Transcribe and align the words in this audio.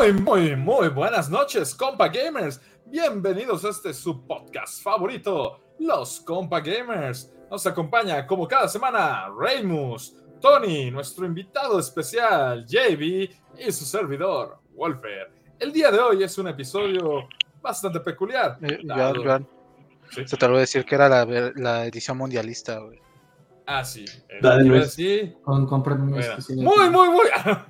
Muy, 0.00 0.12
muy, 0.14 0.56
muy 0.56 0.88
buenas 0.88 1.28
noches, 1.28 1.74
compa 1.74 2.08
gamers. 2.08 2.58
Bienvenidos 2.86 3.66
a 3.66 3.68
este 3.68 3.92
su 3.92 4.26
podcast 4.26 4.82
favorito, 4.82 5.60
Los 5.78 6.20
Compa 6.20 6.60
Gamers. 6.60 7.30
Nos 7.50 7.66
acompaña 7.66 8.26
como 8.26 8.48
cada 8.48 8.66
semana 8.66 9.28
Reymus, 9.38 10.16
Tony, 10.40 10.90
nuestro 10.90 11.26
invitado 11.26 11.78
especial, 11.78 12.64
JB 12.64 13.28
y 13.58 13.72
su 13.72 13.84
servidor, 13.84 14.58
Wolfer. 14.74 15.32
El 15.58 15.70
día 15.70 15.90
de 15.90 15.98
hoy 15.98 16.22
es 16.22 16.38
un 16.38 16.48
episodio 16.48 17.28
bastante 17.60 18.00
peculiar. 18.00 18.56
Eh, 18.62 18.78
dado- 18.82 19.22
Joan, 19.22 19.24
Joan, 19.26 19.48
Sí. 20.12 20.26
se 20.26 20.36
te 20.38 20.44
olvidó 20.46 20.60
decir 20.60 20.86
que 20.86 20.94
era 20.94 21.10
la, 21.10 21.52
la 21.56 21.84
edición 21.84 22.16
mundialista, 22.16 22.78
güey. 22.78 22.98
Ah, 23.72 23.84
sí. 23.84 24.04
Dale, 24.42 24.64
Luis. 24.64 24.96
Con 25.44 25.64
compra 25.64 25.94
muy. 25.94 26.20
Muy, 26.56 26.90
muy, 26.90 27.08
muy. 27.08 27.26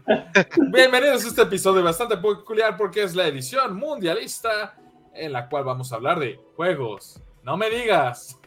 Bienvenidos 0.73 1.27
a 1.27 1.29
este 1.29 1.43
episodio 1.43 1.83
bastante 1.83 2.17
peculiar 2.17 2.75
porque 2.79 3.03
es 3.03 3.15
la 3.15 3.27
edición 3.27 3.77
mundialista 3.77 4.79
en 5.15 5.31
la 5.31 5.47
cual 5.47 5.65
vamos 5.65 5.93
a 5.93 5.97
hablar 5.97 6.19
de 6.19 6.41
juegos. 6.57 7.21
No 7.43 7.59
me 7.59 7.69
digas. 7.69 8.39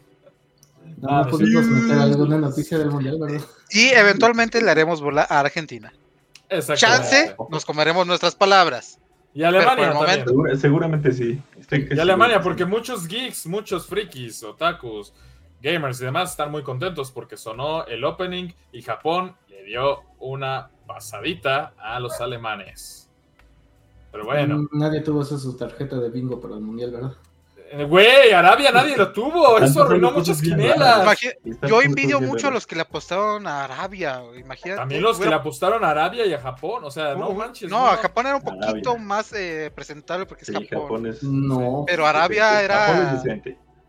No, 0.96 1.08
Ah, 1.08 1.22
no 1.24 1.30
pudimos 1.30 1.64
sí. 1.64 1.70
meter 1.70 1.96
alguna 2.02 2.38
noticia 2.38 2.76
del 2.76 2.90
mundial, 2.90 3.18
¿verdad? 3.20 3.46
Y 3.70 3.86
eventualmente 3.90 4.60
le 4.60 4.72
haremos 4.72 5.00
bola 5.00 5.24
a 5.30 5.38
Argentina. 5.38 5.92
Exactamente. 6.48 7.08
Chance, 7.08 7.36
nos 7.50 7.64
comeremos 7.64 8.04
nuestras 8.04 8.34
palabras. 8.34 8.98
Y 9.32 9.44
Alemania 9.44 9.92
también. 9.92 10.58
seguramente 10.58 11.12
sí. 11.12 11.40
Estoy 11.60 11.86
Y 11.88 12.00
Alemania, 12.00 12.42
porque 12.42 12.64
muchos 12.64 13.06
geeks, 13.06 13.46
muchos 13.46 13.86
frikis, 13.86 14.42
otakus, 14.42 15.12
gamers 15.64 16.00
y 16.00 16.04
demás 16.04 16.30
están 16.30 16.50
muy 16.52 16.62
contentos 16.62 17.10
porque 17.10 17.36
sonó 17.36 17.84
el 17.86 18.04
opening 18.04 18.50
y 18.72 18.82
Japón 18.82 19.34
le 19.48 19.64
dio 19.64 20.02
una 20.20 20.70
pasadita 20.86 21.72
a 21.78 21.98
los 21.98 22.20
alemanes. 22.20 23.08
Pero 24.12 24.24
bueno, 24.26 24.58
Mm, 24.58 24.68
Nadie 24.78 25.00
tuvo 25.00 25.22
esa 25.22 25.38
su 25.38 25.56
tarjeta 25.56 25.96
de 25.96 26.10
bingo 26.10 26.40
para 26.40 26.54
el 26.54 26.60
mundial, 26.60 26.92
¿verdad? 26.92 27.12
Eh, 27.72 27.84
güey, 27.84 28.30
Arabia 28.30 28.70
nadie 28.70 28.96
lo 28.96 29.10
tuvo, 29.10 29.58
eso 29.58 29.82
arruinó 29.82 30.12
muchas 30.12 30.40
Están 30.40 31.68
Yo 31.68 31.82
envidio 31.82 32.20
mucho 32.20 32.46
a 32.48 32.50
los 32.52 32.66
que 32.66 32.76
le 32.76 32.82
apostaron 32.82 33.46
a 33.48 33.64
Arabia. 33.64 34.22
Imagínate. 34.38 34.78
También 34.80 35.02
los 35.02 35.18
que 35.18 35.28
le 35.28 35.34
apostaron 35.34 35.82
a 35.84 35.90
Arabia 35.90 36.24
y 36.26 36.32
a 36.34 36.40
Japón, 36.40 36.84
o 36.84 36.90
sea, 36.90 37.14
no 37.16 37.32
manches. 37.32 37.68
No, 37.68 37.86
a 37.86 37.96
Japón 37.96 38.26
era 38.26 38.36
un 38.36 38.42
Arabia. 38.46 38.66
poquito 38.68 38.96
más 38.98 39.32
eh, 39.32 39.72
presentable 39.74 40.26
porque 40.26 40.42
es 40.42 40.48
Sí, 40.48 40.52
Japón. 40.52 40.82
Japón 40.82 41.06
es. 41.06 41.22
No. 41.24 41.84
Pero 41.86 42.06
Arabia 42.06 42.62
era. 42.62 43.20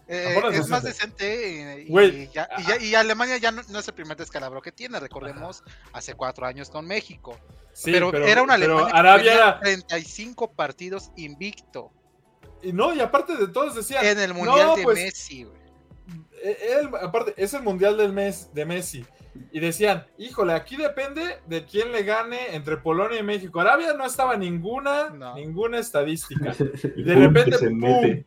Eh, 0.08 0.40
es 0.54 0.68
más 0.70 0.84
decente. 0.84 1.26
decente 1.26 1.82
y, 1.82 1.88
y 1.88 1.90
Güey. 1.90 2.30
ya- 2.32 2.48
y 2.60 2.64
ya- 2.64 2.78
y 2.80 2.94
Alemania 2.96 3.38
ya 3.38 3.52
no, 3.52 3.62
no 3.70 3.80
es 3.80 3.88
el 3.88 3.94
primer 3.96 4.16
descalabro 4.18 4.62
que 4.62 4.72
tiene, 4.72 5.00
recordemos, 5.00 5.64
hace 5.94 6.14
cuatro 6.14 6.46
años 6.46 6.70
con 6.70 6.86
México. 6.86 7.40
Sí, 7.74 7.92
pero, 7.92 8.10
era 8.26 8.44
una 8.44 8.56
pero 8.58 8.78
Alemania 8.78 8.92
que 8.94 9.00
Arabia 9.00 9.24
tenía 9.32 9.44
era. 9.48 9.60
35 9.62 10.52
partidos 10.54 11.12
invicto 11.18 11.92
Y 12.62 12.72
no, 12.72 12.94
y 12.94 13.00
aparte 13.02 13.36
de 13.36 13.48
todos 13.48 13.76
decían. 13.76 14.06
en 14.06 14.20
el 14.20 14.34
Mundial 14.34 14.68
no, 14.68 14.76
de 14.76 14.84
pues, 14.84 14.98
Messi. 14.98 15.44
güey. 15.44 15.58
eh, 16.44 16.58
él, 16.80 16.90
aparte, 17.02 17.34
es 17.38 17.54
el 17.56 17.64
mundial 17.64 17.98
del 17.98 18.14
mes 18.14 18.50
de 18.54 18.66
Messi. 18.66 19.06
Y 19.52 19.60
decían, 19.60 20.06
híjole, 20.20 20.54
aquí 20.54 20.78
depende 20.78 21.40
de 21.48 21.66
quién 21.66 21.92
le 21.92 22.04
gane 22.04 22.56
entre 22.56 22.78
Polonia 22.78 23.20
y 23.20 23.24
México. 23.24 23.60
Arabia 23.60 23.94
no 23.94 24.06
estaba 24.06 24.38
ninguna, 24.38 25.10
No. 25.10 25.34
ninguna 25.36 25.80
estadística. 25.80 26.54
Y 26.96 27.04
De 27.04 27.16
repente, 27.16 27.58
¡pum! 27.70 28.24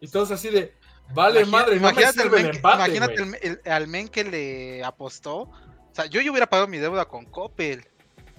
Y 0.00 0.08
todos 0.08 0.30
así 0.30 0.48
de, 0.48 0.72
vale 1.14 1.40
Imagina- 1.42 1.58
madre, 1.58 1.76
no 1.76 1.82
me 1.82 1.88
imagínate 1.88 2.22
sirve 2.22 2.36
el 2.38 2.46
men, 2.46 2.54
empate, 2.56 2.96
imagínate 2.96 3.22
el 3.42 3.60
el- 3.64 3.72
al 3.72 3.86
men 3.88 4.08
que 4.08 4.24
le 4.24 4.84
apostó. 4.84 5.38
O 5.42 5.92
sea, 5.92 6.06
yo 6.06 6.20
ya 6.20 6.30
hubiera 6.30 6.46
pagado 6.48 6.68
mi 6.68 6.78
deuda 6.78 7.04
con 7.06 7.24
Coppel. 7.26 7.84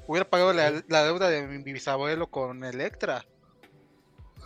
Hubiera 0.08 0.30
pagado 0.30 0.52
la, 0.54 0.84
la 0.88 1.04
deuda 1.04 1.30
de 1.30 1.44
mi 1.48 1.72
bisabuelo 1.72 2.28
con 2.28 2.64
Electra. 2.64 3.26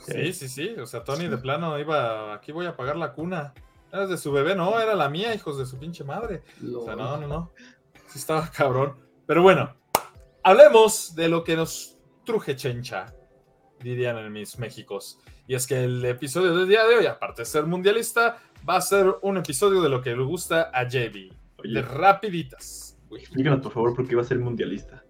Sí, 0.06 0.34
sí, 0.34 0.48
sí. 0.50 0.76
O 0.80 0.86
sea, 0.86 1.04
Tony 1.04 1.28
de 1.28 1.38
plano 1.38 1.80
iba, 1.80 2.34
aquí 2.36 2.52
voy 2.52 2.66
a 2.68 2.76
pagar 2.76 2.96
la 2.98 3.14
cuna. 3.14 3.54
Era 3.92 4.06
de 4.08 4.18
su 4.18 4.32
bebé, 4.32 4.56
no, 4.56 4.80
era 4.80 4.94
la 4.96 5.10
mía, 5.10 5.34
hijos 5.34 5.58
de 5.58 5.66
su 5.66 5.78
pinche 5.80 6.04
madre. 6.04 6.44
O 6.76 6.84
sea, 6.84 6.96
no, 6.96 7.18
no, 7.18 7.28
no. 7.28 7.52
Sí 8.08 8.20
estaba 8.20 8.50
cabrón. 8.52 8.98
Pero 9.26 9.42
bueno, 9.42 9.76
hablemos 10.44 11.16
de 11.16 11.30
lo 11.30 11.44
que 11.44 11.56
nos 11.56 11.98
truje 12.26 12.56
chencha, 12.56 13.14
dirían 13.80 14.18
en 14.18 14.32
mis 14.32 14.60
Méxicos. 14.60 15.20
Y 15.48 15.56
es 15.56 15.68
que 15.68 15.84
el 15.84 16.04
episodio 16.06 16.56
del 16.58 16.68
día 16.68 16.86
de 16.86 16.96
hoy, 16.98 17.06
aparte 17.06 17.44
de 17.44 17.46
ser 17.46 17.66
mundialista, 17.66 18.38
va 18.68 18.78
a 18.78 18.82
ser 18.82 19.14
un 19.22 19.38
episodio 19.38 19.82
de 19.82 19.90
lo 19.90 20.02
que 20.02 20.16
le 20.16 20.24
gusta 20.24 20.72
a 20.74 20.88
JB. 20.88 21.32
Oye, 21.60 21.74
De 21.74 21.82
rapiditas. 21.82 22.98
Uy. 23.10 23.20
explícanos 23.20 23.62
por 23.62 23.72
favor 23.72 23.96
por 23.96 24.08
qué 24.08 24.16
va 24.16 24.24
a 24.24 24.26
ser 24.26 24.40
mundialista. 24.40 25.04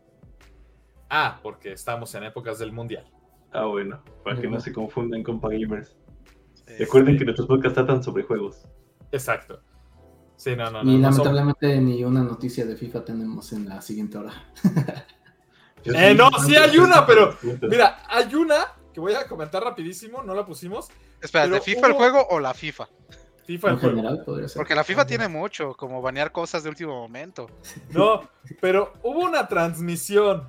Ah, 1.10 1.40
porque 1.42 1.72
estamos 1.72 2.14
en 2.16 2.24
épocas 2.24 2.60
del 2.60 2.72
mundial. 2.74 3.06
Ah, 3.54 3.66
bueno, 3.66 4.04
para 4.24 4.40
que 4.42 4.48
no 4.50 4.60
se 4.60 4.74
confundan 4.74 5.24
con 5.24 5.40
gamers. 5.40 5.96
Eh, 6.68 6.78
Recuerden 6.80 7.18
que 7.18 7.24
nuestros 7.24 7.48
podcasts 7.48 7.76
tratan 7.76 8.04
sobre 8.04 8.24
juegos. 8.24 8.66
Exacto. 9.12 9.62
Sí, 10.36 10.56
no, 10.58 10.70
no, 10.70 10.84
no. 10.84 10.92
Y 10.92 10.98
no 10.98 11.14
son- 11.14 11.34
lamentablemente 11.34 11.80
ni 11.80 12.04
una 12.04 12.22
noticia 12.22 12.66
de 12.66 12.76
FIFA 12.76 13.06
tenemos 13.06 13.54
en 13.54 13.70
la 13.70 13.82
siguiente 13.82 14.18
hora. 14.18 14.34
Yo 15.84 15.94
Eh, 15.94 16.14
no, 16.16 16.30
sí 16.46 16.56
hay 16.58 16.78
una, 16.78 17.06
pero-. 17.06 17.38
Mira, 17.70 18.00
hay 18.10 18.34
una 18.36 18.56
que 18.96 19.02
voy 19.02 19.14
a 19.14 19.28
comentar 19.28 19.62
rapidísimo, 19.62 20.24
no 20.24 20.34
la 20.34 20.46
pusimos. 20.46 20.88
Espera, 21.22 21.50
¿de 21.50 21.60
FIFA 21.60 21.88
el 21.88 21.94
juego 21.94 22.26
o 22.30 22.40
la 22.40 22.54
FIFA? 22.54 22.88
FIFA 23.46 23.68
el 23.68 23.74
en 23.74 23.80
juego. 23.82 23.96
general 23.98 24.24
podría 24.24 24.48
ser. 24.48 24.58
Porque 24.58 24.74
la 24.74 24.86
FIFA 24.86 25.06
tiene 25.06 25.28
mucho, 25.28 25.74
como 25.76 26.02
banear 26.02 26.32
cosas 26.32 26.64
de 26.64 26.70
último 26.70 26.96
momento. 26.96 27.50
No, 27.90 28.22
pero 28.62 28.94
hubo 29.04 29.20
una 29.20 29.50
transmisión 29.50 30.48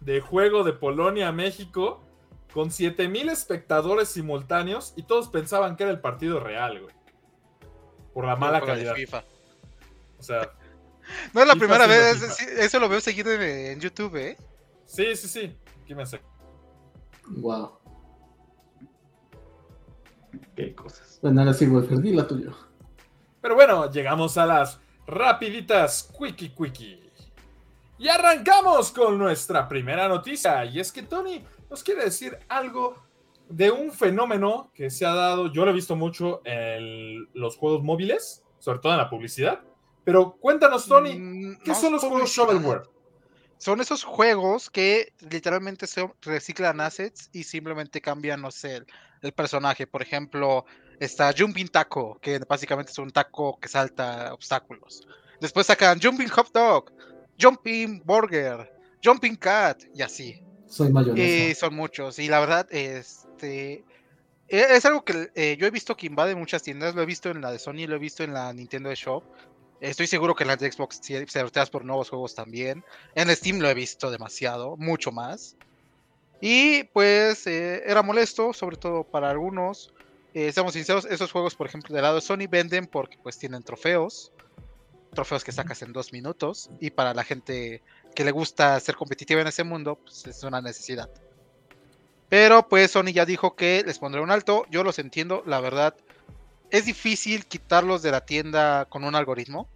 de 0.00 0.20
juego 0.20 0.64
de 0.64 0.72
Polonia 0.72 1.28
a 1.28 1.32
México 1.32 2.02
con 2.52 2.72
7000 2.72 3.28
espectadores 3.28 4.08
simultáneos 4.08 4.92
y 4.96 5.04
todos 5.04 5.28
pensaban 5.28 5.76
que 5.76 5.84
era 5.84 5.92
el 5.92 6.00
partido 6.00 6.40
real, 6.40 6.80
güey. 6.80 6.94
Por 8.12 8.24
la 8.26 8.34
mala 8.34 8.60
calidad. 8.60 8.96
FIFA. 8.96 9.22
O 10.18 10.22
sea, 10.24 10.50
No 11.32 11.42
es 11.42 11.46
la 11.46 11.54
FIFA 11.54 11.64
primera 11.66 11.86
vez, 11.86 12.36
FIFA. 12.36 12.62
eso 12.64 12.80
lo 12.80 12.88
veo 12.88 13.00
seguido 13.00 13.32
en, 13.32 13.42
en 13.42 13.80
YouTube, 13.80 14.16
¿eh? 14.16 14.36
sí, 14.86 15.14
sí, 15.14 15.28
sí. 15.28 15.56
Aquí 15.84 15.94
me 15.94 16.04
sé. 16.04 16.20
Wow. 17.30 17.78
Qué 20.56 20.74
cosas. 20.74 21.18
Bueno, 21.22 21.40
ahora 21.40 21.54
sí, 21.54 21.66
Wolfer, 21.66 21.98
di 21.98 22.12
la 22.12 22.26
tuya. 22.26 22.52
Pero 23.40 23.54
bueno, 23.54 23.90
llegamos 23.90 24.36
a 24.38 24.46
las 24.46 24.80
rapiditas 25.06 26.12
quickie 26.18 26.54
quickie. 26.54 27.08
Y 27.98 28.08
arrancamos 28.08 28.92
con 28.92 29.18
nuestra 29.18 29.66
primera 29.68 30.08
noticia. 30.08 30.64
Y 30.64 30.78
es 30.78 30.92
que 30.92 31.02
Tony 31.02 31.44
nos 31.68 31.82
quiere 31.82 32.04
decir 32.04 32.38
algo 32.48 32.94
de 33.48 33.70
un 33.70 33.90
fenómeno 33.90 34.70
que 34.74 34.90
se 34.90 35.06
ha 35.06 35.14
dado, 35.14 35.50
yo 35.52 35.64
lo 35.64 35.70
he 35.70 35.74
visto 35.74 35.96
mucho 35.96 36.42
en 36.44 37.28
los 37.34 37.56
juegos 37.56 37.82
móviles, 37.82 38.44
sobre 38.58 38.78
todo 38.78 38.92
en 38.92 38.98
la 38.98 39.10
publicidad. 39.10 39.60
Pero 40.04 40.36
cuéntanos, 40.36 40.86
Tony, 40.86 41.18
Mm, 41.18 41.58
¿qué 41.64 41.70
no 41.70 41.74
son 41.74 41.92
los 41.94 42.02
juegos 42.02 42.30
shovelware? 42.30 42.82
Son 43.58 43.80
esos 43.80 44.04
juegos 44.04 44.70
que 44.70 45.12
literalmente 45.18 45.86
se 45.86 46.08
reciclan 46.22 46.80
assets 46.80 47.28
y 47.32 47.44
simplemente 47.44 48.00
cambian, 48.00 48.40
no 48.40 48.50
sé, 48.50 48.76
el, 48.76 48.86
el 49.22 49.32
personaje. 49.32 49.86
Por 49.86 50.00
ejemplo, 50.02 50.64
está 51.00 51.32
Jumping 51.36 51.68
Taco, 51.68 52.18
que 52.20 52.38
básicamente 52.48 52.92
es 52.92 52.98
un 52.98 53.10
taco 53.10 53.58
que 53.60 53.68
salta 53.68 54.32
obstáculos. 54.32 55.06
Después 55.40 55.66
sacan 55.66 56.00
Jumping 56.00 56.28
Hot 56.28 56.50
Dog, 56.52 56.92
Jumping 57.40 58.02
Burger, 58.04 58.70
Jumping 59.02 59.36
Cat 59.36 59.82
y 59.92 60.02
así. 60.02 60.40
Soy 60.66 60.88
Y 60.88 60.92
mayonesa. 60.92 61.60
son 61.60 61.74
muchos. 61.74 62.18
Y 62.18 62.28
la 62.28 62.40
verdad, 62.40 62.66
este. 62.70 63.84
e- 64.48 64.76
Es 64.76 64.84
algo 64.84 65.04
que 65.04 65.30
eh, 65.34 65.56
yo 65.58 65.66
he 65.66 65.70
visto 65.70 65.96
que 65.96 66.06
invade 66.06 66.34
muchas 66.34 66.62
tiendas. 66.62 66.94
Lo 66.94 67.02
he 67.02 67.06
visto 67.06 67.30
en 67.30 67.40
la 67.40 67.50
de 67.52 67.58
Sony, 67.58 67.86
lo 67.86 67.96
he 67.96 67.98
visto 67.98 68.22
en 68.22 68.34
la 68.34 68.52
Nintendo 68.52 68.92
Shop. 68.94 69.24
Estoy 69.80 70.06
seguro 70.08 70.34
que 70.34 70.44
en 70.44 70.48
la 70.48 70.58
Xbox 70.58 71.00
se 71.02 71.26
sorteas 71.26 71.70
por 71.70 71.84
nuevos 71.84 72.10
juegos 72.10 72.34
también. 72.34 72.84
En 73.14 73.34
Steam 73.34 73.60
lo 73.60 73.68
he 73.68 73.74
visto 73.74 74.10
demasiado, 74.10 74.76
mucho 74.76 75.12
más. 75.12 75.56
Y 76.40 76.84
pues 76.84 77.46
eh, 77.46 77.82
era 77.86 78.02
molesto, 78.02 78.52
sobre 78.52 78.76
todo 78.76 79.04
para 79.04 79.30
algunos. 79.30 79.92
Eh, 80.34 80.52
seamos 80.52 80.74
sinceros, 80.74 81.04
esos 81.04 81.32
juegos, 81.32 81.54
por 81.54 81.66
ejemplo, 81.66 81.94
del 81.94 82.02
lado 82.02 82.16
de 82.16 82.20
Sony 82.20 82.48
venden 82.48 82.86
porque 82.86 83.18
pues 83.22 83.38
tienen 83.38 83.62
trofeos. 83.62 84.32
Trofeos 85.14 85.44
que 85.44 85.52
sacas 85.52 85.82
en 85.82 85.92
dos 85.92 86.12
minutos. 86.12 86.70
Y 86.80 86.90
para 86.90 87.14
la 87.14 87.24
gente 87.24 87.82
que 88.14 88.24
le 88.24 88.32
gusta 88.32 88.78
ser 88.80 88.96
competitiva 88.96 89.40
en 89.40 89.46
ese 89.46 89.64
mundo, 89.64 89.96
pues 89.96 90.26
es 90.26 90.42
una 90.42 90.60
necesidad. 90.60 91.08
Pero 92.28 92.68
pues 92.68 92.90
Sony 92.90 93.12
ya 93.12 93.24
dijo 93.24 93.56
que 93.56 93.82
les 93.86 93.98
pondré 93.98 94.20
un 94.20 94.30
alto. 94.30 94.66
Yo 94.70 94.84
los 94.84 94.98
entiendo, 94.98 95.42
la 95.46 95.60
verdad. 95.60 95.94
Es 96.70 96.86
difícil 96.86 97.46
quitarlos 97.46 98.02
de 98.02 98.10
la 98.10 98.20
tienda 98.20 98.86
con 98.86 99.04
un 99.04 99.14
algoritmo. 99.14 99.68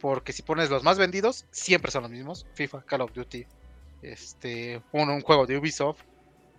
Porque 0.00 0.34
si 0.34 0.42
pones 0.42 0.68
los 0.68 0.82
más 0.82 0.98
vendidos, 0.98 1.46
siempre 1.50 1.90
son 1.90 2.02
los 2.02 2.10
mismos. 2.10 2.46
FIFA, 2.54 2.82
Call 2.82 3.00
of 3.00 3.12
Duty, 3.14 3.46
este, 4.02 4.82
un, 4.92 5.08
un 5.08 5.22
juego 5.22 5.46
de 5.46 5.56
Ubisoft, 5.56 6.02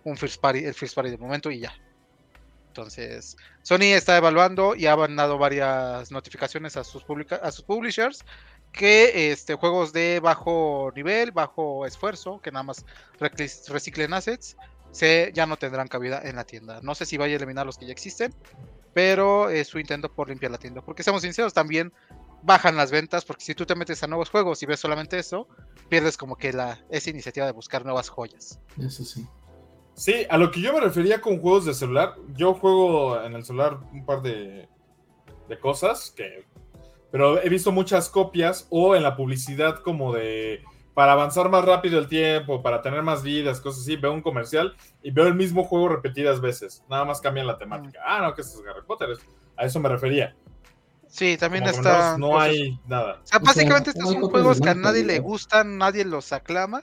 un 0.02 0.16
first 0.16 0.40
party, 0.40 0.64
el 0.64 0.74
first 0.74 0.96
party 0.96 1.10
de 1.10 1.18
momento 1.18 1.48
y 1.50 1.60
ya. 1.60 1.72
Entonces, 2.68 3.36
Sony 3.62 3.94
está 3.94 4.16
evaluando 4.16 4.74
y 4.74 4.86
ha 4.86 4.96
mandado 4.96 5.38
varias 5.38 6.10
notificaciones 6.10 6.76
a 6.76 6.82
sus, 6.82 7.04
publica- 7.04 7.36
a 7.36 7.52
sus 7.52 7.64
publishers 7.64 8.24
que 8.72 9.30
este, 9.30 9.54
juegos 9.54 9.92
de 9.92 10.18
bajo 10.20 10.90
nivel, 10.96 11.30
bajo 11.30 11.86
esfuerzo, 11.86 12.40
que 12.40 12.50
nada 12.50 12.64
más 12.64 12.84
reciclen 13.68 14.12
assets, 14.12 14.56
se, 14.90 15.30
ya 15.34 15.46
no 15.46 15.56
tendrán 15.56 15.86
cabida 15.86 16.20
en 16.24 16.34
la 16.34 16.44
tienda. 16.44 16.80
No 16.82 16.96
sé 16.96 17.06
si 17.06 17.16
vaya 17.16 17.34
a 17.34 17.36
eliminar 17.36 17.64
los 17.64 17.78
que 17.78 17.86
ya 17.86 17.92
existen, 17.92 18.34
pero 18.96 19.50
es 19.50 19.68
su 19.68 19.78
intento 19.78 20.10
por 20.10 20.30
limpiar 20.30 20.50
la 20.50 20.56
tienda. 20.56 20.80
Porque 20.80 21.02
seamos 21.02 21.20
sinceros, 21.20 21.52
también 21.52 21.92
bajan 22.42 22.78
las 22.78 22.90
ventas, 22.90 23.26
porque 23.26 23.44
si 23.44 23.54
tú 23.54 23.66
te 23.66 23.74
metes 23.74 24.02
a 24.02 24.06
nuevos 24.06 24.30
juegos 24.30 24.62
y 24.62 24.66
ves 24.66 24.80
solamente 24.80 25.18
eso, 25.18 25.48
pierdes 25.90 26.16
como 26.16 26.36
que 26.36 26.50
la, 26.54 26.82
esa 26.88 27.10
iniciativa 27.10 27.44
de 27.44 27.52
buscar 27.52 27.84
nuevas 27.84 28.08
joyas. 28.08 28.58
Eso 28.80 29.04
sí. 29.04 29.26
Sí, 29.92 30.26
a 30.30 30.38
lo 30.38 30.50
que 30.50 30.62
yo 30.62 30.72
me 30.72 30.80
refería 30.80 31.20
con 31.20 31.42
juegos 31.42 31.66
de 31.66 31.74
celular, 31.74 32.14
yo 32.36 32.54
juego 32.54 33.22
en 33.22 33.34
el 33.34 33.44
celular 33.44 33.80
un 33.92 34.06
par 34.06 34.22
de, 34.22 34.66
de 35.46 35.60
cosas 35.60 36.10
que 36.16 36.46
pero 37.10 37.42
he 37.42 37.50
visto 37.50 37.72
muchas 37.72 38.08
copias 38.08 38.66
o 38.70 38.96
en 38.96 39.02
la 39.02 39.14
publicidad 39.14 39.80
como 39.80 40.14
de 40.14 40.64
para 40.96 41.12
avanzar 41.12 41.50
más 41.50 41.62
rápido 41.62 41.98
el 41.98 42.08
tiempo, 42.08 42.62
para 42.62 42.80
tener 42.80 43.02
más 43.02 43.22
vidas, 43.22 43.60
cosas 43.60 43.82
así, 43.82 43.96
veo 43.96 44.14
un 44.14 44.22
comercial 44.22 44.74
y 45.02 45.10
veo 45.10 45.26
el 45.26 45.34
mismo 45.34 45.62
juego 45.62 45.90
repetidas 45.90 46.40
veces, 46.40 46.82
nada 46.88 47.04
más 47.04 47.20
cambian 47.20 47.46
la 47.46 47.58
temática. 47.58 48.00
Ah, 48.02 48.22
no, 48.22 48.34
que 48.34 48.40
es 48.40 48.56
Harry 48.66 48.80
Potter, 48.86 49.10
a 49.58 49.66
eso 49.66 49.78
me 49.78 49.90
refería. 49.90 50.34
Sí, 51.06 51.36
también 51.36 51.64
Como 51.64 51.76
está. 51.76 52.16
no, 52.16 52.28
no 52.30 52.40
hay 52.40 52.80
nada. 52.86 53.12
O 53.12 53.14
sea, 53.16 53.20
O 53.22 53.26
sea, 53.26 53.38
básicamente 53.40 53.90
estos 53.90 54.10
son 54.10 54.22
juegos 54.22 54.58
que 54.58 54.70
a 54.70 54.74
nadie 54.74 55.04
le 55.04 55.18
gustan, 55.18 55.76
nadie 55.76 56.06
los 56.06 56.32
aclama. 56.32 56.82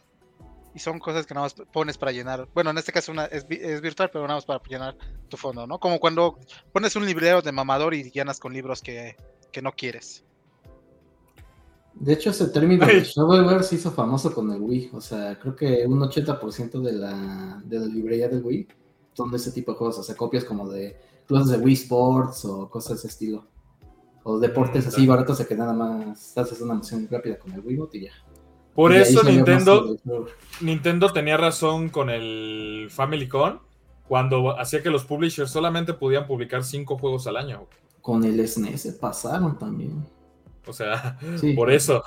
Y 0.75 0.79
son 0.79 0.99
cosas 0.99 1.25
que 1.25 1.33
nada 1.33 1.45
más 1.45 1.55
pones 1.71 1.97
para 1.97 2.11
llenar. 2.11 2.47
Bueno, 2.53 2.69
en 2.69 2.77
este 2.77 2.91
caso 2.91 3.11
una, 3.11 3.25
es, 3.25 3.47
vi- 3.47 3.59
es 3.61 3.81
virtual, 3.81 4.09
pero 4.13 4.25
nada 4.25 4.35
más 4.37 4.45
para 4.45 4.61
llenar 4.67 4.95
tu 5.27 5.37
fondo, 5.37 5.65
¿no? 5.65 5.79
Como 5.79 5.99
cuando 5.99 6.37
pones 6.71 6.95
un 6.95 7.05
librero 7.05 7.41
de 7.41 7.51
mamador 7.51 7.95
y 7.95 8.11
llenas 8.11 8.39
con 8.39 8.53
libros 8.53 8.81
que, 8.83 9.15
que 9.51 9.61
no 9.63 9.71
quieres. 9.71 10.23
De 12.03 12.13
hecho, 12.13 12.31
ese 12.31 12.47
término 12.47 12.85
de 12.85 13.01
shovelware 13.01 13.63
se 13.63 13.75
hizo 13.75 13.89
famoso 13.91 14.33
con 14.33 14.51
el 14.51 14.61
Wii. 14.61 14.89
O 14.93 14.99
sea, 15.01 15.39
creo 15.39 15.55
que 15.55 15.85
un 15.87 15.99
80% 16.01 16.81
de 16.81 16.91
la, 16.93 17.61
de 17.65 17.79
la 17.79 17.85
librería 17.85 18.27
del 18.27 18.43
Wii 18.43 18.67
son 19.13 19.31
de 19.31 19.37
ese 19.37 19.51
tipo 19.51 19.71
de 19.71 19.77
juegos. 19.77 19.99
O 19.99 20.03
sea, 20.03 20.15
copias 20.15 20.43
como 20.43 20.67
de 20.69 20.97
cosas 21.27 21.49
de 21.49 21.57
Wii 21.57 21.73
Sports 21.75 22.43
o 22.45 22.69
cosas 22.69 22.89
de 22.91 22.95
ese 22.97 23.07
estilo. 23.07 23.47
O 24.23 24.37
deportes 24.37 24.85
Mm, 24.85 24.87
así 24.89 25.05
ya. 25.05 25.09
baratos 25.09 25.37
de 25.37 25.47
que 25.47 25.55
nada 25.55 25.71
más 25.73 26.37
haces 26.37 26.59
una 26.61 26.73
moción 26.73 27.07
rápida 27.09 27.37
con 27.39 27.53
el 27.53 27.61
Wiimote 27.61 27.97
y 27.99 28.01
ya. 28.05 28.11
Por 28.73 28.91
Y 28.91 28.97
eso 28.97 29.23
Nintendo. 29.23 29.95
Nintendo 30.61 31.13
tenía 31.13 31.37
razón 31.37 31.89
con 31.89 32.09
el 32.09 32.87
Family 32.89 33.29
Con 33.29 33.59
cuando 34.07 34.59
hacía 34.59 34.83
que 34.83 34.89
los 34.89 35.05
publishers 35.05 35.51
solamente 35.51 35.93
podían 35.93 36.27
publicar 36.27 36.63
cinco 36.63 36.97
juegos 36.97 37.27
al 37.27 37.37
año. 37.37 37.67
Con 38.01 38.23
el 38.25 38.45
SNES 38.45 38.97
pasaron 38.99 39.57
también. 39.57 40.05
O 40.67 40.73
sea, 40.73 41.17
Sí, 41.39 41.53
por 41.53 41.71
eso, 41.71 42.03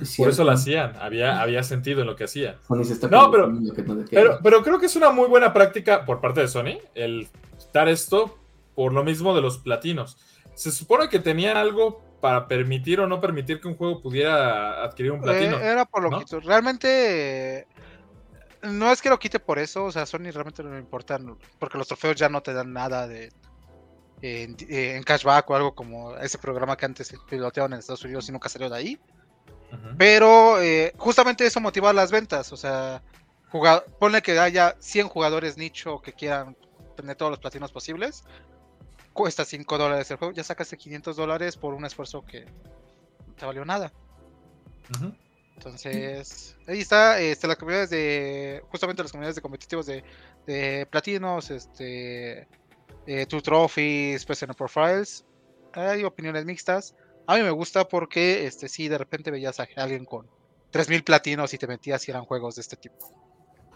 es 0.00 0.16
por 0.16 0.28
eso 0.28 0.44
lo 0.44 0.52
hacían. 0.52 0.94
Había, 1.00 1.40
había 1.40 1.62
sentido 1.62 2.00
en 2.00 2.06
lo 2.06 2.16
que 2.16 2.24
hacían. 2.24 2.56
Sony 2.66 2.84
se 2.84 2.94
está 2.94 3.08
No, 3.08 3.30
pero- 3.30 3.44
convirtiendo 3.44 3.60
en 3.60 3.68
lo 3.68 3.74
que 3.74 3.82
no 3.82 3.94
le 3.94 4.08
Pero, 4.08 4.38
pero 4.42 4.62
creo 4.62 4.78
que 4.78 4.86
es 4.86 4.96
una 4.96 5.10
muy 5.10 5.28
buena 5.28 5.52
práctica 5.52 6.04
por 6.04 6.20
parte 6.20 6.40
de 6.40 6.48
Sony 6.48 6.78
el 6.94 7.28
quitar 7.58 7.88
esto 7.88 8.36
por 8.74 8.92
lo 8.92 9.04
mismo 9.04 9.34
de 9.34 9.42
los 9.42 9.58
platinos. 9.58 10.16
Se 10.54 10.70
supone 10.70 11.08
que 11.08 11.18
tenían 11.18 11.56
algo 11.56 12.02
para 12.20 12.46
permitir 12.48 13.00
o 13.00 13.06
no 13.06 13.20
permitir 13.20 13.60
que 13.60 13.68
un 13.68 13.76
juego 13.76 14.00
pudiera 14.02 14.82
adquirir 14.84 15.12
un 15.12 15.20
platino. 15.22 15.58
Eh, 15.58 15.66
era 15.66 15.84
por 15.86 16.02
lo 16.02 16.10
¿no? 16.10 16.18
quito. 16.20 16.40
Realmente. 16.40 17.66
No 18.62 18.92
es 18.92 19.00
que 19.00 19.08
lo 19.08 19.18
quite 19.18 19.38
por 19.40 19.58
eso, 19.58 19.86
o 19.86 19.92
sea, 19.92 20.04
Sony 20.04 20.30
realmente 20.32 20.62
no 20.62 20.70
le 20.74 20.78
importa, 20.80 21.18
porque 21.58 21.78
los 21.78 21.88
trofeos 21.88 22.16
ya 22.16 22.28
no 22.28 22.42
te 22.42 22.52
dan 22.52 22.74
nada 22.74 23.08
de 23.08 23.32
en, 24.22 24.56
eh, 24.68 24.96
en 24.96 25.02
cashback 25.02 25.48
o 25.50 25.54
algo 25.56 25.74
como 25.74 26.16
ese 26.18 26.38
programa 26.38 26.76
que 26.76 26.86
antes 26.86 27.12
piloteaban 27.28 27.72
en 27.72 27.78
Estados 27.78 28.04
Unidos 28.04 28.28
y 28.28 28.32
nunca 28.32 28.48
salió 28.48 28.68
de 28.70 28.76
ahí. 28.76 29.00
Pero 29.98 30.60
eh, 30.60 30.92
justamente 30.96 31.46
eso 31.46 31.60
motiva 31.60 31.92
las 31.92 32.10
ventas. 32.10 32.52
O 32.52 32.56
sea, 32.56 33.02
juga- 33.50 33.84
ponle 33.98 34.20
que 34.20 34.38
haya 34.38 34.74
100 34.80 35.08
jugadores 35.08 35.56
nicho 35.56 36.00
que 36.02 36.12
quieran 36.12 36.56
tener 36.96 37.16
todos 37.16 37.30
los 37.30 37.38
platinos 37.38 37.70
posibles. 37.72 38.24
Cuesta 39.12 39.44
5 39.44 39.78
dólares 39.78 40.10
el 40.10 40.16
juego. 40.16 40.34
Ya 40.34 40.42
sacaste 40.44 40.76
500 40.76 41.16
dólares 41.16 41.56
por 41.56 41.74
un 41.74 41.84
esfuerzo 41.84 42.24
que 42.26 42.44
no 43.26 43.34
te 43.36 43.46
valió 43.46 43.64
nada. 43.64 43.92
Entonces, 45.56 46.56
ahí 46.66 46.80
está. 46.80 47.20
Este, 47.20 47.46
las 47.46 47.56
comunidades 47.56 47.90
de. 47.90 48.62
Justamente 48.70 49.02
las 49.02 49.12
comunidades 49.12 49.36
de 49.36 49.42
competitivos 49.42 49.86
de, 49.86 50.02
de 50.46 50.86
platinos, 50.90 51.50
este. 51.50 52.48
Eh, 53.12 53.26
Two 53.26 53.40
Trophies, 53.42 54.24
Personal 54.24 54.54
Profiles. 54.54 55.24
Hay 55.72 56.04
opiniones 56.04 56.44
mixtas. 56.44 56.94
A 57.26 57.36
mí 57.36 57.42
me 57.42 57.50
gusta 57.50 57.88
porque, 57.88 58.46
este, 58.46 58.68
sí, 58.68 58.86
de 58.86 58.98
repente 58.98 59.32
veías 59.32 59.58
a 59.58 59.66
alguien 59.76 60.04
con 60.04 60.28
3000 60.70 61.02
platinos 61.02 61.52
y 61.52 61.58
te 61.58 61.66
metías 61.66 62.06
y 62.06 62.12
eran 62.12 62.24
juegos 62.24 62.54
de 62.54 62.60
este 62.60 62.76
tipo. 62.76 63.12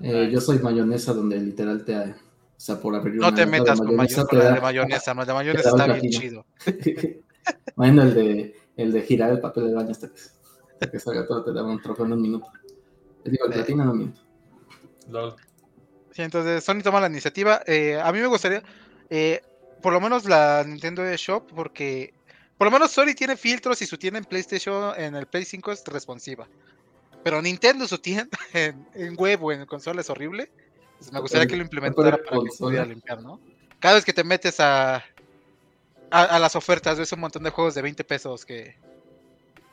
Eh, 0.00 0.28
yo 0.32 0.40
soy 0.40 0.60
mayonesa 0.60 1.12
donde 1.12 1.36
literal 1.38 1.84
te... 1.84 1.96
O 1.96 2.14
sea, 2.56 2.78
por 2.80 2.94
abrir 2.94 3.16
No 3.16 3.26
una 3.28 3.36
te 3.36 3.46
metas 3.46 3.78
con, 3.80 3.96
mayonesa 3.96 4.24
con 4.26 4.38
la 4.38 4.44
da- 4.44 4.54
de 4.54 4.60
mayonesa, 4.60 5.14
no, 5.14 5.20
la 5.22 5.26
de 5.26 5.34
mayonesa 5.34 5.68
está 5.70 5.86
bien 5.94 6.10
chido. 6.12 6.46
bueno, 7.76 8.02
el 8.02 8.14
de, 8.14 8.54
el 8.76 8.92
de 8.92 9.02
girar 9.02 9.30
el 9.32 9.40
papel 9.40 9.66
de 9.66 9.74
baño 9.74 9.90
hasta 9.90 10.08
que, 10.08 10.14
hasta 10.14 10.90
que 10.90 10.98
salga 11.00 11.26
todo 11.26 11.44
te 11.44 11.52
da 11.52 11.64
un 11.64 11.82
trofeo 11.82 12.06
en 12.06 12.12
un 12.12 12.22
minuto. 12.22 12.46
Les 13.24 13.32
digo, 13.32 13.46
el 13.46 13.52
Eh. 13.52 13.54
platino 13.56 13.82
en 13.82 13.88
un 13.88 13.98
minuto. 13.98 14.20
Lol. 15.10 15.34
Sí, 16.12 16.22
entonces 16.22 16.62
Sony 16.62 16.80
toma 16.82 17.00
la 17.00 17.08
iniciativa. 17.08 17.60
Eh, 17.66 18.00
a 18.00 18.12
mí 18.12 18.20
me 18.20 18.28
gustaría, 18.28 18.62
eh, 19.16 19.42
por 19.80 19.92
lo 19.92 20.00
menos 20.00 20.24
la 20.24 20.64
Nintendo 20.66 21.06
eShop, 21.06 21.48
porque 21.54 22.12
por 22.58 22.66
lo 22.66 22.72
menos 22.72 22.90
Sony 22.90 23.14
tiene 23.16 23.36
filtros 23.36 23.80
y 23.80 23.86
su 23.86 23.96
tienda 23.96 24.18
en 24.18 24.24
PlayStation, 24.24 24.92
en 25.00 25.14
el 25.14 25.26
Play 25.26 25.44
5 25.44 25.70
es 25.70 25.84
responsiva. 25.86 26.48
Pero 27.22 27.40
Nintendo, 27.40 27.86
su 27.86 27.98
tienda 27.98 28.36
en, 28.52 28.88
en 28.94 29.14
web 29.14 29.44
o 29.44 29.52
en 29.52 29.66
consola 29.66 30.00
es 30.00 30.10
horrible. 30.10 30.50
Pues 30.98 31.12
me 31.12 31.20
gustaría 31.20 31.46
que 31.46 31.56
lo 31.56 31.62
implementara 31.62 32.16
para 32.16 32.40
que 32.40 32.50
pudiera 32.58 32.84
limpiar, 32.84 33.22
¿no? 33.22 33.38
Cada 33.78 33.94
vez 33.94 34.04
que 34.04 34.12
te 34.12 34.24
metes 34.24 34.58
a, 34.58 34.96
a, 34.96 35.02
a 36.10 36.38
las 36.40 36.56
ofertas, 36.56 36.98
ves 36.98 37.12
un 37.12 37.20
montón 37.20 37.44
de 37.44 37.50
juegos 37.50 37.76
de 37.76 37.82
20 37.82 38.02
pesos 38.02 38.44
que... 38.44 38.76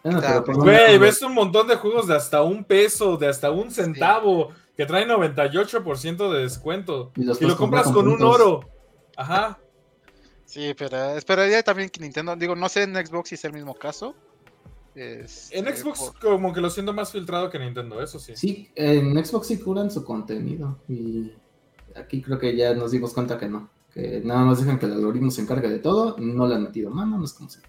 Pero 0.04 0.44
Güey, 0.44 1.00
ves 1.00 1.20
un 1.24 1.34
montón 1.34 1.68
de 1.68 1.78
juegos 1.78 2.08
de 2.08 2.16
hasta 2.16 2.44
un 2.44 2.64
peso, 2.64 3.18
de 3.18 3.28
hasta 3.28 3.50
un 3.50 3.72
centavo, 3.72 4.52
que 4.78 4.86
traen 4.86 5.10
98% 5.10 6.32
de 6.32 6.42
descuento. 6.44 7.12
Y 7.16 7.24
lo 7.24 7.58
compras 7.58 7.88
con 7.88 8.08
un 8.08 8.22
oro. 8.22 8.70
Ajá. 9.18 9.58
Sí, 10.46 10.74
pero 10.78 11.16
esperaría 11.16 11.64
también 11.64 11.90
que 11.90 12.02
Nintendo, 12.02 12.36
digo, 12.36 12.56
no 12.56 12.68
sé 12.70 12.84
en 12.84 12.96
Xbox 12.96 13.30
si 13.30 13.36
es 13.36 13.46
el 13.46 13.54
mismo 13.54 13.74
caso. 13.74 14.16
Este, 14.94 15.58
En 15.58 15.66
Xbox 15.74 16.00
por- 16.00 16.20
como 16.20 16.54
que 16.54 16.60
lo 16.60 16.70
siento 16.70 16.92
más 16.94 17.12
filtrado 17.12 17.50
que 17.50 17.58
Nintendo, 17.58 18.02
eso 18.02 18.20
sí. 18.20 18.36
Sí, 18.36 18.70
en 18.76 19.24
Xbox 19.24 19.48
sí 19.48 19.60
curan 19.60 19.90
su 19.90 20.04
contenido. 20.04 20.80
Y 20.90 21.32
aquí 21.96 22.22
creo 22.22 22.38
que 22.38 22.56
ya 22.56 22.74
nos 22.74 22.92
dimos 22.92 23.14
cuenta 23.14 23.38
que 23.38 23.48
no. 23.48 23.70
Que 23.94 24.22
nada 24.24 24.42
más 24.44 24.60
dejan 24.60 24.78
que 24.80 24.86
el 24.88 24.94
algoritmo 24.94 25.32
se 25.32 25.42
encargue 25.42 25.70
de 25.70 25.80
todo. 25.80 26.18
No 26.18 26.46
le 26.48 26.56
han 26.56 26.64
metido 26.64 26.90
mano, 26.92 27.18
no 27.18 27.24
es 27.26 27.34
como 27.34 27.50
si 27.50 27.60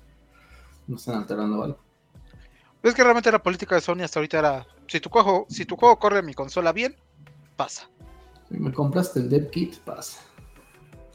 no 0.89 0.97
están 0.97 1.17
alterando 1.17 1.63
algo. 1.63 1.79
Es 2.83 2.95
que 2.95 3.05
realmente 3.05 3.31
la 3.31 3.41
política 3.43 3.77
de 3.77 3.81
Sony 3.81 4.01
hasta 4.03 4.19
ahorita 4.19 4.39
era, 4.41 4.67
si 4.89 4.99
tu 4.99 5.09
juego, 5.09 5.47
si 5.49 5.65
tu 5.65 5.77
juego 5.77 5.97
corre 6.01 6.19
en 6.19 6.27
mi 6.27 6.35
consola 6.35 6.73
bien, 6.73 6.97
pasa. 7.57 7.89
Si 8.49 8.57
me 8.57 8.73
compraste 8.73 9.21
el 9.21 9.29
Dev 9.29 9.51
Kit, 9.51 9.79
pasa. 9.79 10.21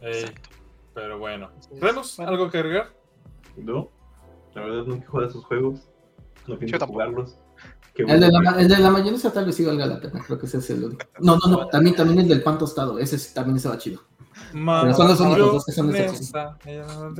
Ey, 0.01 0.21
Exacto. 0.21 0.49
pero 0.93 1.19
bueno. 1.19 1.51
Bueno, 1.79 2.01
¿Algo 2.19 2.49
que 2.49 2.57
agregar? 2.59 2.89
No, 3.55 3.89
la 4.53 4.61
verdad 4.61 4.83
nunca 4.85 5.03
he 5.05 5.07
jugado 5.07 5.29
esos 5.29 5.45
juegos. 5.45 5.89
No 6.47 6.57
pienso 6.57 6.85
jugarlos. 6.87 7.37
El 7.95 8.19
de, 8.19 8.31
la, 8.31 8.61
el 8.61 8.67
de 8.67 8.77
la 8.77 8.91
mayonesa 8.91 9.33
tal 9.33 9.45
vez 9.45 9.55
sí 9.55 9.65
valga 9.65 9.87
la 9.87 9.99
pena. 9.99 10.23
Creo 10.23 10.37
que 10.37 10.45
ese 10.45 10.59
es 10.59 10.69
el 10.69 10.83
único. 10.83 11.03
No, 11.19 11.35
no, 11.37 11.47
no. 11.49 11.67
También, 11.67 11.95
también 11.95 12.19
el 12.19 12.27
del 12.27 12.43
pan 12.43 12.57
tostado. 12.59 12.99
Ese 12.99 13.17
sí 13.17 13.33
también 13.33 13.57
va 13.67 13.77
chido. 13.79 14.03
Pero 14.53 14.93
son 14.93 15.07
los 15.07 15.19
únicos 15.19 15.51
dos 15.53 15.65
que 15.65 15.71
son 15.71 15.91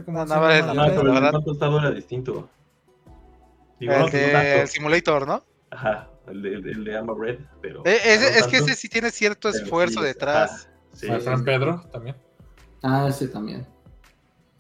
como 0.06 0.26
No, 0.26 0.36
no, 0.36 0.42
vale 0.42 0.60
Ah, 0.60 0.74
la 0.74 0.86
el 0.88 1.04
verdad. 1.04 1.32
pan 1.32 1.44
tostado 1.44 1.80
era 1.80 1.92
distinto. 1.92 2.48
Digo, 3.80 3.94
no, 3.94 4.00
el 4.00 4.04
no 4.06 4.10
de 4.18 4.32
tanto. 4.32 4.68
Simulator, 4.68 5.28
¿no? 5.28 5.44
Ajá, 5.72 6.10
el 6.28 6.42
de, 6.44 6.54
el 6.56 6.84
de 6.84 6.98
Amber 6.98 7.16
Red, 7.18 7.40
pero. 7.62 7.82
Eh, 7.86 8.00
es, 8.06 8.22
no 8.22 8.28
es 8.28 8.48
que 8.48 8.58
ese 8.58 8.76
sí 8.76 8.88
tiene 8.88 9.10
cierto 9.12 9.50
esfuerzo 9.50 10.02
sí, 10.02 10.06
detrás. 10.06 10.52
ajá, 10.52 10.70
sí, 10.94 11.08
Ah, 11.10 11.20
San 11.20 11.44
Pedro 11.44 11.84
también. 11.92 12.16
Ah, 12.84 13.08
ese 13.10 13.28
también. 13.28 13.66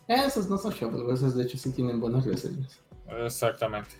Esos 0.07 0.49
no 0.49 0.57
son 0.57 0.71
shovelware, 0.71 1.13
esos 1.15 1.35
de 1.35 1.43
hecho 1.43 1.57
sí 1.57 1.71
tienen 1.73 1.99
buenas 1.99 2.25
reseñas. 2.25 2.81
Exactamente. 3.25 3.95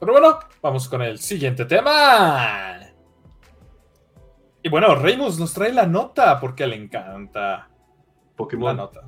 Pero 0.00 0.12
bueno, 0.12 0.38
vamos 0.62 0.88
con 0.88 1.02
el 1.02 1.18
siguiente 1.18 1.64
tema. 1.64 2.80
Y 4.62 4.68
bueno, 4.68 4.94
Reimus 4.94 5.38
nos 5.38 5.52
trae 5.52 5.72
la 5.72 5.86
nota 5.86 6.38
porque 6.40 6.66
le 6.66 6.76
encanta 6.76 7.40
la 7.40 7.68
Pokémon. 8.36 8.76
nota. 8.76 9.02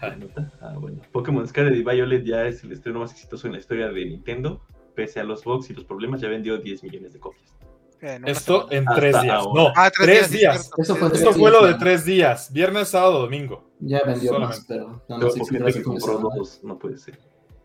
¿La 0.00 0.16
nota? 0.16 0.52
Ah, 0.60 0.74
bueno. 0.78 1.00
Pokémon 1.12 1.46
Scarlet 1.46 1.76
y 1.76 1.82
Violet 1.84 2.24
ya 2.24 2.44
es 2.46 2.62
el 2.64 2.72
estreno 2.72 3.00
más 3.00 3.12
exitoso 3.12 3.46
en 3.46 3.52
la 3.54 3.58
historia 3.60 3.88
de 3.88 4.04
Nintendo. 4.04 4.60
Pese 4.94 5.20
a 5.20 5.24
los 5.24 5.44
bugs 5.44 5.70
y 5.70 5.74
los 5.74 5.84
problemas, 5.84 6.20
ya 6.20 6.28
vendió 6.28 6.58
10 6.58 6.82
millones 6.82 7.12
de 7.12 7.20
copias. 7.20 7.54
En 8.00 8.22
una 8.22 8.32
Esto 8.32 8.68
semana. 8.68 8.76
en 8.76 8.88
Hasta 8.88 9.00
tres 9.00 9.22
días. 9.22 9.34
ahora. 9.36 9.62
No, 9.62 9.72
Ah, 9.76 9.90
tres, 9.90 10.30
días. 10.30 10.70
Eso 10.76 10.96
fue 10.96 11.08
Esto 11.08 11.18
tres 11.24 11.36
fue 11.36 11.50
lo 11.50 11.66
de 11.66 11.74
tres 11.74 12.04
días. 12.04 12.52
Viernes, 12.52 12.88
sábado, 12.88 13.20
domingo. 13.20 13.70
Ya 13.80 14.02
vendió 14.04 14.32
Solamente. 14.32 14.58
más, 14.58 14.66
pero 14.66 15.18
no 15.18 15.30
sé 15.30 16.12
dos, 16.36 16.60
no 16.62 16.78
puede 16.78 16.98
ser. 16.98 17.18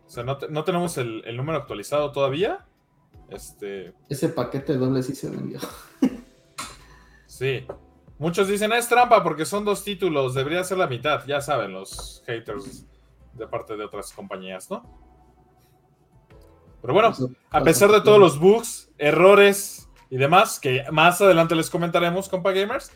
O 0.06 0.10
sea, 0.10 0.24
no, 0.24 0.38
te- 0.38 0.50
no 0.50 0.64
tenemos 0.64 0.98
el, 0.98 1.24
el 1.26 1.38
número 1.38 1.58
actualizado 1.58 2.12
todavía. 2.12 2.66
Este, 3.30 3.94
Ese 4.10 4.28
paquete 4.30 4.76
doble 4.76 5.04
sí 5.04 5.16
se 5.16 5.30
vendió. 5.30 5.60
sí. 7.28 7.66
Muchos 8.18 8.48
dicen 8.48 8.72
es 8.74 8.88
trampa 8.88 9.24
porque 9.24 9.46
son 9.46 9.66
dos 9.66 9.84
títulos, 9.84 10.36
debería 10.36 10.64
ser 10.64 10.78
la 10.78 10.88
mitad. 10.88 11.26
Ya 11.26 11.42
saben 11.42 11.74
los 11.74 12.22
haters 12.28 12.86
de 13.34 13.48
parte 13.48 13.76
de 13.78 13.84
otras 13.86 14.12
compañías, 14.14 14.70
¿no? 14.70 14.84
Pero 16.82 16.94
bueno, 16.94 17.14
a 17.52 17.64
pesar 17.64 17.92
de 17.92 18.02
todos 18.02 18.20
los 18.20 18.40
bugs, 18.40 18.92
errores 18.98 19.88
y 20.12 20.18
demás, 20.18 20.60
que 20.60 20.84
más 20.91 21.20
adelante 21.22 21.56
les 21.56 21.72
comentaremos, 21.72 22.30
compa 22.30 22.51
gamers, 22.51 22.91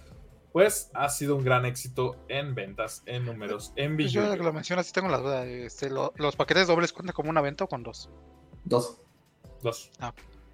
pues 0.54 0.92
ha 0.94 1.10
sido 1.10 1.36
un 1.36 1.44
gran 1.44 1.66
éxito 1.66 2.16
en 2.30 2.54
ventas, 2.56 3.02
en 3.08 3.26
números, 3.26 3.74
en 3.76 3.96
Pues 3.98 4.12
yo 4.12 4.22
que 4.22 4.28
lo 4.28 4.34
billones. 4.34 4.54
mencionas, 4.54 4.86
sí 4.86 4.94
tengo 4.94 5.08
la 5.10 5.18
duda. 5.18 5.46
Este, 5.46 5.90
lo- 5.90 6.14
¿Los 6.18 6.36
paquetes 6.36 6.68
dobles 6.68 6.94
cuentan 6.94 7.14
como 7.16 7.30
una 7.32 7.42
venta 7.42 7.64
o 7.64 7.68
con 7.68 7.82
dos? 7.82 8.10
Dos. 8.64 9.00
Dos. 9.64 9.90
Ah. 10.00 10.14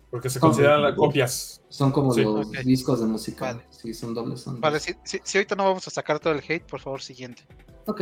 Porque 0.10 0.30
se 0.30 0.40
Son 0.40 0.50
consideran 0.50 0.82
las 0.82 0.96
copias. 0.96 1.62
Son 1.70 1.92
como 1.92 2.14
Sí. 2.14 2.24
los 2.24 2.48
Ok. 2.48 2.58
discos 2.66 3.00
de 3.00 3.06
música. 3.08 3.46
Vale. 3.54 3.66
Sí, 3.70 3.94
son 3.94 4.14
dobles. 4.14 4.42
Son 4.42 4.60
Vale, 4.60 4.76
dos. 4.78 4.84
si, 4.84 4.94
si, 5.04 5.22
si 5.24 5.38
ahorita 5.38 5.56
no 5.56 5.66
vamos 5.66 5.88
a 5.88 5.92
sacar 5.92 6.20
todo 6.20 6.34
el 6.34 6.40
hate, 6.48 6.66
por 6.66 6.80
favor, 6.80 7.02
siguiente. 7.02 7.44
Ok. 7.88 8.02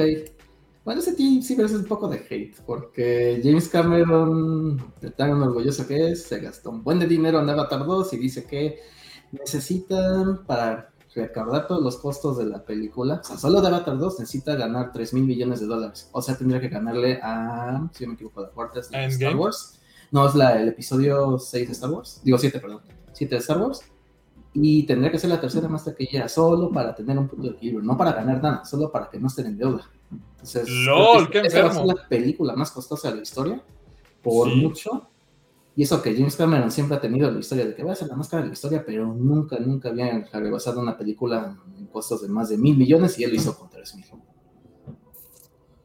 Bueno, 0.86 1.02
ese 1.02 1.14
team 1.14 1.42
sí 1.42 1.56
merece 1.56 1.76
un 1.76 1.86
poco 1.86 2.08
de 2.08 2.26
hate, 2.30 2.56
porque 2.66 3.42
James 3.44 3.68
Cameron, 3.68 4.94
de 5.02 5.12
tan 5.12 5.42
orgulloso 5.42 5.86
que 5.86 6.12
es, 6.12 6.24
se 6.24 6.40
gastó 6.40 6.72
un 6.72 6.84
buen 6.84 7.00
de 7.00 7.06
dinero 7.06 7.40
en 7.42 7.50
Avatar 7.50 7.86
2 7.86 8.14
y 8.14 8.18
dice 8.18 8.46
que 8.46 8.80
necesitan, 9.32 10.46
para 10.46 10.92
recaudar 11.14 11.68
todos 11.68 11.84
los 11.84 11.98
costos 11.98 12.38
de 12.38 12.46
la 12.46 12.64
película, 12.64 13.20
o 13.22 13.24
sea, 13.24 13.38
solo 13.38 13.62
de 13.62 13.68
Avatar 13.68 13.98
2 13.98 14.20
necesita 14.20 14.56
ganar 14.56 14.92
3 14.92 15.14
mil 15.14 15.24
millones 15.24 15.60
de 15.60 15.68
dólares. 15.68 16.10
O 16.12 16.22
sea, 16.22 16.38
tendría 16.38 16.62
que 16.62 16.70
ganarle 16.70 17.20
a, 17.22 17.90
si 17.94 18.04
no 18.04 18.10
me 18.10 18.16
equivoco, 18.16 18.42
la 18.42 18.50
cuarta 18.50 18.80
es 18.80 18.90
de 18.90 19.06
Star. 19.06 19.36
Wars. 19.36 19.80
No, 20.12 20.28
es 20.28 20.34
la, 20.34 20.60
el 20.60 20.70
episodio 20.70 21.38
6 21.38 21.68
de 21.68 21.74
Star 21.74 21.92
Wars. 21.92 22.22
Digo 22.24 22.38
7, 22.38 22.60
perdón. 22.60 22.82
7 23.14 23.36
de 23.36 23.42
Star 23.42 23.58
Wars. 23.60 23.82
Y 24.54 24.84
tendría 24.84 25.12
que 25.12 25.20
ser 25.20 25.30
la 25.30 25.40
tercera 25.40 25.68
más 25.68 25.86
taquillera 25.86 26.28
solo 26.28 26.72
para 26.72 26.96
tener 26.96 27.18
un 27.18 27.28
punto 27.28 27.48
de 27.48 27.56
equilibrio, 27.56 27.84
no 27.84 27.96
para 27.96 28.14
ganar 28.14 28.42
nada, 28.42 28.66
solo 28.66 28.92
para 28.92 29.10
que 29.10 29.20
no 29.20 29.28
estén 29.28 29.46
en 29.46 29.58
deuda. 29.58 29.88
Entonces, 30.12 30.70
¡Lol! 30.70 31.30
creo 31.30 31.44
que 31.44 31.50
¡Qué 31.50 31.58
esa 31.58 31.64
va 31.64 31.70
a 31.70 31.74
ser 31.74 31.86
la 31.86 32.08
película 32.08 32.56
más 32.56 32.72
costosa 32.72 33.10
de 33.10 33.18
la 33.18 33.22
historia, 33.22 33.62
por 34.24 34.50
Sí. 34.50 34.56
mucho. 34.56 35.08
Y 35.76 35.84
eso 35.84 36.02
que 36.02 36.14
James 36.14 36.36
Cameron 36.36 36.72
siempre 36.72 36.98
ha 36.98 37.02
tenido 37.02 37.30
la 37.32 37.40
historia 37.40 37.66
de 37.66 37.74
que 37.76 37.84
va 37.84 37.94
a 37.94 37.96
ser 37.96 38.08
la 38.10 38.16
más 38.16 38.28
cara 38.28 38.42
de 38.44 38.48
la 38.50 38.54
historia, 38.54 38.84
pero 38.86 39.06
nunca, 39.14 39.58
nunca 39.60 39.90
había 39.90 40.28
rebasado 40.34 40.82
una 40.82 40.98
película 40.98 41.56
en 41.78 41.86
costos 41.88 42.22
de 42.22 42.28
más 42.28 42.50
de 42.50 42.58
mil 42.58 42.76
millones 42.78 43.18
y 43.20 43.24
él 43.24 43.30
lo 43.32 43.36
hizo 43.38 43.58
con 43.58 43.70
tres 43.70 43.96
mil. 43.96 44.06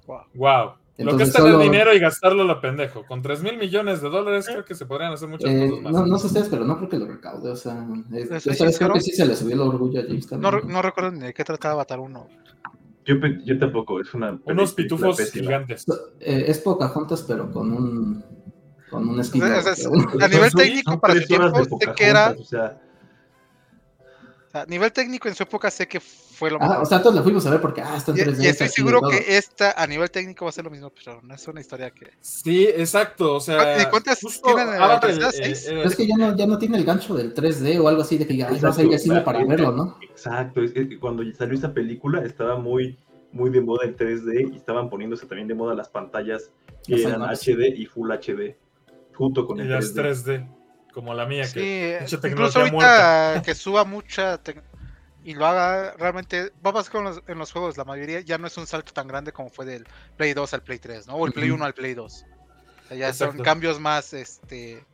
Wow. 0.07 0.19
Wow. 0.35 0.71
Lo 0.99 1.17
que 1.17 1.25
es 1.25 1.33
tener 1.33 1.51
solo- 1.53 1.63
dinero 1.65 1.93
y 1.93 1.99
gastarlo 1.99 2.45
lo 2.45 2.61
pendejo. 2.61 3.05
Con 3.05 3.21
3 3.21 3.43
mil 3.43 3.57
millones 3.59 4.01
de 4.01 4.09
dólares 4.11 4.47
creo 4.47 4.65
que 4.65 4.77
se 4.77 4.87
podrían 4.87 5.13
hacer 5.13 5.29
muchas 5.29 5.51
Eh, 5.51 5.69
cosas 5.69 5.83
más. 5.83 5.93
no, 5.93 6.07
no 6.07 6.19
sé 6.19 6.27
ustedes, 6.29 6.49
pero 6.49 6.65
no 6.65 6.77
creo 6.77 6.89
que 6.89 6.99
lo 6.99 7.07
recaude. 7.07 7.51
O 7.51 7.57
sea, 7.57 7.73
eh, 7.73 8.05
¿Les 8.11 8.43
soy 8.45 8.53
esta 8.53 8.65
vez 8.65 8.79
creo 8.79 8.93
que 8.93 9.01
sí 9.01 9.11
se 9.11 9.27
le 9.27 9.35
subió 9.35 9.55
el 9.57 9.61
orgullo 9.63 10.01
a 10.01 10.05
James 10.05 10.25
No, 10.31 10.41
Cameron. 10.41 10.63
re- 10.69 10.73
no 10.73 10.83
recuerdo 10.83 11.11
ni 11.11 11.19
de 11.21 11.35
qué 11.35 11.43
trataba 11.43 11.75
Avatar 11.75 11.99
1. 11.99 12.29
Yo, 13.05 13.15
yo 13.45 13.59
tampoco, 13.59 14.01
es 14.01 14.13
una. 14.15 14.39
Unos 14.47 14.73
pitufos 14.73 15.17
pésima. 15.17 15.43
gigantes. 15.45 15.85
Eh, 16.21 16.45
es 16.49 16.59
Pocahontas, 16.59 17.23
pero 17.23 17.51
con 17.51 17.71
un 17.73 18.25
con 18.91 19.09
un. 19.09 19.19
O 19.21 19.25
sea. 19.25 20.25
A 20.25 20.29
nivel 20.29 20.53
técnico, 20.53 21.01
para 21.01 21.15
su 21.15 21.27
tiempo, 21.27 21.65
sé 21.65 21.93
que 21.97 22.05
era- 22.07 22.35
O 22.39 22.45
sea, 22.45 22.81
a 24.55 24.67
nivel 24.67 24.93
técnico, 24.93 25.29
en 25.29 25.35
su 25.35 25.43
época 25.43 25.71
sé 25.71 25.87
que 25.89 26.01
fue 26.01 26.51
lo 26.51 26.59
Ah, 26.61 26.69
mejor. 26.69 26.83
o 26.83 26.87
sea, 26.87 27.03
todos 27.03 27.15
la 27.15 27.23
fuimos 27.23 27.45
a 27.47 27.51
ver 27.51 27.61
porque, 27.61 27.81
ah, 27.83 27.97
está 27.97 28.13
en 28.13 28.19
y, 28.19 28.21
3D. 28.23 28.43
y 28.45 28.47
estoy 28.47 28.67
y 28.67 28.71
seguro 28.71 29.01
que 29.09 29.37
esta, 29.37 29.73
a 29.73 29.87
nivel 29.87 30.11
técnico, 30.11 30.45
va 30.45 30.49
a 30.51 30.53
ser 30.53 30.65
lo 30.65 30.71
mismo, 30.71 30.91
pero 30.91 31.21
no 31.23 31.35
es 31.35 31.47
una 31.49 31.61
historia 31.61 31.91
que. 31.91 32.11
Sí, 32.21 32.65
exacto. 32.65 33.35
O 33.35 33.41
sea, 33.41 33.83
¿Y 33.83 33.87
cuántas 33.87 34.19
tienen 34.21 34.69
en 34.69 34.79
la 34.79 34.85
Avatar, 34.85 35.11
eh, 35.11 35.55
Pero 35.67 35.83
es 35.83 35.97
que 35.97 36.07
ya 36.07 36.17
no, 36.17 36.37
ya 36.37 36.47
no 36.47 36.59
tiene 36.59 36.79
el 36.79 36.85
gancho 36.85 37.15
del 37.15 37.35
3D 37.35 37.79
o 37.81 37.89
algo 37.89 38.03
así 38.03 38.17
de 38.19 38.27
que 38.27 38.37
ya, 38.37 38.49
ay, 38.49 38.61
vas 38.61 38.79
a 38.79 38.83
ir 38.83 38.93
al 38.93 38.99
cine 38.99 39.19
Exacto, 39.19 39.25
para 39.25 39.45
verlo, 39.45 39.73
¿no? 39.73 39.99
exacto. 40.03 40.63
Es 40.63 40.73
que 40.73 40.99
cuando 40.99 41.23
salió 41.37 41.55
esa 41.59 41.73
película 41.73 42.23
estaba 42.25 42.57
muy, 42.57 42.99
muy 43.33 43.51
de 43.51 43.61
moda 43.61 43.85
el 43.85 43.97
3D 43.97 44.53
y 44.53 44.57
estaban 44.57 44.89
poniéndose 44.91 45.27
también 45.27 45.49
de 45.49 45.55
moda 45.55 45.75
las 45.75 45.89
pantallas 45.89 46.51
que 46.87 47.03
eran. 47.03 47.23
HD 47.23 47.75
y 47.77 47.87
Full 47.87 48.11
HD, 48.13 48.57
junto 49.15 49.47
con 49.47 49.59
y 49.59 49.63
el 49.63 49.71
las 49.71 49.95
3D. 49.95 50.47
3D, 50.95 51.01
como 51.01 51.15
la 51.15 51.27
mía. 51.27 51.45
Sí, 51.45 51.55
que 51.55 51.99
mucha 52.01 52.17
incluso 52.17 52.61
tecnología 52.61 52.63
ahorita 52.63 53.43
que 53.43 53.55
suba 53.55 53.85
mucha 53.85 54.41
y 55.25 55.35
lo 55.35 55.47
haga 55.47 55.95
realmente, 55.97 56.53
va 56.65 56.71
a 56.71 56.75
pasar 56.75 56.93
con 56.93 57.05
los, 57.05 57.23
en 57.27 57.39
los 57.39 57.51
juegos, 57.51 57.79
la 57.79 57.85
mayoría 57.85 58.21
ya 58.21 58.37
no 58.37 58.47
es 58.47 58.57
un 58.59 58.67
salto 58.67 58.93
tan 58.93 59.09
grande 59.09 59.33
como 59.33 59.49
fue 59.49 59.65
del 59.65 59.87
Play 60.17 60.35
2 60.35 60.53
al 60.53 60.63
Play 60.63 60.79
3, 60.79 61.07
¿no? 61.07 61.15
O 61.15 61.27
el 61.27 61.33
Play 61.33 61.49
Ujú. 61.49 61.57
1 61.57 61.65
al 61.65 61.73
Play 61.73 61.95
2. 61.95 62.25
O 62.85 62.89
sea, 62.89 62.97
ya 62.97 63.13
son 63.15 63.39
cambios 63.39 63.81
más, 63.81 64.13
este, 64.13 64.85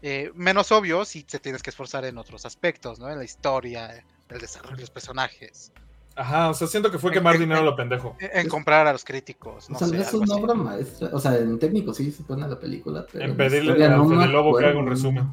eh, 0.00 0.30
menos 0.34 0.72
obvios 0.72 1.14
y 1.16 1.24
te 1.24 1.38
tienes 1.38 1.62
que 1.62 1.70
esforzar 1.70 2.06
en 2.06 2.16
otros 2.16 2.46
aspectos, 2.46 2.98
¿no? 2.98 3.10
En 3.10 3.18
la 3.18 3.24
historia, 3.24 4.02
el 4.30 4.40
desarrollo 4.40 4.76
de 4.76 4.82
los 4.82 4.90
personajes, 4.90 5.72
Ajá, 6.16 6.50
o 6.50 6.54
sea, 6.54 6.66
siento 6.68 6.90
que 6.92 6.98
fue 6.98 7.10
En- 7.10 7.14
quemar 7.14 7.34
en- 7.34 7.40
dinero 7.40 7.58
a 7.58 7.60
en- 7.62 7.66
lo 7.66 7.76
pendejo. 7.76 8.16
en, 8.20 8.48
comprar 8.48 8.86
a 8.86 8.92
los 8.92 9.04
críticos, 9.04 9.68
no 9.68 9.76
o 9.76 9.78
sea, 9.78 9.88
sé, 9.88 9.96
no 9.96 10.02
es 10.02 10.14
una 10.14 10.34
así. 10.34 10.42
obra 10.42 10.54
maestra. 10.54 11.10
O 11.12 11.18
sea, 11.18 11.36
en 11.36 11.58
técnico 11.58 11.92
sí 11.92 12.10
se 12.12 12.22
pone 12.22 12.46
la 12.46 12.58
película, 12.58 13.04
pero. 13.10 13.24
En 13.24 13.36
pedirle 13.36 13.84
a 13.84 13.96
no 13.96 14.26
Lobo 14.26 14.56
que 14.56 14.64
haga 14.66 14.78
un 14.78 14.86
resumen. 14.88 15.28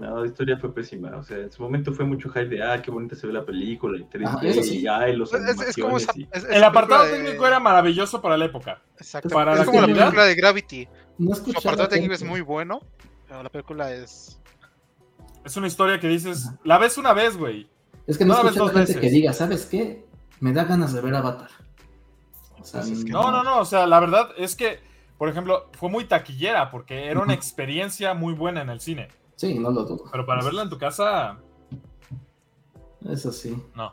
No, 0.00 0.20
la 0.20 0.26
historia 0.26 0.58
fue 0.58 0.74
pésima. 0.74 1.16
O 1.16 1.22
sea, 1.22 1.38
en 1.38 1.50
su 1.50 1.62
momento 1.62 1.92
fue 1.94 2.04
mucho 2.04 2.28
hype 2.28 2.46
de, 2.48 2.62
ah, 2.62 2.82
qué 2.82 2.90
bonita 2.90 3.16
se 3.16 3.26
ve 3.26 3.32
la 3.32 3.44
película, 3.46 3.96
y 3.98 4.04
3D, 4.04 4.26
Ajá, 4.26 4.40
eso 4.46 4.62
sí. 4.62 4.80
y 4.80 4.86
ay, 4.86 5.16
los 5.16 5.32
Es, 5.32 5.40
es 5.60 5.76
como 5.76 5.96
esa, 5.96 6.10
animaciones 6.10 6.16
y- 6.16 6.28
es- 6.36 6.44
es 6.44 6.50
El 6.56 6.64
apartado 6.64 7.04
de- 7.04 7.12
técnico 7.12 7.46
era 7.46 7.60
maravilloso 7.60 8.20
para 8.20 8.36
la 8.36 8.44
época. 8.46 8.82
Exacto, 8.98 9.30
para 9.30 9.52
es 9.52 9.60
la 9.60 9.64
como 9.64 9.80
la 9.80 9.86
película 9.86 10.24
de 10.24 10.34
Gravity. 10.34 10.88
No 11.18 11.34
Su 11.34 11.50
apartado 11.56 11.88
técnico 11.88 12.12
es 12.12 12.22
muy 12.24 12.42
bueno, 12.42 12.80
pero 13.28 13.42
la 13.42 13.48
película 13.48 13.90
es... 13.94 14.38
Es 15.44 15.56
una 15.56 15.68
historia 15.68 15.98
que 16.00 16.08
dices, 16.08 16.50
la 16.64 16.76
ves 16.78 16.98
una 16.98 17.12
vez, 17.14 17.36
güey. 17.36 17.70
Es 18.06 18.18
que 18.18 18.24
no 18.24 18.34
escuchaba 18.34 18.56
dos 18.58 18.72
gente 18.72 18.80
veces. 18.92 18.96
que 18.98 19.10
diga, 19.10 19.32
¿sabes 19.32 19.66
qué? 19.66 20.06
Me 20.40 20.52
da 20.52 20.64
ganas 20.64 20.92
de 20.92 21.00
ver 21.00 21.14
Avatar. 21.14 21.50
O 22.60 22.64
sea, 22.64 22.80
Pues 22.80 22.92
es 22.92 23.04
que 23.04 23.10
No, 23.10 23.30
no, 23.30 23.42
no, 23.42 23.60
o 23.60 23.64
sea, 23.64 23.86
la 23.86 24.00
verdad 24.00 24.28
es 24.36 24.54
que, 24.56 24.80
por 25.18 25.28
ejemplo, 25.28 25.68
fue 25.72 25.88
muy 25.88 26.04
taquillera 26.04 26.70
porque 26.70 27.06
era 27.06 27.20
una 27.20 27.34
experiencia 27.34 28.14
muy 28.14 28.34
buena 28.34 28.62
en 28.62 28.70
el 28.70 28.80
cine. 28.80 29.08
Sí, 29.36 29.58
no 29.58 29.70
lo 29.70 29.84
dudo. 29.84 30.04
Pero 30.10 30.24
para 30.26 30.42
verla 30.42 30.62
en 30.62 30.70
tu 30.70 30.78
casa, 30.78 31.38
Eso 33.08 33.32
sí. 33.32 33.56
no. 33.74 33.92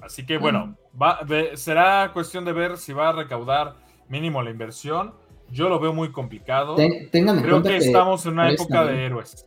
Así 0.00 0.26
que 0.26 0.36
bueno, 0.38 0.76
va, 1.00 1.20
será 1.54 2.10
cuestión 2.12 2.44
de 2.44 2.52
ver 2.52 2.76
si 2.76 2.92
va 2.92 3.10
a 3.10 3.12
recaudar 3.12 3.76
mínimo 4.08 4.42
la 4.42 4.50
inversión. 4.50 5.14
Yo 5.50 5.68
lo 5.68 5.78
veo 5.78 5.92
muy 5.92 6.10
complicado. 6.10 6.74
Ten- 6.74 7.08
tengan 7.10 7.36
en 7.36 7.42
Creo 7.42 7.54
cuenta 7.56 7.68
que 7.70 7.78
que, 7.78 7.84
estamos 7.86 8.24
en 8.26 8.32
una 8.32 8.50
época 8.50 8.84
de 8.84 9.04
héroes. 9.06 9.46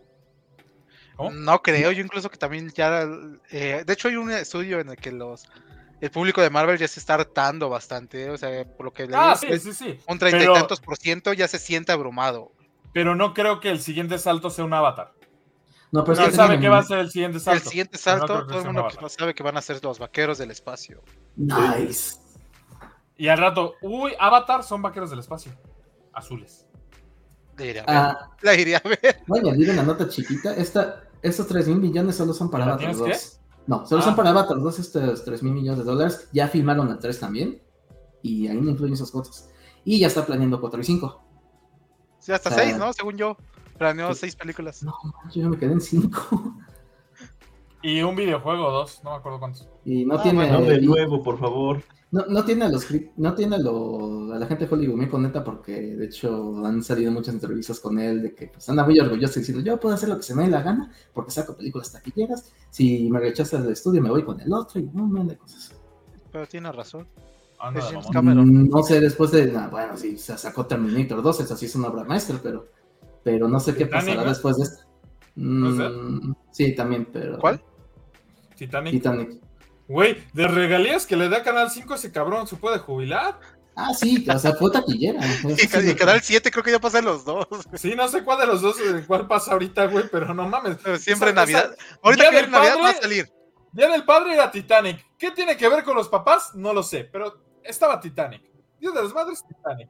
¿Cómo? 1.16 1.32
No 1.32 1.62
creo, 1.62 1.92
yo 1.92 2.02
incluso 2.04 2.30
que 2.30 2.38
también 2.38 2.70
ya... 2.72 3.08
eh, 3.52 3.84
de 3.86 3.94
hecho 3.94 4.08
hay 4.10 4.16
un 4.18 4.32
estudio 4.32 4.80
en 4.80 4.90
el 4.90 4.96
que 4.98 5.12
los... 5.12 5.46
El 6.02 6.12
público 6.12 6.42
de 6.42 6.50
Marvel 6.50 6.78
ya 6.78 6.88
se 6.90 7.00
está 7.00 7.14
hartando 7.14 7.70
bastante, 7.70 8.30
o 8.30 8.38
sea, 8.38 8.66
por 8.66 8.86
lo 8.88 8.94
que 8.94 9.08
le 9.08 9.16
Ah, 9.16 9.38
digo, 9.42 9.54
sí, 9.56 9.60
sí, 9.60 9.74
sí. 9.74 10.00
un 10.08 10.20
treinta 10.20 10.44
y 10.44 10.54
tantos 10.54 10.82
por 10.82 10.98
ciento 10.98 11.32
ya 11.32 11.48
se 11.48 11.58
siente 11.58 11.94
abrumado. 11.94 12.52
Pero 12.94 13.16
no 13.16 13.34
creo 13.34 13.62
que 13.62 13.70
el 13.72 13.80
siguiente 13.82 14.20
salto 14.20 14.50
sea 14.50 14.66
un 14.66 14.74
avatar. 14.74 15.14
No, 15.92 16.04
pero 16.04 16.14
es 16.14 16.20
¿Quién 16.20 16.32
que 16.32 16.36
sabe 16.36 16.60
qué 16.60 16.68
va 16.68 16.80
a 16.80 16.84
ser 16.84 17.00
el 17.00 17.10
siguiente 17.12 17.40
salto? 17.40 17.64
el 17.64 17.70
siguiente 17.70 17.94
no 17.98 18.00
salto, 18.04 18.46
todo 18.46 18.60
el 18.60 18.66
mundo 18.66 18.88
que 18.90 19.02
no 19.02 19.08
sabe 19.08 19.34
que 19.34 19.42
van 19.44 19.56
a 19.56 19.62
ser 19.62 19.82
los 19.82 19.98
vaqueros 19.98 20.38
del 20.38 20.52
espacio. 20.52 21.02
Nice. 21.38 22.18
Y 23.18 23.30
al 23.30 23.38
rato, 23.38 23.76
uy, 23.82 24.14
Avatar 24.20 24.64
son 24.64 24.82
vaqueros 24.82 25.10
del 25.10 25.20
espacio. 25.20 25.54
Azules. 26.12 26.68
La 27.58 27.66
iría 27.66 27.84
a 27.84 27.86
ver. 27.86 27.96
Ah, 27.98 28.30
La 28.42 28.56
iría 28.56 28.82
a 28.84 28.88
ver. 28.88 29.22
voy 29.28 29.40
a 29.40 29.42
añadir 29.44 29.70
una 29.70 29.84
nota 29.84 30.10
chiquita. 30.10 30.54
Esta, 30.56 31.04
estos 31.28 31.48
3 31.48 31.68
mil 31.70 31.78
millones 31.80 32.16
solo 32.16 32.34
son 32.34 32.50
para 32.50 32.66
¿La 32.66 32.74
Avatar 32.74 32.96
tienes 32.96 33.38
2. 33.38 33.40
No, 33.68 33.86
solo 33.86 34.02
Ah. 34.02 34.06
son 34.06 34.16
para 34.16 34.30
Avatar 34.30 34.60
2 34.60 34.80
estos 34.80 35.24
3 35.26 35.44
mil 35.44 35.54
millones 35.54 35.80
de 35.80 35.86
dólares. 35.86 36.28
Ya 36.32 36.48
filmaron 36.48 36.90
el 36.90 37.00
3 37.00 37.20
también. 37.20 37.62
Y 38.22 38.48
ahí 38.48 38.60
no 38.60 38.70
influyen 38.72 38.94
esas 38.94 39.12
cosas. 39.12 39.50
Y 39.84 40.00
ya 40.00 40.08
está 40.08 40.26
planeando 40.26 40.60
4 40.62 40.80
y 40.82 40.84
5. 40.84 41.22
Sí, 42.20 42.32
hasta 42.32 42.50
O 42.50 42.54
sea, 42.54 42.64
seis, 42.64 42.78
¿no? 42.78 42.92
Según 42.94 43.18
yo. 43.18 43.38
Planeó 43.78 44.14
sí. 44.14 44.22
seis 44.22 44.36
películas. 44.36 44.82
No, 44.84 44.96
yo 45.34 45.42
ya 45.44 45.50
me 45.50 45.58
quedé 45.58 45.74
en 45.74 45.82
5. 45.82 46.55
Y 47.88 48.02
un 48.02 48.16
videojuego, 48.16 48.72
dos, 48.72 49.00
no 49.04 49.12
me 49.12 49.18
acuerdo 49.18 49.38
cuántos. 49.40 49.70
Y 49.86 50.06
no 50.06 50.16
Ah, 50.16 50.24
tiene. 50.24 50.50
No, 50.50 50.62
de 50.62 50.82
nuevo, 50.82 51.22
por 51.22 51.38
favor. 51.40 51.84
No, 52.10 52.26
no 52.28 52.44
tiene 52.44 52.66
a 52.66 52.70
los 52.70 52.88
no 53.18 53.36
tiene 53.36 53.58
a, 53.58 53.60
lo- 53.60 54.34
a 54.34 54.40
la 54.40 54.48
gente 54.48 54.66
de 54.66 54.74
Hollywood 54.74 54.96
muy 54.98 55.08
conecta 55.08 55.44
porque 55.44 55.74
de 55.96 56.06
hecho 56.06 56.66
han 56.66 56.82
salido 56.82 57.12
muchas 57.12 57.36
entrevistas 57.36 57.80
con 57.80 58.00
él 58.00 58.22
de 58.24 58.34
que 58.34 58.48
pues, 58.48 58.68
anda 58.70 58.86
muy 58.86 59.00
orgulloso 59.00 59.40
diciendo 59.40 59.64
yo 59.64 59.80
puedo 59.80 59.94
hacer 59.94 60.10
lo 60.10 60.18
que 60.18 60.24
se 60.24 60.34
me 60.34 60.44
dé 60.44 60.50
la 60.50 60.62
gana 60.64 60.92
porque 61.14 61.32
saco 61.32 61.56
películas 61.58 61.92
taquilleras, 61.92 62.52
si 62.72 63.10
me 63.12 63.20
rechazas 63.20 63.62
del 63.64 63.74
estudio 63.74 64.02
me 64.02 64.10
voy 64.10 64.24
con 64.24 64.40
el 64.40 64.52
otro 64.54 64.80
y 64.80 64.84
un 64.86 64.96
montón 64.96 65.28
de 65.28 65.38
cosas. 65.38 65.76
Pero 66.32 66.48
tiene 66.48 66.72
razón. 66.72 67.08
Anda. 67.60 67.82
Cameron. 68.12 68.48
Mm, 68.50 68.70
No 68.70 68.82
sé, 68.84 69.00
después 69.00 69.32
de, 69.32 69.52
nah, 69.52 69.68
bueno, 69.68 69.96
sí, 69.98 70.18
se 70.18 70.38
sacó 70.38 70.66
Terminator 70.66 71.22
2, 71.22 71.40
esa 71.42 71.56
sí 71.56 71.66
es 71.68 71.76
una 71.76 71.90
obra 71.90 72.04
maestra, 72.04 72.40
pero, 72.42 72.68
pero 73.24 73.48
no 73.48 73.60
sé 73.60 73.76
qué 73.76 73.86
pasará 73.86 74.24
después 74.24 74.58
de 74.58 74.64
esta. 74.64 74.86
¿No 75.36 75.70
es 75.70 75.78
de 75.78 75.90
Mm, 75.90 76.36
sí, 76.52 76.74
también, 76.76 77.10
pero... 77.12 77.40
¿Cuál? 77.40 77.62
Titanic. 78.56 78.94
Titanic. 78.94 79.42
Güey, 79.88 80.24
de 80.34 80.48
regalías 80.48 81.06
que 81.06 81.16
le 81.16 81.30
da 81.30 81.44
Canal 81.44 81.70
5 81.70 81.94
ese 81.96 82.12
cabrón, 82.12 82.48
¿se 82.48 82.56
puede 82.56 82.80
jubilar? 82.80 83.40
Ah, 83.76 83.94
sí, 83.94 84.26
o 84.30 84.40
sea, 84.40 84.54
fue 84.54 84.72
taquillera. 84.72 85.20
Y, 85.50 85.56
sí 85.56 85.96
Canal 85.96 86.22
7 86.22 86.50
creo 86.50 86.64
que 86.64 86.72
ya 86.72 86.80
pasan 86.80 87.06
los 87.06 87.26
dos. 87.26 87.46
Sí, 87.76 87.94
no 87.96 88.08
sé 88.08 88.24
cuál 88.24 88.40
de 88.40 88.48
los 88.48 88.62
dos, 88.62 88.80
eh, 88.80 89.04
cuál 89.06 89.28
pasa 89.28 89.52
ahorita, 89.52 89.86
güey, 89.88 90.06
pero 90.12 90.34
no 90.34 90.48
mames. 90.48 90.78
Pero 90.82 90.98
siempre 90.98 91.30
Esa- 91.30 91.36
Navidad. 91.36 91.76
esa- 91.78 92.00
Ahorita 92.02 92.30
que 92.30 92.48
Navidad 92.48 92.76
va 92.78 92.90
a 92.90 92.94
Padre, 92.94 93.02
salir. 93.02 93.30
Día 93.74 93.90
del 93.90 94.06
Padre 94.06 94.34
era 94.34 94.50
Titanic. 94.50 95.06
¿Qué 95.20 95.32
tiene 95.32 95.58
que 95.58 95.68
ver 95.68 95.84
con 95.84 95.96
los 95.96 96.08
papás? 96.08 96.56
No 96.56 96.74
lo 96.74 96.82
sé, 96.82 97.04
pero 97.12 97.42
estaba 97.64 98.00
Titanic. 98.00 98.42
Día 98.80 98.92
de 98.92 99.04
las 99.04 99.14
Madres, 99.14 99.44
Titanic. 99.46 99.90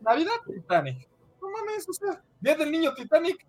Navidad, 0.00 0.32
Titanic. 0.46 1.08
No 1.42 1.48
mames, 1.50 1.88
o 1.88 1.92
sea, 1.92 2.22
Día 2.40 2.54
del 2.54 2.70
Niño, 2.70 2.94
Titanic. 2.94 3.44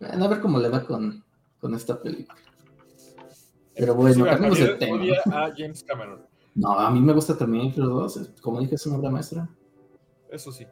Bueno, 0.00 0.24
a 0.24 0.28
ver 0.28 0.40
cómo 0.40 0.58
le 0.58 0.68
va 0.70 0.82
con, 0.84 1.22
con 1.60 1.74
esta 1.74 2.00
película. 2.00 2.36
Pero 3.74 3.94
bueno, 3.94 4.24
cambiemos 4.24 4.58
de 4.58 4.68
tema. 4.74 4.96
odia 4.96 5.20
a 5.26 5.50
James 5.56 5.82
Cameron. 5.84 6.26
No, 6.54 6.72
a 6.78 6.90
mí 6.90 7.00
me 7.00 7.12
gusta 7.12 7.36
Terminator 7.36 7.84
2. 7.86 8.16
es- 8.16 8.40
Como 8.40 8.60
dije, 8.60 8.74
es 8.74 8.86
una 8.86 8.96
obra 8.98 9.10
maestra. 9.10 9.48
Eso 10.30 10.52
sí. 10.52 10.66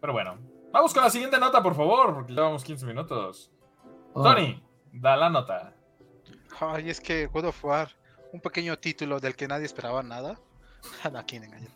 Pero 0.00 0.12
bueno, 0.12 0.38
vamos 0.72 0.94
con 0.94 1.02
la 1.02 1.10
siguiente 1.10 1.38
nota, 1.38 1.62
por 1.62 1.74
favor, 1.74 2.14
porque 2.14 2.32
llevamos 2.32 2.62
15 2.64 2.86
minutos. 2.86 3.50
Oh, 4.14 4.22
Tony, 4.22 4.62
da 4.92 5.16
la 5.16 5.28
nota. 5.28 5.74
Ay, 6.60 6.90
es 6.90 7.00
que 7.00 7.26
God 7.26 7.46
of 7.46 7.64
War, 7.64 7.90
un 8.32 8.40
pequeño 8.40 8.78
título 8.78 9.20
del 9.20 9.34
que 9.36 9.48
nadie 9.48 9.66
esperaba 9.66 10.02
nada. 10.02 10.38
No, 11.12 11.24
quién 11.26 11.44
engañó. 11.44 11.68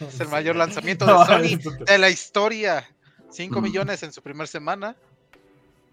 Es 0.00 0.20
el 0.20 0.28
mayor 0.28 0.56
lanzamiento 0.56 1.06
de 1.06 1.12
Sony 1.24 1.84
de 1.86 1.98
la 1.98 2.10
historia. 2.10 2.84
5 3.30 3.60
Mm. 3.60 3.62
millones 3.62 4.02
en 4.02 4.12
su 4.12 4.20
primera 4.22 4.46
semana. 4.46 4.96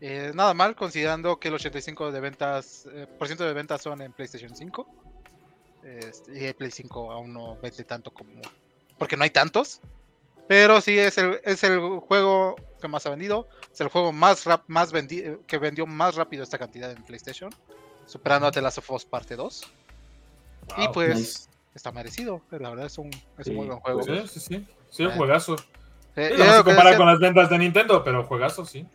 Eh, 0.02 0.32
nada 0.34 0.54
mal, 0.54 0.76
considerando 0.76 1.40
que 1.40 1.50
el 1.50 1.56
85% 1.56 2.12
de 2.12 2.20
ventas, 2.22 2.88
eh, 2.94 3.06
por 3.18 3.28
ciento 3.28 3.44
de 3.46 3.54
ventas 3.54 3.82
son 3.82 4.02
en 4.02 4.14
PlayStation 4.14 4.56
5. 4.56 4.88
Este, 5.84 6.40
y 6.40 6.46
el 6.46 6.54
Play 6.56 6.72
5 6.72 7.12
aún 7.12 7.34
no 7.34 7.58
vende 7.62 7.84
tanto 7.84 8.12
como. 8.12 8.42
Porque 8.98 9.16
no 9.18 9.24
hay 9.24 9.30
tantos. 9.30 9.80
Pero 10.48 10.82
sí 10.82 10.98
es 10.98 11.18
el, 11.18 11.40
es 11.44 11.64
el 11.64 11.80
juego 12.00 12.56
que 12.82 12.88
más 12.88 13.06
ha 13.06 13.10
vendido. 13.12 13.48
Es 13.72 13.80
el 13.82 13.88
juego 13.90 14.12
más, 14.12 14.46
rap- 14.46 14.64
más 14.68 14.92
vendi- 14.94 15.40
que 15.46 15.58
vendió 15.58 15.86
más 15.86 16.16
rápido 16.16 16.44
esta 16.44 16.58
cantidad 16.58 16.92
en 16.92 17.04
PlayStation. 17.04 17.50
Superando 18.06 18.48
a 18.48 18.52
The 18.52 18.62
Last 18.62 18.80
of 18.80 18.90
Us 18.92 19.06
Parte 19.06 19.36
2. 19.36 19.64
Y 20.78 20.88
pues 20.90 21.18
nice. 21.18 21.50
está 21.76 21.92
merecido. 21.92 22.42
La 22.52 22.70
verdad 22.70 22.88
es 22.88 22.98
un, 22.98 23.10
es 23.38 23.46
Sí, 23.46 23.52
un 23.52 23.56
muy 23.58 23.68
buen 23.68 23.80
juego. 23.80 24.04
Sí, 24.04 24.28
sí, 24.28 24.40
sí. 24.40 24.68
Sí, 24.90 25.04
un 25.06 25.12
Eh, 25.12 25.18
juegazo. 25.18 25.56
Eh, 26.16 26.34
no 26.38 26.58
se 26.58 26.64
compara 26.64 26.98
con 26.98 27.06
las 27.06 27.20
ventas 27.20 27.50
de 27.50 27.58
Nintendo, 27.60 28.04
pero 28.04 28.26
juegazo, 28.26 28.66
sí. 28.66 28.86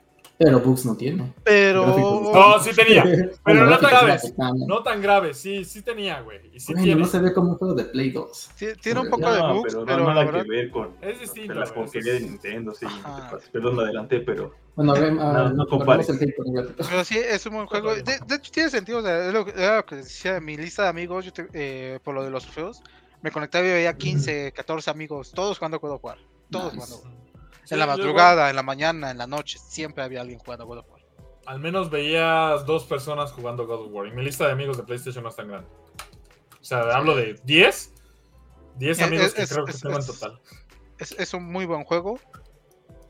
Pero 0.44 0.60
Bugs 0.60 0.84
no 0.84 0.96
tiene. 0.96 1.32
Pero. 1.42 1.86
No, 2.32 2.58
sí 2.62 2.70
tenía. 2.74 3.02
Pero 3.44 3.66
no 3.66 3.78
tan 3.78 3.90
graves. 3.90 4.34
No 4.66 4.82
tan 4.82 5.00
grave, 5.00 5.32
sí, 5.34 5.64
sí 5.64 5.80
tenía, 5.82 6.20
güey. 6.20 6.40
Y 6.52 6.60
sí 6.60 6.72
Bueno, 6.72 6.84
tiene. 6.84 7.00
no 7.00 7.06
se 7.06 7.18
ve 7.20 7.32
como 7.32 7.52
un 7.52 7.56
juego 7.58 7.74
de 7.74 7.84
Play 7.84 8.10
2. 8.10 8.50
Sí, 8.56 8.66
tiene 8.82 9.00
un 9.00 9.10
poco 9.10 9.22
No, 9.22 9.32
de 9.34 9.40
bugs, 9.54 9.72
pero 9.74 9.84
pero, 9.86 9.98
no 10.00 10.08
nada 10.08 10.24
verdad. 10.24 10.42
que 10.42 10.48
ver 10.50 10.70
con, 10.70 10.90
Es 11.00 11.20
distinto. 11.20 11.54
con 11.54 11.60
la 11.60 11.66
güey, 11.70 11.74
porquería 11.82 12.12
de 12.14 12.20
Nintendo, 12.20 12.74
sí. 12.74 12.86
Perdón, 13.52 13.76
me 13.76 13.82
adelanté, 13.84 14.20
pero 14.20 14.54
Bueno, 14.76 14.92
a 14.94 14.98
ver, 15.00 15.12
No, 15.14 15.48
no 15.50 15.66
compares. 15.66 16.06
Pero 16.08 17.04
sí, 17.04 17.18
es 17.18 17.46
un 17.46 17.54
buen 17.54 17.66
juego. 17.66 17.94
De, 17.94 18.02
de 18.02 18.34
hecho, 18.34 18.50
tiene 18.52 18.70
sentido. 18.70 18.98
o 18.98 19.02
sea, 19.02 19.26
es 19.28 19.32
lo, 19.32 19.44
que- 19.46 19.96
decía 19.96 20.40
mi 20.40 20.56
lista 20.56 20.82
de 20.82 20.88
amigos, 20.88 21.24
yo 21.24 21.32
te- 21.32 21.48
eh, 21.52 21.98
por 22.04 22.14
lo 22.14 22.22
de 22.24 22.30
los 22.30 22.44
trofeos. 22.44 22.82
Me 23.22 23.30
conectaba 23.30 23.64
y 23.66 23.70
veía 23.70 23.96
15, 23.96 24.52
14 24.52 24.90
amigos, 24.90 25.32
todos 25.32 25.56
jugando 25.58 25.78
of 25.78 26.04
War. 26.04 26.18
Todos 26.50 26.74
Nice. 26.74 26.86
jugando. 26.92 27.23
Sí, 27.64 27.74
en 27.74 27.80
la 27.80 27.86
madrugada, 27.86 28.50
en 28.50 28.56
la 28.56 28.62
mañana, 28.62 29.10
en 29.10 29.18
la 29.18 29.26
noche, 29.26 29.58
siempre 29.58 30.02
había 30.04 30.20
alguien 30.20 30.38
jugando 30.38 30.66
God 30.66 30.78
of 30.78 30.90
War. 30.90 31.00
Al 31.46 31.60
menos 31.60 31.90
veías 31.90 32.64
dos 32.66 32.84
personas 32.84 33.32
jugando 33.32 33.66
God 33.66 33.86
of 33.86 33.92
War. 33.92 34.06
Y 34.06 34.12
mi 34.12 34.22
lista 34.22 34.46
de 34.46 34.52
amigos 34.52 34.76
de 34.76 34.82
PlayStation 34.82 35.22
no 35.22 35.30
es 35.30 35.36
tan 35.36 35.48
grande. 35.48 35.68
O 36.60 36.64
sea, 36.64 36.80
hablo 36.94 37.14
de 37.16 37.38
10. 37.44 37.92
10 38.76 38.98
Es- 38.98 39.06
amigos 39.06 39.26
es- 39.26 39.34
que 39.34 39.42
es- 39.42 39.52
creo 39.52 39.64
que 39.64 39.70
es- 39.72 39.80
tengo 39.80 39.98
en 39.98 40.06
total. 40.06 40.40
Es, 40.98 41.12
es 41.18 41.34
un 41.34 41.44
muy 41.50 41.66
buen 41.66 41.84
juego. 41.84 42.18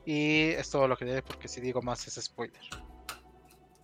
Y 0.04 0.48
es 0.50 0.68
todo 0.70 0.86
lo 0.88 0.96
que 0.96 1.04
diré, 1.04 1.22
porque 1.22 1.48
si 1.48 1.60
digo 1.60 1.80
más 1.82 2.06
es 2.06 2.22
spoiler. 2.22 2.60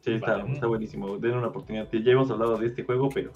sí, 0.05 0.13
está, 0.15 0.37
Vale. 0.39 0.53
está 0.53 0.67
buenísimo. 0.67 1.17
Den 1.19 1.37
una 1.37 1.49
oportunidad. 1.49 1.89
Ya 1.93 2.13
hemos 2.13 2.31
hablado 2.31 2.57
de 2.59 2.67
este 2.69 2.85
juego, 2.85 3.09
pero. 3.11 3.31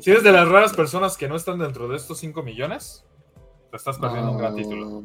Si 0.00 0.10
eres 0.10 0.24
de 0.24 0.32
las 0.32 0.48
raras 0.48 0.72
personas 0.74 1.16
que 1.16 1.28
no 1.28 1.36
están 1.36 1.58
dentro 1.60 1.86
de 1.88 1.96
estos 1.96 2.18
5 2.18 2.42
millones, 2.42 3.04
te 3.70 3.76
estás 3.76 3.98
perdiendo 3.98 4.32
un 4.32 4.38
gran 4.38 4.56
título. 4.56 5.04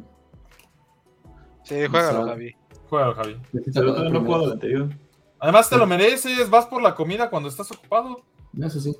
Sí, 1.66 1.86
juégalo, 1.86 2.26
Javi. 2.26 2.54
Juega, 2.88 3.14
Javi. 3.14 3.36
Pero 3.74 4.08
no 4.10 4.20
jugado 4.24 4.52
anterior. 4.52 4.88
Además, 5.40 5.68
te 5.68 5.76
lo 5.76 5.86
mereces. 5.86 6.48
Vas 6.48 6.66
por 6.66 6.80
la 6.80 6.94
comida 6.94 7.28
cuando 7.28 7.48
estás 7.48 7.70
ocupado. 7.72 8.22
Eso 8.62 8.80
sí. 8.80 8.96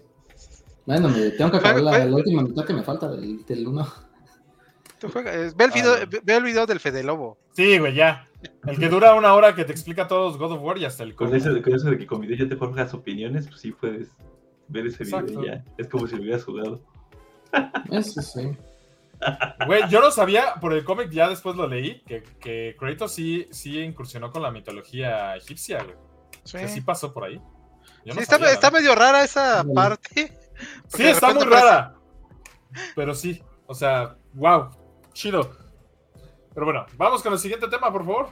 Bueno, 0.84 1.08
me 1.08 1.30
tengo 1.30 1.50
que 1.50 1.56
acabar 1.56 1.80
la, 1.80 2.14
última 2.14 2.42
mitad 2.42 2.64
que 2.64 2.72
me 2.74 2.82
falta 2.82 3.08
del, 3.10 3.44
del 3.44 3.66
1. 3.66 3.86
Tú 5.00 5.08
juega- 5.12 5.34
eh, 5.34 5.52
ve, 5.54 5.64
el 5.64 5.70
video, 5.72 5.94
Ah, 5.94 6.00
no. 6.10 6.20
ve- 6.24 6.36
el 6.36 6.42
video 6.44 6.66
del 6.66 6.80
Fede 6.80 7.02
Lobo. 7.02 7.38
Sí, 7.52 7.78
güey, 7.78 7.94
ya. 7.94 8.28
El 8.66 8.78
que 8.78 8.88
dura 8.88 9.14
una 9.14 9.34
hora 9.34 9.54
que 9.54 9.64
te 9.64 9.72
explica 9.72 10.06
todos 10.06 10.38
God 10.38 10.52
of 10.52 10.62
War 10.62 10.78
y 10.78 10.84
hasta 10.84 11.02
el 11.02 11.14
Con 11.14 11.34
eso, 11.34 11.50
con 11.62 11.74
eso 11.74 11.90
de 11.90 11.98
que 11.98 12.06
con 12.06 12.20
video 12.20 12.36
ya 12.36 12.48
te 12.48 12.56
forjas 12.56 12.94
opiniones, 12.94 13.48
pues 13.48 13.60
sí 13.60 13.72
puedes 13.72 14.08
ver 14.68 14.86
ese 14.86 15.04
video 15.04 15.20
Exacto. 15.20 15.42
y 15.44 15.46
ya. 15.48 15.64
Es 15.78 15.88
como 15.88 16.06
si 16.06 16.16
lo 16.16 16.22
hubieras 16.22 16.44
jugado. 16.44 16.80
Eso 17.90 18.20
sí. 18.22 18.56
Güey, 19.66 19.88
yo 19.88 20.00
no 20.00 20.10
sabía, 20.10 20.54
por 20.60 20.72
el 20.72 20.84
cómic 20.84 21.10
ya 21.10 21.28
después 21.28 21.56
lo 21.56 21.66
leí, 21.66 22.02
que, 22.02 22.22
que 22.40 22.76
Kratos 22.78 23.12
sí, 23.12 23.46
sí 23.50 23.80
incursionó 23.80 24.30
con 24.30 24.42
la 24.42 24.50
mitología 24.50 25.36
egipcia, 25.36 25.82
güey. 25.82 25.96
Sí, 26.44 26.58
Que 26.58 26.68
sí 26.68 26.80
pasó 26.80 27.12
por 27.12 27.24
ahí. 27.24 27.40
Yo 28.04 28.12
Sí, 28.12 28.16
no 28.16 28.20
está, 28.20 28.38
sabía, 28.38 28.52
está 28.52 28.70
medio 28.70 28.94
rara 28.94 29.24
esa 29.24 29.64
parte. 29.74 30.32
Sí, 30.88 31.02
está 31.06 31.34
muy 31.34 31.44
rara. 31.44 31.94
Pero 32.94 33.14
sí, 33.14 33.42
o 33.66 33.74
sea, 33.74 34.16
wow, 34.34 34.70
chido. 35.12 35.50
Pero 36.54 36.66
bueno, 36.66 36.86
vamos 36.96 37.22
con 37.22 37.32
el 37.32 37.38
siguiente 37.38 37.68
tema, 37.68 37.92
por 37.92 38.04
favor. 38.04 38.28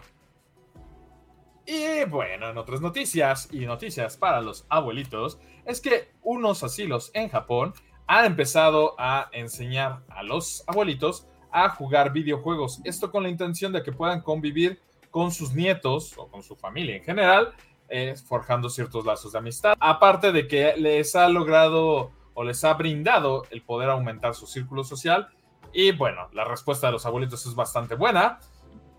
Y 1.67 2.05
bueno, 2.05 2.51
en 2.51 2.59
otras 2.59 2.81
noticias 2.81 3.49
y 3.51 3.67
noticias 3.67 4.17
para 4.17 4.41
los 4.41 4.67
abuelitos, 4.69 5.39
es 5.65 5.81
que 5.81 6.13
unos 6.23 6.63
asilos 6.63 7.11
en 7.15 7.29
Japón 7.29 7.73
han 8.07 8.25
empezado 8.27 8.95
a 8.99 9.29
enseñar 9.33 10.01
a 10.09 10.23
los 10.23 10.63
abuelitos 10.67 11.27
a 11.51 11.69
jugar 11.71 12.13
videojuegos. 12.13 12.81
Esto 12.85 13.11
con 13.11 13.23
la 13.23 13.29
intención 13.29 13.73
de 13.73 13.83
que 13.83 13.93
puedan 13.93 14.21
convivir 14.21 14.81
con 15.11 15.31
sus 15.31 15.53
nietos 15.55 16.15
o 16.19 16.27
con 16.29 16.43
su 16.43 16.57
familia 16.57 16.97
en 16.97 17.05
general, 17.05 17.53
eh, 17.89 18.15
forjando 18.27 18.69
ciertos 18.69 19.05
lazos 19.07 19.33
de 19.33 19.39
amistad. 19.39 19.75
Aparte 19.79 20.33
de 20.33 20.49
que 20.49 20.75
les 20.77 21.15
ha 21.15 21.29
logrado 21.29 22.11
o 22.35 22.43
les 22.43 22.65
ha 22.65 22.75
brindado 22.75 23.45
el 23.51 23.63
poder 23.63 23.91
aumentar 23.91 24.35
su 24.35 24.47
círculo 24.47 24.83
social. 24.83 25.29
Y 25.73 25.93
bueno, 25.93 26.29
la 26.33 26.45
respuesta 26.45 26.89
de 26.89 26.93
los 26.95 27.07
abuelitos 27.07 27.47
es 27.47 27.55
bastante 27.55 27.95
buena. 27.95 28.41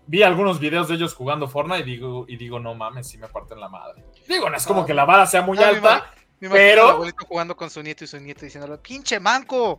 Vi 0.06 0.22
algunos 0.22 0.58
videos 0.60 0.88
de 0.88 0.94
ellos 0.94 1.14
jugando 1.14 1.48
Fortnite 1.48 1.80
y 1.80 1.84
digo, 1.84 2.24
y 2.28 2.36
digo 2.36 2.58
no 2.60 2.74
mames, 2.74 3.08
si 3.08 3.18
me 3.18 3.28
parten 3.28 3.60
la 3.60 3.68
madre. 3.68 4.04
Digo, 4.28 4.48
no 4.48 4.56
es 4.56 4.66
como 4.66 4.82
Ah. 4.82 4.86
que 4.86 4.94
la 4.94 5.04
vara 5.04 5.26
sea 5.26 5.42
muy 5.42 5.58
Ah, 5.58 5.68
alta 5.68 6.10
Me 6.40 6.48
imagino 6.48 6.66
Pero- 6.68 6.84
al 6.88 6.94
abuelito 6.94 7.24
jugando 7.26 7.56
con 7.56 7.70
su 7.70 7.82
nieto 7.82 8.04
y 8.04 8.06
su 8.06 8.18
nieto 8.20 8.44
diciéndole, 8.44 8.78
pinche 8.78 9.18
manco. 9.20 9.78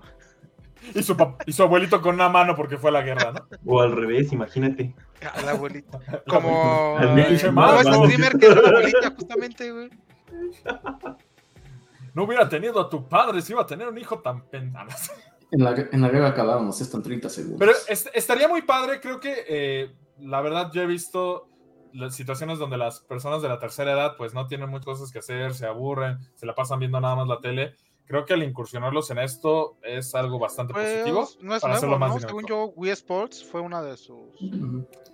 y 0.93 1.01
su, 1.03 1.15
pap- 1.15 1.43
y 1.45 1.51
su 1.53 1.63
abuelito 1.63 2.01
con 2.01 2.15
una 2.15 2.29
mano 2.29 2.55
porque 2.55 2.77
fue 2.77 2.89
a 2.89 2.93
la 2.93 3.01
guerra, 3.01 3.31
¿no? 3.31 3.47
O 3.65 3.81
al 3.81 3.95
revés, 3.95 4.31
imagínate. 4.31 4.93
Al 5.33 5.49
abuelito. 5.49 5.99
Como, 6.27 6.97
Al 6.97 7.13
pinche 7.15 7.47
como 7.47 7.61
manco. 7.61 7.79
ese 7.81 7.93
streamer 7.93 8.37
que 8.37 8.45
era 8.47 8.61
la 8.61 8.69
abuelita, 8.69 9.13
justamente, 9.17 9.71
güey. 9.71 9.89
No 12.13 12.23
hubiera 12.23 12.49
tenido 12.49 12.79
a 12.81 12.89
tu 12.89 13.07
padre 13.07 13.41
si 13.41 13.53
iba 13.53 13.61
a 13.61 13.65
tener 13.67 13.87
un 13.87 13.97
hijo 13.97 14.19
tan 14.19 14.41
pendano. 14.47 14.89
En 15.51 15.63
la, 15.63 15.71
en 15.91 16.01
la 16.01 16.09
guerra 16.09 16.27
acabábamos 16.29 16.81
esto 16.81 16.97
en 16.97 17.03
30 17.03 17.29
segundos. 17.29 17.59
Pero 17.59 17.71
est- 17.87 18.09
estaría 18.13 18.47
muy 18.47 18.63
padre, 18.63 18.99
creo 18.99 19.19
que 19.19 19.45
eh, 19.47 19.91
la 20.19 20.41
verdad 20.41 20.71
yo 20.73 20.81
he 20.81 20.85
visto 20.87 21.47
las 21.97 22.15
situaciones 22.15 22.59
donde 22.59 22.77
las 22.77 23.01
personas 23.01 23.41
de 23.41 23.49
la 23.49 23.59
tercera 23.59 23.91
edad 23.91 24.15
pues 24.17 24.33
no 24.33 24.47
tienen 24.47 24.69
muchas 24.69 24.85
cosas 24.85 25.11
que 25.11 25.19
hacer, 25.19 25.53
se 25.53 25.65
aburren, 25.65 26.19
se 26.35 26.45
la 26.45 26.55
pasan 26.55 26.79
viendo 26.79 26.99
nada 27.01 27.15
más 27.15 27.27
la 27.27 27.39
tele. 27.39 27.75
Creo 28.05 28.23
que 28.25 28.35
al 28.35 28.43
incursionarlos 28.43 29.11
en 29.11 29.17
esto 29.17 29.75
es 29.83 30.15
algo 30.15 30.39
bastante 30.39 30.73
positivo. 30.73 31.25
Pues, 31.25 31.37
no 31.41 31.55
es 31.55 31.61
para 31.61 31.73
hacerlo 31.75 31.97
nuevo, 31.97 32.13
más 32.13 32.21
¿no? 32.21 32.27
dinámico. 32.27 32.47
Según 32.47 32.69
yo, 32.69 32.73
Wii 32.77 32.91
Sports 32.91 33.43
fue 33.43 33.59
una 33.59 33.81
de 33.81 33.97
sus. 33.97 34.17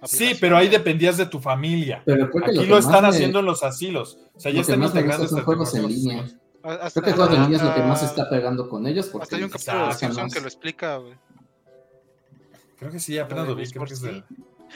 Sí, 0.03 0.33
pero 0.39 0.57
ahí 0.57 0.67
dependías 0.69 1.17
de 1.17 1.25
tu 1.25 1.39
familia. 1.39 2.03
Pero 2.05 2.25
Aquí 2.45 2.65
lo 2.67 2.77
están 2.77 3.01
me- 3.01 3.07
haciendo 3.07 3.39
en 3.39 3.45
los 3.45 3.63
asilos. 3.63 4.19
O 4.35 4.39
sea, 4.39 4.51
ya 4.51 4.61
están 4.61 4.83
integrando 4.83 5.25
son 5.27 5.39
esta 5.39 5.45
juegos 5.45 5.73
en 5.73 5.87
línea. 5.87 6.23
Hasta- 6.61 7.01
Creo 7.01 7.03
que 7.13 7.17
juegos 7.17 7.35
en 7.35 7.41
línea 7.43 7.57
es 7.57 7.63
lo 7.63 7.73
que 7.73 7.81
más 7.81 7.99
se 8.01 8.05
está 8.05 8.29
pegando 8.29 8.69
con 8.69 8.85
ellos. 8.85 9.07
Porque 9.07 9.23
Hasta 9.23 9.35
hay 9.37 9.43
un 9.43 9.49
capítulo 9.49 9.87
de 10.25 10.29
que 10.31 10.39
lo 10.41 10.47
explica, 10.47 10.97
güey. 10.97 11.13
Creo 12.77 12.91
que 12.91 12.99
sí, 12.99 13.17
apenas 13.17 13.47
lo 13.47 13.55
vi. 13.55 13.67
Creo 13.71 13.85
que 13.85 13.93
es 13.93 14.01
del- 14.01 14.23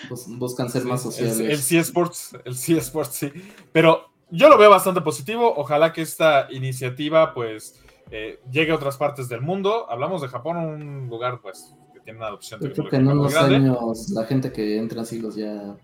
bus- 0.09 0.25
buscan 0.37 0.69
ser 0.69 0.83
más 0.85 1.03
El, 1.05 1.11
sociales. 1.11 1.39
el 1.39 1.57
C 1.57 1.77
Sports, 1.79 2.37
el 2.45 2.55
C 2.55 2.77
Sports, 2.77 3.15
sí. 3.15 3.31
Pero 3.71 4.09
yo 4.29 4.49
lo 4.49 4.57
veo 4.57 4.69
bastante 4.69 5.01
positivo. 5.01 5.53
Ojalá 5.57 5.93
que 5.93 6.01
esta 6.01 6.47
iniciativa, 6.51 7.33
pues, 7.33 7.79
eh, 8.11 8.39
llegue 8.51 8.71
a 8.71 8.75
otras 8.75 8.97
partes 8.97 9.27
del 9.29 9.41
mundo. 9.41 9.89
Hablamos 9.89 10.21
de 10.21 10.27
Japón, 10.27 10.57
un 10.57 11.07
lugar, 11.09 11.39
pues, 11.41 11.73
que 11.93 11.99
tiene 12.01 12.19
una 12.19 12.27
adopción 12.27 12.59
Yo 12.61 12.71
creo 12.73 12.89
que 12.89 12.95
en 12.97 13.07
unos 13.07 13.35
años 13.35 14.09
la 14.11 14.25
gente 14.25 14.51
que 14.51 14.77
entra 14.77 14.99
en 15.01 15.05
siglos 15.05 15.35
ya 15.35 15.75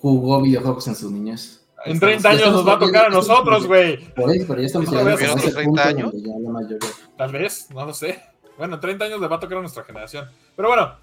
jugó 0.00 0.40
videojuegos 0.42 0.88
en 0.88 0.94
su 0.94 1.10
niñez. 1.10 1.66
En 1.84 1.94
Estamos- 1.94 2.00
30 2.22 2.34
ya 2.34 2.44
años 2.44 2.52
nos 2.56 2.68
va 2.68 2.74
a 2.74 2.78
tocar 2.78 3.04
a 3.06 3.08
nosotros, 3.08 3.66
güey. 3.66 4.12
Por 4.14 4.30
eso, 4.34 4.44
pero 4.48 4.60
ya 4.60 4.66
estamos 4.66 4.90
¿No 4.90 4.98
llegando 4.98 5.16
ves 5.16 5.28
a 5.28 5.32
otros 5.32 5.44
ese 5.46 5.54
30 5.54 5.64
punto 5.70 5.82
años? 5.88 6.12
donde 6.12 6.28
ya 6.28 6.34
la 6.38 6.50
mayoría. 6.50 6.78
Tal 7.16 7.32
vez, 7.32 7.70
no 7.70 7.86
lo 7.86 7.94
sé. 7.94 8.22
Bueno, 8.58 8.78
30 8.78 9.04
años 9.06 9.18
le 9.20 9.28
va 9.28 9.36
a 9.36 9.40
tocar 9.40 9.56
a 9.56 9.60
nuestra 9.62 9.84
generación. 9.84 10.26
Pero 10.54 10.68
bueno, 10.68 10.94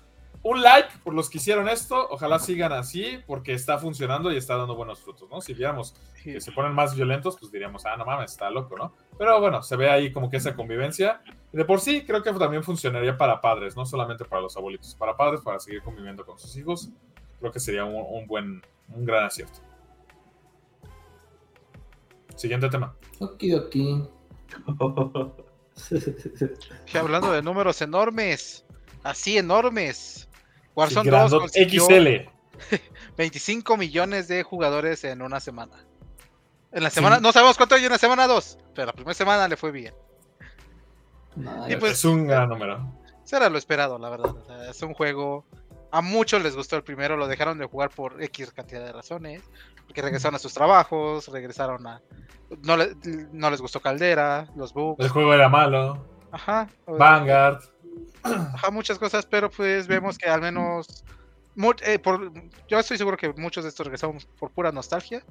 un 0.43 0.62
like 0.62 0.89
por 1.04 1.13
los 1.13 1.30
que 1.30 1.38
hicieron 1.38 1.67
esto. 1.69 2.08
Ojalá 2.10 2.39
sigan 2.39 2.71
así 2.73 3.19
porque 3.26 3.54
está 3.54 3.78
funcionando 3.78 4.32
y 4.32 4.38
está 4.38 4.56
dando 4.56 4.76
buenos 4.76 5.00
frutos, 5.00 5.30
¿no? 5.30 5.41
Si 5.41 5.54
viéramos 5.54 5.95
que 6.23 6.39
se 6.41 6.52
ponen 6.52 6.73
más 6.73 6.95
violentos, 6.95 7.38
pues 7.39 7.52
diríamos, 7.52 7.86
ah, 7.86 7.95
no 7.97 8.06
mames, 8.06 8.32
está 8.32 8.50
loco, 8.50 8.78
¿no? 8.78 8.93
Pero 9.17 9.39
bueno, 9.39 9.62
se 9.63 9.76
ve 9.76 9.89
ahí 9.89 10.12
como 10.12 10.30
que 10.30 10.38
esa 10.38 10.56
convivencia. 10.56 11.21
Y 11.52 11.58
de 11.58 11.65
por 11.65 11.80
sí, 11.80 12.06
creo 12.06 12.23
que 12.23 12.32
también 12.34 12.63
funcionaría 12.63 13.17
para 13.17 13.41
padres, 13.41 13.76
no 13.76 13.86
solamente 13.86 14.26
para 14.26 14.41
los 14.41 14.56
abuelitos, 14.58 14.95
para 14.95 15.15
padres, 15.15 15.41
para 15.41 15.60
seguir 15.60 15.82
conviviendo 15.82 16.26
con 16.26 16.38
sus 16.38 16.56
hijos. 16.56 16.89
Creo 17.39 17.52
que 17.52 17.60
sería 17.60 17.86
un, 17.86 17.95
un 17.95 18.28
buen, 18.28 18.62
un 18.89 19.06
gran 19.06 19.26
acierto. 19.26 19.60
Siguiente 22.36 22.69
tema. 22.69 22.95
Okidoki. 23.19 24.08
Y 26.93 26.97
hablando 26.97 27.32
de 27.32 27.41
números 27.41 27.82
enormes, 27.82 28.65
así 29.04 29.38
enormes. 29.38 30.26
Warzone 30.77 31.03
Sí, 31.03 31.09
2 31.09 31.19
grandot- 31.31 31.39
consiguió 31.41 31.85
XL. 31.85 32.29
25 33.17 33.77
millones 33.77 34.27
de 34.29 34.43
jugadores 34.43 35.03
en 35.03 35.21
una 35.21 35.39
semana. 35.41 35.73
En 36.71 36.83
la 36.83 36.89
semana, 36.89 37.17
Sí. 37.17 37.23
no 37.23 37.31
sabemos 37.31 37.57
cuánto 37.57 37.75
hay 37.75 37.83
en 37.85 37.91
la 37.91 37.97
semana 37.97 38.27
2, 38.27 38.57
pero 38.75 38.85
la 38.87 38.93
primera 38.93 39.13
semana 39.13 39.47
le 39.47 39.57
fue 39.57 39.71
bien. 39.71 39.93
Y 41.67 41.75
pues- 41.75 41.93
es 41.93 42.05
un 42.05 42.27
gran 42.27 42.49
número. 42.49 42.93
Eso 43.25 43.37
era 43.37 43.49
lo 43.49 43.57
esperado, 43.57 43.97
la 43.99 44.09
verdad. 44.09 44.35
O 44.35 44.45
sea, 44.45 44.69
es 44.69 44.81
un 44.81 44.93
juego. 44.93 45.45
A 45.91 46.01
muchos 46.01 46.41
les 46.43 46.55
gustó 46.55 46.75
el 46.75 46.83
primero, 46.83 47.17
lo 47.17 47.27
dejaron 47.27 47.57
de 47.57 47.65
jugar 47.65 47.89
por 47.89 48.21
X 48.23 48.51
cantidad 48.51 48.83
de 48.85 48.91
razones. 48.93 49.43
Porque 49.85 50.01
regresaron 50.01 50.35
a 50.35 50.39
sus 50.39 50.53
trabajos, 50.53 51.27
regresaron 51.29 51.85
a. 51.87 52.01
No, 52.63 52.75
le- 52.77 52.95
no 53.31 53.49
les 53.49 53.61
gustó 53.61 53.79
Caldera, 53.81 54.47
los 54.55 54.71
El 54.71 54.75
bugs. 54.75 55.11
juego 55.11 55.33
era 55.33 55.47
malo. 55.49 56.05
Ajá. 56.31 56.69
Vanguard. 56.85 57.61
Ajá, 58.55 58.71
muchas 58.71 58.99
cosas, 58.99 59.25
pero 59.25 59.49
pues 59.49 59.87
vemos 59.87 60.17
que 60.17 60.29
al 60.29 60.41
menos. 60.41 61.03
eh, 61.85 61.99
por, 61.99 62.31
yo 62.67 62.79
estoy 62.79 62.97
seguro 62.97 63.17
que 63.17 63.33
muchos 63.33 63.63
de 63.63 63.69
estos 63.69 63.85
regresamos 63.85 64.25
por 64.39 64.51
pura 64.51 64.71
nostalgia. 64.71 65.23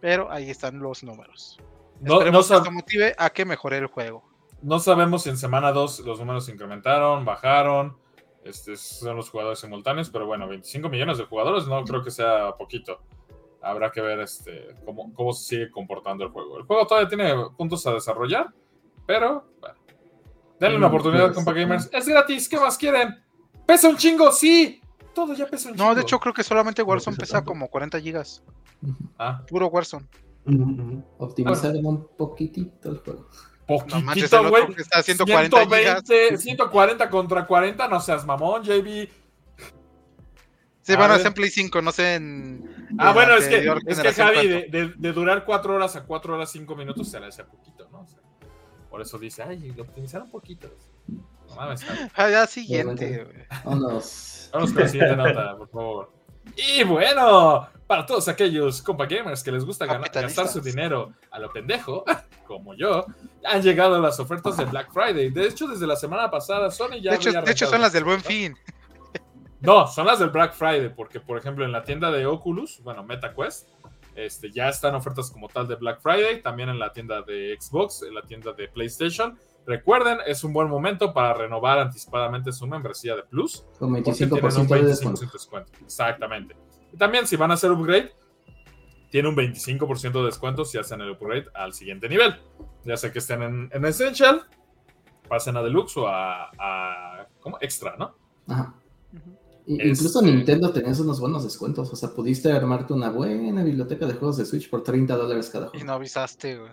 Pero 0.00 0.30
ahí 0.30 0.48
están 0.48 0.78
los 0.78 1.02
números. 1.04 1.58
No, 2.00 2.14
Esperemos 2.14 2.48
no 2.48 2.54
que 2.54 2.58
esto 2.58 2.72
motive 2.72 3.14
a 3.18 3.28
que 3.30 3.44
mejore 3.44 3.76
el 3.76 3.86
juego. 3.86 4.24
no 4.62 4.78
sabemos 4.78 5.24
si 5.24 5.28
en 5.28 5.36
semana 5.36 5.72
2 5.72 6.00
los 6.00 6.18
números 6.18 6.46
se 6.46 6.52
incrementaron, 6.52 7.24
bajaron. 7.26 7.98
Este, 8.42 8.78
son 8.78 9.16
los 9.16 9.28
jugadores 9.28 9.58
simultáneos, 9.58 10.08
pero 10.08 10.24
bueno, 10.24 10.48
25 10.48 10.88
millones 10.88 11.18
de 11.18 11.24
jugadores 11.24 11.66
no 11.66 11.84
creo 11.84 12.02
que 12.02 12.10
sea 12.10 12.52
poquito. 12.56 13.02
Habrá 13.60 13.90
que 13.92 14.00
ver 14.00 14.20
este, 14.20 14.74
cómo, 14.86 15.12
cómo 15.12 15.34
se 15.34 15.44
sigue 15.44 15.70
comportando 15.70 16.24
el 16.24 16.30
juego. 16.30 16.56
El 16.56 16.64
juego 16.64 16.86
todavía 16.86 17.08
tiene 17.10 17.34
puntos 17.58 17.86
a 17.86 17.92
desarrollar, 17.92 18.54
pero 19.06 19.44
bueno. 19.60 19.76
Denle 20.60 20.76
una 20.76 20.86
oportunidad, 20.88 21.24
pues, 21.26 21.36
compa 21.36 21.52
gamers. 21.52 21.88
Es 21.92 22.06
gratis, 22.06 22.48
¿qué 22.48 22.60
más 22.60 22.76
quieren? 22.78 23.18
¿Pesa 23.66 23.88
un 23.88 23.96
chingo? 23.96 24.30
Sí. 24.30 24.80
Todo 25.14 25.34
ya 25.34 25.46
pesa 25.46 25.70
un 25.70 25.74
chingo. 25.74 25.88
No, 25.88 25.94
de 25.94 26.02
hecho, 26.02 26.20
creo 26.20 26.32
que 26.34 26.42
solamente 26.44 26.82
Warzone 26.82 27.16
pesa 27.16 27.42
como 27.44 27.68
40 27.68 27.98
gigas. 28.00 28.42
Ah, 29.18 29.42
Puro 29.48 29.66
Warzone. 29.68 30.06
Ujú. 30.46 31.02
Optimizaron 31.18 31.84
un 31.84 32.06
poquitito 32.16 32.90
el 32.90 32.98
juego. 32.98 33.28
No 33.68 33.76
poquitito, 34.04 34.48
güey. 34.48 34.74
que 34.74 34.82
está 34.82 34.98
a 34.98 35.02
140 35.02 35.64
gigas. 35.64 36.02
120, 36.06 36.36
140 36.38 37.08
contra 37.10 37.46
40, 37.46 37.88
no 37.88 38.00
seas 38.00 38.24
mamón, 38.26 38.62
JB. 38.62 39.08
Se 40.82 40.96
van 40.96 41.10
a 41.10 41.14
hacer 41.14 41.28
en 41.28 41.34
Play 41.34 41.50
5, 41.50 41.82
no 41.82 41.92
sé 41.92 42.14
en. 42.16 42.88
Ah, 42.98 43.08
en 43.10 43.14
bueno, 43.14 43.34
es 43.36 43.46
que, 43.46 43.58
es 43.86 44.00
que 44.00 44.12
Javi, 44.12 44.34
cuánto. 44.34 44.48
de, 44.48 44.68
de- 44.88 44.94
de 44.96 45.12
durar 45.12 45.44
4 45.44 45.74
horas 45.74 45.94
a 45.94 46.04
4 46.04 46.34
horas 46.34 46.50
5 46.50 46.74
minutos 46.74 47.08
se 47.08 47.20
le 47.20 47.26
hace 47.26 47.44
poquito, 47.44 47.88
¿no? 47.92 48.00
O 48.00 48.06
sea, 48.06 48.19
por 48.90 49.00
eso 49.00 49.18
dice, 49.18 49.42
ay, 49.42 49.72
lo 49.76 49.84
optimizaron 49.84 50.28
poquito. 50.28 50.68
No 51.48 51.54
mames. 51.56 51.84
Ah, 52.14 52.28
ya 52.28 52.46
siguiente. 52.46 53.24
güey. 53.24 53.46
Vámonos. 53.64 54.50
Vamos 54.52 54.72
con 54.72 54.82
la 54.82 54.88
siguiente 54.88 55.16
nota, 55.16 55.56
por 55.56 55.68
favor. 55.68 56.12
Y 56.56 56.82
bueno, 56.84 57.68
para 57.86 58.04
todos 58.06 58.26
aquellos 58.28 58.82
compa 58.82 59.06
gamers 59.06 59.42
que 59.42 59.52
les 59.52 59.64
gusta 59.64 59.86
ganar- 59.86 60.10
gastar 60.12 60.48
su 60.48 60.60
dinero 60.60 61.12
a 61.30 61.38
lo 61.38 61.52
pendejo, 61.52 62.04
como 62.46 62.74
yo, 62.74 63.04
han 63.44 63.62
llegado 63.62 64.00
las 64.00 64.18
ofertas 64.18 64.56
de 64.56 64.64
Black 64.64 64.92
Friday. 64.92 65.30
De 65.30 65.46
hecho, 65.46 65.66
desde 65.68 65.86
la 65.86 65.96
semana 65.96 66.30
pasada, 66.30 66.70
Sony 66.70 67.00
ya 67.00 67.10
De 67.12 67.16
hecho, 67.16 67.28
había 67.30 67.42
de 67.42 67.52
hecho, 67.52 67.66
son 67.66 67.80
las 67.80 67.92
del 67.92 68.04
buen 68.04 68.20
fin. 68.22 68.56
No, 69.60 69.86
son 69.86 70.06
las 70.06 70.18
del 70.18 70.30
Black 70.30 70.54
Friday, 70.54 70.88
porque 70.88 71.20
por 71.20 71.36
ejemplo 71.38 71.64
en 71.64 71.72
la 71.72 71.84
tienda 71.84 72.10
de 72.10 72.24
Oculus, 72.26 72.80
bueno, 72.82 73.04
MetaQuest, 73.04 73.68
este, 74.14 74.50
ya 74.50 74.68
están 74.68 74.94
ofertas 74.94 75.30
como 75.30 75.48
tal 75.48 75.68
de 75.68 75.76
Black 75.76 76.00
Friday, 76.00 76.42
también 76.42 76.68
en 76.68 76.78
la 76.78 76.92
tienda 76.92 77.22
de 77.22 77.56
Xbox, 77.58 78.02
en 78.02 78.14
la 78.14 78.22
tienda 78.22 78.52
de 78.52 78.68
PlayStation. 78.68 79.38
Recuerden, 79.66 80.18
es 80.26 80.42
un 80.42 80.52
buen 80.52 80.68
momento 80.68 81.12
para 81.12 81.34
renovar 81.34 81.78
anticipadamente 81.78 82.52
su 82.52 82.66
membresía 82.66 83.14
de 83.14 83.22
Plus. 83.24 83.64
Con 83.78 83.92
Porque 83.92 84.12
tienen 84.12 84.34
un 84.34 84.40
25% 84.40 84.68
de 84.68 84.80
25% 84.80 84.86
descuento. 84.86 85.20
de 85.20 85.32
descuento. 85.32 85.72
Exactamente. 85.84 86.56
Y 86.92 86.96
también 86.96 87.26
si 87.26 87.36
van 87.36 87.50
a 87.50 87.54
hacer 87.54 87.70
upgrade, 87.70 88.12
tiene 89.10 89.28
un 89.28 89.36
25% 89.36 90.12
de 90.12 90.24
descuento 90.24 90.64
si 90.64 90.78
hacen 90.78 91.00
el 91.00 91.10
upgrade 91.10 91.46
al 91.54 91.72
siguiente 91.72 92.08
nivel. 92.08 92.40
Ya 92.84 92.96
sea 92.96 93.12
que 93.12 93.18
estén 93.18 93.42
en, 93.42 93.70
en 93.72 93.84
Essential, 93.84 94.42
pasen 95.28 95.56
a 95.56 95.62
Deluxe 95.62 95.96
o 95.98 96.08
a, 96.08 96.50
a 96.58 97.26
¿cómo? 97.40 97.58
Extra, 97.60 97.96
¿no? 97.96 98.14
Ajá. 98.48 98.74
Y- 99.66 99.74
Este- 99.76 99.88
Incluso 99.88 100.22
Nintendo 100.22 100.72
tenías 100.72 100.98
unos 101.00 101.20
buenos 101.20 101.44
descuentos. 101.44 101.92
O 101.92 101.96
sea, 101.96 102.10
pudiste 102.10 102.50
armarte 102.52 102.92
una 102.92 103.10
buena 103.10 103.62
biblioteca 103.62 104.06
de 104.06 104.14
juegos 104.14 104.36
de 104.38 104.46
Switch 104.46 104.68
por 104.70 104.82
30 104.82 105.16
dólares 105.16 105.48
cada 105.50 105.66
Y 105.66 105.70
juego. 105.70 105.84
no 105.86 105.92
avisaste, 105.92 106.58
güey. 106.58 106.72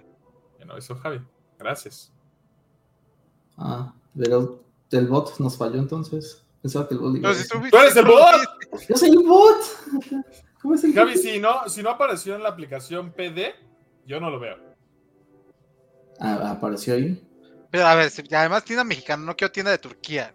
Ya 0.59 0.65
no 0.65 0.77
hizo 0.77 0.95
Javi. 0.95 1.21
Gracias. 1.59 2.11
Ah, 3.57 3.93
pero 4.17 4.63
el 4.91 5.07
bot 5.07 5.39
nos 5.39 5.57
falló 5.57 5.79
entonces. 5.79 6.43
Pensaba 6.61 6.87
que 6.87 6.95
el 6.95 6.99
bot 6.99 7.15
iba 7.15 7.33
si 7.33 7.47
tú, 7.47 7.57
¡Tú 7.69 7.77
eres 7.77 7.95
el 7.95 8.05
bot! 8.05 8.81
¡Yo 8.89 8.95
soy 8.97 9.09
el 9.09 9.19
bot! 9.19 9.57
¿Cómo 10.61 10.73
es 10.75 10.83
el 10.83 10.93
Javi, 10.93 11.13
bot? 11.13 11.21
si 11.21 11.39
no, 11.39 11.69
si 11.69 11.83
no 11.83 11.89
apareció 11.91 12.35
en 12.35 12.43
la 12.43 12.49
aplicación 12.49 13.11
PD, 13.11 13.53
yo 14.05 14.19
no 14.19 14.29
lo 14.29 14.39
veo. 14.39 14.57
Ah, 16.19 16.51
apareció 16.51 16.95
ahí. 16.95 17.23
Pero 17.69 17.85
a 17.85 17.95
ver, 17.95 18.09
si- 18.09 18.23
además 18.33 18.63
tienda 18.63 18.83
mexicana, 18.83 19.23
no 19.25 19.35
quiero 19.35 19.51
tienda 19.51 19.71
de 19.71 19.77
Turquía. 19.77 20.33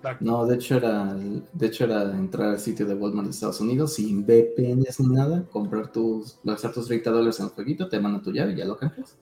Exacto. 0.00 0.24
No, 0.24 0.46
de 0.46 0.54
hecho 0.54 0.76
era 0.76 1.14
de 1.14 1.66
hecho 1.66 1.84
era 1.84 2.02
entrar 2.12 2.48
al 2.48 2.58
sitio 2.58 2.86
de 2.86 2.94
Walmart 2.94 3.26
de 3.26 3.32
Estados 3.32 3.60
Unidos 3.60 3.92
sin 3.94 4.24
VPNs 4.24 4.98
ni 5.00 5.08
nada, 5.14 5.44
comprar 5.50 5.92
tus, 5.92 6.38
gastar 6.42 6.72
tus 6.72 6.86
30 6.86 7.10
dólares 7.10 7.38
en 7.40 7.46
el 7.46 7.52
jueguito, 7.52 7.86
te 7.88 8.00
mandan 8.00 8.22
tu 8.22 8.32
llave 8.32 8.52
y 8.52 8.56
ya 8.56 8.64
lo 8.64 8.76
cambias. 8.78 9.16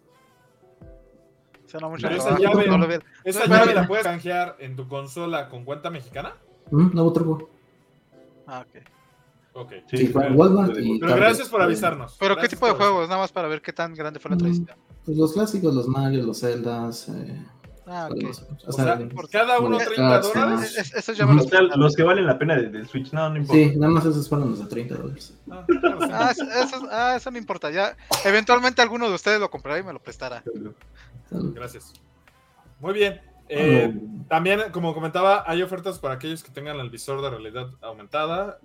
Suena 1.66 1.88
mucho 1.88 2.06
Pero 2.08 2.16
esa 2.20 2.38
llave- 2.38 2.66
no. 2.66 2.86
¿Esa 3.24 3.46
llave 3.46 3.74
la 3.74 3.86
puedes 3.86 4.04
canjear 4.04 4.56
en 4.60 4.76
tu 4.76 4.86
consola 4.88 5.48
con 5.48 5.64
cuenta 5.64 5.90
mexicana? 5.90 6.34
Mm, 6.70 6.94
nuevo 6.94 7.12
truco. 7.12 7.50
Ah, 8.46 8.64
ok. 8.66 8.82
Ok. 9.54 9.72
Sí, 9.90 10.10
Walmart 10.14 10.78
y- 10.78 10.98
Pero 11.00 11.16
gracias 11.16 11.48
por 11.48 11.60
avisarnos. 11.60 12.16
Pero 12.20 12.36
¿qué 12.36 12.48
tipo 12.48 12.66
de 12.66 12.72
juegos? 12.74 13.08
Nada 13.08 13.20
más 13.20 13.32
para 13.32 13.48
ver 13.48 13.60
qué 13.60 13.72
tan 13.72 13.94
grande 13.94 14.20
fue 14.20 14.30
la 14.30 14.36
Mm. 14.36 14.38
traición. 14.38 14.68
Pues 15.04 15.18
los 15.18 15.32
clásicos, 15.32 15.74
los 15.74 15.88
Mario, 15.88 16.22
los 16.24 16.38
Zeldas. 16.40 17.08
Eh, 17.08 17.44
Ah, 17.90 18.08
ok. 18.10 18.18
o 18.24 18.68
O 18.68 18.72
sea, 18.72 18.96
sea, 18.98 19.08
por 19.08 19.30
cada 19.30 19.58
uno 19.60 19.78
Mario 19.78 19.86
30 19.94 20.20
Kart, 20.20 20.24
dólares. 20.34 20.92
Es- 20.94 21.16
ya 21.16 21.24
los 21.76 21.96
que 21.96 22.02
valen 22.02 22.26
la 22.26 22.38
pena 22.38 22.54
de- 22.56 22.68
del 22.68 22.86
Switch, 22.86 23.12
no, 23.12 23.30
no 23.30 23.36
importa. 23.38 23.54
Sí, 23.62 23.76
nada 23.76 23.92
más 23.92 24.04
esos 24.04 24.28
fueron 24.28 24.50
los 24.50 24.58
de 24.58 24.66
30 24.66 24.94
dólares. 24.96 25.34
Ah, 25.50 25.64
claro, 25.66 26.00
sí. 26.02 26.08
Ah, 26.12 26.30
eso, 26.62 26.88
ah, 26.90 27.14
eso 27.16 27.30
no 27.30 27.38
importa. 27.38 27.70
Ya, 27.70 27.96
eventualmente 28.24 28.82
alguno 28.82 29.08
de 29.08 29.14
ustedes 29.14 29.40
lo 29.40 29.50
comprará 29.50 29.78
y 29.78 29.82
me 29.82 29.92
lo 29.92 30.00
prestará. 30.00 30.42
Gracias. 31.30 31.92
Muy 32.80 32.92
bien. 32.94 33.20
Eh, 33.48 33.92
Oh, 33.96 34.24
También, 34.28 34.60
como 34.72 34.92
comentaba, 34.92 35.42
hay 35.46 35.62
ofertas 35.62 35.98
para 35.98 36.14
aquellos 36.14 36.44
que 36.44 36.50
tengan 36.50 36.78
el 36.80 36.90
visor 36.90 37.22
de 37.22 37.30
realidad 37.30 37.68
aumentada, 37.80 38.58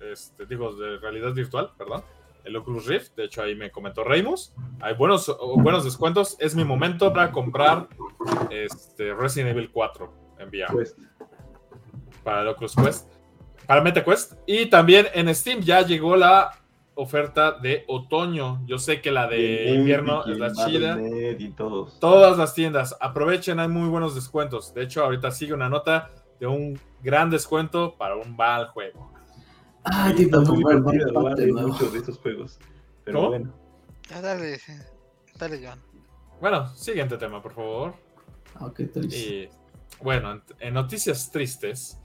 este, 0.00 0.46
digo, 0.46 0.72
de 0.74 0.98
realidad 0.98 1.32
virtual, 1.32 1.72
perdón, 1.76 2.04
el 2.44 2.56
Oculus 2.56 2.86
Rift. 2.86 3.14
De 3.16 3.24
hecho, 3.24 3.42
ahí 3.42 3.54
me 3.54 3.70
comentó 3.70 4.04
Reimus. 4.04 4.54
Hay 4.80 4.94
buenos, 4.94 5.34
buenos 5.56 5.84
descuentos. 5.84 6.36
Es 6.40 6.54
mi 6.54 6.64
momento 6.64 7.12
para 7.12 7.30
comprar 7.30 7.88
este, 8.50 9.14
Resident 9.14 9.50
Evil 9.50 9.70
4 9.70 10.12
en 10.38 10.48
VR 10.48 10.72
Pues, 10.72 10.96
para 12.22 12.42
el 12.42 12.48
Oculus 12.48 12.76
Quest, 12.76 13.08
para 13.66 13.80
MetaQuest. 13.80 14.34
Y 14.46 14.66
también 14.66 15.06
en 15.14 15.34
Steam 15.34 15.60
ya 15.60 15.82
llegó 15.82 16.16
la 16.16 16.50
oferta 16.94 17.52
de 17.52 17.84
otoño. 17.88 18.60
Yo 18.66 18.78
sé 18.78 19.00
que 19.00 19.10
la 19.10 19.26
de 19.26 19.74
invierno 19.74 20.24
es 20.26 20.38
la 20.38 20.52
chida. 20.52 20.96
Battle.net 20.96 21.40
Y 21.40 21.50
todos. 21.50 21.98
Todas 21.98 22.36
las 22.36 22.54
tiendas, 22.54 22.96
aprovechen, 23.00 23.58
hay 23.58 23.68
muy 23.68 23.88
buenos 23.88 24.14
descuentos. 24.14 24.74
De 24.74 24.82
hecho, 24.82 25.02
ahorita 25.02 25.30
sigue 25.30 25.54
una 25.54 25.68
nota 25.68 26.10
de 26.38 26.46
un 26.46 26.78
gran 27.02 27.30
descuento 27.30 27.96
para 27.96 28.16
un 28.16 28.36
mal 28.36 28.68
juego. 28.68 29.09
Ay, 29.84 30.10
Está 30.12 30.16
tipo, 30.40 30.40
muy 30.54 30.62
comprar 30.62 31.52
muchos 31.52 31.92
de 31.92 31.98
estos 31.98 32.18
juegos. 32.18 32.58
Pero 33.04 33.18
¿Cómo? 33.18 33.28
bueno. 33.30 33.52
Ya 34.08 34.20
dale, 34.20 34.58
dale, 35.38 35.66
John. 35.66 35.78
Bueno, 36.40 36.68
siguiente 36.74 37.16
tema, 37.16 37.40
por 37.42 37.52
favor. 37.54 37.94
Ah, 38.56 38.66
Ok, 38.66 38.80
triste. 38.92 39.16
Y 39.16 39.48
bueno, 40.02 40.32
en, 40.32 40.42
en 40.60 40.74
noticias 40.74 41.30
tristes, 41.30 41.98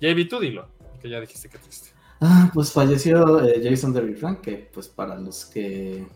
JB, 0.00 0.28
tú 0.28 0.38
dilo, 0.40 0.68
que 1.00 1.08
ya 1.08 1.20
dijiste 1.20 1.48
que 1.48 1.58
triste. 1.58 1.90
Ah, 2.20 2.50
pues 2.54 2.70
falleció 2.72 3.42
eh, 3.44 3.60
Jason 3.64 3.92
Derry 3.92 4.14
Frank, 4.14 4.40
que 4.42 4.70
pues 4.72 4.88
para 4.88 5.16
los 5.16 5.44
que 5.46 6.06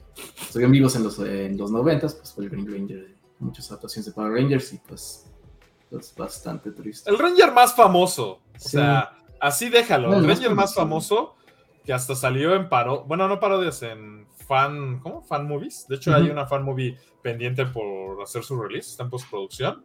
estuvieron 0.40 0.70
vivos 0.72 0.94
en 0.94 1.02
los, 1.02 1.18
en 1.18 1.56
los 1.56 1.70
90, 1.72 2.00
pues 2.06 2.32
fue 2.32 2.44
el 2.44 2.50
Green 2.50 2.66
Ranger 2.72 3.16
muchas 3.38 3.70
adaptaciones 3.70 4.06
de 4.06 4.12
Power 4.12 4.32
Rangers 4.32 4.72
y 4.72 4.78
pues 4.78 5.26
Es 5.90 6.14
bastante 6.14 6.70
triste. 6.70 7.10
El 7.10 7.18
Ranger 7.18 7.52
más 7.52 7.74
famoso. 7.74 8.32
O 8.34 8.40
Sí. 8.56 8.70
sea, 8.70 9.12
así 9.40 9.68
déjalo. 9.68 10.08
No, 10.08 10.14
el 10.14 10.20
el 10.20 10.26
más 10.26 10.36
Ranger 10.38 10.54
más 10.54 10.74
famoso. 10.74 11.34
que 11.84 11.92
hasta 11.92 12.14
salió 12.14 12.54
en 12.54 12.68
paro. 12.68 13.04
Bueno, 13.04 13.28
no 13.28 13.38
parodias, 13.40 13.82
en 13.82 14.26
fan. 14.46 15.00
¿Cómo? 15.00 15.22
Fan 15.22 15.46
movies. 15.48 15.86
De 15.88 15.96
hecho, 15.96 16.14
hay 16.14 16.28
una 16.30 16.46
fan 16.46 16.62
movie 16.64 16.98
pendiente 17.22 17.66
por 17.66 18.20
hacer 18.22 18.42
su 18.44 18.60
release. 18.60 18.90
Está 18.90 19.04
en 19.04 19.10
postproducción. 19.10 19.84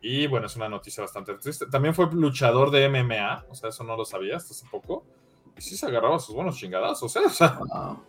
Y 0.00 0.26
bueno, 0.26 0.46
es 0.46 0.56
una 0.56 0.68
noticia 0.68 1.02
bastante 1.02 1.34
triste. 1.34 1.66
También 1.66 1.94
fue 1.94 2.06
luchador 2.12 2.70
de 2.70 2.88
MMA. 2.88 3.44
O 3.48 3.54
sea, 3.54 3.68
eso 3.68 3.84
no 3.84 3.96
lo 3.96 4.04
sabía 4.04 4.36
hasta 4.36 4.52
hace 4.52 4.66
poco. 4.70 5.04
Y 5.56 5.60
sí 5.62 5.76
se 5.76 5.86
agarraba 5.86 6.18
sus 6.18 6.34
buenos 6.34 6.56
chingadazos, 6.56 7.14
¿eh? 7.16 7.20
O 7.26 7.30
sea, 7.30 7.58
Wow. 7.60 8.02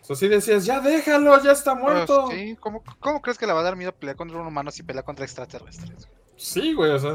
o 0.00 0.04
sea, 0.04 0.16
sí 0.16 0.28
decías, 0.28 0.64
ya 0.64 0.80
déjalo, 0.80 1.40
ya 1.42 1.52
está 1.52 1.74
muerto. 1.74 2.24
Pues, 2.26 2.38
sí, 2.38 2.56
¿cómo, 2.58 2.82
¿Cómo 3.00 3.20
crees 3.22 3.38
que 3.38 3.46
le 3.46 3.52
va 3.52 3.60
a 3.60 3.64
dar 3.64 3.76
miedo 3.76 3.92
pelear 3.92 4.16
contra 4.16 4.38
un 4.40 4.46
humano 4.46 4.70
si 4.70 4.82
pelea 4.82 5.02
contra 5.02 5.24
extraterrestres? 5.24 6.08
Sí, 6.36 6.74
güey, 6.74 6.90
o 6.90 6.98
sea. 6.98 7.14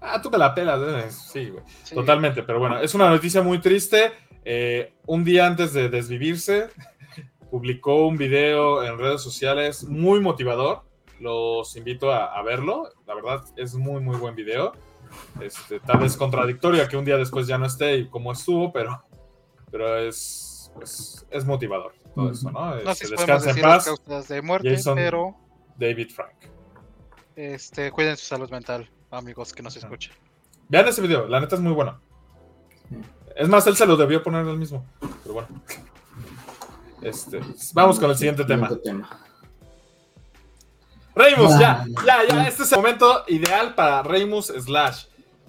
Ah, 0.00 0.20
tú 0.22 0.30
me 0.30 0.38
la 0.38 0.54
pelas, 0.54 0.80
eh. 0.82 1.10
Sí, 1.10 1.50
güey. 1.50 1.62
Sí. 1.84 1.94
Totalmente, 1.94 2.42
pero 2.42 2.58
bueno, 2.58 2.78
es 2.78 2.94
una 2.94 3.08
noticia 3.08 3.42
muy 3.42 3.60
triste. 3.60 4.12
Eh, 4.44 4.94
un 5.06 5.24
día 5.24 5.46
antes 5.46 5.72
de 5.72 5.88
desvivirse, 5.88 6.68
publicó 7.50 8.06
un 8.06 8.16
video 8.16 8.82
en 8.84 8.98
redes 8.98 9.20
sociales 9.22 9.84
muy 9.84 10.20
motivador. 10.20 10.82
Los 11.20 11.74
invito 11.76 12.12
a, 12.12 12.26
a 12.38 12.42
verlo. 12.42 12.88
La 13.06 13.14
verdad, 13.14 13.44
es 13.56 13.74
muy, 13.74 14.00
muy 14.00 14.16
buen 14.16 14.34
video. 14.36 14.72
Este, 15.40 15.80
tal 15.80 15.98
vez 15.98 16.16
contradictorio 16.16 16.86
que 16.86 16.96
un 16.96 17.04
día 17.04 17.16
después 17.16 17.46
ya 17.46 17.58
no 17.58 17.66
esté 17.66 17.96
y 17.96 18.08
como 18.08 18.30
estuvo, 18.30 18.72
pero, 18.72 19.02
pero 19.70 19.96
es, 19.98 20.70
pues, 20.74 21.26
es 21.30 21.44
motivador 21.46 21.94
todo 22.14 22.30
eso, 22.30 22.50
¿no? 22.50 22.74
No 22.76 22.94
sé 22.94 23.04
Este, 23.04 23.04
si 23.06 23.10
descansa 23.12 23.50
en 23.50 23.56
las 23.62 23.86
paz, 23.86 24.00
causas 24.04 24.28
de 24.28 24.42
muerte, 24.42 24.70
Jason- 24.70 24.96
pero 24.96 25.34
David 25.78 26.10
Frank. 26.10 26.34
este, 27.36 27.90
cuiden 27.90 28.16
su 28.16 28.26
salud 28.26 28.50
mental, 28.50 28.88
amigos 29.10 29.52
que 29.52 29.62
nos 29.62 29.76
Ajá. 29.76 29.86
escuchen. 29.86 30.12
Vean 30.68 30.88
ese 30.88 31.00
video, 31.00 31.26
la 31.26 31.40
neta 31.40 31.56
es 31.56 31.60
muy 31.60 31.72
bueno. 31.72 32.00
Es 33.36 33.48
más, 33.48 33.66
él 33.66 33.76
se 33.76 33.86
lo 33.86 33.96
debió 33.96 34.22
poner 34.22 34.46
él 34.46 34.58
mismo. 34.58 34.84
Pero 35.22 35.34
bueno. 35.34 35.48
Este, 37.02 37.40
vamos 37.74 37.98
con 37.98 38.10
el 38.10 38.16
siguiente 38.16 38.44
tema. 38.44 38.68
Reimus, 41.14 41.58
ya, 41.58 41.84
ya, 42.06 42.28
ya. 42.28 42.46
Este 42.46 42.62
es 42.62 42.72
el 42.72 42.78
momento 42.78 43.24
ideal 43.28 43.74
para 43.74 44.02
Reimus 44.02 44.46
Slash, 44.46 45.06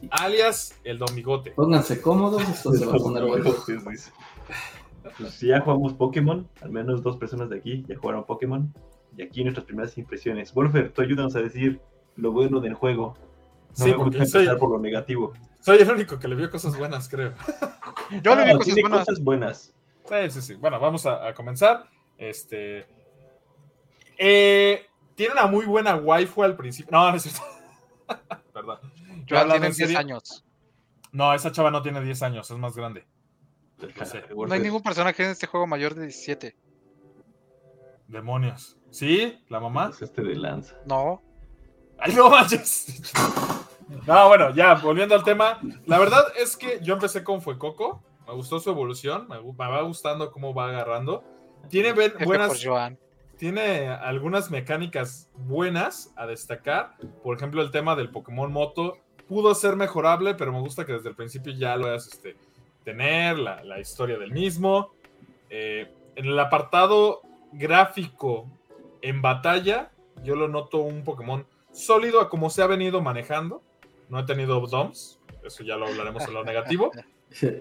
alias 0.09 0.75
el 0.83 0.97
Don 0.97 1.13
Bigote. 1.13 1.51
Pónganse 1.51 2.01
cómodos, 2.01 2.41
esto 2.49 2.71
se 2.73 2.85
va 2.85 2.93
a 2.93 2.97
poner 2.97 3.25
bueno. 3.25 3.51
Pues 5.17 5.33
si 5.33 5.47
ya 5.47 5.61
jugamos 5.61 5.93
Pokémon, 5.93 6.47
al 6.61 6.69
menos 6.69 7.01
dos 7.03 7.17
personas 7.17 7.49
de 7.49 7.57
aquí 7.57 7.83
ya 7.87 7.97
jugaron 7.97 8.25
Pokémon. 8.25 8.73
Y 9.17 9.21
aquí 9.21 9.43
nuestras 9.43 9.65
primeras 9.65 9.97
impresiones. 9.97 10.53
Wolfer, 10.53 10.91
tú 10.91 11.01
ayúdanos 11.01 11.35
a 11.35 11.39
decir 11.39 11.81
lo 12.15 12.31
bueno 12.31 12.59
del 12.59 12.73
juego. 12.73 13.17
No 13.69 13.75
Sí, 13.75 13.91
me 13.91 13.91
gusta 13.91 14.03
porque 14.03 14.25
soy, 14.25 14.41
empezar 14.41 14.57
por 14.59 14.71
lo 14.71 14.79
negativo. 14.79 15.33
soy 15.59 15.77
el 15.77 15.89
único 15.91 16.19
que 16.19 16.27
le 16.27 16.35
vio 16.35 16.49
cosas 16.49 16.77
buenas, 16.77 17.07
creo. 17.09 17.33
Yo 18.23 18.35
le 18.35 18.45
vi 18.45 18.51
cosas 18.53 18.65
tiene 18.65 18.81
buenas. 18.81 19.05
cosas 19.05 19.23
buenas. 19.23 19.73
Sí, 20.07 20.29
sí, 20.31 20.41
sí. 20.41 20.53
Bueno, 20.55 20.79
vamos 20.79 21.05
a, 21.05 21.27
a 21.27 21.33
comenzar. 21.33 21.87
Este. 22.17 22.85
eh, 24.17 24.85
tiene 25.15 25.33
una 25.33 25.47
muy 25.47 25.65
buena 25.65 25.95
waifu 25.95 26.43
al 26.43 26.55
principio. 26.55 26.91
No, 26.91 27.09
no 27.11 27.17
es 27.17 27.23
cierto. 27.23 27.41
Perdón. 28.53 28.79
Yo 29.25 29.37
en 29.39 29.61
10 29.61 29.75
serio. 29.75 29.99
años. 29.99 30.45
No, 31.11 31.33
esa 31.33 31.51
chava 31.51 31.71
no 31.71 31.81
tiene 31.81 32.01
10 32.01 32.23
años, 32.23 32.49
es 32.49 32.57
más 32.57 32.75
grande. 32.75 33.05
Sé. 34.05 34.23
No 34.35 34.53
hay 34.53 34.59
ningún 34.59 34.81
personaje 34.81 35.23
en 35.23 35.29
este 35.31 35.47
juego 35.47 35.67
mayor 35.67 35.93
de 35.95 36.03
17. 36.03 36.55
Demonios. 38.07 38.77
¿Sí? 38.89 39.39
¿La 39.49 39.59
mamá? 39.59 39.89
pasaste 39.91 40.21
de 40.23 40.35
lanza. 40.35 40.75
No. 40.85 41.21
¡Ay, 41.99 42.13
no 42.15 42.29
manches! 42.29 43.13
No, 44.05 44.27
bueno, 44.27 44.53
ya, 44.53 44.75
volviendo 44.75 45.15
al 45.15 45.23
tema. 45.23 45.59
La 45.85 45.97
verdad 45.97 46.23
es 46.37 46.55
que 46.55 46.79
yo 46.81 46.93
empecé 46.93 47.23
con 47.23 47.41
Fuecoco. 47.41 48.01
Me 48.27 48.33
gustó 48.33 48.59
su 48.59 48.69
evolución. 48.69 49.27
Me, 49.27 49.37
va 49.39 49.81
gustando 49.81 50.31
cómo 50.31 50.53
va 50.53 50.69
agarrando. 50.69 51.23
Tiene 51.69 51.93
ben- 51.93 52.13
buenas. 52.23 52.51
tiene 53.37 53.87
algunas 53.87 54.51
mecánicas 54.51 55.29
buenas 55.35 56.13
a 56.15 56.27
destacar. 56.27 56.95
Por 57.23 57.35
ejemplo, 57.35 57.61
el 57.61 57.71
tema 57.71 57.95
del 57.95 58.09
Pokémon 58.09 58.51
Moto 58.51 58.97
pudo 59.27 59.53
ser 59.55 59.75
mejorable, 59.75 60.35
pero 60.35 60.51
me 60.51 60.59
gusta 60.59 60.85
que 60.85 60.93
desde 60.93 61.09
el 61.09 61.15
principio 61.15 61.53
ya 61.53 61.75
lo 61.75 61.87
hayas 61.87 62.07
este, 62.07 62.35
tener, 62.83 63.39
la, 63.39 63.63
la 63.63 63.79
historia 63.79 64.17
del 64.17 64.31
mismo. 64.31 64.91
Eh, 65.49 65.91
en 66.15 66.25
el 66.25 66.39
apartado 66.39 67.21
gráfico 67.51 68.45
en 69.01 69.21
batalla, 69.21 69.91
yo 70.23 70.35
lo 70.35 70.47
noto 70.47 70.79
un 70.79 71.03
Pokémon 71.03 71.45
sólido 71.71 72.21
a 72.21 72.29
como 72.29 72.49
se 72.49 72.61
ha 72.61 72.67
venido 72.67 73.01
manejando. 73.01 73.61
No 74.09 74.19
he 74.19 74.23
tenido 74.23 74.59
DOMs, 74.59 75.19
eso 75.43 75.63
ya 75.63 75.75
lo 75.75 75.87
hablaremos 75.87 76.23
en 76.27 76.33
lo 76.33 76.43
negativo. 76.43 76.91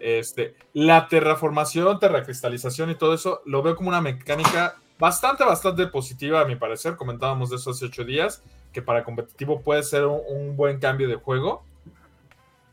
Este, 0.01 0.55
la 0.73 1.09
terraformación, 1.09 1.99
terracristalización 1.99 2.89
y 2.89 2.95
todo 2.95 3.13
eso, 3.13 3.43
lo 3.45 3.63
veo 3.63 3.77
como 3.77 3.91
una 3.91 4.01
mecánica 4.01 4.77
bastante, 4.99 5.45
bastante 5.45 5.87
positiva 5.89 6.41
a 6.41 6.47
mi 6.47 6.57
parecer. 6.57 6.97
Comentábamos 6.97 7.51
de 7.51 7.57
eso 7.57 7.73
hace 7.73 7.85
ocho 7.85 8.03
días, 8.03 8.43
que 8.73 8.81
para 8.81 9.05
competitivo 9.05 9.61
puede 9.61 9.83
ser 9.83 10.07
un, 10.07 10.23
un 10.27 10.57
buen 10.57 10.79
cambio 10.79 11.07
de 11.07 11.17
juego. 11.17 11.65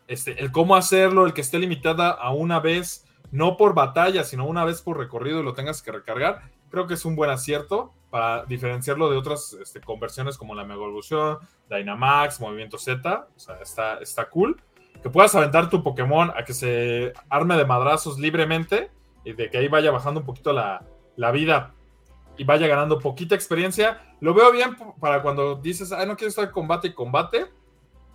Este, 0.08 0.40
el 0.42 0.54
cómo 0.54 0.78
hacerlo, 0.78 1.26
el 1.26 1.34
que 1.34 1.42
esté 1.42 1.60
limitada 1.60 2.12
a 2.12 2.32
una 2.32 2.62
vez, 2.62 3.06
no 3.32 3.58
por 3.58 3.74
batalla, 3.74 4.24
sino 4.24 4.46
una 4.46 4.64
vez 4.64 4.82
por 4.82 4.98
recorrido 4.98 5.42
y 5.42 5.44
lo 5.44 5.54
tengas 5.54 5.82
que 5.82 5.92
recargar, 5.92 6.44
creo 6.70 6.88
que 6.88 6.94
es 6.94 7.06
un 7.06 7.16
buen 7.16 7.30
acierto 7.30 7.92
para 8.16 8.46
diferenciarlo 8.46 9.10
de 9.10 9.18
otras 9.18 9.58
este, 9.62 9.82
conversiones 9.82 10.38
como 10.38 10.56
la 10.56 10.64
Mega 10.64 10.76
Evolución, 10.76 11.38
Dynamax, 11.70 12.40
Movimiento 12.40 12.78
Z. 12.78 13.28
O 13.36 13.38
sea, 13.38 13.56
está, 13.58 13.98
está 13.98 14.30
cool 14.30 14.56
que 15.04 15.10
puedas 15.10 15.36
aventar 15.36 15.70
tu 15.70 15.84
Pokémon 15.84 16.32
a 16.34 16.46
que 16.46 16.54
se 16.54 17.12
arme 17.28 17.58
de 17.58 17.66
madrazos 17.66 18.18
libremente 18.18 18.90
y 19.26 19.34
de 19.34 19.50
que 19.50 19.58
ahí 19.58 19.68
vaya 19.68 19.92
bajando 19.92 20.22
un 20.22 20.26
poquito 20.26 20.54
la, 20.54 20.86
la 21.18 21.32
vida 21.32 21.74
y 22.38 22.46
vaya 22.46 22.68
ganando 22.68 23.00
poquita 23.00 23.36
experiencia. 23.36 24.16
Lo 24.22 24.34
veo 24.34 24.50
bien 24.54 24.78
para 25.02 25.22
cuando 25.22 25.56
dices, 25.56 25.92
ay, 25.92 26.08
no 26.08 26.16
quiero 26.16 26.30
estar 26.30 26.50
combate 26.52 26.88
y 26.88 26.94
combate. 26.94 27.48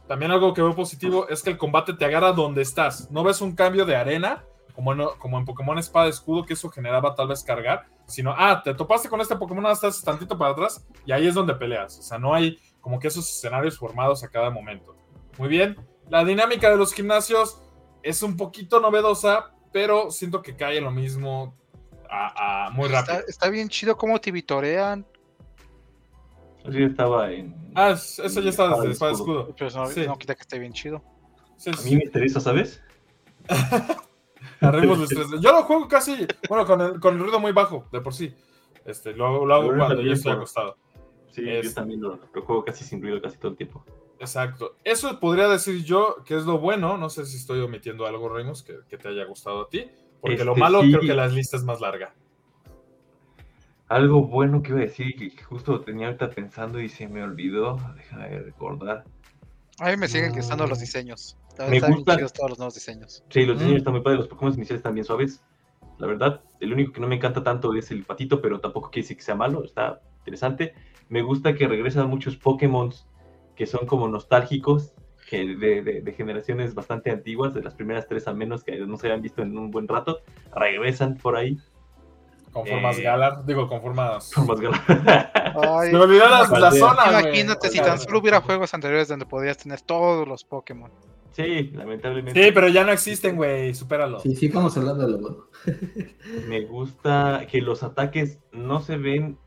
También 0.08 0.30
algo 0.30 0.54
que 0.54 0.62
veo 0.62 0.74
positivo 0.74 1.28
es 1.28 1.42
que 1.42 1.50
el 1.50 1.58
combate 1.58 1.92
te 1.92 2.06
agarra 2.06 2.32
donde 2.32 2.62
estás. 2.62 3.10
No 3.10 3.22
ves 3.22 3.42
un 3.42 3.54
cambio 3.54 3.84
de 3.84 3.96
arena, 3.96 4.46
como 4.80 4.92
en, 4.94 5.18
como 5.18 5.38
en 5.38 5.44
Pokémon 5.44 5.78
Espada 5.78 6.06
y 6.06 6.10
Escudo, 6.10 6.44
que 6.46 6.54
eso 6.54 6.70
generaba 6.70 7.14
tal 7.14 7.28
vez 7.28 7.44
cargar, 7.44 7.86
sino, 8.06 8.34
ah, 8.36 8.62
te 8.64 8.72
topaste 8.74 9.10
con 9.10 9.20
este 9.20 9.36
Pokémon, 9.36 9.64
ahora 9.64 9.74
estás 9.74 10.02
tantito 10.02 10.38
para 10.38 10.52
atrás 10.52 10.86
y 11.04 11.12
ahí 11.12 11.26
es 11.26 11.34
donde 11.34 11.54
peleas. 11.54 11.98
O 11.98 12.02
sea, 12.02 12.18
no 12.18 12.34
hay 12.34 12.58
como 12.80 12.98
que 12.98 13.08
esos 13.08 13.28
escenarios 13.28 13.76
formados 13.78 14.24
a 14.24 14.28
cada 14.28 14.48
momento. 14.50 14.96
Muy 15.38 15.48
bien. 15.48 15.76
La 16.08 16.24
dinámica 16.24 16.70
de 16.70 16.76
los 16.78 16.94
gimnasios 16.94 17.60
es 18.02 18.22
un 18.22 18.36
poquito 18.38 18.80
novedosa, 18.80 19.50
pero 19.70 20.10
siento 20.10 20.40
que 20.40 20.56
cae 20.56 20.78
en 20.78 20.84
lo 20.84 20.90
mismo 20.90 21.54
a, 22.08 22.66
a 22.66 22.70
muy 22.70 22.88
rápido. 22.88 23.18
Está, 23.18 23.30
está 23.30 23.48
bien 23.50 23.68
chido 23.68 23.96
cómo 23.98 24.18
te 24.18 24.32
vitorean. 24.32 25.06
Así 26.66 26.82
estaba 26.82 27.30
en. 27.30 27.54
Ah, 27.74 27.90
es- 27.90 28.18
eso 28.18 28.40
ya 28.40 28.50
está 28.50 28.68
desde 28.76 28.92
Espada 28.92 29.12
y 29.12 29.14
Escudo. 29.14 29.54
Pero 29.58 29.70
no, 29.76 29.86
Sí. 29.88 30.06
no 30.06 30.16
quita 30.18 30.34
que 30.34 30.40
esté 30.42 30.58
bien 30.58 30.72
chido. 30.72 31.02
Sí, 31.56 31.70
A 31.70 31.74
sí, 31.74 31.90
mí 31.90 31.96
me 31.96 32.04
interesa, 32.04 32.40
¿sabes? 32.40 32.82
Arreglos 34.61 34.98
de 34.98 35.05
estrés. 35.05 35.40
Yo 35.40 35.53
lo 35.53 35.62
juego 35.64 35.88
casi, 35.88 36.26
bueno, 36.48 36.66
con 36.66 36.81
el, 36.81 37.00
con 37.00 37.14
el 37.14 37.20
ruido 37.20 37.40
muy 37.40 37.53
bajo, 37.53 37.87
de 37.92 38.00
por 38.00 38.14
sí. 38.14 38.35
Este, 38.85 39.12
lo, 39.14 39.26
hago- 39.26 39.46
lo 39.46 39.55
hago 39.55 39.68
cuando 39.76 40.00
yo 40.03 40.12
estoy 40.12 40.33
acostado. 40.33 40.76
Sí, 41.31 41.48
Es- 41.48 41.66
yo 41.68 41.74
también 41.74 42.00
lo, 42.00 42.18
lo 42.33 42.42
juego 42.42 42.64
casi 42.64 42.85
sin 42.85 43.00
ruido 43.03 43.20
casi 43.20 43.38
todo 43.38 43.50
el 43.53 43.57
tiempo. 43.57 43.85
Exacto. 44.18 44.76
Eso 44.85 45.18
podría 45.20 45.48
decir 45.48 45.83
yo 45.85 46.16
que 46.26 46.37
es 46.37 46.44
lo 46.44 46.59
bueno. 46.59 46.96
No 46.98 47.09
sé 47.09 47.24
si 47.26 47.37
estoy 47.38 47.61
omitiendo 47.61 48.07
algo, 48.07 48.29
Remus, 48.29 48.62
que, 48.62 48.81
que 48.88 48.98
te 48.98 49.09
haya 49.09 49.24
gustado 49.24 49.62
a 49.62 49.68
ti. 49.68 49.87
Porque 50.20 50.44
lo 50.44 50.53
Este, 50.53 50.61
malo 50.61 50.83
sí. 50.83 50.90
creo 50.90 51.00
que 51.00 51.14
la 51.14 51.26
lista 51.29 51.57
es 51.57 51.64
más 51.64 51.81
larga. 51.81 52.12
Algo 53.88 54.22
bueno 54.26 54.62
que 54.62 54.70
iba 54.70 54.79
a 54.79 54.83
decir 54.83 55.14
que 55.16 55.42
justo 55.42 55.72
lo 55.72 55.81
tenía 55.81 56.07
ahorita 56.09 56.31
pensando 56.31 56.81
y 56.81 56.88
se 56.88 57.09
me 57.09 57.22
olvidó. 57.22 57.79
Déjame 57.96 58.38
recordar. 58.40 59.05
A 59.81 59.90
mí 59.90 59.96
me 59.96 60.07
siguen 60.09 60.33
Mm. 60.33 60.37
gustando 60.37 60.66
los 60.66 60.79
diseños. 60.81 61.37
Me 61.68 61.76
están 61.76 61.92
gustan. 61.92 62.16
chidos 62.18 62.32
todos 62.32 62.50
los 62.50 62.58
nuevos 62.58 62.74
diseños. 62.74 63.24
Sí, 63.28 63.44
los 63.44 63.56
diseños 63.58 63.74
Mm. 63.74 63.78
están 63.78 63.92
muy 63.94 64.02
padres, 64.02 64.20
los 64.20 64.28
Pokémon 64.28 64.54
iniciales 64.54 64.78
están 64.80 64.94
bien 64.94 65.04
suaves. 65.04 65.42
La 65.98 66.06
verdad, 66.06 66.40
el 66.60 66.72
único 66.72 66.92
que 66.92 67.00
no 67.00 67.06
me 67.08 67.16
encanta 67.16 67.42
tanto 67.42 67.74
es 67.74 67.90
el 67.90 68.04
patito, 68.04 68.40
pero 68.40 68.60
tampoco 68.60 68.90
quiere 68.90 69.02
decir 69.04 69.16
que 69.18 69.22
sea 69.22 69.34
malo, 69.34 69.64
está 69.64 70.00
interesante. 70.20 70.72
Me 71.10 71.20
gusta 71.22 71.54
que 71.54 71.68
regresan 71.68 72.08
muchos 72.08 72.36
Pokémon 72.36 72.90
que 73.56 73.66
son 73.66 73.86
como 73.86 74.08
nostálgicos, 74.08 74.94
que 75.28 75.44
de, 75.56 75.82
de- 75.82 76.00
de 76.00 76.12
generaciones 76.12 76.74
bastante 76.74 77.10
antiguas, 77.10 77.52
de 77.52 77.62
las 77.62 77.74
primeras 77.74 78.08
tres 78.08 78.26
al 78.26 78.36
menos, 78.36 78.64
que 78.64 78.78
no 78.78 78.96
se 78.96 79.08
habían 79.08 79.20
visto 79.20 79.42
en 79.42 79.56
un 79.58 79.70
buen 79.70 79.86
rato, 79.86 80.20
regresan 80.56 81.16
por 81.18 81.36
ahí. 81.36 81.58
Con 82.52 82.66
formas 82.66 82.98
Eh, 82.98 83.02
Galar, 83.02 83.44
digo, 83.44 83.68
con 83.68 83.80
formas. 83.80 84.32
Por 84.34 84.46
más 84.46 84.60
ganas. 84.60 84.80
Ay, 85.54 85.92
Me 85.92 85.98
olvidó 86.00 86.28
la, 86.28 86.48
la 86.58 86.70
zona, 86.72 87.20
imagínate 87.20 87.68
si 87.68 87.78
tan 87.78 87.98
solo 88.00 88.18
hubiera 88.18 88.40
juegos 88.40 88.72
anteriores 88.74 89.06
donde 89.08 89.26
podrías 89.26 89.56
tener 89.58 89.80
todos 89.82 90.26
los 90.26 90.42
Pokémon. 90.44 90.90
Sí, 91.32 91.70
lamentablemente. 91.74 92.42
Sí, 92.42 92.50
pero 92.52 92.68
ya 92.68 92.84
no 92.84 92.92
existen, 92.92 93.36
güey. 93.36 93.74
Supéralo. 93.74 94.20
Sí, 94.20 94.34
sí, 94.34 94.48
vamos 94.48 94.76
a 94.76 94.80
hablar 94.80 94.96
de 94.96 95.08
lo 95.08 95.18
bueno. 95.18 95.46
Me 96.48 96.62
gusta 96.62 97.46
que 97.50 97.60
los 97.60 97.82
ataques 97.82 98.38
no 98.52 98.80
se 98.80 98.96
ven 98.96 99.38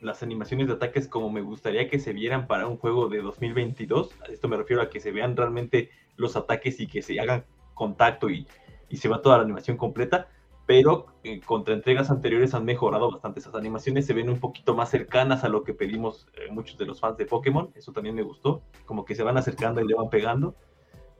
las 0.00 0.22
animaciones 0.22 0.66
de 0.66 0.74
ataques 0.74 1.08
como 1.08 1.30
me 1.30 1.42
gustaría 1.42 1.88
que 1.88 1.98
se 1.98 2.12
vieran 2.12 2.46
para 2.46 2.66
un 2.66 2.76
juego 2.76 3.08
de 3.08 3.20
2022. 3.20 4.10
A 4.26 4.32
esto 4.32 4.48
me 4.48 4.56
refiero 4.56 4.82
a 4.82 4.88
que 4.88 5.00
se 5.00 5.12
vean 5.12 5.36
realmente 5.36 5.90
los 6.16 6.36
ataques 6.36 6.80
y 6.80 6.86
que 6.86 7.02
se 7.02 7.20
hagan 7.20 7.44
contacto 7.74 8.30
y, 8.30 8.46
y 8.88 8.96
se 8.96 9.08
va 9.08 9.22
toda 9.22 9.38
la 9.38 9.44
animación 9.44 9.76
completa. 9.76 10.28
Pero 10.66 11.06
eh, 11.24 11.40
contra 11.40 11.74
entregas 11.74 12.10
anteriores 12.10 12.54
han 12.54 12.64
mejorado 12.64 13.10
bastante 13.10 13.40
esas 13.40 13.56
animaciones, 13.56 14.06
se 14.06 14.14
ven 14.14 14.30
un 14.30 14.38
poquito 14.38 14.74
más 14.76 14.88
cercanas 14.88 15.42
a 15.42 15.48
lo 15.48 15.64
que 15.64 15.74
pedimos 15.74 16.28
eh, 16.34 16.50
muchos 16.50 16.78
de 16.78 16.86
los 16.86 17.00
fans 17.00 17.16
de 17.16 17.26
Pokémon. 17.26 17.70
Eso 17.74 17.92
también 17.92 18.14
me 18.14 18.22
gustó, 18.22 18.62
como 18.86 19.04
que 19.04 19.16
se 19.16 19.24
van 19.24 19.36
acercando 19.36 19.80
y 19.80 19.88
le 19.88 19.94
van 19.94 20.10
pegando. 20.10 20.54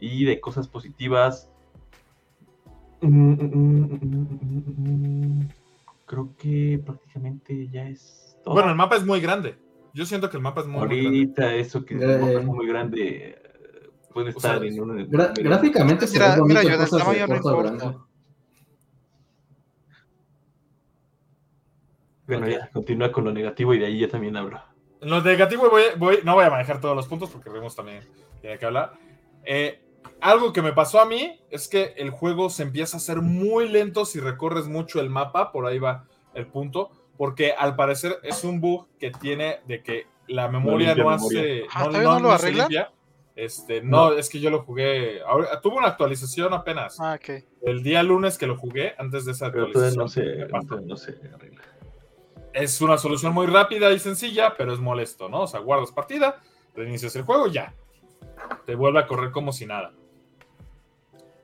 Y 0.01 0.25
de 0.25 0.41
cosas 0.41 0.67
positivas, 0.69 1.51
Creo 6.07 6.35
que 6.37 6.81
prácticamente 6.85 7.69
ya 7.69 7.89
es 7.89 8.37
todo. 8.45 8.55
Bueno, 8.55 8.71
el 8.71 8.77
mapa 8.77 8.97
es 8.97 9.07
muy 9.07 9.21
grande. 9.21 9.57
Yo 9.95 10.05
siento 10.05 10.29
que 10.29 10.37
el 10.37 10.43
mapa 10.43 10.61
es 10.63 10.67
muy, 10.67 10.81
muy 10.81 10.89
grande. 10.89 11.07
Ahorita 11.07 11.55
eso 11.55 11.85
que 11.85 11.95
el 11.95 12.03
Eh. 12.03 12.19
mapa 12.19 12.31
es 12.41 12.45
muy 12.45 12.67
grande 12.67 13.29
eh, 13.31 13.91
puede 14.13 14.31
O 14.31 14.41
sea, 14.41 14.55
estar 14.55 14.67
en 14.67 14.81
un... 14.81 15.09
Gra- 15.09 15.33
gráficamente 15.43 16.07
se 16.07 16.19
Mira, 16.19 16.37
mira, 16.45 16.63
yo, 16.63 16.77
cosas 16.77 17.09
de 17.13 17.27
no 17.27 17.37
importa. 17.37 17.95
Bueno, 22.27 22.47
Ok. 22.47 22.53
ya, 22.53 22.71
continúa 22.71 23.11
con 23.13 23.25
lo 23.25 23.33
negativo 23.33 23.75
y 23.75 23.79
de 23.79 23.87
ahí 23.87 24.01
ya 24.01 24.09
también 24.09 24.37
hablo. 24.37 24.61
En 25.01 25.11
lo 25.11 25.21
negativo 25.23 25.69
voy, 25.71 25.83
voy- 25.97 26.19
no 26.25 26.35
voy 26.35 26.45
a 26.45 26.51
manejar 26.51 26.81
todos 26.81 26.95
los 26.95 27.09
puntos 27.09 27.31
porque 27.31 27.49
Remus 27.51 27.75
también 27.75 28.03
tiene 28.41 28.59
que 28.59 28.67
hablar. 28.67 28.93
Eh, 29.45 29.81
algo 30.21 30.53
que 30.53 30.63
me 30.63 30.73
pasó 30.73 31.01
a 31.01 31.07
mí 31.07 31.41
es 31.51 31.69
que 31.69 31.95
el 31.97 32.11
juego 32.11 32.51
se 32.51 32.63
empieza 32.63 32.97
a 32.97 32.99
hacer 32.99 33.23
muy 33.23 33.69
lento 33.69 34.05
si 34.05 34.21
recorres 34.21 34.67
mucho 34.67 35.01
el 35.01 35.11
mapa, 35.11 35.53
por 35.53 35.67
ahí 35.67 35.79
va 35.79 36.05
el 36.35 36.47
punto, 36.47 36.91
porque 37.17 37.53
al 37.53 37.77
parecer 37.77 38.19
es 38.23 38.45
un 38.45 38.61
bug 38.61 38.87
que 38.99 39.11
tiene 39.11 39.61
de 39.67 39.83
que 39.83 40.07
la 40.29 40.49
memoria 40.49 40.95
no, 40.95 41.09
memoria. 41.11 41.41
hace... 41.41 41.65
Ah, 41.73 41.85
¿todavía 41.85 42.09
no 42.09 42.21
lo 42.21 42.51
limpia. 42.51 42.93
Este, 43.37 43.81
no, 43.81 44.13
es 44.13 44.29
que 44.29 44.39
yo 44.41 44.51
lo 44.51 44.63
jugué, 44.65 45.23
ahora, 45.23 45.61
tuvo 45.63 45.79
una 45.79 45.89
actualización 45.89 46.53
apenas, 46.53 46.99
Ah, 47.01 47.17
ok. 47.19 47.43
el 47.63 47.83
día 47.83 48.03
lunes 48.03 48.37
que 48.37 48.47
lo 48.47 48.57
jugué, 48.59 48.95
antes 48.99 49.25
de 49.25 49.33
esa 49.33 49.51
Pero 49.51 49.67
actualización. 49.67 50.67
todavía 50.67 50.87
no 50.87 50.97
se 50.97 51.13
arregla. 51.35 51.63
Es 52.53 52.81
una 52.83 52.99
solución 52.99 53.33
muy 53.33 53.47
rápida 53.47 53.91
y 53.93 53.99
sencilla, 53.99 54.55
pero 54.59 54.75
es 54.75 54.81
molesto, 54.81 55.29
¿no? 55.29 55.43
O 55.43 55.47
sea, 55.47 55.61
guardas 55.61 55.91
partida, 55.93 56.43
reinicias 56.75 57.15
el 57.17 57.23
juego 57.23 57.47
y 57.47 57.53
ya. 57.53 57.75
Te 58.67 58.75
vuelve 58.75 59.01
a 59.01 59.07
correr 59.07 59.31
como 59.31 59.53
si 59.53 59.67
nada. 59.67 59.93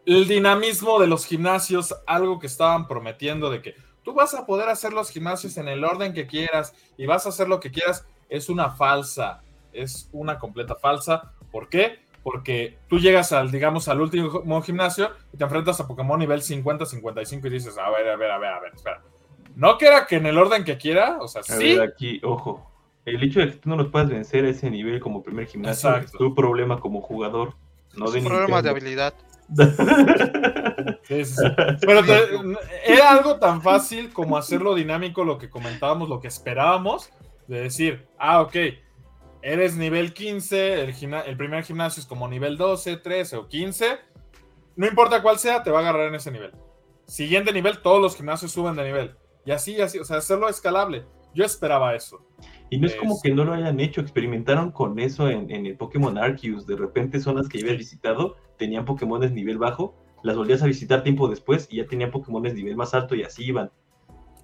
El 0.04 0.28
dinamismo 0.28 1.00
de 1.00 1.09
los 1.09 1.26
gimnasios, 1.26 1.94
algo 2.06 2.38
que 2.38 2.46
estaban 2.46 2.87
prometiendo 2.87 3.50
de 3.50 3.61
que 3.61 3.74
tú 4.04 4.14
vas 4.14 4.35
a 4.35 4.46
poder 4.46 4.68
hacer 4.68 4.92
los 4.92 5.11
gimnasios 5.11 5.56
en 5.56 5.66
el 5.66 5.85
orden 5.85 6.12
que 6.12 6.28
quieras 6.28 6.74
y 6.96 7.06
vas 7.06 7.26
a 7.26 7.30
hacer 7.30 7.48
lo 7.48 7.59
que 7.59 7.72
quieras, 7.72 8.06
es 8.28 8.48
una 8.48 8.70
falsa. 8.70 9.42
Es 9.72 10.09
una 10.12 10.38
completa 10.38 10.76
falsa. 10.76 11.32
¿Por 11.50 11.68
qué? 11.68 11.98
Porque 12.22 12.78
tú 12.88 12.98
llegas 12.98 13.32
al, 13.32 13.50
digamos, 13.50 13.88
al 13.88 14.00
último 14.00 14.62
gimnasio 14.62 15.11
y 15.32 15.37
te 15.37 15.44
enfrentas 15.44 15.80
a 15.80 15.87
Pokémon 15.87 16.18
nivel 16.18 16.40
50-55 16.40 17.46
y 17.46 17.50
dices, 17.50 17.76
a 17.78 17.90
ver, 17.90 18.09
a 18.09 18.16
ver, 18.16 18.30
a 18.30 18.38
ver, 18.38 18.50
a 18.50 18.61
ver, 18.61 18.74
espera. 18.74 19.02
No 19.54 19.78
que 19.78 19.87
era 19.87 20.06
que 20.06 20.16
en 20.16 20.26
el 20.26 20.38
orden 20.38 20.64
que 20.64 20.76
quiera, 20.76 21.18
o 21.20 21.28
sea, 21.28 21.40
A 21.40 21.44
sí, 21.44 21.76
ver, 21.76 21.88
aquí, 21.88 22.20
ojo. 22.22 22.70
El 23.07 23.23
hecho 23.23 23.40
de 23.40 23.47
que 23.53 23.57
tú 23.57 23.69
no 23.71 23.77
los 23.77 23.88
puedas 23.88 24.09
vencer 24.11 24.45
a 24.45 24.51
ese 24.51 24.69
nivel 24.71 25.01
como 25.01 25.23
primer 25.23 25.47
gimnasio 25.47 25.88
Exacto. 25.88 26.07
es 26.12 26.19
tu 26.19 26.35
problema 26.35 26.79
como 26.81 27.01
jugador, 27.01 27.55
no 27.95 28.07
Es 28.07 28.12
de 28.12 28.19
un 28.19 28.25
problema 28.27 28.61
de 28.61 28.69
habilidad. 28.71 29.14
Sí, 31.05 31.25
sí, 31.25 31.35
sí. 31.37 31.42
Pero 31.81 32.05
te- 32.05 32.92
era 32.92 33.12
algo 33.12 33.37
tan 33.38 33.62
fácil 33.62 34.12
como 34.12 34.37
hacerlo 34.37 34.75
dinámico, 34.75 35.25
lo 35.25 35.38
que 35.38 35.49
comentábamos, 35.49 36.09
lo 36.09 36.21
que 36.21 36.29
esperábamos, 36.29 37.11
de 37.47 37.61
decir, 37.61 38.07
ah, 38.19 38.42
ok, 38.42 38.57
eres 39.42 39.77
nivel 39.77 40.12
15, 40.12 40.83
el, 40.83 40.92
gimna- 40.92 41.23
el 41.25 41.37
primer 41.37 41.62
gimnasio 41.64 42.01
es 42.01 42.07
como 42.07 42.29
nivel 42.29 42.57
12, 42.57 42.97
13 42.97 43.37
o 43.37 43.47
15, 43.49 43.99
no 44.75 44.87
importa 44.87 45.23
cuál 45.23 45.38
sea, 45.38 45.62
te 45.62 45.71
va 45.71 45.79
a 45.79 45.83
agarrar 45.83 46.09
en 46.09 46.16
ese 46.16 46.31
nivel. 46.33 46.53
Siguiente 47.07 47.53
nivel, 47.53 47.81
todos 47.83 48.03
los 48.03 48.16
gimnasios 48.16 48.51
suben 48.51 48.75
de 48.75 48.85
nivel. 48.85 49.14
Y 49.45 49.53
así, 49.53 49.81
así, 49.81 49.99
o 50.01 50.05
sea, 50.05 50.16
hacerlo 50.16 50.49
escalable. 50.49 51.05
Yo 51.35 51.45
esperaba 51.45 51.95
eso. 51.95 52.27
Y 52.70 52.79
no 52.79 52.87
es 52.87 52.96
como 52.96 53.20
que 53.22 53.33
no 53.33 53.44
lo 53.44 53.52
hayan 53.52 53.79
hecho, 53.79 54.00
experimentaron 54.00 54.72
con 54.72 54.98
eso 54.98 55.29
en, 55.29 55.50
en 55.50 55.66
el 55.66 55.76
Pokémon 55.76 56.18
Arceus. 56.18 56.66
De 56.66 56.76
repente 56.76 57.20
zonas 57.20 57.48
que 57.48 57.61
habías 57.61 57.76
visitado 57.76 58.37
tenían 58.57 58.85
Pokémones 58.85 59.33
nivel 59.33 59.59
bajo, 59.59 59.94
las 60.22 60.37
volvías 60.37 60.62
a 60.62 60.66
visitar 60.66 61.02
tiempo 61.02 61.29
después 61.29 61.68
y 61.70 61.76
ya 61.76 61.87
tenían 61.87 62.11
Pokémones 62.11 62.55
nivel 62.55 62.76
más 62.76 62.94
alto 62.94 63.14
y 63.14 63.22
así 63.22 63.44
iban. 63.44 63.70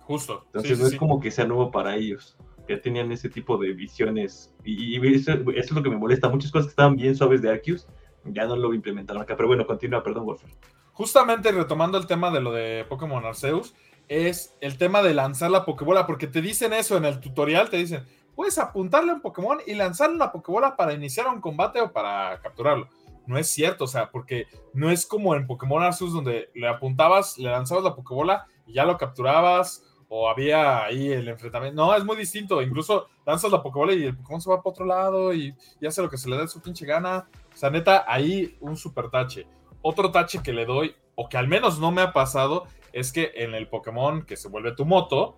Justo. 0.01 0.43
Entonces 0.47 0.71
Sí, 0.71 0.77
sí, 0.77 0.83
no 0.83 0.89
es 0.89 0.97
como 0.97 1.21
que 1.21 1.31
sea 1.31 1.47
nuevo 1.47 1.71
para 1.71 1.97
ellos. 1.97 2.37
Ya 2.69 2.81
tenían 2.81 3.11
ese 3.11 3.29
tipo 3.29 3.59
de 3.59 3.73
visiones. 3.73 4.55
Y, 4.65 4.97
y 4.97 5.15
eso, 5.15 5.33
eso 5.33 5.47
es 5.55 5.73
lo 5.73 5.83
que 5.83 5.91
me 5.91 5.97
molesta. 5.97 6.29
Muchas 6.29 6.53
cosas 6.53 6.67
que 6.67 6.71
estaban 6.71 6.97
bien 6.97 7.17
suaves 7.17 7.43
de 7.43 7.51
Arceus 7.51 7.89
ya 8.25 8.47
no 8.47 8.57
lo 8.57 8.73
implementaron 8.75 9.23
acá. 9.23 9.37
Pero 9.37 9.49
bueno, 9.49 9.67
continúa, 9.67 10.03
perdón, 10.03 10.27
Wolfer. 10.27 10.51
Justamente 10.93 11.51
retomando 11.51 11.99
el 11.99 12.07
tema 12.07 12.31
de 12.31 12.41
lo 12.41 12.53
de 12.53 12.85
Pokémon 12.89 13.25
Arceus, 13.25 13.75
es 14.13 14.57
el 14.61 14.79
tema 14.79 15.03
de 15.03 15.15
lanzar 15.15 15.51
la 15.51 15.65
Pokébola, 15.65 16.07
porque 16.07 16.27
te 16.27 16.43
dicen 16.43 16.73
eso 16.73 16.97
en 16.97 17.05
el 17.05 17.21
tutorial, 17.21 17.71
te 17.71 17.79
dicen, 17.79 18.05
puedes 18.35 18.59
apuntarle 18.59 19.13
a 19.13 19.15
un 19.15 19.21
Pokémon 19.23 19.59
y 19.67 19.75
lanzarle 19.75 20.17
una 20.17 20.33
Pokébola 20.33 20.77
para 20.77 20.93
iniciar 20.93 21.29
un 21.29 21.41
combate 21.41 21.81
o 21.81 21.93
para 21.93 22.39
capturarlo. 22.41 22.89
No 23.27 23.39
es 23.39 23.49
cierto, 23.49 23.85
o 23.85 23.87
sea, 23.87 24.11
porque 24.11 24.47
no 24.75 24.91
es 24.91 25.07
como 25.07 25.35
en 25.35 25.47
Pokémon 25.47 25.83
Arceus 25.83 26.13
donde 26.13 26.51
le 26.55 26.69
apuntabas, 26.69 27.39
le 27.39 27.51
lanzabas 27.51 27.85
la 27.85 27.95
Pokébola 27.95 28.47
y 28.67 28.75
ya 28.75 28.85
lo 28.85 28.99
capturabas 28.99 29.85
o 30.09 30.29
había 30.29 30.85
ahí 30.85 31.11
el 31.11 31.29
enfrentamiento. 31.29 31.81
No, 31.81 31.95
es 31.95 32.05
muy 32.05 32.17
distinto. 32.17 32.61
Incluso 32.61 33.07
lanzas 33.25 33.51
la 33.51 33.63
Pokébola 33.63 33.95
y 33.95 34.05
el 34.05 34.17
Pokémon 34.17 34.41
se 34.41 34.51
va 34.51 34.57
para 34.57 34.71
otro 34.71 34.85
lado 34.85 35.33
y, 35.33 35.55
y 35.81 35.87
hace 35.87 36.03
lo 36.03 36.11
que 36.11 36.19
se 36.19 36.29
le 36.29 36.37
dé 36.37 36.49
su 36.49 36.61
pinche 36.61 36.85
gana. 36.85 37.29
O 37.55 37.57
sea, 37.57 37.71
neta, 37.71 38.05
ahí 38.07 38.57
un 38.61 38.77
super 38.77 39.09
tache. 39.09 39.47
Otro 39.81 40.11
tache 40.11 40.43
que 40.43 40.53
le 40.53 40.67
doy, 40.67 40.95
o 41.15 41.29
que 41.29 41.39
al 41.39 41.49
menos 41.49 41.79
no 41.79 41.91
me 41.93 42.03
ha 42.03 42.13
pasado, 42.13 42.67
es 42.93 43.13
que 43.13 43.33
en 43.37 43.55
el 43.55 43.69
Pokémon 43.69 44.23
que 44.23 44.37
se 44.37 44.49
vuelve 44.49 44.73
tu 44.73 44.85
moto, 44.85 45.37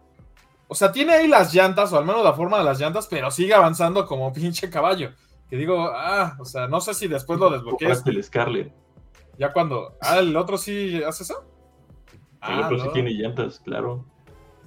o 0.69 0.75
sea, 0.75 0.91
tiene 0.93 1.13
ahí 1.15 1.29
las 1.29 1.53
llantas, 1.55 1.93
o 1.93 1.99
al 1.99 2.05
menos 2.05 2.25
la 2.25 2.33
forma 2.33 2.59
de 2.59 2.65
las 2.65 2.81
llantas, 2.81 3.07
pero 3.09 3.31
sigue 3.31 3.55
avanzando 3.55 4.07
como 4.07 4.33
pinche 4.33 4.71
caballo. 4.71 5.11
Que 5.51 5.57
digo, 5.57 5.91
ah, 5.95 6.37
o 6.41 6.45
sea, 6.45 6.67
no 6.69 6.81
sé 6.81 6.95
si 6.95 7.07
después 7.07 7.39
lo 7.39 7.51
desbloquees. 7.51 8.03
El 8.07 8.23
Scarlet. 8.25 8.73
Ya 9.39 9.53
cuando. 9.53 9.97
Ah, 10.01 10.19
el 10.19 10.35
otro 10.37 10.57
sí 10.57 11.03
hace 11.07 11.23
eso. 11.25 11.45
el 12.13 12.19
Ah, 12.41 12.63
otro 12.67 12.79
sí 12.79 12.87
no. 12.87 12.93
tiene 12.93 13.11
llantas, 13.11 13.61
claro. 13.61 14.05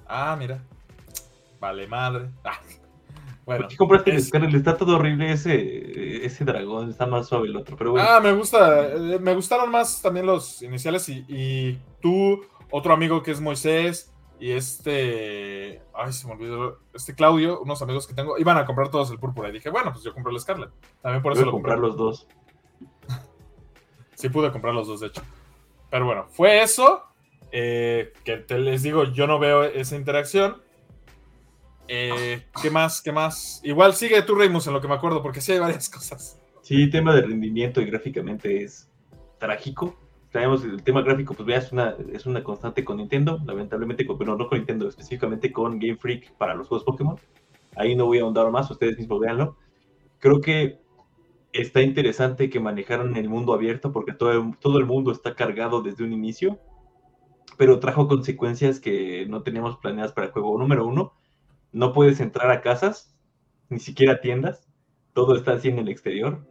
Ah, 0.06 0.36
mira. 0.38 0.62
Vale, 1.60 1.86
madre. 1.88 2.30
Ah. 2.44 2.58
Bueno. 3.44 3.62
¿Por 3.62 3.68
qué 3.70 3.76
compraste 3.76 4.10
el 4.12 4.22
Scarlet? 4.22 4.54
Está 4.54 4.76
todo 4.76 4.96
horrible 4.96 5.32
ese, 5.32 6.24
ese 6.24 6.44
dragón. 6.44 6.90
Está 6.90 7.06
más 7.06 7.26
suave 7.28 7.48
el 7.48 7.56
otro. 7.56 7.76
Pero 7.76 7.92
bueno. 7.92 8.06
Ah, 8.08 8.20
me 8.20 8.32
gusta. 8.32 8.88
eh, 8.88 9.18
Me 9.20 9.34
gustaron 9.34 9.70
más 9.70 10.00
también 10.00 10.26
los 10.26 10.62
iniciales 10.62 11.08
y, 11.08 11.24
y 11.28 11.78
tú, 12.00 12.40
otro 12.70 12.92
amigo 12.92 13.22
que 13.22 13.30
es 13.30 13.40
Moisés 13.40 14.12
y 14.40 14.52
este. 14.52 15.82
Ay, 15.94 16.12
se 16.12 16.26
me 16.26 16.34
olvidó. 16.34 16.78
Este 16.94 17.14
Claudio, 17.14 17.60
unos 17.60 17.82
amigos 17.82 18.06
que 18.06 18.14
tengo, 18.14 18.38
iban 18.38 18.56
a 18.56 18.66
comprar 18.66 18.88
todos 18.90 19.10
el 19.10 19.18
púrpura. 19.18 19.48
Y 19.48 19.52
dije, 19.52 19.70
bueno, 19.70 19.92
pues 19.92 20.04
yo 20.04 20.12
compré 20.14 20.32
el 20.32 20.40
Scarlet. 20.40 20.70
También 21.02 21.22
por 21.22 21.32
voy 21.32 21.38
eso 21.38 21.46
lo 21.46 21.52
compré. 21.52 21.74
comprar 21.74 21.78
los 21.78 21.96
dos. 21.96 22.26
Sí 24.14 24.28
pude 24.30 24.50
comprar 24.50 24.74
los 24.74 24.88
dos, 24.88 24.98
de 25.00 25.06
hecho. 25.08 25.22
Pero 25.90 26.04
bueno, 26.06 26.26
fue 26.28 26.60
eso. 26.62 27.04
eh, 27.52 28.12
que 28.24 28.38
te 28.38 28.58
les 28.58 28.82
digo, 28.82 29.04
yo 29.04 29.26
no 29.28 29.38
veo 29.38 29.62
esa 29.64 29.94
interacción. 29.96 30.60
Eh, 31.86 32.44
¿Qué 32.60 32.70
más? 32.70 33.00
¿Qué 33.00 33.12
más? 33.12 33.60
Igual 33.64 33.94
sigue 33.94 34.20
tú, 34.22 34.34
Reimus, 34.34 34.66
en 34.66 34.74
lo 34.74 34.80
que 34.80 34.88
me 34.88 34.94
acuerdo, 34.94 35.22
porque 35.22 35.40
sí 35.40 35.52
hay 35.52 35.58
varias 35.60 35.88
cosas. 35.90 36.38
Sí, 36.62 36.90
tema 36.90 37.14
de 37.14 37.22
rendimiento 37.22 37.80
y 37.80 37.86
gráficamente 37.86 38.62
es 38.64 38.90
trágico. 39.38 39.96
Traemos 40.38 40.62
el 40.62 40.84
tema 40.84 41.02
gráfico, 41.02 41.34
pues 41.34 41.48
veas, 41.48 41.72
una, 41.72 41.96
es 42.12 42.24
una 42.24 42.44
constante 42.44 42.84
con 42.84 42.98
Nintendo, 42.98 43.40
lamentablemente, 43.44 44.06
con, 44.06 44.18
bueno, 44.18 44.36
no 44.36 44.48
con 44.48 44.58
Nintendo, 44.58 44.86
específicamente 44.86 45.50
con 45.50 45.80
Game 45.80 45.96
Freak 45.96 46.32
para 46.36 46.54
los 46.54 46.68
juegos 46.68 46.84
Pokémon. 46.84 47.16
Ahí 47.74 47.96
no 47.96 48.06
voy 48.06 48.18
a 48.18 48.22
ahondar 48.22 48.48
más, 48.52 48.70
ustedes 48.70 48.96
mismos 48.96 49.18
véanlo. 49.18 49.56
Creo 50.20 50.40
que 50.40 50.78
está 51.52 51.82
interesante 51.82 52.50
que 52.50 52.60
manejaron 52.60 53.16
el 53.16 53.28
mundo 53.28 53.52
abierto 53.52 53.90
porque 53.90 54.12
todo 54.12 54.30
el, 54.30 54.56
todo 54.58 54.78
el 54.78 54.86
mundo 54.86 55.10
está 55.10 55.34
cargado 55.34 55.82
desde 55.82 56.04
un 56.04 56.12
inicio, 56.12 56.60
pero 57.56 57.80
trajo 57.80 58.06
consecuencias 58.06 58.78
que 58.78 59.26
no 59.28 59.42
teníamos 59.42 59.78
planeadas 59.78 60.12
para 60.12 60.28
el 60.28 60.32
juego. 60.32 60.56
Número 60.56 60.86
uno, 60.86 61.14
no 61.72 61.92
puedes 61.92 62.20
entrar 62.20 62.52
a 62.52 62.60
casas, 62.60 63.12
ni 63.70 63.80
siquiera 63.80 64.12
a 64.12 64.20
tiendas, 64.20 64.68
todo 65.14 65.34
está 65.34 65.54
así 65.54 65.66
en 65.66 65.80
el 65.80 65.88
exterior. 65.88 66.46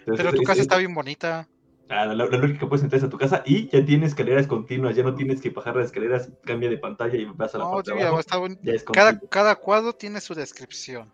Entonces, 0.00 0.26
Pero 0.26 0.32
tu 0.32 0.42
casa 0.42 0.54
es- 0.54 0.66
está 0.66 0.78
bien 0.78 0.96
bonita. 0.96 1.46
Ah, 1.90 2.04
la, 2.04 2.14
la 2.14 2.26
lógica 2.36 2.58
que 2.60 2.66
puedes 2.66 2.82
entrar 2.84 2.98
es 2.98 3.04
a 3.04 3.08
tu 3.08 3.16
casa 3.16 3.42
y 3.46 3.68
ya 3.70 3.82
tienes 3.84 4.10
escaleras 4.10 4.46
continuas, 4.46 4.94
ya 4.94 5.02
no 5.02 5.14
tienes 5.14 5.40
que 5.40 5.48
bajar 5.50 5.74
las 5.76 5.86
escaleras, 5.86 6.30
cambia 6.44 6.68
de 6.68 6.76
pantalla 6.76 7.16
y 7.16 7.24
vas 7.24 7.54
a 7.54 7.58
la 7.58 7.64
No, 7.64 7.70
parte 7.76 7.94
de 7.94 8.02
abajo. 8.02 8.20
está 8.20 8.36
buen- 8.36 8.58
Ya 8.62 8.74
es 8.74 8.84
cada, 8.84 9.18
cada 9.30 9.56
cuadro 9.56 9.94
tiene 9.94 10.20
su 10.20 10.34
descripción. 10.34 11.10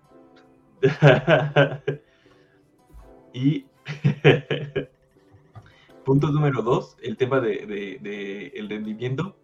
y 3.33 3.66
punto 6.05 6.29
número 6.29 6.62
dos, 6.62 6.97
el 7.03 7.16
tema 7.16 7.41
de, 7.41 7.66
de- 7.66 7.99
de 8.01 8.47
el 8.55 8.68
rendimiento. 8.68 9.37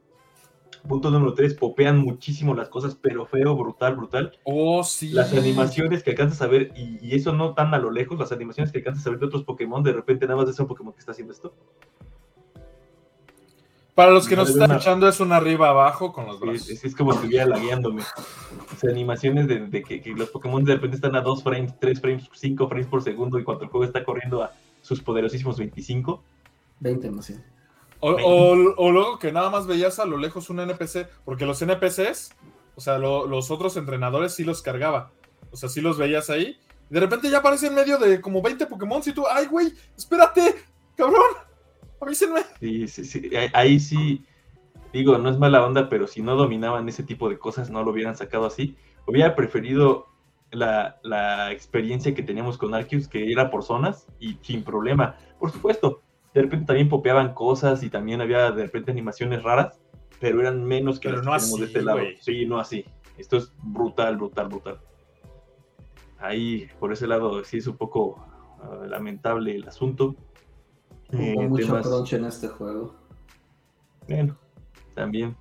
Punto 0.88 1.10
número 1.10 1.34
3, 1.34 1.54
popean 1.54 1.98
muchísimo 1.98 2.54
las 2.54 2.68
cosas, 2.68 2.96
pero 3.00 3.26
feo, 3.26 3.56
brutal, 3.56 3.96
brutal. 3.96 4.32
Oh, 4.44 4.82
sí. 4.84 5.10
Las 5.10 5.32
animaciones 5.32 6.02
que 6.02 6.10
alcanzas 6.10 6.42
a 6.42 6.46
ver, 6.46 6.72
y, 6.76 6.98
y 7.06 7.14
eso 7.14 7.32
no 7.32 7.54
tan 7.54 7.72
a 7.74 7.78
lo 7.78 7.90
lejos, 7.90 8.18
las 8.18 8.32
animaciones 8.32 8.72
que 8.72 8.78
alcanzas 8.78 9.06
a 9.06 9.10
ver 9.10 9.18
de 9.18 9.26
otros 9.26 9.44
Pokémon, 9.44 9.82
de 9.82 9.92
repente 9.92 10.26
nada 10.26 10.40
más 10.40 10.48
es 10.50 10.58
un 10.58 10.66
Pokémon 10.66 10.92
que 10.92 11.00
está 11.00 11.12
haciendo 11.12 11.32
esto. 11.32 11.54
Para 13.94 14.12
los 14.12 14.26
que 14.26 14.36
nos 14.36 14.48
están 14.48 14.66
una- 14.70 14.76
escuchando, 14.76 15.08
es 15.08 15.20
un 15.20 15.32
arriba 15.32 15.68
abajo 15.68 16.12
con 16.12 16.26
los 16.26 16.40
brazos. 16.40 16.70
es- 16.70 16.84
es 16.84 16.96
como 16.96 17.12
si 17.12 17.18
estuviera 17.18 17.44
lagueándome. 17.46 18.02
O 18.02 18.76
sea, 18.78 18.90
animaciones 18.90 19.46
de, 19.46 19.66
de 19.66 19.82
que, 19.82 20.00
que 20.00 20.10
los 20.14 20.30
Pokémon 20.30 20.64
de 20.64 20.74
repente 20.74 20.96
están 20.96 21.16
a 21.16 21.20
2 21.20 21.42
frames, 21.42 21.74
3 21.78 22.00
frames, 22.00 22.28
5 22.32 22.68
frames 22.68 22.86
por 22.86 23.02
segundo, 23.02 23.38
y 23.38 23.44
cuando 23.44 23.64
el 23.64 23.70
juego 23.70 23.84
está 23.84 24.02
corriendo 24.04 24.42
a 24.42 24.52
sus 24.80 25.02
poderosísimos 25.02 25.58
25. 25.58 26.22
20 26.78 27.10
más 27.10 27.28
bien. 27.28 27.44
O, 28.00 28.10
o- 28.12 28.74
o 28.76 28.90
luego 28.90 29.18
que 29.18 29.30
nada 29.32 29.50
más 29.50 29.66
veías 29.66 29.98
a 29.98 30.06
lo 30.06 30.16
lejos 30.16 30.48
un 30.50 30.60
NPC, 30.60 31.06
porque 31.24 31.44
los 31.46 31.60
NPCs, 31.62 32.34
o 32.74 32.80
sea, 32.80 32.98
lo- 32.98 33.26
los 33.26 33.50
otros 33.50 33.76
entrenadores 33.76 34.34
sí 34.34 34.44
los 34.44 34.62
cargaba. 34.62 35.10
O 35.50 35.56
sea, 35.56 35.68
sí 35.68 35.80
los 35.80 35.98
veías 35.98 36.30
ahí. 36.30 36.58
Y 36.90 36.94
de 36.94 37.00
repente 37.00 37.30
ya 37.30 37.38
aparece 37.38 37.66
en 37.68 37.74
medio 37.74 37.98
de 37.98 38.20
como 38.20 38.40
20 38.42 38.66
Pokémon 38.66 39.02
y 39.04 39.12
tú, 39.12 39.24
ay, 39.30 39.46
güey, 39.46 39.72
espérate, 39.96 40.54
cabrón, 40.96 41.22
avísenme. 42.00 42.40
Sí, 42.58 42.88
sí, 42.88 43.04
sí. 43.04 43.36
Ahí- 43.36 43.50
Ahí 43.52 43.80
sí, 43.80 44.24
digo, 44.92 45.18
no 45.18 45.28
es 45.30 45.38
mala 45.38 45.64
onda, 45.64 45.88
pero 45.88 46.06
si 46.06 46.22
no 46.22 46.36
dominaban 46.36 46.88
ese 46.88 47.02
tipo 47.02 47.28
de 47.28 47.38
cosas, 47.38 47.70
no 47.70 47.82
lo 47.84 47.90
hubieran 47.90 48.16
sacado 48.16 48.46
así. 48.46 48.76
Hubiera 49.06 49.34
preferido 49.34 50.06
la, 50.50 50.98
la 51.02 51.52
experiencia 51.52 52.14
que 52.14 52.22
teníamos 52.22 52.58
con 52.58 52.74
Arceus, 52.74 53.08
que 53.08 53.30
era 53.30 53.50
por 53.50 53.62
zonas 53.62 54.06
y 54.18 54.38
sin 54.42 54.64
problema. 54.64 55.16
Por 55.38 55.52
supuesto, 55.52 56.02
de 56.34 56.42
repente 56.42 56.66
también 56.66 56.88
popeaban 56.88 57.34
cosas 57.34 57.82
y 57.82 57.90
también 57.90 58.20
había 58.20 58.50
de 58.52 58.62
repente 58.64 58.90
animaciones 58.90 59.42
raras, 59.42 59.80
pero 60.20 60.40
eran 60.40 60.62
menos 60.64 61.00
que 61.00 61.08
Pero 61.08 61.22
las 61.22 61.26
no 61.26 61.32
que 61.32 61.38
tenemos 61.38 61.52
así, 61.54 61.60
de 61.60 61.66
este 61.66 61.82
lado. 61.82 61.98
Sí, 62.20 62.46
no 62.46 62.58
así. 62.58 62.84
Esto 63.18 63.36
es 63.38 63.52
brutal, 63.62 64.16
brutal, 64.16 64.48
brutal. 64.48 64.80
Ahí, 66.18 66.68
por 66.78 66.92
ese 66.92 67.06
lado, 67.06 67.42
sí 67.44 67.58
es 67.58 67.66
un 67.66 67.76
poco 67.76 68.22
ah, 68.62 68.84
lamentable 68.86 69.54
el 69.56 69.66
asunto. 69.66 70.14
Eh, 71.12 71.34
Hubo 71.36 71.48
mucho 71.48 71.66
temas- 71.66 71.86
crunch 71.86 72.12
en 72.12 72.24
este 72.26 72.48
juego. 72.48 72.94
bueno, 74.08 74.36
también. 74.94 75.34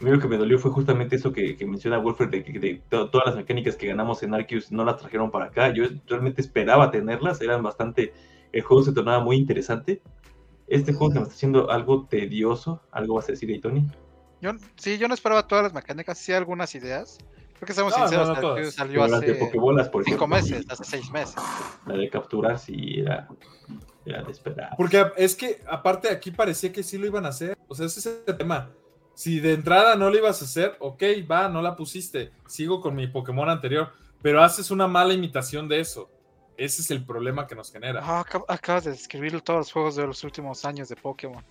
A 0.00 0.04
mí 0.04 0.10
lo 0.12 0.20
que 0.20 0.28
me 0.28 0.36
dolió 0.36 0.60
fue 0.60 0.70
justamente 0.70 1.16
eso 1.16 1.32
que, 1.32 1.56
que 1.56 1.66
menciona 1.66 1.98
Wolfer, 1.98 2.30
de 2.30 2.44
que 2.44 2.58
de 2.60 2.80
to- 2.88 3.10
todas 3.10 3.26
las 3.26 3.36
mecánicas 3.36 3.74
que 3.74 3.88
ganamos 3.88 4.22
en 4.22 4.32
Arceus 4.32 4.70
no 4.70 4.84
las 4.84 4.98
trajeron 4.98 5.32
para 5.32 5.46
acá. 5.46 5.72
Yo 5.74 5.84
realmente 6.06 6.40
esperaba 6.40 6.90
tenerlas, 6.90 7.40
eran 7.40 7.62
bastante... 7.62 8.14
El 8.52 8.62
juego 8.62 8.82
se 8.82 8.92
tornaba 8.92 9.20
muy 9.20 9.36
interesante. 9.36 10.02
Este 10.66 10.92
juego 10.92 11.12
se 11.12 11.18
me 11.18 11.22
está 11.24 11.34
haciendo 11.34 11.70
algo 11.70 12.06
tedioso. 12.06 12.82
¿Algo 12.90 13.14
vas 13.14 13.28
a 13.28 13.32
decir 13.32 13.48
ahí, 13.50 13.60
Tony? 13.60 13.86
Yo, 14.40 14.52
sí, 14.76 14.98
yo 14.98 15.08
no 15.08 15.14
esperaba 15.14 15.46
todas 15.46 15.64
las 15.64 15.74
mecánicas, 15.74 16.18
sí 16.18 16.32
algunas 16.32 16.74
ideas. 16.74 17.18
Creo 17.54 17.66
que 17.66 17.72
estamos 17.72 17.92
No, 17.92 18.06
sinceros, 18.06 18.40
no, 18.40 18.56
no 18.56 18.70
salió 18.70 19.00
Pero 19.00 19.12
las 19.12 19.20
de 19.20 19.32
hace 19.32 19.44
Pokébolas, 19.44 19.88
por 19.88 20.04
cinco 20.04 20.24
ejemplo, 20.24 20.36
meses, 20.36 20.66
hace 20.68 20.84
seis 20.84 21.10
meses. 21.10 21.34
La 21.86 21.96
de 21.96 22.08
capturar 22.08 22.58
sí 22.58 23.00
era, 23.00 23.28
era 24.06 24.22
de 24.22 24.30
esperar. 24.30 24.70
Porque 24.76 25.04
es 25.16 25.34
que 25.34 25.60
aparte 25.68 26.08
aquí 26.08 26.30
parecía 26.30 26.72
que 26.72 26.84
sí 26.84 26.98
lo 26.98 27.06
iban 27.06 27.26
a 27.26 27.30
hacer. 27.30 27.58
O 27.66 27.74
sea, 27.74 27.86
ese 27.86 27.98
es 27.98 28.22
el 28.26 28.36
tema. 28.36 28.70
Si 29.14 29.40
de 29.40 29.54
entrada 29.54 29.96
no 29.96 30.08
lo 30.08 30.16
ibas 30.16 30.40
a 30.40 30.44
hacer, 30.44 30.76
ok, 30.78 31.02
va, 31.28 31.48
no 31.48 31.60
la 31.60 31.74
pusiste. 31.74 32.30
Sigo 32.46 32.80
con 32.80 32.94
mi 32.94 33.08
Pokémon 33.08 33.50
anterior. 33.50 33.90
Pero 34.22 34.42
haces 34.42 34.70
una 34.70 34.86
mala 34.86 35.14
imitación 35.14 35.66
de 35.66 35.80
eso. 35.80 36.10
Ese 36.58 36.82
es 36.82 36.90
el 36.90 37.06
problema 37.06 37.46
que 37.46 37.54
nos 37.54 37.72
genera. 37.72 38.00
Ah, 38.02 38.24
acab- 38.26 38.44
acabas 38.48 38.84
de 38.84 38.90
describir 38.90 39.40
todos 39.42 39.58
los 39.60 39.72
juegos 39.72 39.94
de 39.96 40.06
los 40.06 40.22
últimos 40.24 40.64
años 40.64 40.88
de 40.88 40.96
Pokémon. 40.96 41.44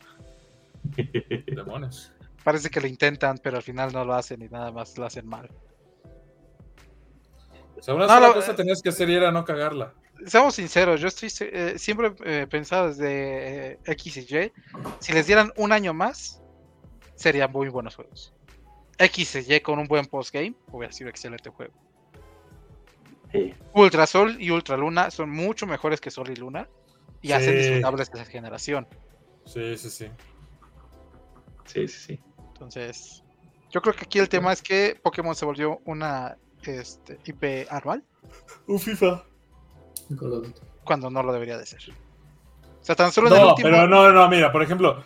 Demonios. 1.47 2.11
Parece 2.43 2.69
que 2.69 2.81
lo 2.81 2.87
intentan, 2.87 3.37
pero 3.41 3.55
al 3.57 3.63
final 3.63 3.91
no 3.93 4.03
lo 4.03 4.13
hacen 4.13 4.41
y 4.41 4.49
nada 4.49 4.69
más 4.71 4.97
lo 4.97 5.05
hacen 5.05 5.25
mal. 5.27 5.49
O 7.77 7.81
sea, 7.81 7.93
una 7.95 8.07
No, 8.07 8.13
sola 8.13 8.27
lo- 8.27 8.33
cosa 8.33 8.53
tenías 8.55 8.81
que 8.81 8.89
hacer 8.89 9.09
y 9.09 9.15
era 9.15 9.31
no 9.31 9.45
cagarla. 9.45 9.93
Seamos 10.25 10.55
sinceros, 10.55 10.99
yo 10.99 11.07
estoy 11.07 11.29
eh, 11.41 11.75
siempre 11.77 12.11
he 12.25 12.47
pensado 12.47 12.89
desde 12.89 13.73
eh, 13.73 13.79
X 13.85 14.17
y 14.17 14.21
Y, 14.35 14.51
si 14.99 15.13
les 15.13 15.27
dieran 15.27 15.53
un 15.57 15.71
año 15.71 15.93
más, 15.93 16.41
serían 17.15 17.51
muy 17.51 17.69
buenos 17.69 17.95
juegos. 17.95 18.33
X 18.97 19.35
y 19.47 19.53
Y 19.53 19.59
con 19.61 19.77
un 19.79 19.87
buen 19.87 20.05
postgame 20.07 20.55
hubiera 20.71 20.91
sido 20.91 21.09
excelente 21.09 21.49
juego. 21.51 21.73
Sí, 23.31 23.53
Ultra 23.73 24.07
Sol 24.07 24.37
y 24.39 24.51
Ultra 24.51 24.77
Luna 24.77 25.11
son 25.11 25.29
mucho 25.29 25.67
mejores 25.67 25.99
que 26.01 26.11
Sol 26.11 26.29
y 26.29 26.35
Luna 26.35 26.67
y 27.21 27.31
hacen 27.33 27.51
Sí. 27.53 27.57
disfrutables 27.59 28.09
esa 28.13 28.25
generación. 28.25 28.87
Sí, 29.45 29.77
sí, 29.77 29.89
sí. 29.89 30.07
sí, 31.65 31.87
sí, 31.87 31.99
sí. 31.99 32.19
Entonces, 32.53 33.23
yo 33.69 33.81
creo 33.81 33.93
que 33.93 34.03
aquí 34.05 34.19
el 34.19 34.29
tema 34.29 34.53
es 34.53 34.61
que 34.61 34.99
Pokémon 35.01 35.35
se 35.35 35.45
volvió 35.45 35.81
una 35.85 36.37
este, 36.63 37.19
IP 37.25 37.67
anual 37.69 38.03
Un 38.67 38.79
FIFA. 38.79 39.23
Of 40.09 40.19
Duty. 40.19 40.53
cuando 40.83 41.09
no 41.09 41.21
lo 41.23 41.31
debería 41.33 41.57
de 41.57 41.65
ser. 41.65 41.81
O 42.81 42.83
sea, 42.87 42.95
tan 42.95 43.11
solo 43.11 43.27
en 43.27 43.33
el 43.35 43.41
No, 43.41 43.49
último, 43.49 43.69
pero 43.69 43.87
no, 43.87 44.11
no, 44.11 44.29
mira, 44.29 44.51
por 44.51 44.63
ejemplo, 44.63 45.03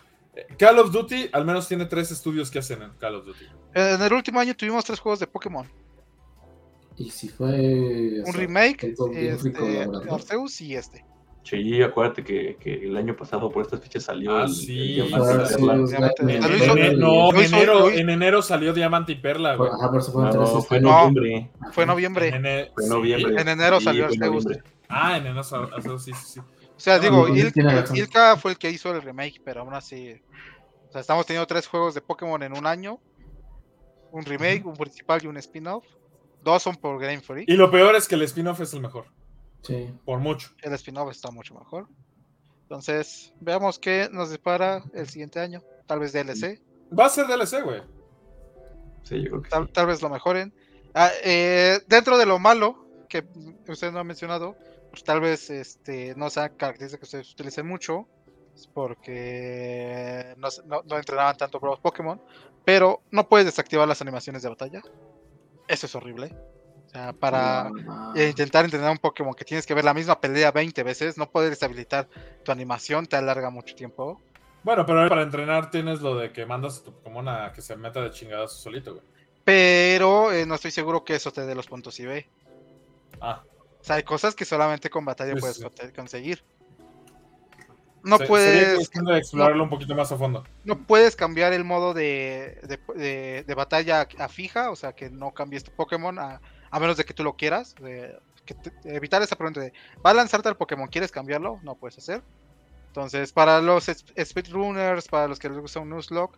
Call 0.58 0.78
of 0.78 0.92
Duty 0.92 1.28
al 1.32 1.44
menos 1.44 1.66
tiene 1.68 1.86
tres 1.86 2.10
estudios 2.12 2.50
que 2.50 2.60
hacen 2.60 2.82
en 2.82 2.90
Call 2.92 3.16
of 3.16 3.26
Duty. 3.26 3.44
en 3.74 4.00
el 4.02 4.12
último 4.12 4.38
año 4.40 4.54
tuvimos 4.56 4.84
tres 4.84 5.00
juegos 5.00 5.18
de 5.18 5.26
Pokémon. 5.26 5.68
Y 7.04 7.10
si 7.10 7.28
fue. 7.28 7.48
o 7.48 8.26
Un 8.26 8.32
sea, 8.32 8.40
remake, 8.40 8.84
este. 8.84 9.88
Arceus 10.10 10.60
y 10.60 10.76
este. 10.76 11.04
Sí, 11.44 11.82
acuérdate 11.82 12.22
que, 12.22 12.56
que 12.60 12.86
el 12.86 12.96
año 12.96 13.16
pasado 13.16 13.50
por 13.50 13.62
estas 13.64 13.80
fechas 13.80 14.04
salió 14.04 14.36
Ah, 14.36 14.44
el, 14.44 14.50
sí. 14.54 15.00
el 15.00 15.08
Diamante 15.08 15.34
Fue 15.34 15.42
y 15.42 16.36
Perla. 16.46 16.92
no, 16.96 17.30
enero, 17.42 17.90
en 17.90 18.10
enero 18.10 18.42
salió 18.42 18.72
Diamante 18.72 19.12
y 19.12 19.16
Perla, 19.16 19.56
güey. 19.56 19.68
Ajá, 19.72 19.90
por 19.90 20.02
tres. 20.04 20.14
No, 20.36 20.62
fue 20.62 20.76
en 20.76 20.82
noviembre. 20.84 21.50
Fue 21.72 21.82
En 21.82 21.88
en 21.90 21.94
noviembre. 21.94 22.28
ene- 22.32 22.70
Fue 22.74 22.84
en 22.84 22.88
sí. 22.88 22.94
noviembre. 22.94 23.40
En 23.40 23.48
enero 23.48 23.78
Sí, 23.80 23.84
salió 23.86 24.08
fue. 24.08 24.62
Ah, 24.88 25.16
en 25.16 25.26
enero, 25.26 25.42
sal- 25.42 25.68
Arceus, 25.74 26.04
sí, 26.04 26.12
sí, 26.12 26.34
sí. 26.34 26.40
O 26.40 26.44
sea, 26.76 26.96
No, 26.98 27.02
digo, 27.02 27.26
razón. 27.26 27.96
Ilka 27.96 28.36
fue 28.36 28.52
el 28.52 28.58
que 28.58 28.70
hizo 28.70 28.94
el 28.94 29.02
remake, 29.02 29.40
pero 29.44 29.62
aún 29.62 29.74
así. 29.74 30.14
O 30.88 30.92
sea, 30.92 31.00
estamos 31.00 31.26
teniendo 31.26 31.46
tres 31.48 31.66
juegos 31.66 31.94
de 31.94 32.02
Pokémon 32.02 32.40
en 32.44 32.56
un 32.56 32.66
año: 32.66 33.00
un 34.12 34.24
remake, 34.24 34.64
un 34.64 34.74
principal 34.76 35.20
y 35.24 35.26
un 35.26 35.36
spin-off. 35.38 35.84
Dos 36.42 36.62
son 36.62 36.76
por 36.76 37.00
Game 37.00 37.20
Freak. 37.20 37.48
Y 37.48 37.54
lo 37.56 37.70
peor 37.70 37.94
es 37.94 38.08
que 38.08 38.14
el 38.16 38.22
spin-off 38.22 38.60
es 38.60 38.72
el 38.74 38.80
mejor, 38.80 39.06
Sí. 39.62 39.92
por 40.04 40.18
mucho. 40.18 40.50
El 40.62 40.72
spin-off 40.74 41.10
está 41.10 41.30
mucho 41.30 41.54
mejor. 41.54 41.88
Entonces, 42.62 43.32
veamos 43.40 43.78
qué 43.78 44.08
nos 44.10 44.30
depara 44.30 44.82
el 44.94 45.08
siguiente 45.08 45.40
año. 45.40 45.62
Tal 45.86 46.00
vez 46.00 46.12
DLC, 46.12 46.60
Va 46.98 47.06
a 47.06 47.08
ser 47.10 47.26
DLC, 47.26 47.62
güey. 47.62 47.82
Sí, 49.02 49.22
yo 49.22 49.30
creo 49.30 49.42
que 49.42 49.50
tal, 49.50 49.66
sí. 49.66 49.72
tal 49.72 49.86
vez 49.86 50.02
lo 50.02 50.08
mejoren. 50.08 50.54
Ah, 50.94 51.10
eh, 51.24 51.80
dentro 51.86 52.18
de 52.18 52.26
lo 52.26 52.38
malo, 52.38 52.86
que 53.08 53.24
usted 53.68 53.92
no 53.92 53.98
ha 53.98 54.04
mencionado, 54.04 54.56
pues 54.90 55.02
tal 55.04 55.20
vez 55.20 55.48
este, 55.50 56.14
no 56.16 56.28
sea 56.30 56.50
característica 56.50 57.00
que 57.00 57.04
ustedes 57.04 57.32
utilicen 57.32 57.66
mucho, 57.66 58.06
porque 59.02 60.34
no, 60.38 60.50
se- 60.50 60.62
no- 60.64 60.82
no 60.84 60.96
entrenaban 60.98 61.36
tanto 61.36 61.58
para 61.60 61.72
los 61.72 61.80
Pokémon, 61.80 62.20
pero 62.64 63.02
no 63.10 63.28
puedes 63.28 63.46
desactivar 63.46 63.88
las 63.88 64.00
animaciones 64.02 64.42
de 64.42 64.48
batalla. 64.48 64.82
Eso 65.72 65.86
es 65.86 65.94
horrible. 65.94 66.26
O 66.86 66.90
sea, 66.90 67.14
para 67.14 67.62
Ah, 67.68 68.12
eh, 68.14 68.28
intentar 68.28 68.66
entrenar 68.66 68.90
un 68.90 68.98
Pokémon 68.98 69.32
que 69.32 69.46
tienes 69.46 69.64
que 69.64 69.72
ver 69.72 69.84
la 69.84 69.94
misma 69.94 70.20
pelea 70.20 70.52
20 70.52 70.82
veces, 70.82 71.16
no 71.16 71.30
poder 71.30 71.48
deshabilitar 71.48 72.06
tu 72.44 72.52
animación, 72.52 73.06
te 73.06 73.16
alarga 73.16 73.48
mucho 73.48 73.74
tiempo. 73.74 74.20
Bueno, 74.62 74.84
pero 74.84 75.08
para 75.08 75.22
entrenar 75.22 75.70
tienes 75.70 76.02
lo 76.02 76.14
de 76.16 76.30
que 76.30 76.44
mandas 76.44 76.80
a 76.80 76.84
tu 76.84 76.92
Pokémon 76.92 77.26
a 77.26 77.52
que 77.54 77.62
se 77.62 77.74
meta 77.76 78.02
de 78.02 78.10
chingadas 78.10 78.52
solito, 78.52 78.92
güey. 78.94 79.06
Pero 79.44 80.30
eh, 80.30 80.44
no 80.44 80.56
estoy 80.56 80.70
seguro 80.70 81.04
que 81.04 81.14
eso 81.14 81.32
te 81.32 81.46
dé 81.46 81.54
los 81.54 81.66
puntos 81.66 81.98
IB. 81.98 82.26
Ah, 83.20 83.42
O 83.80 83.84
sea, 83.84 83.96
hay 83.96 84.02
cosas 84.02 84.34
que 84.34 84.44
solamente 84.44 84.90
con 84.90 85.06
batalla 85.06 85.32
Sí, 85.34 85.40
puedes 85.40 85.56
sí. 85.56 85.64
conseguir. 85.96 86.44
No 88.04 88.18
se- 88.18 88.26
puedes, 88.26 88.90
explorarlo 89.16 89.62
un 89.62 89.70
poquito 89.70 89.94
más 89.94 90.10
a 90.12 90.16
fondo. 90.16 90.44
no 90.64 90.78
puedes 90.86 91.14
cambiar 91.16 91.52
el 91.52 91.64
modo 91.64 91.94
de, 91.94 92.58
de, 92.62 92.78
de- 93.00 93.44
de 93.46 93.54
batalla 93.54 94.06
a 94.18 94.28
fija, 94.28 94.70
o 94.70 94.76
sea, 94.76 94.92
que 94.92 95.08
no 95.10 95.32
cambies 95.32 95.64
tu 95.64 95.70
Pokémon 95.72 96.18
a, 96.18 96.40
a 96.70 96.80
menos 96.80 96.96
de 96.96 97.04
que 97.04 97.14
tú 97.14 97.22
lo 97.24 97.36
quieras. 97.36 97.74
de- 97.80 98.18
que 98.44 98.54
te- 98.54 98.72
evitar 98.84 99.22
esa 99.22 99.36
pregunta 99.36 99.60
de, 99.60 99.72
¿va 100.04 100.10
a 100.10 100.14
lanzarte 100.14 100.48
al 100.48 100.56
Pokémon? 100.56 100.88
¿Quieres 100.88 101.12
cambiarlo? 101.12 101.60
No 101.62 101.76
puedes 101.76 101.96
hacer. 101.98 102.22
Entonces, 102.88 103.32
para 103.32 103.60
los 103.60 103.84
speedrunners, 103.86 105.06
para 105.08 105.28
los 105.28 105.38
que 105.38 105.48
les 105.48 105.58
gusta 105.58 105.78
un 105.80 105.90
Nuzlocke, 105.90 106.36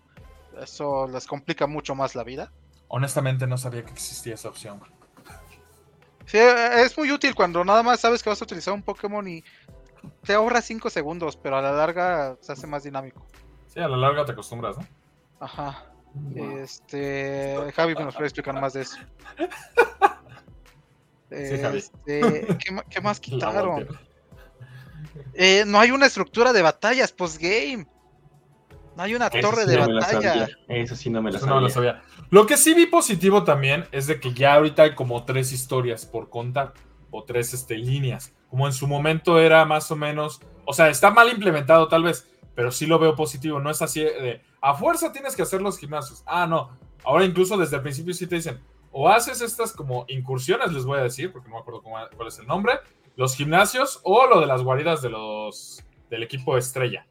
eso 0.63 1.09
les 1.09 1.27
complica 1.27 1.67
mucho 1.67 1.95
más 1.95 2.15
la 2.15 2.23
vida. 2.23 2.53
Honestamente 2.89 3.47
no 3.47 3.57
sabía 3.57 3.85
que 3.85 3.93
existía 3.93 4.35
esa 4.35 4.51
opción. 4.51 4.81
Sí, 6.27 6.39
es 6.39 6.97
muy 6.97 7.11
útil 7.11 7.35
cuando 7.35 7.65
nada 7.65 7.83
más 7.83 8.01
sabes 8.01 8.23
que 8.23 8.31
vas 8.31 8.41
a 8.41 8.45
utilizar 8.45 8.73
un 8.73 8.83
Pokémon 8.83 9.27
y 9.29 9.45
te 10.23 10.35
ahorra 10.35 10.61
5 10.63 10.91
segundos, 10.91 11.37
pero 11.37 11.57
a 11.57 11.63
la 11.63 11.73
larga 11.73 12.37
se 12.41 12.53
hace 12.53 12.67
más 12.67 12.83
dinámico. 12.85 13.27
Sí, 13.67 13.81
a 13.81 13.89
la 13.89 13.97
larga 13.97 14.25
te 14.25 14.33
acostumbras, 14.33 14.77
¿no? 14.79 14.87
Ajá. 15.41 15.87
wow. 16.15 16.59
Este. 16.59 17.57
Javi 17.75 17.95
nos 17.95 18.15
puede 18.15 18.27
explicar 18.29 18.61
más 18.61 18.73
de 18.73 18.83
eso. 18.83 18.99
Sí, 21.31 21.59
Javi. 21.61 21.79
Este, 21.79 22.47
¿qué, 22.91 23.01
más 23.01 23.19
quitaron? 23.21 23.89
Eh, 25.33 25.65
no 25.67 25.81
hay 25.81 25.91
una 25.91 26.07
estructura 26.07 26.53
de 26.53 26.63
batallas 26.63 27.11
postgame. 27.11 27.87
No 28.97 29.03
hay 29.03 29.17
una 29.17 29.29
torre 29.31 29.65
sí 29.65 29.71
de 29.71 29.79
no 29.79 29.87
me 29.87 29.93
la 29.95 30.01
batalla. 30.03 30.33
sabía. 30.33 30.49
Esa 30.69 30.95
sí 30.95 31.11
no 31.11 31.21
me 31.23 31.33
la 31.33 31.39
Eso 31.39 31.47
no 31.49 31.61
lo 31.61 31.69
sabía. 31.69 31.95
sabía. 31.95 32.27
Lo 32.31 32.47
que 32.47 32.57
sí 32.57 32.75
vi 32.75 32.87
positivo 32.87 33.43
también 33.43 33.87
es 33.91 34.07
de 34.07 34.21
que 34.21 34.33
ya 34.33 34.55
ahorita 34.55 34.83
hay 34.85 34.95
como 34.95 35.25
tres 35.25 35.51
historias 35.51 36.07
por 36.07 36.31
contar 36.31 36.73
o 37.17 37.25
tres 37.25 37.55
este, 37.55 37.77
líneas. 37.79 38.35
Como 38.51 38.67
en 38.67 38.73
su 38.73 38.87
momento 38.87 39.39
era 39.39 39.65
más 39.65 39.91
o 39.91 39.97
menos, 39.97 40.41
o 40.65 40.73
sea, 40.73 40.89
está 40.89 41.11
mal 41.11 41.29
implementado 41.31 41.89
tal 41.89 42.03
vez, 42.05 42.29
pero 42.55 42.71
sí 42.71 42.87
lo 42.87 42.99
veo 42.99 43.15
positivo. 43.15 43.61
No 43.61 43.71
es 43.71 43.83
así 43.83 44.01
de 44.01 44.41
a 44.61 44.75
fuerza 44.75 45.13
tienes 45.13 45.37
que 45.37 45.43
hacer 45.43 45.61
los 45.63 45.79
gimnasios. 45.79 46.23
Ah, 46.27 46.47
no. 46.47 46.77
Ahora 47.05 47.25
incluso 47.25 47.57
desde 47.57 47.77
el 47.77 47.83
principio 47.83 48.15
sí 48.15 48.27
te 48.27 48.37
dicen 48.37 48.61
o 48.97 49.09
haces 49.09 49.41
estas 49.41 49.73
como 49.73 50.05
incursiones, 50.09 50.73
les 50.73 50.85
voy 50.85 50.99
a 51.01 51.03
decir, 51.03 51.33
porque 51.33 51.49
no 51.49 51.57
me 51.57 51.61
acuerdo 51.61 51.83
cómo- 51.83 51.97
cuál 52.17 52.29
es 52.29 52.39
el 52.39 52.47
nombre, 52.47 52.75
los 53.17 53.35
gimnasios 53.35 54.01
o 54.05 54.27
lo 54.27 54.41
de 54.41 54.47
las 54.47 54.63
guaridas 54.63 55.03
de 55.03 55.11
los 55.11 55.85
del 56.11 56.23
equipo 56.23 56.57
estrella. 56.57 57.07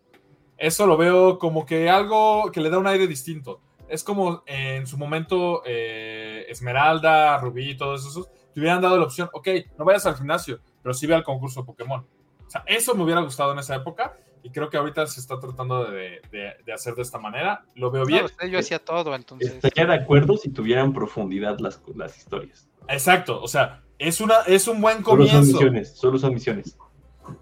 Eso 0.58 0.88
lo 0.88 0.96
veo 0.96 1.38
como 1.40 1.66
que 1.66 1.90
algo 1.90 2.52
que 2.52 2.62
le 2.62 2.70
da 2.70 2.78
un 2.80 2.88
aire 2.88 3.06
distinto. 3.06 3.60
Es 3.90 4.02
como 4.04 4.44
en 4.46 4.88
su 4.88 4.98
momento 4.98 5.62
eh, 5.66 6.46
Esmeralda, 6.48 7.38
Rubí 7.40 7.76
todos 7.76 8.06
esos 8.08 8.30
te 8.54 8.60
hubieran 8.60 8.82
dado 8.82 8.98
la 8.98 9.04
opción, 9.06 9.30
ok, 9.34 9.48
no 9.78 9.86
vayas 9.86 10.06
al 10.06 10.16
gimnasio, 10.16 10.60
pero 10.82 10.94
sí 10.94 11.08
ve 11.08 11.16
al 11.16 11.24
concurso 11.24 11.62
de 11.62 11.66
Pokémon. 11.66 12.06
O 12.46 12.50
sea, 12.50 12.64
eso 12.68 12.94
me 12.96 13.04
hubiera 13.04 13.22
gustado 13.22 13.52
en 13.54 13.60
esa 13.60 13.76
época 13.76 14.18
y 14.44 14.50
creo 14.52 14.70
que 14.70 14.78
ahorita 14.78 15.08
se 15.08 15.20
está 15.22 15.40
tratando 15.40 15.86
de, 15.86 16.22
de- 16.32 16.54
de 16.66 16.74
hacer 16.74 16.94
de 16.96 17.02
esta 17.02 17.18
manera. 17.18 17.66
Lo 17.76 17.90
veo 17.92 18.06
bien. 18.06 18.26
yo 18.52 18.60
hacía 18.60 18.80
todo, 18.80 19.16
entonces. 19.16 19.54
Estaría 19.54 19.86
de 19.86 19.96
acuerdo 20.04 20.38
si 20.38 20.50
tuvieran 20.50 20.94
profundidad 20.94 21.58
las, 21.60 21.82
las 21.96 22.18
historias. 22.18 22.68
Exacto, 22.90 23.42
o 23.42 23.48
sea, 23.48 23.82
es, 23.98 24.20
una, 24.22 24.42
es 24.46 24.68
un 24.68 24.82
buen 24.82 25.04
Solo 25.04 25.26
son 25.26 25.28
comienzo. 25.28 25.54
misiones, 25.54 25.96
solo 25.98 26.18
son 26.20 26.34
misiones. 26.34 26.78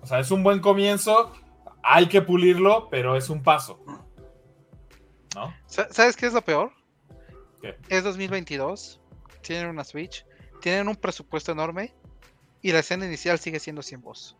O 0.01 0.05
sea, 0.05 0.19
es 0.19 0.29
un 0.31 0.43
buen 0.43 0.59
comienzo. 0.59 1.31
Hay 1.83 2.05
que 2.07 2.21
pulirlo, 2.21 2.87
pero 2.91 3.15
es 3.17 3.29
un 3.31 3.41
paso. 3.41 3.83
¿No? 5.35 5.53
Sa- 5.65 5.87
¿Sabes 5.91 6.15
qué 6.15 6.27
es 6.27 6.33
lo 6.33 6.41
peor? 6.43 6.71
¿Qué? 7.61 7.75
Es 7.89 8.03
2022, 8.03 9.01
tienen 9.41 9.67
una 9.67 9.83
Switch, 9.83 10.25
tienen 10.61 10.87
un 10.87 10.95
presupuesto 10.95 11.51
enorme 11.51 11.93
y 12.61 12.71
la 12.71 12.79
escena 12.79 13.05
inicial 13.05 13.37
sigue 13.39 13.59
siendo 13.59 13.81
sin 13.81 14.01
voz. 14.01 14.35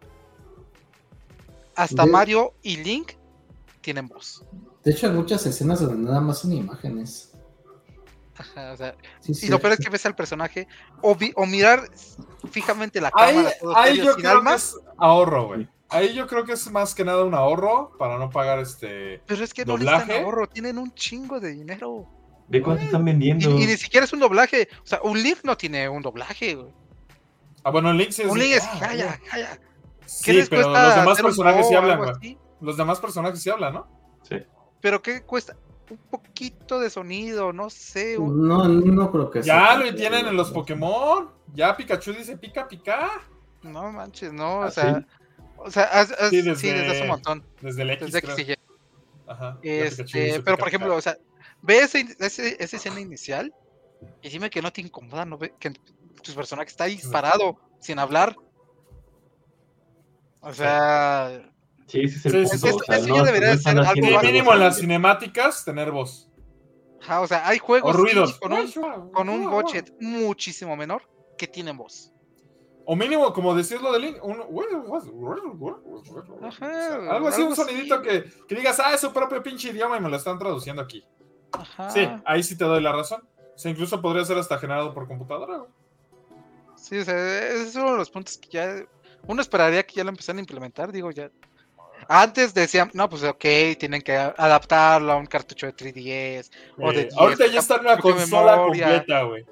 Hasta 1.76 2.06
De- 2.06 2.12
Mario 2.12 2.54
y 2.62 2.78
Link 2.78 3.14
tienen 3.82 4.08
voz. 4.08 4.46
De 4.84 4.92
hecho, 4.92 5.08
hay 5.08 5.14
muchas 5.14 5.46
escenas 5.46 5.80
donde 5.82 5.98
nada 6.10 6.22
más 6.22 6.40
son 6.40 6.52
imágenes. 6.54 7.32
Ajá, 8.38 8.72
o 8.72 8.78
sea, 8.78 8.96
Sí, 9.20 9.32
y 9.34 9.36
sí, 9.36 9.48
lo 9.50 9.60
peor 9.60 9.74
es 9.74 9.80
que 9.80 9.90
ves 9.90 10.06
al 10.06 10.16
personaje 10.16 10.68
o, 11.02 11.16
vi- 11.16 11.34
o 11.36 11.46
mirar 11.46 11.90
fijamente 12.50 13.00
la 13.02 13.12
Ahí, 13.14 13.36
cámara 13.36 13.56
ahí 13.76 13.98
yo 13.98 14.16
creo 14.16 14.32
alma, 14.38 14.52
que 14.52 14.56
es 14.58 14.78
ahorro, 14.98 15.48
güey. 15.48 15.68
Ahí 15.90 16.14
yo 16.14 16.26
creo 16.26 16.46
que 16.46 16.54
es 16.54 16.72
más 16.72 16.96
que 16.96 17.04
nada 17.04 17.24
un 17.26 17.34
ahorro 17.36 17.92
para 18.00 18.18
no 18.18 18.30
pagar 18.30 18.60
este. 18.60 19.22
pero 19.28 19.44
es 19.44 19.54
que 19.54 19.66
no 19.66 19.74
necesitan 19.78 20.08
doblaje. 20.08 20.24
ahorro, 20.24 20.48
tienen 20.48 20.78
un 20.78 20.94
chingo 20.94 21.40
de 21.40 21.52
dinero. 21.52 22.08
Ve 22.52 22.62
cuánto 22.62 22.84
están 22.84 23.02
Y, 23.02 23.06
vendiendo. 23.06 23.50
y 23.52 23.66
ni 23.66 23.78
siquiera 23.78 24.04
es 24.06 24.14
un 24.14 24.20
doblaje, 24.20 24.68
o 24.84 24.86
sea, 24.86 25.00
un 25.04 25.22
Link 25.22 25.40
no 25.44 25.56
tiene 25.58 25.88
un 25.90 26.02
doblaje. 26.02 26.56
güey. 26.56 26.68
Ah, 27.64 27.72
bueno, 27.72 27.94
Link 27.94 28.12
sí 28.12 28.24
es. 28.24 28.28
Un 28.30 28.38
Link 28.40 28.54
es 28.54 28.64
ah, 28.66 28.78
calla, 28.80 29.20
calla. 29.30 29.58
¿Qué 29.58 30.06
Sí, 30.06 30.34
les 30.34 30.50
pero 30.50 30.64
cuesta 30.64 30.86
los 30.88 30.96
demás 30.98 31.22
personajes 31.22 31.68
sí 31.68 31.76
hablan, 31.76 31.98
güey. 32.00 32.38
Los 32.60 32.78
demás 32.78 33.00
personajes 33.00 33.42
sí 33.42 33.50
hablan, 33.50 33.74
¿no? 33.74 33.88
Sí. 34.28 34.36
Pero 34.82 35.02
¿qué 35.02 35.22
cuesta? 35.22 35.56
Un 35.90 35.98
poquito 36.10 36.80
de 36.80 36.90
sonido, 36.90 37.52
no 37.54 37.70
sé. 37.70 38.18
un- 38.18 38.48
No, 38.48 38.68
no 38.68 39.12
creo 39.12 39.30
que 39.32 39.40
Ya 39.42 39.54
sea 39.68 39.78
lo 39.78 39.84
tanto, 39.86 39.96
tienen 39.98 40.28
en 40.28 40.36
los 40.38 40.52
Pokémon. 40.52 41.30
Ya 41.54 41.76
Pikachu 41.76 42.14
dice 42.14 42.38
pica 42.38 42.68
pica. 42.68 43.10
No 43.62 43.92
manches, 43.92 44.34
no, 44.34 44.60
o 44.60 44.64
¿Ah, 44.64 44.72
sea. 44.72 45.00
sí? 45.00 45.06
O 45.58 45.70
sea, 45.72 46.06
Sí, 46.06 46.14
sí, 46.30 46.42
desde- 46.42 46.74
desde, 46.74 46.88
hace 46.92 47.02
un 47.04 47.08
montón. 47.08 47.44
Desde 47.62 47.82
el 47.84 47.90
X. 47.92 48.06
Desde 48.08 48.18
X 48.20 48.32
creo. 48.36 48.48
y 48.48 48.52
Y. 48.52 48.56
Ajá, 49.28 49.58
ya 49.64 49.72
Este, 49.72 50.04
pero 50.04 50.44
pica, 50.44 50.58
por 50.58 50.68
ejemplo, 50.68 50.90
pica. 50.90 50.98
o 50.98 51.02
sea, 51.02 51.18
ve 51.62 51.80
ese, 51.80 52.06
ese- 52.20 52.58
esa 52.64 52.76
escena 52.78 53.00
inicial 53.00 53.54
y 54.22 54.30
dime 54.30 54.50
que 54.50 54.62
no 54.62 54.72
te 54.72 54.82
incomoda, 54.82 55.26
no 55.26 55.38
ve 55.38 55.54
que 55.60 55.72
tus 56.24 56.36
personaje 56.36 56.70
está 56.70 56.86
ahí 56.86 56.98
Sí. 56.98 57.08
parado, 57.12 57.58
sin 57.80 58.00
hablar. 58.00 58.36
O 60.42 60.54
sea, 60.54 61.48
Sí, 61.88 62.02
ese 62.04 62.18
es 62.18 62.26
el 62.26 62.32
Sí, 62.48 62.52
punto. 62.52 62.68
sí, 62.68 62.74
o 62.74 62.80
sí. 62.80 62.86
sea, 62.86 62.96
Eso 62.98 63.16
ya 63.16 63.24
debería 63.24 63.54
no 63.56 63.58
ser 63.58 63.78
algo 63.80 64.22
mínimo 64.22 64.54
en 64.54 64.60
las 64.60 64.78
cinemáticas, 64.78 65.66
tener 65.66 65.92
voz. 65.92 66.30
ajá, 67.02 67.22
o 67.22 67.28
sea, 67.28 67.48
hay 67.48 67.58
juegos 67.58 67.96
ruidos. 67.96 68.40
con 68.40 68.54
un, 68.54 69.12
con 69.12 69.30
un 69.30 69.50
budget 69.50 69.92
muchísimo 70.00 70.76
menor 70.78 71.02
que 71.38 71.48
tienen 71.48 71.76
voz. 71.78 72.14
O 72.86 72.96
mínimo, 72.96 73.32
como 73.34 73.54
decirlo 73.54 73.92
de 73.92 74.00
Link, 74.00 74.18
un... 74.24 74.42
Ajá, 76.42 76.96
algo 77.12 77.28
así, 77.28 77.42
un 77.42 77.52
algo 77.52 77.56
sonidito 77.56 78.02
que, 78.02 78.24
que 78.48 78.56
digas, 78.56 78.80
ah, 78.80 78.94
es 78.94 79.02
su 79.02 79.12
propio 79.14 79.42
pinche 79.44 79.70
idioma 79.70 79.98
y 79.98 80.02
me 80.02 80.10
lo 80.10 80.16
están 80.18 80.40
traduciendo 80.40 80.82
aquí. 80.82 81.04
Ajá. 81.54 81.90
Sí, 81.92 82.08
ahí 82.26 82.44
sí 82.44 82.58
te 82.58 82.64
doy 82.66 82.82
la 82.82 82.92
razón. 82.92 83.22
O 83.56 83.58
sea, 83.58 83.72
incluso 83.72 84.02
podría 84.02 84.26
ser 84.26 84.38
hasta 84.38 84.58
generado 84.58 84.94
por 84.94 85.08
computadora. 85.08 85.58
güey. 85.58 85.70
Sí, 86.76 86.98
o 86.98 87.06
sea, 87.06 87.16
ese 87.50 87.64
es 87.68 87.76
uno 87.76 87.92
de 87.92 87.98
los 87.98 88.10
puntos 88.10 88.38
que 88.38 88.50
ya 88.50 88.76
uno 89.28 89.42
esperaría 89.42 89.84
que 89.86 89.94
ya 89.96 90.04
lo 90.04 90.10
empezaran 90.10 90.38
a 90.38 90.42
implementar, 90.42 90.92
digo 90.92 91.12
ya. 91.12 91.30
Antes 92.08 92.56
decían, 92.56 92.90
no, 92.96 93.08
pues 93.08 93.24
ok, 93.24 93.46
tienen 93.78 94.02
que 94.02 94.18
a- 94.18 94.34
adaptarlo 94.36 95.12
a 95.12 95.18
un 95.18 95.28
cartucho 95.28 95.68
de 95.68 95.74
3DS. 95.74 96.50
O 96.80 96.92
de 96.92 97.02
Eh, 97.02 97.10
ahorita 97.16 97.44
10, 97.44 97.54
ya 97.54 97.60
está 97.60 97.76
en 97.76 97.82
una 97.82 97.98
consola 98.00 98.52
memoria. 98.58 98.86
completa, 98.88 99.24
güey. 99.24 99.46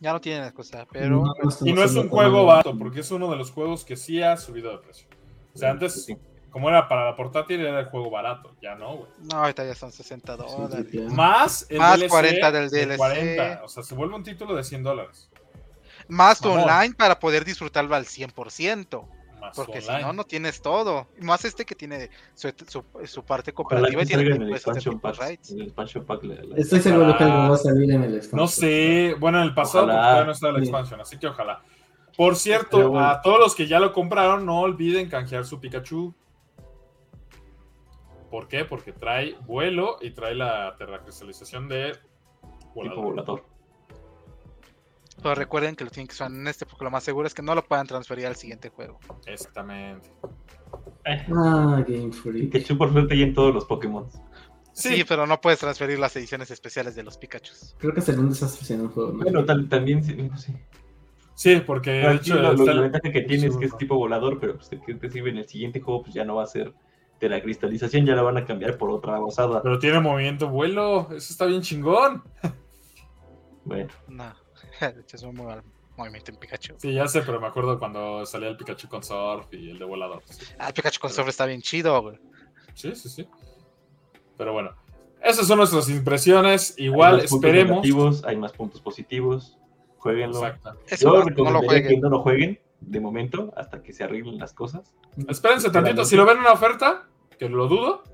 ya 0.00 0.12
no 0.14 0.20
tienen 0.20 0.44
excusa, 0.44 0.86
pero 0.90 1.10
No, 1.22 1.34
Y 1.66 1.72
no 1.74 1.84
es 1.84 1.94
un 1.94 2.08
juego 2.08 2.46
barato, 2.46 2.76
porque 2.78 3.00
es 3.00 3.10
uno 3.10 3.30
de 3.30 3.36
los 3.36 3.50
juegos 3.50 3.84
que 3.84 3.96
sí 3.96 4.22
ha 4.22 4.36
subido 4.36 4.72
de 4.72 4.78
precio. 4.78 5.06
O 5.54 5.58
sea, 5.58 5.70
antes, 5.70 6.04
Sí. 6.06 6.16
Como 6.50 6.68
era 6.68 6.88
para 6.88 7.04
la 7.06 7.16
portátil, 7.16 7.60
era 7.64 7.80
el 7.80 7.86
juego 7.86 8.10
barato. 8.10 8.54
Ya 8.60 8.74
no, 8.74 8.96
güey. 8.96 9.10
no, 9.30 9.38
ahorita 9.38 9.64
ya 9.64 9.74
son 9.74 9.92
60 9.92 10.36
Sí, 10.36 10.42
dólares. 10.56 10.86
sí. 10.90 10.98
Más 10.98 11.66
el 11.70 11.78
Más 11.78 11.98
DLC 11.98 12.08
40 12.10 12.52
del 12.52 12.70
de 12.70 12.86
DLC. 12.86 12.96
40. 12.98 13.60
O 13.64 13.68
sea, 13.68 13.82
se 13.82 13.94
vuelve 13.94 14.14
un 14.16 14.22
título 14.24 14.54
de 14.54 14.64
100 14.64 14.82
dólares. 14.82 15.30
Más 16.08 16.40
tu 16.40 16.48
Mamón. 16.48 16.68
online 16.70 16.94
para 16.94 17.18
poder 17.18 17.44
disfrutarlo 17.44 17.94
al 17.94 18.04
100%. 18.06 19.06
Más 19.40 19.56
Porque 19.56 19.80
si 19.80 19.88
no, 19.90 20.12
no 20.12 20.24
tienes 20.24 20.60
todo. 20.60 21.06
Más 21.20 21.44
este 21.46 21.64
que 21.64 21.74
tiene 21.74 22.10
su, 22.34 22.52
su, 22.66 22.84
su 23.06 23.24
parte 23.24 23.52
cooperativa 23.54 24.02
y 24.02 24.06
tiene 24.06 24.24
que 24.24 24.32
el 24.32 24.52
expansion 24.52 25.00
pack. 25.00 25.18
En 25.48 25.60
el 25.60 25.62
expansion 25.68 26.04
pack 26.04 26.24
la- 26.24 26.34
la- 26.42 26.56
Estoy 26.56 26.80
seguro 26.80 27.16
que 27.16 27.24
algo 27.24 27.48
va 27.48 27.54
a 27.54 27.58
salir 27.58 27.90
en 27.90 28.02
el 28.02 28.16
expansion. 28.16 28.38
No 28.40 28.46
sé, 28.48 29.14
bueno, 29.18 29.38
en 29.38 29.44
el 29.44 29.54
pasado 29.54 29.86
todavía 29.86 30.24
no 30.24 30.32
estaba 30.32 30.52
la 30.52 30.58
Sí. 30.58 30.64
expansión, 30.64 31.00
así 31.00 31.16
que 31.16 31.26
ojalá. 31.28 31.62
Por 32.18 32.36
cierto, 32.36 32.90
bueno. 32.90 33.06
a 33.08 33.22
todos 33.22 33.38
los 33.38 33.54
que 33.54 33.66
ya 33.66 33.80
lo 33.80 33.94
compraron, 33.94 34.44
no 34.44 34.60
olviden 34.60 35.08
canjear 35.08 35.46
su 35.46 35.58
Pikachu. 35.58 36.12
¿Por 38.30 38.46
qué? 38.48 38.64
Porque 38.64 38.92
trae 38.92 39.34
vuelo 39.46 39.96
y 40.00 40.10
trae 40.12 40.34
la 40.34 40.74
terracristalización 40.76 41.68
de 41.68 41.92
tipo 41.92 42.74
volador. 42.74 43.04
volador. 43.04 43.44
Pero 45.22 45.34
recuerden 45.34 45.76
que 45.76 45.84
lo 45.84 45.90
tienen 45.90 46.06
que 46.06 46.14
usar 46.14 46.30
en 46.30 46.46
este 46.46 46.64
porque 46.64 46.84
lo 46.84 46.90
más 46.90 47.04
seguro 47.04 47.26
es 47.26 47.34
que 47.34 47.42
no 47.42 47.54
lo 47.54 47.62
puedan 47.64 47.86
transferir 47.86 48.26
al 48.26 48.36
siguiente 48.36 48.70
juego. 48.70 48.98
Exactamente. 49.26 50.08
Eh, 51.04 51.26
Ah, 51.34 51.84
Game 51.86 52.12
Freak. 52.12 52.50
Pikachu 52.52 52.78
por 52.78 52.92
suerte 52.92 53.18
ya 53.18 53.24
en 53.24 53.34
todos 53.34 53.52
los 53.54 53.64
Pokémon. 53.66 54.06
Sí, 54.72 54.96
Sí, 54.96 55.04
pero 55.06 55.26
no 55.26 55.40
puedes 55.40 55.58
transferir 55.58 55.98
las 55.98 56.14
ediciones 56.16 56.50
especiales 56.50 56.94
de 56.94 57.02
los 57.02 57.18
Pikachu. 57.18 57.52
Creo 57.78 57.92
que 57.92 58.00
sería 58.00 58.20
un 58.20 58.30
desastre 58.30 58.64
si 58.64 58.72
en 58.74 58.82
un 58.82 58.88
juego. 58.90 59.12
¿no? 59.12 59.18
Bueno, 59.18 59.44
tal- 59.44 59.68
también, 59.68 60.02
sí, 60.04 60.14
no 60.14 60.30
sí, 61.34 61.56
porque 61.66 61.90
de 61.90 62.14
hecho 62.14 62.36
lo- 62.36 62.52
lo- 62.54 62.64
la 62.64 62.72
el- 62.72 62.80
ventaja 62.82 63.10
que 63.10 63.22
tiene 63.22 63.46
es 63.48 63.56
que 63.56 63.64
es 63.66 63.76
tipo 63.76 63.96
volador, 63.96 64.38
pero 64.40 64.56
pues, 64.56 64.68
que 64.86 64.94
te 64.94 65.10
sirve 65.10 65.30
en 65.30 65.38
el 65.38 65.48
siguiente 65.48 65.80
juego, 65.80 66.02
pues 66.02 66.14
ya 66.14 66.24
no 66.24 66.36
va 66.36 66.44
a 66.44 66.46
ser 66.46 66.72
de 67.20 67.28
la 67.28 67.40
cristalización, 67.42 68.06
ya 68.06 68.14
la 68.14 68.22
van 68.22 68.38
a 68.38 68.44
cambiar 68.46 68.78
por 68.78 68.90
otra 68.90 69.18
basada. 69.18 69.62
Pero 69.62 69.78
tiene 69.78 70.00
movimiento 70.00 70.48
vuelo, 70.48 71.02
eso 71.10 71.32
está 71.32 71.44
bien 71.46 71.60
chingón. 71.62 72.22
Bueno, 73.64 73.90
No, 74.08 74.34
de 74.80 75.00
hecho 75.02 75.16
es 75.16 75.22
un 75.22 75.34
muy 75.36 75.46
mal 75.46 75.62
movimiento 75.96 76.30
en 76.30 76.38
Pikachu. 76.38 76.74
Sí, 76.78 76.94
ya 76.94 77.06
sé, 77.06 77.20
pero 77.22 77.40
me 77.40 77.46
acuerdo 77.46 77.78
cuando 77.78 78.24
salía 78.24 78.48
el 78.48 78.56
Pikachu 78.56 78.88
con 78.88 79.02
surf 79.02 79.52
y 79.52 79.70
el 79.70 79.78
de 79.78 79.84
volador. 79.84 80.22
Sí, 80.24 80.46
Ah, 80.58 80.68
el 80.68 80.74
Pikachu 80.74 80.98
con 81.00 81.10
sobre 81.10 81.30
está 81.30 81.44
bien 81.44 81.60
chido, 81.60 82.00
güey. 82.00 82.18
sí, 82.74 82.94
sí. 82.94 83.08
sí. 83.10 83.28
Pero 84.38 84.54
bueno, 84.54 84.70
esas 85.22 85.46
son 85.46 85.58
nuestras 85.58 85.90
impresiones. 85.90 86.74
hay 86.78 86.86
Igual 86.86 87.20
esperemos. 87.20 88.24
hay 88.24 88.36
más 88.36 88.52
puntos 88.52 88.80
positivos. 88.80 89.58
Jueguenlo. 89.98 90.40
Yo 90.98 91.10
no, 91.10 91.12
no 91.12 91.18
lo 91.18 91.24
recomendaría 91.26 91.60
que 91.60 91.88
jueguen. 91.88 92.00
no 92.00 92.08
lo 92.08 92.20
jueguen 92.22 92.60
de 92.80 93.00
momento 93.00 93.52
hasta 93.54 93.82
que 93.82 93.92
se 93.92 94.02
arreglen 94.04 94.38
las 94.38 94.54
cosas. 94.54 94.94
Espérense 95.28 95.68
tantito, 95.68 96.06
si 96.06 96.16
lo 96.16 96.24
ven 96.24 96.36
en 96.38 96.40
una 96.44 96.52
oferta, 96.52 97.06
que 97.40 97.48
lo 97.48 97.66
dudo, 97.68 98.04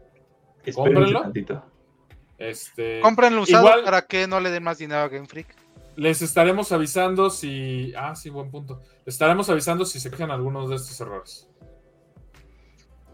Cómprenlo. 0.74 1.20
tantito. 1.22 1.62
este, 2.38 3.00
Cómprenlo 3.00 3.42
usado 3.42 3.66
Igual- 3.66 3.84
para 3.84 4.02
que 4.02 4.26
no 4.28 4.38
le 4.40 4.50
den 4.50 4.62
más 4.62 4.78
dinero 4.78 5.00
a 5.00 5.08
Game 5.08 5.26
Freak. 5.26 5.48
les 5.96 6.22
estaremos 6.22 6.70
avisando 6.72 7.28
si. 7.30 7.92
Ah, 7.96 8.14
sí, 8.14 8.30
buen 8.30 8.50
punto. 8.50 8.82
Les 9.04 9.14
estaremos 9.14 9.50
avisando 9.50 9.84
si 9.84 9.98
se 10.00 10.10
quejan 10.10 10.30
algunos 10.30 10.68
de 10.70 10.76
estos 10.76 11.00
errores. 11.00 11.48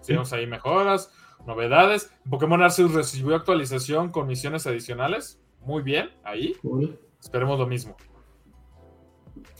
Si 0.02 0.08
Tenemos 0.08 0.32
ahí 0.32 0.46
mejoras, 0.46 1.10
novedades. 1.46 2.10
Pokémon 2.28 2.62
Arceus 2.62 2.92
recibió 2.92 3.36
actualización 3.36 4.10
con 4.10 4.26
misiones 4.26 4.66
adicionales. 4.66 5.40
Muy 5.60 5.82
bien, 5.82 6.10
ahí. 6.24 6.54
Cool. 6.60 6.98
Esperemos 7.20 7.58
lo 7.58 7.66
mismo. 7.66 7.96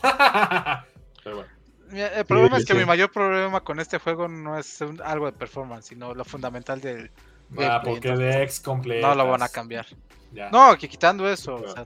Pero 1.23 1.35
bueno. 1.37 1.51
El 1.95 2.25
problema 2.25 2.57
es 2.57 2.65
que 2.65 2.73
sí. 2.73 2.79
mi 2.79 2.85
mayor 2.85 3.11
problema 3.11 3.61
con 3.61 3.79
este 3.79 3.97
juego 3.99 4.27
no 4.27 4.57
es 4.57 4.81
un- 4.81 5.01
algo 5.01 5.25
de 5.27 5.31
performance, 5.33 5.85
sino 5.87 6.13
lo 6.13 6.23
fundamental 6.25 6.79
del 6.81 7.11
Ah, 7.11 7.49
gameplay, 7.49 7.79
porque 7.93 8.07
entonces, 8.09 8.35
de 8.35 8.43
ex 8.43 8.59
completo. 8.59 9.07
no 9.07 9.15
lo 9.15 9.27
van 9.29 9.43
a 9.43 9.49
cambiar. 9.49 9.85
Ya. 10.31 10.49
No, 10.49 10.75
que 10.77 10.89
quitando 10.89 11.29
eso, 11.29 11.55
o 11.55 11.67
sea, 11.67 11.85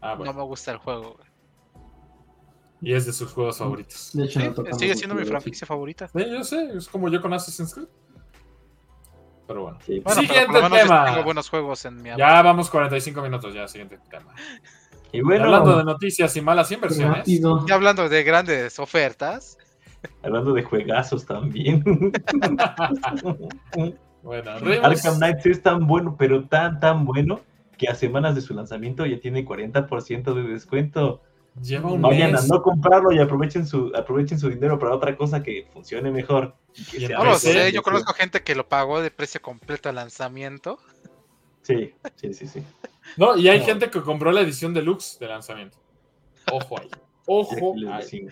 Ah, 0.00 0.14
bueno. 0.14 0.32
no 0.32 0.38
me 0.38 0.44
gusta 0.44 0.70
el 0.72 0.78
juego. 0.78 1.14
güey. 1.14 1.26
Y 2.82 2.92
es 2.94 3.06
de 3.06 3.12
sus 3.12 3.32
juegos 3.32 3.58
favoritos. 3.58 4.10
De 4.12 4.24
hecho, 4.26 4.38
Sí, 4.40 4.48
no 4.48 4.78
sigue 4.78 4.94
siendo 4.94 5.14
mi 5.14 5.24
franquicia 5.24 5.66
favorita. 5.66 6.08
Sí, 6.08 6.30
yo 6.30 6.44
sé, 6.44 6.70
es 6.76 6.86
como 6.88 7.08
yo 7.08 7.20
con 7.22 7.32
Assassin's 7.32 7.74
Creed. 7.74 7.88
Pero 9.48 9.62
bueno. 9.62 9.78
Sí, 9.86 10.00
Bueno, 10.00 10.20
Siguiente 10.20 10.48
pero 10.52 10.68
tema. 10.70 11.04
tengo 11.06 11.22
buenos 11.24 11.48
juegos 11.48 11.84
en 11.84 12.02
mi 12.02 12.10
Ya 12.16 12.42
vamos 12.42 12.68
45 12.68 13.22
minutos, 13.22 13.54
ya, 13.54 13.66
siguiente 13.66 13.98
tema. 14.10 14.34
Y 15.12 15.20
bueno, 15.20 15.44
Hablando 15.44 15.78
de 15.78 15.84
noticias 15.84 16.36
y 16.36 16.40
malas 16.40 16.70
inversiones. 16.72 17.18
Rápido. 17.18 17.64
Y 17.66 17.72
hablando 17.72 18.08
de 18.08 18.22
grandes 18.22 18.78
ofertas, 18.78 19.56
hablando 20.22 20.52
de 20.52 20.62
juegazos 20.62 21.26
también. 21.26 21.82
bueno, 24.22 24.50
Arkham 24.82 25.16
Knight 25.16 25.46
es 25.46 25.62
tan 25.62 25.86
bueno, 25.86 26.16
pero 26.18 26.44
tan, 26.44 26.80
tan 26.80 27.04
bueno, 27.04 27.40
que 27.76 27.88
a 27.88 27.94
semanas 27.94 28.34
de 28.34 28.40
su 28.40 28.54
lanzamiento 28.54 29.06
ya 29.06 29.20
tiene 29.20 29.44
40% 29.44 30.34
de 30.34 30.42
descuento. 30.42 31.22
lleva 31.60 31.92
un 31.92 32.02
Vayan 32.02 32.36
a 32.36 32.42
no 32.42 32.62
comprarlo 32.62 33.12
y 33.12 33.18
aprovechen 33.18 33.66
su, 33.66 33.92
aprovechen 33.94 34.38
su 34.38 34.48
dinero 34.48 34.78
para 34.78 34.94
otra 34.94 35.16
cosa 35.16 35.42
que 35.42 35.68
funcione 35.72 36.10
mejor. 36.10 36.54
que 36.90 37.08
no 37.08 37.24
lo 37.24 37.38
sé, 37.38 37.72
yo 37.72 37.82
conozco 37.82 38.12
gente 38.14 38.42
que 38.42 38.54
lo 38.54 38.68
pagó 38.68 39.00
de 39.00 39.10
precio 39.10 39.40
completo 39.42 39.88
al 39.88 39.96
lanzamiento. 39.96 40.78
Sí, 41.66 41.92
sí, 42.14 42.32
sí, 42.34 42.46
sí. 42.46 42.62
No, 43.16 43.36
y 43.36 43.48
hay 43.48 43.60
No. 43.60 43.64
gente 43.66 43.90
que 43.90 44.00
compró 44.02 44.30
la 44.32 44.40
edición 44.42 44.72
deluxe 44.74 45.18
de 45.18 45.26
lanzamiento. 45.28 45.78
Ojo 46.52 46.78
ahí. 46.80 46.88
Ojo 47.26 47.74
ahí. 47.92 48.28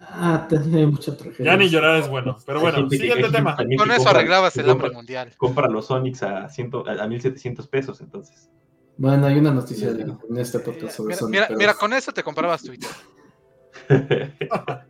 Ah, 0.00 0.46
tenía 0.48 0.86
mucha 0.86 1.16
tragedia. 1.16 1.52
Ya 1.52 1.56
ni 1.56 1.68
llorar 1.70 1.96
es 1.96 2.08
bueno. 2.08 2.36
Pero 2.44 2.60
bueno, 2.60 2.90
siguiente 2.90 3.30
tema. 3.30 3.56
Con 3.56 3.70
eso 3.72 3.80
compra- 4.04 4.10
arreglabas 4.10 4.56
el 4.58 4.68
hambre 4.68 4.90
mundial. 4.90 5.32
Compra 5.38 5.68
los 5.68 5.86
Sonics 5.86 6.22
a, 6.22 6.48
100, 6.50 6.70
a, 6.86 7.02
a 7.04 7.08
1700 7.08 7.66
pesos, 7.68 8.00
entonces. 8.02 8.50
Bueno, 8.98 9.26
hay 9.26 9.38
una 9.38 9.50
noticia 9.52 9.88
Sí, 9.90 9.96
sí. 9.96 10.02
de- 10.04 10.14
en 10.30 10.36
este 10.36 10.58
podcast 10.58 10.94
sobre 10.96 11.08
Mira, 11.14 11.18
Sonic, 11.18 11.32
mira, 11.32 11.46
pero- 11.48 11.58
mira, 11.58 11.74
con 11.74 11.92
eso 11.94 12.12
te 12.12 12.22
comprabas 12.22 12.62
Twitter. 12.62 12.90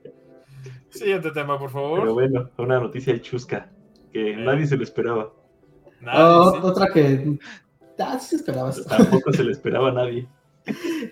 Siguiente 0.90 1.30
tema, 1.32 1.58
por 1.58 1.70
Pero 1.72 1.82
favor. 1.82 2.12
bueno, 2.12 2.50
una 2.58 2.78
noticia 2.80 3.20
chusca 3.20 3.70
que 4.12 4.32
Eh. 4.32 4.36
nadie 4.36 4.66
se 4.66 4.76
lo 4.76 4.82
esperaba. 4.84 5.32
Nadie, 6.00 6.20
Oh, 6.24 6.52
sí. 6.52 6.58
Otra 6.62 6.86
que. 6.92 7.38
Ah, 7.98 8.18
sí 8.18 8.36
esperabas. 8.36 8.84
Tampoco 8.86 9.32
se 9.32 9.44
lo 9.44 9.50
esperaba 9.52 9.88
a 9.90 9.92
nadie. 9.92 10.26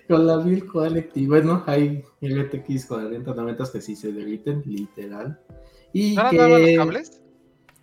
Con 0.07 0.25
la 0.25 0.37
Bill 0.37 0.65
Quality. 0.69 1.27
Bueno, 1.27 1.63
hay 1.67 2.03
RTX 2.21 2.85
4090 2.87 3.71
que 3.71 3.81
sí 3.81 3.95
se 3.95 4.11
derriten, 4.11 4.63
literal. 4.65 5.39
Y 5.93 6.15
¿No 6.15 6.23
andaban 6.23 6.51
los 6.51 6.59
que 6.61 6.75
cables? 6.75 7.21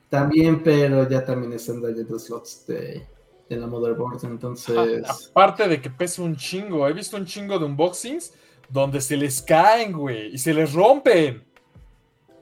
también, 0.08 0.62
pero 0.64 1.08
ya 1.08 1.24
también 1.24 1.52
están 1.52 1.80
dando 1.80 2.18
slots 2.18 2.66
de, 2.66 3.06
de 3.48 3.56
la 3.56 3.68
motherboard. 3.68 4.24
Entonces, 4.24 5.04
Aparte 5.30 5.68
de 5.68 5.80
que 5.80 5.90
pesa 5.90 6.22
un 6.22 6.34
chingo. 6.34 6.86
He 6.88 6.92
visto 6.92 7.16
un 7.16 7.24
chingo 7.24 7.56
de 7.58 7.66
unboxings 7.66 8.32
donde 8.68 9.00
se 9.00 9.16
les 9.16 9.40
caen, 9.40 9.92
güey. 9.92 10.34
Y 10.34 10.38
se 10.38 10.52
les 10.52 10.72
rompen. 10.72 11.44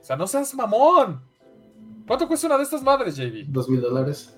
O 0.01 0.03
sea, 0.03 0.15
no 0.15 0.25
seas 0.25 0.53
mamón. 0.55 1.21
¿Cuánto 2.07 2.27
cuesta 2.27 2.47
una 2.47 2.57
de 2.57 2.63
estas 2.63 2.81
madres, 2.81 3.15
JB? 3.15 3.45
dos 3.47 3.69
mil 3.69 3.79
dólares. 3.81 4.35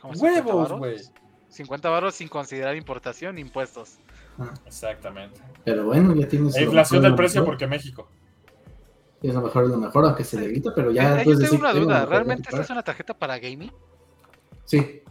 Como 0.00 0.14
50 0.14 0.54
Huevos, 0.54 0.72
güey. 0.72 0.96
50 1.48 1.88
baros 1.90 2.14
sin 2.14 2.28
considerar 2.28 2.76
importación 2.76 3.38
impuestos. 3.38 3.98
Ah, 4.38 4.54
Exactamente. 4.66 5.40
pero 5.64 5.86
bueno, 5.86 6.14
ya 6.14 6.28
tienes. 6.28 6.56
Inflación 6.58 7.02
del 7.02 7.14
precio 7.14 7.40
mejor. 7.42 7.54
porque 7.54 7.66
México. 7.66 8.08
Es 9.22 9.34
lo 9.34 9.40
mejor 9.42 9.64
y 9.66 9.68
lo 9.68 9.78
mejor, 9.78 10.04
aunque 10.04 10.24
se 10.24 10.38
derrita, 10.38 10.72
pero 10.74 10.92
ya. 10.92 11.20
Eh, 11.20 11.24
yo 11.24 11.24
puedes 11.24 11.40
tengo 11.40 11.40
decir 11.40 11.60
una 11.60 11.72
duda, 11.72 12.06
¿realmente 12.06 12.44
de 12.44 12.50
esta 12.50 12.62
es 12.62 12.70
una 12.70 12.82
tarjeta 12.84 13.14
para 13.18 13.38
gaming? 13.38 13.72
Sí, 14.64 15.02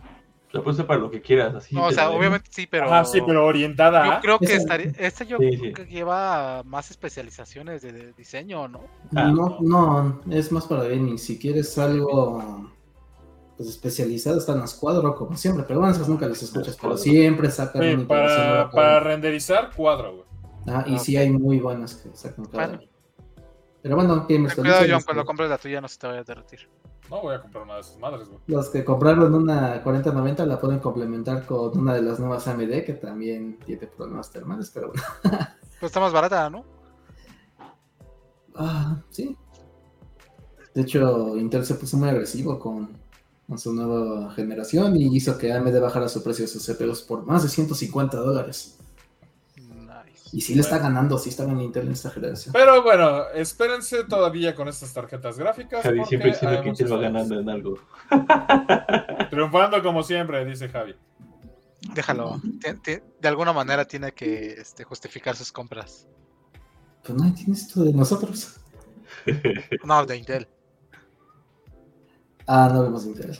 La 0.51 0.63
puse 0.63 0.83
para 0.85 0.99
lo 1.01 1.11
que 1.11 1.21
quieras, 1.21 1.53
así. 1.55 1.75
No, 1.75 1.85
o 1.88 1.91
sea, 1.91 2.09
obviamente 2.09 2.49
sí, 2.53 2.67
pero... 2.67 2.93
Ah, 2.93 3.03
sí, 3.03 3.21
pero 3.25 3.45
orientada 3.45 4.05
Yo 4.05 4.11
a... 4.13 4.19
creo 4.21 4.39
que 4.39 4.55
estaría... 4.55 4.91
Esta 4.97 5.25
yo 5.25 5.38
Sí, 5.39 5.57
creo 5.57 5.59
sí. 5.59 5.73
que 5.73 5.85
lleva 5.85 6.63
más 6.63 6.89
especializaciones 6.91 7.81
de, 7.81 7.91
de 7.91 8.13
diseño, 8.13 8.67
¿no? 8.69 8.93
Ah, 9.15 9.29
no, 9.31 9.57
no, 9.61 10.21
es 10.31 10.51
más 10.51 10.65
para 10.67 10.83
gaming. 10.85 11.17
Si 11.17 11.38
quieres 11.38 11.77
algo 11.77 12.71
pues 13.58 13.70
especializado, 13.70 14.38
están 14.38 14.60
las 14.60 14.76
cuadro, 14.76 15.16
como 15.16 15.36
siempre, 15.36 15.66
pero 15.68 15.80
bueno, 15.80 15.93
esas 15.93 16.08
nunca 16.08 16.28
las 16.28 16.41
escuchas, 16.43 16.76
pero 16.76 16.89
Cuadro. 16.93 16.97
siempre 17.03 17.49
sacan 17.51 17.82
Sí, 17.82 17.93
una 17.95 18.70
para, 18.72 18.99
renderizar 18.99 19.72
cuadro, 19.76 20.14
güey. 20.18 20.28
Ah, 20.68 20.84
y 20.88 20.93
Ok. 20.95 20.99
sí 20.99 21.18
hay 21.18 21.32
muy 21.32 21.60
buenas 21.60 21.95
que 21.95 22.16
sacan 22.16 22.45
Bueno. 22.51 22.80
Pero 23.82 23.95
bueno, 23.95 24.26
gamers, 24.30 24.53
Ten 24.55 24.64
cuidado, 24.64 24.86
John, 24.89 25.01
cuando 25.03 25.24
que- 25.24 25.28
compres 25.28 25.49
la 25.49 25.58
tuya 25.58 25.82
no 25.82 25.88
se 25.88 25.97
te 25.97 26.08
vaya 26.08 26.20
a 26.20 26.24
derretir. 26.24 26.70
No 27.10 27.22
voy 27.22 27.36
a 27.36 27.41
comprar 27.41 27.64
una 27.64 27.76
de 27.76 27.82
esas 27.82 27.97
madres, 27.99 28.28
güey. 28.28 28.39
Los 28.47 28.68
que 28.70 28.84
compraron 28.84 29.34
una 29.34 29.82
4090 29.82 30.45
la 30.45 30.60
pueden 30.60 30.80
complementar 30.80 31.45
con 31.45 31.78
una 31.78 31.93
de 31.93 32.01
las 32.01 32.20
nuevas 32.20 32.45
AMD 32.49 32.84
que 32.84 32.93
también 33.01 33.58
tiene 33.66 33.88
problemas 33.88 34.30
termales, 34.30 34.70
pero 34.74 34.89
bueno. 34.89 35.03
Pero 35.24 35.88
está 35.88 35.99
más 36.01 36.12
barata, 36.12 36.49
¿no? 36.49 36.66
Ah, 38.55 38.97
sí. 39.10 39.38
De 40.74 40.82
hecho, 40.82 41.38
Intel 41.38 41.66
se 41.66 41.76
puso 41.76 41.97
muy 41.97 42.10
agresivo 42.10 42.60
con, 42.60 42.97
con 43.48 43.58
su 43.58 43.74
nueva 43.74 44.32
generación 44.34 44.95
y 44.98 45.16
hizo 45.16 45.38
que 45.38 45.54
AMD 45.54 45.80
bajara 45.80 46.10
su 46.10 46.22
precio 46.22 46.43
de 46.43 46.50
sus 46.50 46.66
CPUs 46.66 47.02
por 47.02 47.26
más 47.26 47.43
de 47.43 47.50
150 47.50 48.18
dólares. 48.18 48.78
Nice. 49.56 50.30
Y 50.34 50.41
sí 50.41 50.54
le 50.54 50.62
está 50.62 50.80
ganando, 50.80 51.18
sí 51.18 51.30
está 51.30 51.43
ganando 51.43 51.64
Intel 51.64 51.88
en 51.88 51.93
esta 51.93 52.10
generación. 52.10 52.52
Pero 52.52 52.84
bueno, 52.84 53.30
espérense 53.34 54.04
todavía 54.04 54.54
con 54.54 54.68
estas 54.68 54.93
tarjetas 54.93 55.39
gráficas. 55.39 55.82
Javi 55.82 56.04
siempre 56.06 56.32
diciendo 56.32 56.62
que 56.62 56.70
Intel 56.70 56.91
va 56.91 56.98
ganando 56.98 57.39
en 57.39 57.50
algo. 57.50 57.80
Triunfando 59.30 59.82
como 59.82 60.04
siempre, 60.04 60.43
dice 60.43 60.68
Javi. 60.68 60.95
Déjalo. 61.93 62.41
De 63.22 63.28
alguna 63.28 63.54
manera 63.54 63.86
tiene 63.86 64.12
que 64.12 64.54
este, 64.54 64.84
justificar 64.84 65.38
sus 65.38 65.54
compras. 65.54 66.06
Pues 67.06 67.18
no 67.18 67.34
tienes 67.34 67.62
esto 67.62 67.84
de 67.84 67.93
nosotros. 67.93 68.60
No, 69.86 70.06
de 70.06 70.18
Intel. 70.18 70.48
Ah, 72.48 72.70
no 72.74 72.84
vemos 72.84 73.06
Intel. 73.06 73.38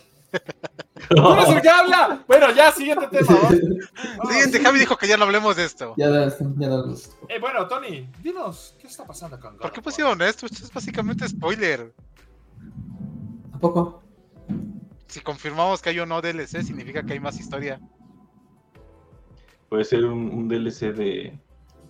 ¡Tú 1.10 1.32
eres 1.34 1.50
el 1.50 1.62
que 1.62 1.70
habla! 1.70 2.24
Bueno, 2.28 2.52
ya, 2.54 2.72
siguiente 2.72 3.08
tema. 3.08 3.34
¿va? 3.34 3.50
Siguiente, 4.30 4.60
Javi 4.60 4.80
dijo 4.80 4.98
que 4.98 5.08
ya 5.08 5.16
no 5.16 5.24
hablemos 5.24 5.56
de 5.56 5.64
esto. 5.64 5.94
ya, 5.98 6.10
ya 6.10 6.68
no 6.68 6.94
Eh, 7.30 7.40
bueno, 7.40 7.68
Tony, 7.68 8.10
dinos, 8.22 8.76
¿qué 8.80 8.88
está 8.88 9.06
pasando 9.06 9.40
con 9.40 9.58
¿Por 9.58 9.60
qué 9.60 9.68
God 9.68 9.70
of 9.70 9.76
War? 9.78 9.84
pusieron 9.84 10.22
esto? 10.22 10.46
Esto 10.46 10.66
es 10.66 10.74
básicamente 10.74 11.28
spoiler. 11.30 11.94
¿A 13.54 13.60
poco? 13.60 14.04
Si 15.08 15.22
confirmamos 15.22 15.82
que 15.82 15.90
hay 15.92 16.00
un 16.00 16.10
no 16.10 16.22
DLC, 16.22 16.62
significa 16.64 17.04
que 17.04 17.14
hay 17.14 17.20
más 17.22 17.40
historia. 17.40 17.80
Puede 19.70 19.86
ser 19.86 20.04
un, 20.06 20.30
un 20.30 20.48
DLC 20.50 20.94
de 20.94 21.40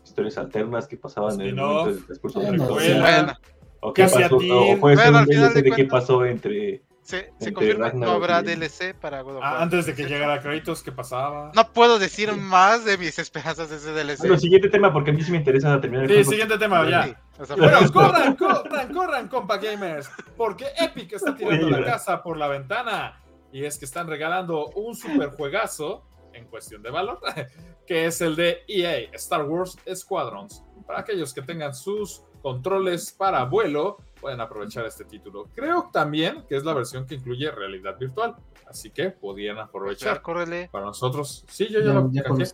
historias 0.03 0.37
alternas 0.37 0.87
que 0.87 0.97
pasaban 0.97 1.41
en 1.41 1.47
el 1.47 1.55
momento 1.55 1.91
del 1.95 2.05
transcurso 2.05 2.39
de 2.39 2.51
la 2.51 2.57
historia. 2.57 3.01
Bueno, 3.01 3.23
Bueno, 3.23 3.33
O, 3.79 3.93
qué 3.93 4.03
pasó, 4.03 4.35
o 4.37 4.79
puede 4.79 4.97
ser 4.97 5.13
un 5.13 5.25
DLC 5.25 5.53
de 5.55 5.61
de 5.63 5.71
qué 5.71 5.85
pasó 5.85 6.25
entre. 6.25 6.83
Se, 7.07 7.31
se 7.39 7.53
confirma 7.53 7.91
que 7.91 7.97
no 7.97 8.11
habrá 8.11 8.41
DLC 8.41 8.93
para 8.93 9.21
God 9.21 9.37
of 9.37 9.41
Ah, 9.43 9.53
War. 9.53 9.61
antes 9.61 9.85
de 9.85 9.95
que 9.95 10.03
llegara 10.03 10.41
Kratos, 10.41 10.83
¿qué 10.83 10.91
pasaba? 10.91 11.53
No 11.55 11.71
puedo 11.71 11.99
decir 11.99 12.33
más 12.33 12.83
de 12.83 12.97
mis 12.97 13.17
esperanzas 13.17 13.69
de 13.69 13.77
ese 13.77 13.91
DLC. 13.93 14.19
Bueno, 14.19 14.37
siguiente 14.37 14.67
tema, 14.67 14.91
porque 14.91 15.11
a 15.11 15.13
mí 15.13 15.23
sí 15.23 15.31
me 15.31 15.37
interesa 15.37 15.79
terminar 15.79 16.03
el 16.03 16.09
Sí, 16.09 16.15
juego. 16.15 16.31
siguiente 16.31 16.57
tema, 16.57 16.89
ya. 16.89 17.03
Sí, 17.05 17.13
o 17.39 17.45
sea, 17.45 17.55
Bueno, 17.55 17.77
pero- 17.79 17.93
corran, 17.93 18.35
corran, 18.37 18.93
corran, 18.93 19.27
compa 19.29 19.57
gamers, 19.57 20.09
porque 20.35 20.65
Epic 20.77 21.13
está 21.13 21.33
tirando 21.33 21.69
la 21.69 21.85
casa 21.85 22.21
por 22.21 22.35
la 22.35 22.49
ventana 22.49 23.21
y 23.53 23.63
es 23.63 23.77
que 23.77 23.85
están 23.85 24.07
regalando 24.07 24.67
un 24.75 24.93
super 24.93 25.29
juegazo 25.29 26.03
en 26.33 26.45
cuestión 26.47 26.83
de 26.83 26.89
valor, 26.91 27.21
que 27.87 28.05
es 28.07 28.19
el 28.19 28.35
de 28.35 28.63
EA 28.67 29.09
Star 29.13 29.43
Wars 29.45 29.77
Squadrons. 29.95 30.61
Para 30.85 30.99
aquellos 30.99 31.33
que 31.33 31.41
tengan 31.41 31.73
sus 31.73 32.21
controles 32.41 33.13
para 33.13 33.45
vuelo, 33.45 33.97
pueden 34.19 34.41
aprovechar 34.41 34.85
este 34.85 35.05
título. 35.05 35.49
Creo 35.53 35.89
también 35.91 36.43
que 36.47 36.55
es 36.55 36.63
la 36.63 36.73
versión 36.73 37.05
que 37.05 37.15
incluye 37.15 37.49
realidad 37.51 37.97
virtual, 37.97 38.35
así 38.67 38.89
que 38.91 39.09
podían 39.11 39.57
aprovechar. 39.59 40.21
córrele, 40.21 40.69
Para 40.71 40.85
nosotros, 40.85 41.45
sí, 41.49 41.67
yo 41.69 41.79
ya, 41.79 41.85
Ya, 41.87 41.93
lo 42.29 42.37
ya 42.37 42.53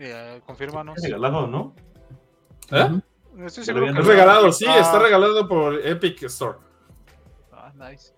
eh, 0.00 0.40
confírmanos. 0.46 0.96
Es 0.98 1.04
regalado, 1.04 1.46
¿no? 1.46 1.74
¿Eh? 2.70 3.00
Estoy 3.44 3.64
seguro 3.64 3.86
que 3.92 4.00
Es 4.00 4.06
regalado, 4.06 4.52
sí, 4.52 4.64
Ah, 4.68 4.78
está 4.78 4.98
regalado 4.98 5.48
por 5.48 5.74
Epic 5.86 6.22
Store. 6.24 6.58
ah, 7.52 7.72
nice. 7.74 8.12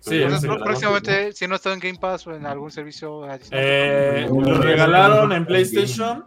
Sí, 0.00 0.18
no 0.18 0.24
Entonces, 0.34 0.50
próximamente, 0.62 1.32
si 1.32 1.46
no 1.46 1.56
está 1.56 1.74
en 1.74 1.78
Game 1.78 1.98
Pass 1.98 2.26
o 2.26 2.34
en 2.34 2.46
algún 2.46 2.70
servicio. 2.70 3.22
Eh, 3.50 4.26
lo 4.30 4.54
regalaron 4.58 5.30
en 5.32 5.44
PlayStation. 5.44 6.26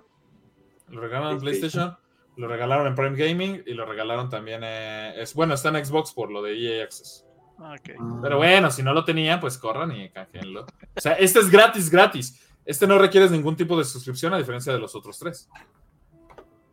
Lo 0.89 1.01
regalaron 1.01 1.33
en 1.33 1.39
PlayStation. 1.39 1.97
Lo 2.35 2.47
regalaron 2.47 2.87
en 2.87 2.95
Prime 2.95 3.15
Gaming. 3.15 3.63
Y 3.65 3.73
lo 3.73 3.85
regalaron 3.85 4.29
también. 4.29 4.61
eh, 4.63 5.13
es, 5.21 5.33
bueno, 5.33 5.53
está 5.53 5.69
en 5.69 5.83
Xbox 5.85 6.13
por 6.13 6.31
lo 6.31 6.41
de 6.41 6.53
EA 6.79 6.83
Access. 6.83 7.25
Ah, 7.59 7.75
ok. 7.79 7.91
Ah. 7.99 8.19
Pero 8.21 8.37
bueno, 8.37 8.71
si 8.71 8.81
no 8.83 8.93
lo 8.93 9.05
tenían, 9.05 9.39
pues 9.39 9.57
corran 9.57 9.91
y 9.91 10.09
canjeenlo. 10.09 10.65
O 10.95 10.99
sea, 11.01 11.13
este 11.13 11.39
es 11.39 11.49
gratis, 11.49 11.89
gratis. 11.89 12.39
Este 12.65 12.87
no 12.87 12.97
requieres 12.97 13.29
ningún 13.31 13.55
tipo 13.55 13.77
de 13.77 13.83
suscripción 13.83 14.33
a 14.33 14.37
diferencia 14.37 14.71
de 14.73 14.79
los 14.79 14.95
otros 14.95 15.19
tres. 15.19 15.49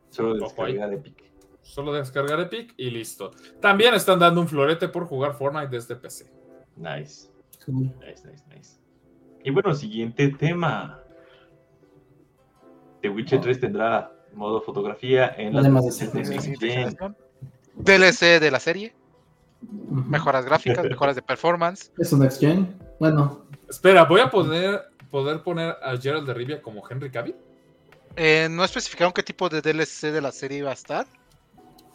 Solo 0.08 0.34
descargar 0.34 0.92
Epic. 0.92 1.24
Solo 1.62 1.92
descargar 1.92 2.40
Epic 2.40 2.74
y 2.76 2.90
listo. 2.90 3.30
También 3.61 3.94
están 3.94 4.18
dando 4.18 4.40
un 4.40 4.48
florete 4.48 4.88
por 4.88 5.06
jugar 5.06 5.34
Fortnite 5.34 5.68
desde 5.68 5.96
PC. 5.96 6.30
Nice, 6.76 7.28
Cool. 7.64 7.92
nice, 8.00 8.26
nice, 8.28 8.44
nice. 8.54 8.80
Y 9.44 9.50
bueno, 9.50 9.74
siguiente 9.74 10.28
tema. 10.30 11.00
The 13.02 13.08
Witcher 13.08 13.38
Oh. 13.38 13.42
3 13.42 13.61
tendrá 13.61 14.12
modo 14.35 14.61
fotografía 14.62 15.35
en 15.37 15.55
las 15.55 15.95
ser-. 15.95 16.11
DLC 17.76 18.41
de 18.41 18.51
la 18.51 18.61
serie, 18.61 18.95
mejoras 19.91 20.45
gráficas, 20.45 20.85
mejoras 20.85 21.16
de 21.16 21.22
performance. 21.22 21.91
Es 21.99 22.12
un 22.12 22.20
next 22.20 22.41
gen. 22.41 22.76
Bueno, 22.99 23.45
Espera, 23.68 24.05
¿voy 24.05 24.20
a 24.20 24.28
poder, 24.31 24.83
poder 25.11 25.43
poner 25.43 25.76
a 25.83 25.97
Gerald 25.97 26.26
de 26.26 26.35
Rivia 26.35 26.61
como 26.62 26.83
Henry 26.89 27.11
Cavill? 27.11 27.37
Eh, 28.16 28.49
no 28.51 28.64
especificaron 28.64 29.12
qué 29.12 29.22
tipo 29.22 29.49
de 29.49 29.61
DLC 29.62 30.11
de 30.11 30.20
la 30.20 30.33
serie 30.33 30.59
iba 30.59 30.70
a 30.70 30.74
estar. 30.74 31.07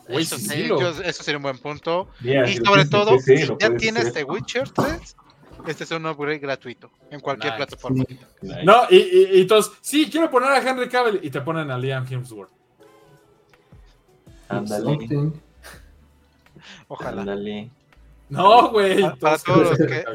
Eso, 0.07 0.37
sí, 0.37 0.43
sí, 0.43 0.49
sí 0.49 0.63
lo- 0.67 0.79
yo- 0.79 1.01
eso 1.03 1.23
sería 1.23 1.37
un 1.37 1.43
buen 1.43 1.57
punto. 1.57 2.07
Y 2.21 2.55
sobre 2.57 2.85
todo, 2.85 3.19
si 3.19 3.35
ya 3.59 3.75
tienes 3.75 4.03
hacer. 4.07 4.13
The 4.13 4.23
Witcher 4.23 4.69
3, 4.69 5.15
este 5.71 5.83
es 5.85 5.91
un 5.91 6.05
upgrade 6.05 6.39
gratuito 6.39 6.91
en 7.09 7.19
cualquier 7.19 7.53
Nice. 7.53 7.65
plataforma. 7.65 8.03
Nice. 8.41 8.63
No, 8.63 8.83
y, 8.89 8.95
y, 8.97 9.39
y 9.41 9.47
todos, 9.47 9.73
sí, 9.81 10.09
quiero 10.09 10.29
poner 10.29 10.51
a 10.51 10.59
Henry 10.67 10.87
Cavill 10.89 11.19
y 11.23 11.29
te 11.29 11.41
ponen 11.41 11.69
a 11.71 11.77
Liam 11.77 12.05
Hemsworth. 12.09 12.51
Ándale. 14.49 15.31
Ojalá. 16.87 17.21
ándale. 17.21 17.71
No, 18.29 18.69
güey. 18.71 19.01
Para- 19.01 19.15
para 19.15 19.37
todos 19.37 19.59
los 19.69 19.81
a 19.81 19.87
que-. 19.87 20.05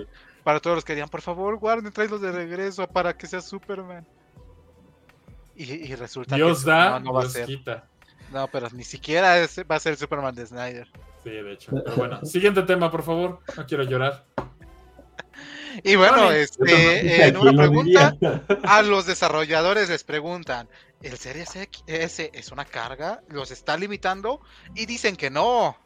Para 0.45 0.61
todos 0.61 0.77
los 0.77 0.85
que 0.85 0.95
digan, 0.95 1.09
por 1.09 1.21
favor, 1.21 1.57
guarden, 1.59 1.93
tráelos 1.93 2.21
de 2.21 2.33
regreso 2.33 2.87
para 2.87 3.17
que 3.17 3.27
sea 3.27 3.41
Superman. 3.41 4.07
Y, 5.55 5.65
y 5.65 5.95
resulta 5.95 6.37
Dios 6.37 6.65
que 6.65 6.71
da, 6.71 6.99
no, 6.99 7.07
no 7.07 7.13
va 7.13 7.21
a 7.21 7.23
Dios 7.25 7.33
ser. 7.35 7.47
quita. 7.47 7.85
No, 8.33 8.47
pero 8.49 8.69
ni 8.71 8.85
siquiera 8.85 9.39
es- 9.39 9.61
va 9.71 9.77
a 9.77 9.81
ser 9.81 9.97
Superman 9.97 10.35
de 10.35 10.47
Snyder. 10.47 10.89
Sí, 11.23 11.31
de 11.31 11.53
hecho. 11.53 11.73
Pero 11.85 11.97
bueno, 11.97 12.25
siguiente 12.25 12.63
tema, 12.63 12.91
por 12.91 13.03
favor. 13.03 13.41
No 13.57 13.67
quiero 13.67 13.83
llorar. 13.85 14.25
Y 15.85 15.97
bueno, 15.97 16.31
este, 16.31 17.27
en 17.27 17.35
¿Quién 17.35 17.37
una 17.37 17.53
pregunta, 17.53 18.11
diría? 18.13 18.45
a 18.65 18.83
los 18.83 19.07
desarrolladores 19.07 19.89
les 19.89 20.05
preguntan, 20.05 20.69
¿el 21.03 21.17
Series 21.19 21.55
X 21.57 21.83
S 21.87 22.31
es 22.33 22.53
una 22.53 22.65
carga? 22.65 23.23
¿Los 23.29 23.51
está 23.51 23.77
limitando? 23.77 24.41
Y 24.75 24.87
dicen 24.87 25.17
que 25.17 25.31
no. 25.31 25.77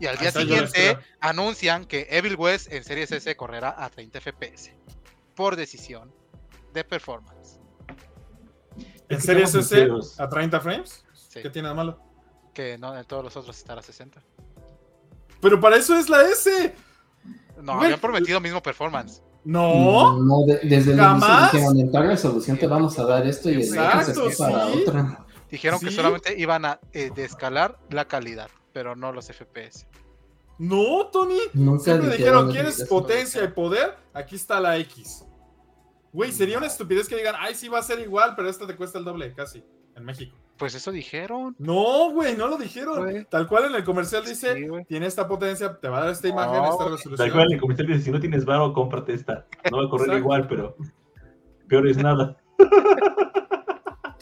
Y 0.00 0.06
al 0.06 0.14
Ahí 0.16 0.22
día 0.22 0.32
siguiente 0.32 0.98
anuncian 1.20 1.84
que 1.84 2.08
Evil 2.10 2.36
West 2.36 2.72
en 2.72 2.82
Series 2.84 3.12
S 3.12 3.36
correrá 3.36 3.74
a 3.76 3.90
30 3.90 4.20
FPS 4.20 4.72
por 5.34 5.56
decisión 5.56 6.12
de 6.72 6.84
performance. 6.84 7.58
¿En 9.08 9.20
series 9.20 9.54
S 9.54 9.88
a 10.18 10.28
30 10.28 10.60
frames? 10.60 11.04
Sí, 11.12 11.42
¿Qué 11.42 11.50
tiene 11.50 11.68
de 11.68 11.74
malo? 11.74 11.98
que 12.54 12.76
no 12.76 12.96
en 12.96 13.04
todos 13.06 13.24
los 13.24 13.36
otros 13.36 13.56
estará 13.56 13.80
a 13.80 13.82
60. 13.82 14.22
Pero 15.40 15.58
para 15.60 15.76
eso 15.76 15.96
es 15.96 16.08
la 16.08 16.22
S. 16.22 16.74
No, 17.60 17.72
habían 17.74 18.00
prometido 18.00 18.40
mismo 18.40 18.62
performance. 18.62 19.22
No. 19.44 20.18
No, 20.20 20.44
de- 20.46 20.60
desde 20.62 20.92
el 20.92 21.00
inicio 21.00 21.28
dijeron, 21.52 21.80
en 21.80 21.90
tal 21.92 22.06
resolución 22.06 22.56
te 22.56 22.66
vamos 22.66 22.98
a 22.98 23.04
dar 23.04 23.26
esto 23.26 23.50
y 23.50 23.54
el 23.54 23.60
Exacto, 23.62 24.10
otro 24.12 24.30
se 24.30 24.36
para 24.36 24.66
sí. 24.72 24.82
otra. 24.82 25.26
Dijeron 25.50 25.80
que 25.80 25.90
Sí. 25.90 25.96
solamente 25.96 26.34
iban 26.38 26.64
a 26.64 26.80
eh, 26.92 27.10
descalar 27.14 27.78
la 27.90 28.06
calidad, 28.06 28.48
pero 28.72 28.94
no 28.96 29.12
los 29.12 29.26
FPS. 29.28 29.86
No, 30.58 31.06
Tony. 31.12 31.38
Nunca 31.54 31.84
Siempre 31.84 32.10
dijeron 32.16 32.48
dijeron, 32.48 32.52
¿quieres 32.52 32.88
potencia 32.88 33.42
y 33.44 33.48
poder? 33.48 33.96
Aquí 34.14 34.36
está 34.36 34.60
la 34.60 34.76
X. 34.78 35.24
Güey, 36.12 36.30
sería 36.30 36.58
una 36.58 36.66
estupidez 36.68 37.08
que 37.08 37.16
digan, 37.16 37.34
ay, 37.38 37.54
sí 37.54 37.68
va 37.68 37.78
a 37.80 37.82
ser 37.82 37.98
igual, 38.00 38.34
pero 38.36 38.48
esta 38.48 38.66
te 38.66 38.76
cuesta 38.76 38.98
el 38.98 39.04
doble, 39.04 39.32
casi, 39.34 39.64
en 39.96 40.04
México. 40.04 40.36
Pues 40.62 40.76
eso 40.76 40.92
dijeron. 40.92 41.56
No, 41.58 42.12
güey, 42.12 42.36
no 42.36 42.46
lo 42.46 42.56
dijeron. 42.56 43.00
Güey. 43.02 43.24
Tal 43.24 43.48
cual 43.48 43.64
en 43.64 43.74
el 43.74 43.82
comercial 43.82 44.24
dice, 44.24 44.54
Sí, 44.54 44.66
tiene 44.86 45.06
esta 45.06 45.26
potencia, 45.26 45.76
te 45.76 45.88
va 45.88 45.98
a 45.98 46.00
dar 46.02 46.10
esta 46.10 46.28
imagen, 46.28 46.52
No, 46.62 46.70
esta 46.70 46.84
resolución. 46.84 47.16
Tal 47.16 47.32
cual 47.32 47.46
en 47.48 47.52
el 47.54 47.60
comentario 47.60 47.92
dice, 47.96 48.04
si 48.04 48.10
no 48.12 48.20
tienes 48.20 48.44
varo, 48.44 48.72
cómprate 48.72 49.12
esta. 49.12 49.44
No 49.72 49.78
va 49.78 49.86
a 49.86 49.88
correr 49.88 50.04
Exacto. 50.06 50.18
igual, 50.18 50.46
pero 50.46 50.76
peor 51.66 51.88
es 51.88 51.96
nada. 51.96 52.36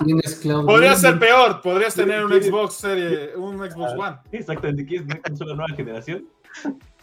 Tienes 0.03 0.37
cloud 0.37 0.65
Podría 0.65 0.95
ser 0.97 1.19
peor, 1.19 1.61
podrías 1.61 1.95
tener 1.95 2.25
un. 2.25 2.33
Xbox 2.33 2.73
serie, 2.73 3.37
un 3.37 3.59
Xbox 3.59 3.93
One. 3.99 4.17
Sí, 4.31 4.39
Exactamente, 4.39 4.87
¿quieres 4.87 5.05
una 5.07 5.21
consola 5.21 5.55
nueva 5.57 5.77
generación? 5.77 6.27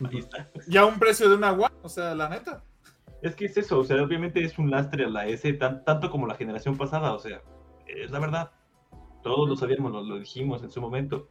Ahí 0.10 0.18
está. 0.18 0.50
Y 0.68 0.78
a 0.78 0.86
un 0.86 0.98
precio 0.98 1.30
de 1.30 1.36
una 1.36 1.52
One, 1.52 1.76
o 1.84 1.90
sea, 1.90 2.16
la 2.16 2.28
neta. 2.28 2.64
Es 3.22 3.36
que 3.36 3.46
es 3.46 3.56
eso, 3.56 3.78
o 3.78 3.84
sea, 3.84 4.02
obviamente 4.02 4.44
es 4.44 4.58
un 4.58 4.72
lastre 4.72 5.06
a 5.06 5.10
la 5.10 5.28
S, 5.28 5.54
tan- 5.54 5.84
tanto 5.86 6.10
como 6.10 6.26
la 6.26 6.34
generación 6.34 6.76
pasada, 6.76 7.14
o 7.14 7.20
sea, 7.20 7.40
es 7.86 8.10
la 8.10 8.18
verdad. 8.18 8.50
Todos 9.28 9.50
lo 9.50 9.56
sabíamos, 9.56 9.92
lo, 9.92 10.02
lo 10.04 10.20
dijimos 10.20 10.64
en 10.64 10.72
su 10.72 10.82
momento. 10.82 11.28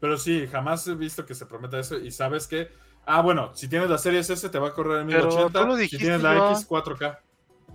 Pero 0.00 0.16
sí, 0.18 0.46
jamás 0.50 0.86
he 0.88 0.94
visto 0.94 1.24
que 1.24 1.34
se 1.34 1.46
prometa 1.46 1.78
eso. 1.78 1.96
Y 1.98 2.10
sabes 2.10 2.46
que, 2.48 2.68
ah, 3.06 3.20
bueno, 3.22 3.50
si 3.54 3.68
tienes 3.68 3.88
la 3.88 3.98
serie 3.98 4.20
S 4.20 4.48
te 4.48 4.58
va 4.58 4.68
a 4.68 4.72
correr 4.72 5.02
en 5.02 5.06
Pero 5.08 5.26
1080. 5.28 5.60
tú 5.60 5.66
lo 5.66 5.74
si 5.76 5.82
dijiste 5.82 6.04
tienes 6.04 6.22
la 6.22 6.34
ya. 6.34 6.50
X, 6.52 6.68
4K. 6.68 7.18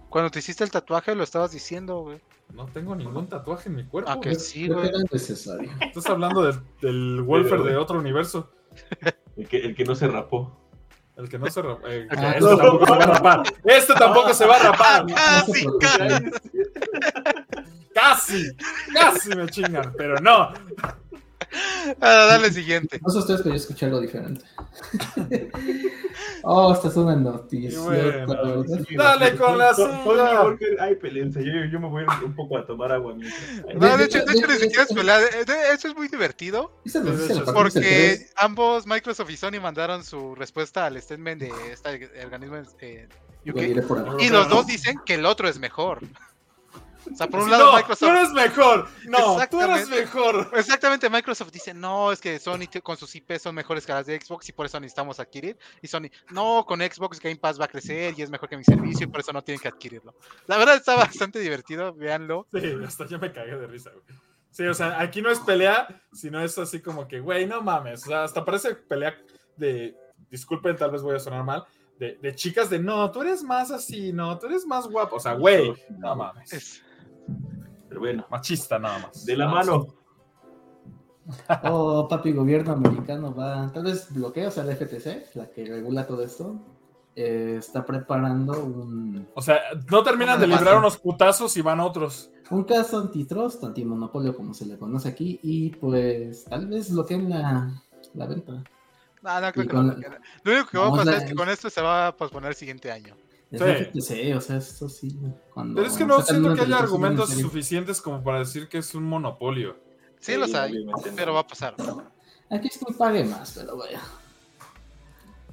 Cuando 0.10 0.32
te 0.32 0.40
hiciste 0.40 0.64
el 0.64 0.72
tatuaje 0.72 1.16
lo 1.16 1.24
estabas 1.24 1.52
diciendo, 1.52 2.00
güey. 2.02 2.20
No 2.54 2.66
tengo 2.68 2.96
ningún 2.96 3.28
tatuaje 3.28 3.70
en 3.70 3.76
mi 3.76 3.84
cuerpo. 3.86 4.10
Ah, 4.12 4.20
que 4.22 4.30
güey. 4.30 4.40
sí, 4.40 4.68
güey. 4.68 4.88
era 4.88 4.98
necesario. 5.12 5.70
Estás 5.82 6.06
hablando 6.08 6.44
del, 6.44 6.60
del 6.82 7.22
Wolfer 7.22 7.62
de 7.64 7.78
otro 7.78 8.00
universo. 8.00 8.52
El 9.36 9.48
que, 9.48 9.58
el 9.58 9.76
que 9.76 9.84
no 9.86 9.96
se 9.96 10.08
rapó. 10.08 10.58
El 11.18 11.28
que 11.30 11.40
no 11.40 11.48
se 11.50 11.62
rapó. 11.62 11.88
eh, 11.88 12.08
Ah, 12.12 12.32
este 12.38 12.42
no. 12.42 12.58
tampoco 12.58 12.86
se 12.86 12.92
va 12.92 13.04
a 13.04 13.08
rapar. 13.08 13.44
Este 13.64 13.94
tampoco 13.96 14.34
se 14.34 14.46
va 14.46 14.56
a 14.56 14.60
rapar. 14.60 15.06
Casi, 15.08 15.66
No 15.66 15.80
se 15.80 15.80
casi. 15.80 16.26
Casi, 17.98 18.52
casi 18.94 19.30
me 19.30 19.48
chingan, 19.48 19.94
pero 19.98 20.20
no. 20.20 20.54
Ah, 22.02 22.26
dale 22.28 22.52
siguiente. 22.52 23.00
No 23.02 23.10
sé 23.10 23.20
ustedes, 23.20 23.42
pero 23.42 23.56
yo 23.56 23.62
escuché 23.62 23.86
algo 23.86 24.02
diferente. 24.02 24.44
oh, 26.44 26.74
esta 26.74 26.90
es 26.90 26.96
una 26.98 27.16
noticia. 27.16 27.80
Dale 28.98 29.36
con 29.38 29.58
la 29.58 29.74
Pon- 29.74 30.04
silla. 30.04 30.44
Walker, 30.44 30.78
Ay, 30.80 30.96
pelenza, 30.96 31.40
yo, 31.40 31.52
yo 31.72 31.80
me 31.80 31.88
voy 31.88 32.04
un 32.24 32.36
poco 32.36 32.58
a 32.58 32.66
tomar 32.66 32.92
agua. 32.92 33.16
Ay, 33.68 33.76
No, 33.76 33.98
de 33.98 34.04
hecho, 34.06 34.20
de 34.26 34.34
hecho 34.34 34.48
de- 34.48 34.54
ni 34.54 34.60
siquiera 34.60 34.84
es 34.84 35.46
de- 35.48 35.74
Eso 35.74 35.88
es 35.88 35.96
muy 35.96 36.08
divertido. 36.10 36.72
La 36.94 37.54
Porque 37.54 38.28
ambos, 38.36 38.86
Microsoft 38.86 39.30
y 39.30 39.38
Sony, 39.38 39.60
mandaron 39.62 40.04
su 40.04 40.36
respuesta 40.36 40.86
al 40.86 41.02
statement 41.02 41.42
de 41.42 41.52
este 41.72 42.10
organismo 42.26 42.58
eh, 42.82 43.08
UK. 43.46 44.20
Y 44.20 44.30
los 44.30 44.50
dos 44.50 44.68
dicen 44.68 45.00
que 45.06 45.14
el 45.16 45.26
otro 45.26 45.48
es 45.48 45.60
mejor. 45.60 46.02
O 47.12 47.16
sea, 47.16 47.28
por 47.28 47.42
un 47.42 47.50
lado, 47.52 47.66
no, 47.66 47.72
tú 47.72 47.78
Microsoft. 47.78 48.10
eres 48.10 48.32
mejor. 48.32 48.88
No, 49.06 49.38
tú 49.50 49.62
eres 49.62 49.90
mejor. 49.90 50.52
Exactamente, 50.56 51.10
Microsoft 51.10 51.52
dice, 51.52 51.74
no, 51.74 52.12
es 52.12 52.20
que 52.22 52.40
Sony 52.40 52.68
con 52.84 52.98
sus 52.98 53.16
IP 53.16 53.38
son 53.40 53.56
mejores 53.56 53.86
que 53.86 53.94
las 53.94 54.06
de 54.06 54.20
Xbox 54.22 54.50
y 54.50 54.52
por 54.54 54.66
eso 54.66 54.80
necesitamos 54.80 55.20
adquirir. 55.20 55.58
Y 55.82 55.88
Sony, 55.88 56.10
no, 56.32 56.66
con 56.68 56.80
Xbox 56.82 57.20
Game 57.20 57.38
Pass 57.38 57.60
va 57.60 57.66
a 57.66 57.70
crecer 57.70 58.14
y 58.18 58.22
es 58.22 58.30
mejor 58.30 58.50
que 58.50 58.58
mi 58.58 58.64
servicio 58.64 59.06
y 59.06 59.10
por 59.10 59.22
eso 59.22 59.34
no 59.34 59.44
tienen 59.44 59.62
que 59.62 59.68
adquirirlo. 59.68 60.16
La 60.48 60.58
verdad 60.58 60.76
está 60.76 60.96
bastante 60.96 61.40
divertido, 61.40 61.94
véanlo. 61.94 62.48
Sí, 62.52 62.76
hasta 62.86 63.06
yo 63.08 63.20
me 63.20 63.32
cagué 63.32 63.58
de 63.58 63.68
risa, 63.68 63.92
güey. 63.92 64.04
Sí, 64.52 64.64
o 64.66 64.74
sea, 64.74 65.00
aquí 65.00 65.22
no 65.22 65.30
es 65.30 65.40
pelea, 65.40 65.88
sino 66.12 66.42
es 66.44 66.58
así 66.58 66.82
como 66.82 67.08
que, 67.08 67.20
güey, 67.20 67.46
no 67.46 67.62
mames. 67.62 68.04
O 68.04 68.08
sea, 68.08 68.24
hasta 68.24 68.44
parece 68.44 68.74
pelea 68.76 69.16
de. 69.56 69.96
Disculpen, 70.32 70.76
tal 70.76 70.92
vez 70.92 71.02
voy 71.04 71.16
a 71.16 71.20
sonar 71.20 71.44
mal. 71.44 71.64
De, 72.00 72.18
de 72.22 72.36
chicas 72.36 72.70
de 72.70 72.80
no, 72.80 73.10
tú 73.12 73.22
eres 73.22 73.44
más 73.44 73.72
así, 73.72 74.12
no, 74.14 74.38
tú 74.38 74.48
eres 74.48 74.66
más 74.66 74.88
guapo. 74.88 75.16
O 75.18 75.20
sea, 75.20 75.34
güey, 75.34 75.74
no 76.00 76.16
mames. 76.16 76.54
Es- 76.54 76.84
Pero 77.90 78.00
bueno, 78.02 78.26
Machista 78.30 78.78
nada 78.80 79.00
más. 79.00 79.26
de 79.26 79.38
la 79.38 79.46
Nada 79.46 79.58
más. 79.58 79.68
mano. 79.68 79.88
Oh, 81.64 82.08
papi, 82.08 82.32
gobierno 82.32 82.72
americano 82.74 83.36
va. 83.36 83.70
Tal 83.74 83.84
vez 83.84 84.08
bloquea, 84.14 84.48
o 84.48 84.52
sea, 84.52 84.64
la 84.64 84.74
FTC, 84.76 85.36
la 85.36 85.50
que 85.50 85.66
regula 85.66 86.08
todo 86.08 86.24
esto, 86.24 86.58
eh, 87.18 87.56
está 87.60 87.86
preparando 87.86 88.54
un, 88.64 89.28
O 89.34 89.42
sea, 89.42 89.60
no 89.92 90.04
terminan 90.04 90.40
de 90.40 90.48
librar 90.48 90.78
unos 90.78 90.98
putazos 90.98 91.58
y 91.58 91.62
van 91.62 91.82
otros. 91.82 92.30
un 92.50 92.64
caso 92.64 93.00
antitrust, 93.00 93.62
antimonopolio, 93.66 94.34
como 94.38 94.54
se 94.54 94.66
le 94.68 94.78
conoce 94.78 95.10
aquí, 95.10 95.38
y 95.44 95.72
pues 95.72 96.46
tal 96.46 96.68
vez 96.68 96.92
bloqueen 96.94 97.30
la, 97.30 97.72
la 98.14 98.26
venta. 98.26 98.64
No, 99.22 99.42
no 99.42 99.52
creo 99.52 99.66
Y 99.66 99.68
que 99.68 99.74
no, 99.74 99.86
porque- 99.94 100.08
Lo 100.44 100.52
único 100.54 100.70
que 100.70 100.78
va 100.78 100.88
a 100.88 100.92
pasar 100.92 101.14
a- 101.14 101.18
es 101.18 101.24
que 101.26 101.36
con 101.36 101.50
esto 101.50 101.70
se 101.70 101.82
va 101.82 102.08
a 102.08 102.16
posponer 102.16 102.52
el 102.52 102.56
siguiente 102.56 102.90
año. 102.90 103.16
Es 103.50 103.60
Sí. 103.62 103.66
la 103.66 103.74
FTC, 103.78 104.36
o 104.36 104.42
sea, 104.42 104.58
esto 104.58 104.90
sí. 104.90 105.18
Cuando 105.54 105.76
Pero 105.76 105.88
es 105.88 105.98
que 105.98 106.06
no 106.06 106.22
siento 106.22 106.54
que 106.54 106.62
haya 106.62 106.80
argumentos 106.80 107.30
suficientes 107.30 108.02
como 108.02 108.22
para 108.24 108.40
decir 108.40 108.68
que 108.68 108.78
es 108.80 108.94
un 108.94 109.04
monopolio. 109.04 109.78
Sí, 110.20 110.36
los 110.36 110.54
hay, 110.54 110.86
pero 111.16 111.34
va 111.34 111.42
a 111.42 111.48
pasar. 111.48 111.76
Aquí 112.50 112.68
es 112.68 112.78
que 112.78 112.94
pague 112.94 113.24
más, 113.24 113.54
pero 113.58 113.78
vaya. 113.78 114.02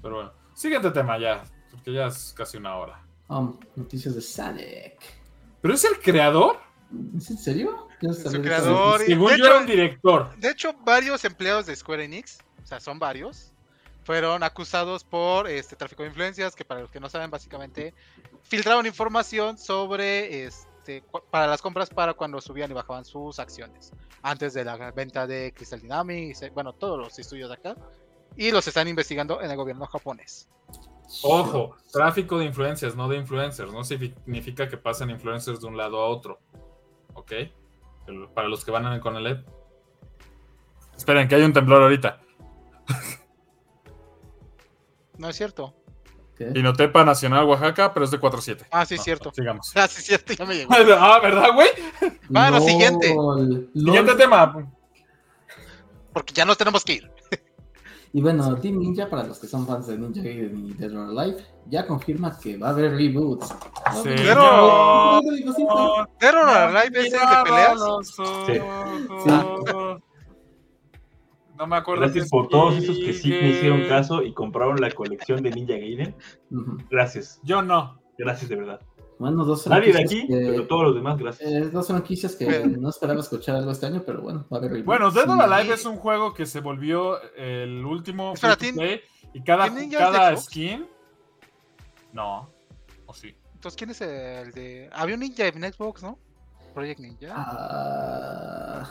Pero 0.03 0.15
bueno, 0.17 0.33
siguiente 0.55 0.91
tema 0.91 1.19
ya, 1.19 1.45
porque 1.71 1.93
ya 1.93 2.07
es 2.07 2.33
casi 2.37 2.57
una 2.57 2.77
hora. 2.77 3.01
Um, 3.29 3.59
noticias 3.77 4.15
de 4.15 4.21
Sonic. 4.21 4.99
¿Pero 5.61 5.75
es 5.75 5.85
el 5.85 5.99
creador? 6.01 6.59
¿Es 7.17 7.31
en 7.31 7.39
serio? 7.39 7.89
¿Ya 8.03 8.13
Su 8.13 8.43
creador. 8.43 9.01
Según 9.01 9.31
de 9.33 9.39
yo 9.39 9.45
hecho- 9.45 9.53
era 9.53 9.61
un 9.61 9.67
director. 9.67 10.37
De 10.37 10.51
hecho, 10.51 10.75
varios 10.85 11.25
empleados 11.25 11.67
de 11.67 11.75
Square 11.75 12.05
Enix, 12.05 12.39
o 12.63 12.67
sea, 12.67 12.81
son 12.81 12.99
varios, 12.99 13.53
fueron 14.05 14.43
acusados 14.43 15.03
por 15.03 15.49
este 15.49 15.77
tráfico 15.77 16.03
de 16.03 16.11
influencias, 16.11 16.55
que 16.55 16.65
para 16.65 16.83
los 16.83 16.91
que 16.91 17.01
no 17.01 17.09
saben, 17.09 17.31
básicamente 17.31 17.95
filtraron 18.43 18.87
información 18.87 19.59
sobre 19.59 20.45
este 20.45 21.03
para 21.31 21.47
las 21.47 21.63
compras 21.63 21.89
para 21.89 22.13
cuando 22.13 22.41
subían 22.41 22.71
y 22.71 22.75
bajaban 22.75 23.05
sus 23.05 23.39
acciones. 23.39 23.93
Antes 24.23 24.53
de 24.53 24.65
la 24.65 24.93
venta 24.93 25.27
de 25.27 25.53
Crystal 25.55 25.81
Dynamics, 25.81 26.45
bueno, 26.53 26.75
todos 26.75 26.99
los 26.99 27.19
estudios 27.19 27.49
de 27.49 27.55
acá. 27.55 27.77
Y 28.37 28.51
los 28.51 28.67
están 28.67 28.89
investigando 28.89 29.41
en 29.41 29.51
el 29.51 29.57
gobierno 29.57 29.87
japonés. 29.87 30.49
Ojo, 31.23 31.77
tráfico 31.93 32.39
de 32.39 32.47
influencias, 32.47 32.97
no 32.97 33.09
de 33.09 33.17
influencers. 33.17 33.73
No 33.73 33.85
significa 33.85 34.69
que 34.69 34.77
pasen 34.77 35.11
influencers 35.11 35.61
de 35.61 35.67
un 35.69 35.77
lado 35.77 36.01
a 36.01 36.09
otro. 36.09 36.41
¿Ok? 37.15 37.33
Para 38.35 38.49
los 38.49 38.65
que 38.65 38.71
van 38.71 39.01
con 39.01 39.17
el 39.17 39.25
LED. 39.25 39.39
Esperen, 40.97 41.29
que 41.29 41.37
hay 41.37 41.43
un 41.43 41.53
temblor 41.53 41.83
ahorita. 41.83 42.21
No 45.19 45.29
es 45.29 45.37
cierto. 45.37 45.75
¿Qué? 46.37 46.51
Inotepa 46.55 47.05
Nacional 47.05 47.45
Oaxaca, 47.45 47.95
pero 47.95 48.05
es 48.05 48.11
de 48.11 48.19
4-7. 48.21 48.67
Ah, 48.73 48.85
sí, 48.85 48.95
es 48.95 49.01
No, 49.01 49.05
cierto. 49.05 49.33
Sigamos. 49.33 49.73
Ah, 49.77 49.87
sí, 49.87 49.99
es 50.01 50.07
cierto, 50.07 50.33
ya 50.33 50.45
me 50.45 50.55
llegó. 50.57 50.73
Ah, 50.99 51.21
¿verdad, 51.23 51.49
güey? 51.55 51.69
Va, 52.35 52.51
lo 52.51 52.61
siguiente. 52.61 53.15
LOL, 53.15 53.71
Siguiente 53.73 54.11
LOL. 54.13 54.17
tema. 54.17 54.71
Porque 56.13 56.35
ya 56.35 56.45
nos 56.45 56.59
tenemos 56.59 56.85
que 56.85 56.95
ir. 56.95 57.11
Y 58.13 58.21
bueno, 58.21 58.57
Team 58.61 58.79
Ninja, 58.79 59.11
para 59.11 59.25
los 59.25 59.41
que 59.41 59.49
son 59.49 59.67
fans 59.67 59.89
de 59.89 59.99
Ninja 59.99 60.23
Gaiden 60.23 60.69
y 60.69 60.73
Dead 60.75 60.93
or 60.97 61.09
Alive, 61.19 61.45
ya 61.67 61.85
confirma 61.85 62.39
que 62.39 62.57
va 62.57 62.69
a 62.69 62.71
haber 62.71 62.93
reboots. 62.97 63.53
Reboots. 64.05 65.27
Dead 66.21 66.35
or 66.37 66.49
Alive 66.49 67.01
es 67.01 67.13
el 67.13 67.21
de 67.21 67.43
peleas. 67.45 67.81
No 71.57 71.67
me 71.67 71.77
acuerdo. 71.77 72.03
Gracias 72.03 72.29
por 72.29 72.49
todos 72.49 72.77
esos 72.77 72.97
que 72.99 73.13
sí 73.13 73.31
me 73.31 73.49
hicieron 73.51 73.87
caso 73.89 74.23
y 74.23 74.33
compraron 74.33 74.81
la 74.81 74.91
colección 74.91 75.43
de 75.43 75.51
Ninja 75.51 75.75
Gaiden. 75.75 76.15
Gracias, 76.91 77.41
Yo 77.45 77.63
no. 77.63 78.01
gracias 78.19 78.49
de 78.49 78.57
verdad. 78.57 78.81
Bueno, 79.19 79.45
dos 79.45 79.65
Nadie 79.69 79.93
de 79.93 80.03
aquí, 80.03 80.27
que- 80.27 80.35
pero 80.35 80.67
todos 80.67 80.83
los 80.87 80.95
demás, 80.97 81.17
gracias. 81.17 81.49
eh, 81.51 81.71
dos 81.71 81.87
franquicias 81.87 82.35
que 82.35 82.67
no 82.67 82.89
esperaba 82.89 83.21
escuchar 83.21 83.55
algo 83.55 83.71
este 83.71 83.87
año, 83.87 84.03
pero 84.05 84.21
bueno, 84.23 84.45
va 84.53 84.57
a 84.57 84.61
haber. 84.61 84.83
Bueno, 84.83 85.13
Dead 85.13 85.31
or. 85.31 85.41
Alive 85.41 85.75
es 85.75 85.85
un 85.87 85.97
juego 85.99 86.35
que 86.35 86.45
se 86.47 86.59
volvió 86.61 87.21
el 87.37 87.85
último 87.85 88.33
Espera, 88.35 88.57
free 88.57 88.71
to 88.73 88.75
¿tiene- 88.75 88.89
play 88.97 89.01
y 89.33 89.43
cada, 89.45 89.65
¿tiene 89.67 89.81
ninjas 89.83 90.01
de 90.13 90.19
cada 90.19 90.37
skin. 90.37 90.87
No. 92.13 92.51
¿O 93.07 93.15
sí? 93.15 93.35
Entonces, 93.55 93.77
¿quién 93.79 93.91
es 93.91 94.01
el 94.01 94.51
de...? 94.53 94.91
Había 94.93 95.15
un 95.15 95.21
ninja 95.21 95.47
en 95.47 95.63
Xbox, 95.73 96.03
¿no? 96.03 96.19
Project 96.75 96.99
Ninja. 97.01 97.33
Ah, 97.37 98.89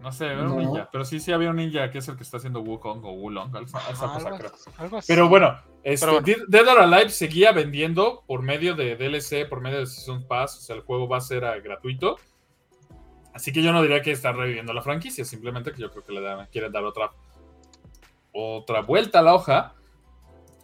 No 0.00 0.10
sé, 0.12 0.26
era 0.26 0.42
un 0.50 0.56
ninja. 0.56 0.88
Pero 0.90 1.04
sí, 1.04 1.20
sí 1.20 1.30
había 1.30 1.50
un 1.50 1.56
ninja 1.56 1.90
que 1.90 1.98
es 1.98 2.08
el 2.08 2.16
que 2.16 2.22
está 2.22 2.38
haciendo 2.38 2.60
Wukong 2.60 3.04
o 3.04 3.12
Wulong. 3.12 3.54
Esa, 3.64 3.78
esa 3.90 4.04
Ajá, 4.06 4.14
cosa 4.14 4.26
algo, 4.28 4.38
creo. 4.38 4.50
así- 4.54 4.70
algo 4.78 4.96
así. 4.96 5.12
Pero 5.12 5.28
bueno, 5.28 5.58
este, 5.82 6.06
Pero 6.06 6.20
bueno. 6.22 6.44
Dead- 6.48 6.68
or 6.68 6.78
Alive 6.80 7.10
seguía 7.10 7.52
vendiendo 7.52 8.24
por 8.26 8.40
medio 8.42 8.74
de 8.74 8.96
DLC, 8.96 9.44
por 9.46 9.60
medio 9.60 9.80
de 9.80 9.86
Season 9.86 10.26
Pass. 10.26 10.56
O 10.56 10.60
sea, 10.62 10.76
el 10.76 10.82
juego 10.82 11.06
va 11.06 11.18
a 11.18 11.20
ser 11.20 11.44
ah, 11.44 11.58
gratuito. 11.60 12.16
Así 13.34 13.52
que 13.52 13.62
yo 13.62 13.72
no 13.72 13.82
diría 13.82 14.00
que 14.02 14.10
están 14.12 14.36
reviviendo 14.36 14.72
la 14.72 14.82
franquicia, 14.82 15.24
simplemente 15.24 15.72
que 15.72 15.80
yo 15.82 15.90
creo 15.90 16.04
que 16.04 16.12
le 16.12 16.20
dan- 16.20 16.48
quieren 16.50 16.72
dar 16.72 16.82
otra, 16.84 17.10
otra 18.32 18.80
vuelta 18.82 19.18
a 19.20 19.22
la 19.22 19.34
hoja. 19.34 19.74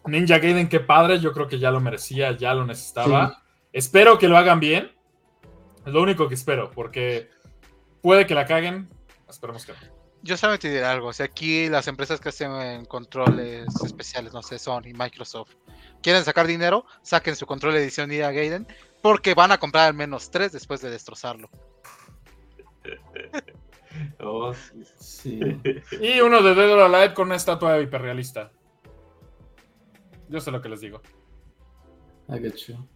Ninja 0.06 0.38
Gaiden, 0.38 0.68
qué 0.68 0.80
padre, 0.80 1.18
yo 1.20 1.32
creo 1.32 1.48
que 1.48 1.58
ya 1.58 1.70
lo 1.70 1.80
merecía, 1.80 2.32
ya 2.36 2.54
lo 2.54 2.64
necesitaba. 2.64 3.28
sí. 3.30 3.34
Espero 3.72 4.18
que 4.18 4.28
lo 4.28 4.36
hagan 4.38 4.60
bien. 4.60 4.92
Es 5.84 5.92
lo 5.92 6.02
único 6.02 6.26
que 6.28 6.34
espero, 6.34 6.70
porque 6.70 7.28
puede 8.02 8.26
que 8.26 8.34
la 8.34 8.46
caguen. 8.46 8.88
Esperemos 9.28 9.66
que 9.66 9.72
no. 9.72 9.78
Yo 10.22 10.36
solamente 10.36 10.68
diré 10.68 10.84
algo. 10.84 11.08
O 11.08 11.12
sea, 11.12 11.26
aquí 11.26 11.68
las 11.68 11.88
empresas 11.88 12.20
que 12.20 12.30
hacen 12.30 12.84
controles 12.86 13.66
especiales, 13.84 14.32
no 14.32 14.42
sé, 14.42 14.58
Sony, 14.58 14.92
Microsoft, 14.94 15.54
quieren 16.02 16.24
sacar 16.24 16.46
dinero, 16.46 16.84
saquen 17.02 17.36
su 17.36 17.46
control 17.46 17.74
de 17.74 17.82
edición 17.82 18.08
Ninja 18.08 18.32
Gaiden, 18.32 18.66
porque 19.02 19.34
van 19.34 19.52
a 19.52 19.58
comprar 19.58 19.88
al 19.88 19.94
menos 19.94 20.30
tres 20.30 20.52
después 20.52 20.80
de 20.80 20.90
destrozarlo. 20.90 21.50
Oh, 24.20 24.52
sí. 24.52 24.84
sí. 24.98 25.40
Y 26.02 26.20
uno 26.20 26.42
de 26.42 26.54
Dead 26.54 26.70
or 26.70 26.80
Alive 26.80 27.14
con 27.14 27.28
una 27.28 27.36
estatua 27.36 27.80
hiperrealista. 27.80 28.52
Yo 30.28 30.38
sé 30.38 30.50
lo 30.50 30.60
que 30.60 30.68
les 30.68 30.82
digo. 30.82 31.00
I 32.28 32.38
get 32.38 32.56
you. 32.66 32.86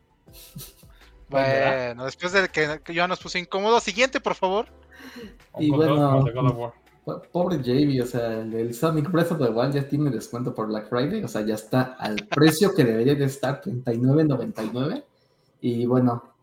Bueno, 1.28 2.04
después 2.04 2.32
de 2.32 2.48
que, 2.48 2.80
que 2.84 2.92
ya 2.92 3.06
nos 3.06 3.20
puso 3.20 3.38
incómodo, 3.38 3.80
siguiente, 3.80 4.20
por 4.20 4.34
favor. 4.34 4.68
Y 5.58 5.68
bueno, 5.70 6.24
Pobre 7.32 7.58
JB, 7.58 8.02
o 8.02 8.06
sea, 8.06 8.40
el, 8.40 8.54
el 8.54 8.74
Sonic 8.74 9.10
Breath 9.10 9.32
of 9.32 9.38
the 9.38 9.48
Wild 9.48 9.74
ya 9.74 9.88
tiene 9.88 10.10
descuento 10.10 10.54
por 10.54 10.68
Black 10.68 10.88
Friday, 10.88 11.24
o 11.24 11.28
sea, 11.28 11.40
ya 11.42 11.54
está 11.54 11.96
al 11.98 12.16
precio 12.30 12.74
que 12.74 12.84
debería 12.84 13.14
de 13.14 13.24
estar, 13.24 13.60
39.99. 13.60 15.04
Y 15.62 15.86
bueno, 15.86 16.34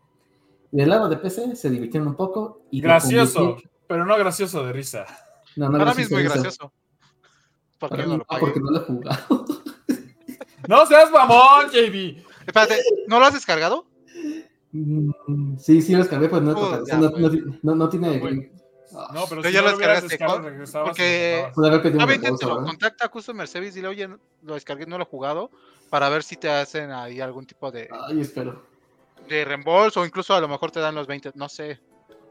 del 0.70 0.90
lado 0.90 1.08
de 1.08 1.16
PC 1.16 1.56
se 1.56 1.70
divirtieron 1.70 2.08
un 2.08 2.16
poco. 2.16 2.62
Y 2.70 2.80
Gracioso, 2.80 3.56
pero 3.86 4.04
no 4.04 4.16
gracioso 4.18 4.64
de 4.64 4.72
risa. 4.72 5.06
No, 5.56 5.68
no 5.68 5.78
Para 5.78 5.94
mí 5.94 6.02
es 6.02 6.08
gracioso, 6.10 6.72
porque 7.78 8.04
no 8.04 8.18
lo 8.18 8.80
he 8.80 8.84
jugado. 8.84 9.46
¡No 10.68 10.86
seas 10.86 11.10
mamón, 11.10 11.70
JB! 11.70 12.22
Espérate, 12.46 12.82
¿no 13.06 13.18
lo 13.18 13.26
has 13.26 13.34
descargado? 13.34 13.86
Mm, 14.72 15.56
sí, 15.58 15.80
sí 15.82 15.92
lo 15.92 15.98
descargué, 15.98 16.28
pues 16.28 16.42
no, 16.42 16.52
Oh, 16.52 16.84
ya, 16.84 16.96
no, 16.98 17.10
pues. 17.10 17.22
no 17.22 17.58
no- 17.62 17.74
no 17.74 17.88
tiene... 17.88 18.18
Güey. 18.18 18.52
Ah, 18.94 19.10
No, 19.12 19.24
pero 19.28 19.42
Pero 19.42 19.48
si 19.48 19.52
ya 19.52 19.60
no 19.62 19.66
lo 19.66 19.72
lo 19.72 19.78
Porque- 20.84 21.42
lo 22.06 22.14
inténtalo. 22.14 22.64
Contacta 22.64 23.06
a 23.06 23.08
Customer 23.10 23.46
Service 23.48 23.72
y 23.72 23.76
dile, 23.76 23.88
oye, 23.88 24.08
lo 24.42 24.54
descargué, 24.54 24.86
no 24.86 24.96
lo 24.98 25.04
he 25.04 25.06
jugado, 25.06 25.50
para 25.90 26.08
ver 26.08 26.22
si 26.22 26.36
te 26.36 26.48
hacen 26.50 26.90
ahí 26.90 27.20
algún 27.20 27.46
tipo 27.46 27.70
de, 27.70 27.88
Ay, 28.08 28.20
espero. 28.20 28.62
de 29.28 29.44
reembolso 29.44 30.00
o 30.00 30.06
incluso 30.06 30.34
a 30.34 30.40
lo 30.40 30.48
mejor 30.48 30.70
te 30.70 30.80
dan 30.80 30.94
los 30.94 31.06
20, 31.06 31.32
no 31.34 31.48
sé. 31.48 31.80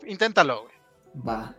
Inténtalo, 0.08 0.64
güey. 0.64 0.76
Va. 1.28 1.56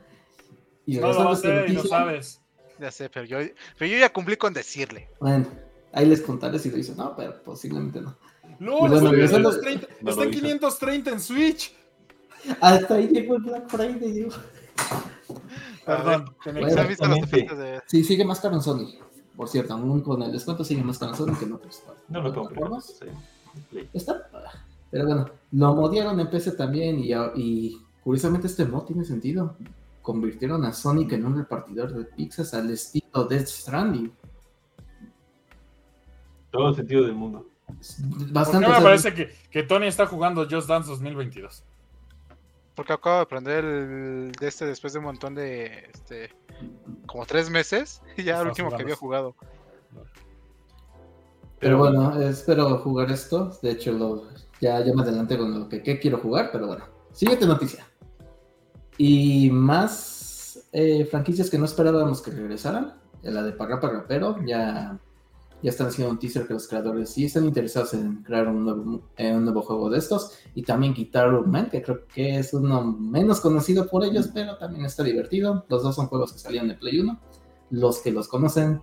Y 0.87 0.97
No 0.99 1.13
lo 1.13 1.29
hacer 1.31 1.69
y 1.69 1.73
no 1.75 1.79
noticia, 1.83 1.99
sabes. 1.99 2.41
Ya 2.81 2.91
sé, 2.91 3.09
pero 3.11 3.25
yo, 3.27 3.39
pero 3.79 3.91
yo 3.91 3.99
ya 3.99 4.13
cumplí 4.13 4.37
con 4.37 4.53
decirle. 4.55 5.11
Bueno, 5.21 5.47
ahí 5.93 6.07
les 6.07 6.21
contaré 6.23 6.59
si 6.59 6.71
lo 6.71 6.79
hizo. 6.79 6.95
No, 6.95 7.15
pero 7.17 7.43
posiblemente 7.43 8.01
no. 8.01 8.17
¡No! 8.59 8.79
Bueno, 8.81 8.97
está, 8.97 9.09
en 9.09 9.15
regresando- 9.15 9.51
530, 9.51 9.87
No 10.03 10.11
está 10.11 10.23
lo 10.23 10.27
en 10.29 10.35
hizo. 10.35 10.43
530 10.43 11.11
en 11.11 11.21
Switch. 11.21 11.75
Hasta 12.61 12.95
ahí 12.95 13.09
llegó 13.09 13.37
el 13.37 13.43
Black 13.43 13.69
Friday, 13.69 14.13
digo. 14.13 14.31
Perdón. 15.85 16.35
que 16.43 16.53
¿Se 16.53 16.59
Bueno, 16.61 16.81
han 16.81 16.89
visto 16.89 17.07
las 17.09 17.19
ofertas 17.23 17.59
de... 17.59 17.81
Sí, 17.87 18.05
sigue 18.05 18.25
más 18.25 18.41
caro 18.41 18.55
en 18.57 18.63
Sony. 18.63 18.87
Por 19.37 19.49
cierto, 19.49 19.75
aún 19.75 20.01
con 20.03 20.23
el 20.23 20.33
descuento 20.33 20.65
sigue 20.65 20.83
más 20.83 20.99
caro 20.99 21.13
en 21.13 21.17
Sony 21.19 21.39
que 21.39 21.45
en 21.45 21.53
otras 21.53 21.83
No 22.09 22.21
lo 22.23 22.35
compré. 22.35 22.61
Sí. 22.83 23.79
Está. 23.93 24.29
Pero 24.91 25.07
bueno, 25.07 25.27
lo 25.53 25.75
modiaron 25.75 26.19
en 26.21 26.29
PC 26.31 26.53
también 26.53 26.99
y, 26.99 27.11
y 27.37 27.79
curiosamente 28.03 28.47
este 28.47 28.65
mod 28.65 28.85
tiene 28.85 29.05
sentido. 29.05 29.57
Convirtieron 30.03 30.65
a 30.65 30.73
Sonic 30.73 31.13
en 31.13 31.27
un 31.27 31.37
repartidor 31.37 31.93
de 31.93 32.05
pizzas 32.05 32.55
al 32.55 32.71
estilo 32.71 33.25
Death 33.25 33.47
Stranding. 33.47 34.11
Todo 36.51 36.71
el 36.71 36.75
sentido 36.77 37.03
del 37.03 37.15
mundo. 37.15 37.47
Es 37.81 38.03
¿Por 38.09 38.27
qué 38.27 38.33
Bastante. 38.33 38.69
me 38.69 38.81
parece 38.81 39.15
que, 39.15 39.33
que 39.51 39.63
Tony 39.63 39.87
está 39.87 40.07
jugando 40.07 40.47
Just 40.49 40.69
Dance 40.69 40.89
2022? 40.91 41.65
Porque 42.75 42.93
acabo 42.93 43.17
de 43.17 43.23
aprender 43.23 43.65
el 43.65 44.33
de 44.33 44.47
este 44.47 44.65
después 44.65 44.93
de 44.93 45.01
un 45.01 45.07
montón 45.07 45.35
de, 45.35 45.89
este, 45.93 46.31
como 47.07 47.27
tres 47.27 47.51
meses, 47.51 48.03
y 48.17 48.23
ya 48.23 48.33
Estás 48.35 48.43
el 48.43 48.49
último 48.49 48.71
que 48.71 48.83
había 48.83 48.97
jugado. 48.97 49.35
Pero 51.61 51.79
bueno, 51.79 52.21
espero 52.21 52.79
jugar 52.79 53.11
esto. 53.11 53.59
De 53.63 53.73
hecho, 53.73 53.93
lo, 53.93 54.29
ya, 54.61 54.85
ya 54.85 54.95
me 54.95 55.03
adelanté 55.03 55.37
con 55.37 55.59
lo 55.59 55.69
que, 55.69 55.83
que 55.83 55.99
quiero 55.99 56.19
jugar, 56.19 56.51
pero 56.53 56.69
bueno. 56.69 56.85
Siguiente 57.13 57.47
noticia. 57.47 57.85
Y 58.97 59.51
más 59.51 60.69
eh, 60.73 61.05
franquicias 61.07 61.51
que 61.51 61.59
no 61.59 61.65
esperábamos 61.65 62.23
que 62.23 62.31
regresaran. 62.31 62.95
La 63.23 63.43
de 63.43 63.53
Parrapa 63.53 63.89
Rapero. 63.89 64.37
Ya, 64.47 64.99
ya 65.63 65.71
están 65.71 65.89
haciendo 65.89 66.13
un 66.13 66.19
teaser 66.19 66.47
que 66.47 66.55
los 66.55 66.69
creadores 66.69 67.11
sí 67.11 67.25
están 67.25 67.45
interesados 67.45 67.95
en 67.95 68.23
crear 68.23 68.47
un 68.49 68.65
nuevo, 68.65 69.03
eh, 69.17 69.35
un 69.35 69.45
nuevo 69.45 69.63
juego 69.63 69.91
de 69.91 69.99
estos. 69.99 70.39
Y 70.55 70.63
también 70.63 70.95
Guitar 70.95 71.47
Man, 71.47 71.69
que 71.69 71.83
creo 71.83 72.07
que 72.07 72.39
es 72.39 72.55
uno 72.55 72.83
menos 72.83 73.41
conocido 73.41 73.89
por 73.89 74.05
ellos, 74.05 74.31
pero 74.33 74.57
también 74.57 74.85
está 74.85 75.03
divertido. 75.03 75.65
Los 75.69 75.83
dos 75.83 75.97
son 75.97 76.07
juegos 76.07 76.33
que 76.33 76.39
salían 76.39 76.69
de 76.69 76.75
Play 76.75 77.01
1. 77.01 77.21
Los 77.71 77.99
que 77.99 78.13
los 78.13 78.29
conocen 78.29 78.83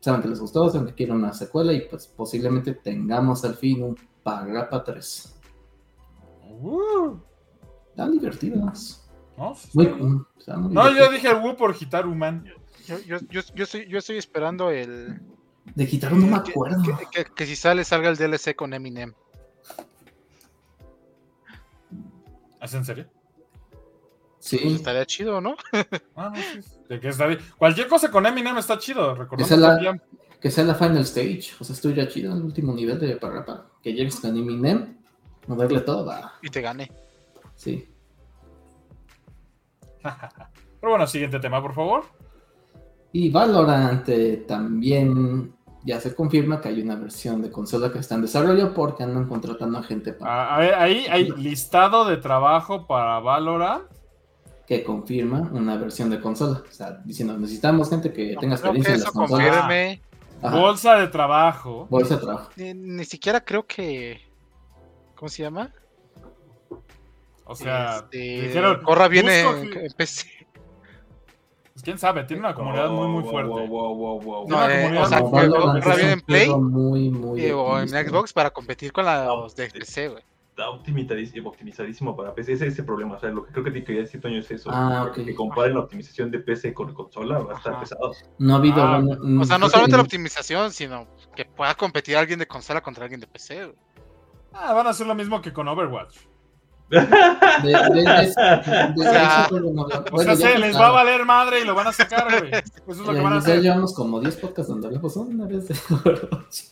saben 0.00 0.22
que 0.22 0.28
les 0.28 0.40
gustó, 0.40 0.68
saben 0.70 0.86
que 0.86 0.94
quieren 0.94 1.16
una 1.16 1.32
secuela 1.32 1.72
y 1.72 1.88
pues 1.88 2.06
posiblemente 2.06 2.74
tengamos 2.74 3.44
al 3.44 3.54
fin 3.54 3.82
un 3.82 3.96
Parrapa 4.22 4.84
3. 4.84 5.40
Uh, 6.60 7.16
Están 7.90 8.12
divertidos. 8.12 9.02
¿no? 9.36 9.54
Muy, 9.72 9.88
muy 9.88 10.22
No, 10.70 10.96
yo 10.96 11.10
dije 11.10 11.28
el 11.28 11.36
Woo 11.36 11.56
por 11.56 11.74
Hitaru 11.78 12.14
Man. 12.14 12.44
Yo, 12.86 12.98
yo, 13.00 13.18
yo, 13.30 13.40
yo, 13.54 13.64
estoy, 13.64 13.88
yo 13.88 13.98
estoy 13.98 14.18
esperando 14.18 14.70
el... 14.70 15.20
De 15.74 15.86
Guitar 15.86 16.12
no 16.12 16.26
me 16.26 16.42
que- 16.42 16.50
acuerdo. 16.50 16.82
Que, 17.10 17.24
que- 17.24 17.30
que 17.32 17.46
si 17.46 17.56
sale 17.56 17.84
salga 17.84 18.08
el 18.10 18.16
DLC 18.16 18.54
con 18.54 18.72
Eminem. 18.74 19.14
¿Es 22.60 22.74
en 22.74 22.84
serio? 22.84 23.06
Sí, 24.38 24.58
Pues 24.62 24.74
estaría 24.74 25.06
chido, 25.06 25.40
¿no? 25.40 25.56
Ah, 26.16 26.30
no, 26.34 26.36
sí. 26.36 26.68
De 26.88 27.00
que 27.00 27.08
está 27.08 27.26
bien. 27.26 27.40
Cualquier 27.56 27.88
cosa 27.88 28.10
con 28.10 28.26
Eminem 28.26 28.56
está 28.58 28.78
chido. 28.78 29.14
Recordemos 29.14 29.50
Esa 29.50 29.54
es 29.54 29.60
la- 29.60 29.78
que 29.98 30.00
que 30.40 30.50
sea 30.50 30.64
la 30.64 30.74
final 30.74 30.98
stage. 30.98 31.52
O 31.58 31.64
sea, 31.64 31.74
estoy 31.74 31.94
ya 31.94 32.06
chido 32.06 32.30
en 32.30 32.36
el 32.36 32.42
último 32.44 32.74
nivel 32.74 32.98
de 33.00 33.16
Parrapa. 33.16 33.70
Que 33.82 33.94
llegues 33.94 34.16
con 34.20 34.36
Eminem, 34.36 34.98
moverle 35.46 35.80
todo, 35.80 36.04
va. 36.04 36.34
Y 36.42 36.50
te 36.50 36.60
gane. 36.60 36.92
Sí. 37.54 37.88
Pero 40.02 40.90
bueno, 40.90 41.06
siguiente 41.06 41.40
tema, 41.40 41.62
por 41.62 41.72
favor. 41.74 42.04
Y 43.14 43.30
Valorant 43.30 44.08
eh, 44.08 44.44
también 44.48 45.54
ya 45.84 46.00
se 46.00 46.14
confirma 46.14 46.60
que 46.60 46.68
hay 46.70 46.82
una 46.82 46.96
versión 46.96 47.40
de 47.42 47.50
consola 47.50 47.92
que 47.92 48.00
está 48.00 48.16
en 48.16 48.22
desarrollo 48.22 48.74
porque 48.74 49.04
andan 49.04 49.28
contratando 49.28 49.78
a 49.78 49.82
gente 49.84 50.12
para, 50.12 50.32
Ah, 50.32 50.56
a 50.56 50.58
ver, 50.58 50.74
ahí 50.74 51.06
hay 51.08 51.30
listado 51.36 52.04
de 52.06 52.16
trabajo 52.16 52.86
para 52.88 53.20
Valorant. 53.20 53.84
que 54.66 54.82
confirma 54.82 55.48
una 55.52 55.76
versión 55.76 56.10
de 56.10 56.20
consola. 56.20 56.62
O 56.68 56.72
sea, 56.72 57.00
diciendo, 57.04 57.36
necesitamos 57.38 57.88
gente 57.90 58.12
que 58.12 58.32
No 58.34 58.40
tenga 58.40 58.54
experiencia 58.56 58.92
que 58.92 58.96
en 58.96 59.02
eso 59.02 59.04
las 59.10 59.14
consolas. 59.14 59.48
confirme. 59.58 60.02
Ajá, 60.42 60.58
Bolsa 60.60 60.94
de 60.96 61.08
trabajo. 61.08 61.86
Bolsa 61.90 62.16
de 62.16 62.20
trabajo. 62.22 62.50
Ni, 62.56 62.74
ni 62.74 63.04
siquiera 63.04 63.44
creo 63.44 63.64
que. 63.66 64.20
¿Cómo 65.14 65.28
se 65.28 65.42
llama? 65.42 65.70
O 67.44 67.54
sea, 67.54 67.96
Este, 67.98 68.18
dijeron, 68.48 68.82
Corra 68.82 69.06
viene 69.08 69.44
busco 69.44 69.58
en, 69.60 69.70
que- 69.70 69.86
en 69.86 69.92
PC. 69.92 70.26
Pues 71.84 71.96
quién 71.96 71.98
sabe, 71.98 72.24
tiene 72.24 72.40
una 72.40 72.54
comunidad 72.54 72.88
muy, 72.88 73.08
muy 73.08 73.22
fuerte. 73.24 73.68
No, 73.68 74.70
eh, 74.70 74.98
o 74.98 75.06
sea, 75.06 75.20
muy 75.20 75.48
Corra 75.48 75.96
bien 75.96 76.10
en 76.10 76.20
Play 76.22 76.48
muy, 76.48 77.10
muy 77.10 77.44
eh, 77.44 77.52
o 77.52 77.78
en. 77.78 77.88
Xbox 77.88 78.32
para 78.32 78.50
competir 78.50 78.92
con 78.92 79.04
los 79.04 79.54
de 79.54 79.68
PC, 79.68 80.08
güey. 80.08 80.22
Está 80.50 80.70
optimizadísimo, 80.70 81.48
optimizadísimo 81.48 82.16
para 82.16 82.32
PC. 82.32 82.52
Ese 82.52 82.68
es 82.68 82.78
el 82.78 82.84
problema. 82.84 83.16
O 83.16 83.20
sea, 83.20 83.30
lo 83.30 83.44
que 83.44 83.52
creo 83.52 83.64
que 83.64 83.70
te 83.72 83.84
quería 83.84 84.02
decir, 84.02 84.20
Toño, 84.20 84.38
es 84.38 84.50
eso. 84.50 84.70
Ah, 84.72 85.10
que, 85.12 85.34
comparen 85.34 85.74
la 85.74 85.80
optimización 85.80 86.30
de 86.30 86.38
PC 86.38 86.72
con 86.72 86.94
consola 86.94 87.40
va 87.40 87.54
a 87.54 87.56
estar 87.56 87.72
Ajá. 87.72 87.80
pesado. 87.80 88.12
No 88.38 88.54
ha 88.54 88.58
habido. 88.58 88.80
Ah, 88.80 89.00
bueno, 89.00 89.42
O 89.42 89.44
sea, 89.44 89.58
no 89.58 89.68
solamente 89.68 89.96
la 89.96 90.02
optimización, 90.02 90.72
sino 90.72 91.08
que 91.34 91.44
pueda 91.44 91.74
competir 91.74 92.16
alguien 92.16 92.38
de 92.38 92.46
consola 92.46 92.80
contra 92.80 93.04
alguien 93.04 93.20
de 93.20 93.26
PC, 93.26 93.64
güey. 93.64 93.76
Ah, 94.52 94.72
van 94.72 94.86
a 94.86 94.90
hacer 94.90 95.06
lo 95.06 95.14
mismo 95.16 95.42
que 95.42 95.52
con 95.52 95.66
Overwatch. 95.66 96.18
O 96.90 96.96
bueno, 100.10 100.34
sea, 100.34 100.34
ya 100.34 100.36
se 100.36 100.58
les 100.58 100.76
va 100.76 100.88
a 100.88 100.92
valer 100.92 101.24
madre 101.24 101.60
y 101.60 101.64
lo 101.64 101.74
van 101.74 101.86
a 101.88 101.92
sacar, 101.92 102.26
güey. 102.40 102.52
Eso 102.52 102.62
es 102.88 102.98
lo 102.98 103.12
que 103.12 103.20
van 103.20 103.32
a 103.32 103.36
ya 103.36 103.38
hacer. 103.38 103.62
llevamos 103.62 103.94
como 103.94 104.20
10 104.20 104.36
podcasts 104.36 104.70
donde 104.70 104.88
hablamos 104.88 105.16
una 105.16 105.46
vez 105.46 105.68
de 105.68 105.74
Overwatch. 105.94 106.62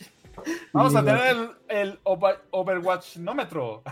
Vamos 0.73 0.95
a 0.95 1.03
tener 1.03 1.21
el, 1.27 1.49
el 1.69 1.99
Over- 2.03 2.41
Overwatchnómetro. 2.51 3.83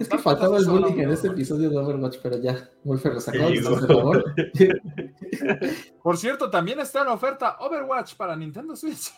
Es 0.00 0.08
que 0.08 0.18
faltaba 0.18 0.58
el 0.58 0.66
bullying 0.66 1.00
en 1.00 1.10
ese 1.10 1.28
episodio 1.28 1.68
de 1.70 1.78
Overwatch, 1.78 2.18
pero 2.22 2.38
ya, 2.38 2.68
Wolfer 2.84 3.14
lo 3.14 3.20
sacó, 3.20 3.38
por 3.68 3.86
favor. 3.86 4.24
Por 6.02 6.16
cierto, 6.18 6.50
también 6.50 6.78
está 6.80 7.02
en 7.02 7.08
oferta 7.08 7.56
Overwatch 7.60 8.14
para 8.14 8.36
Nintendo 8.36 8.76
Switch. 8.76 9.12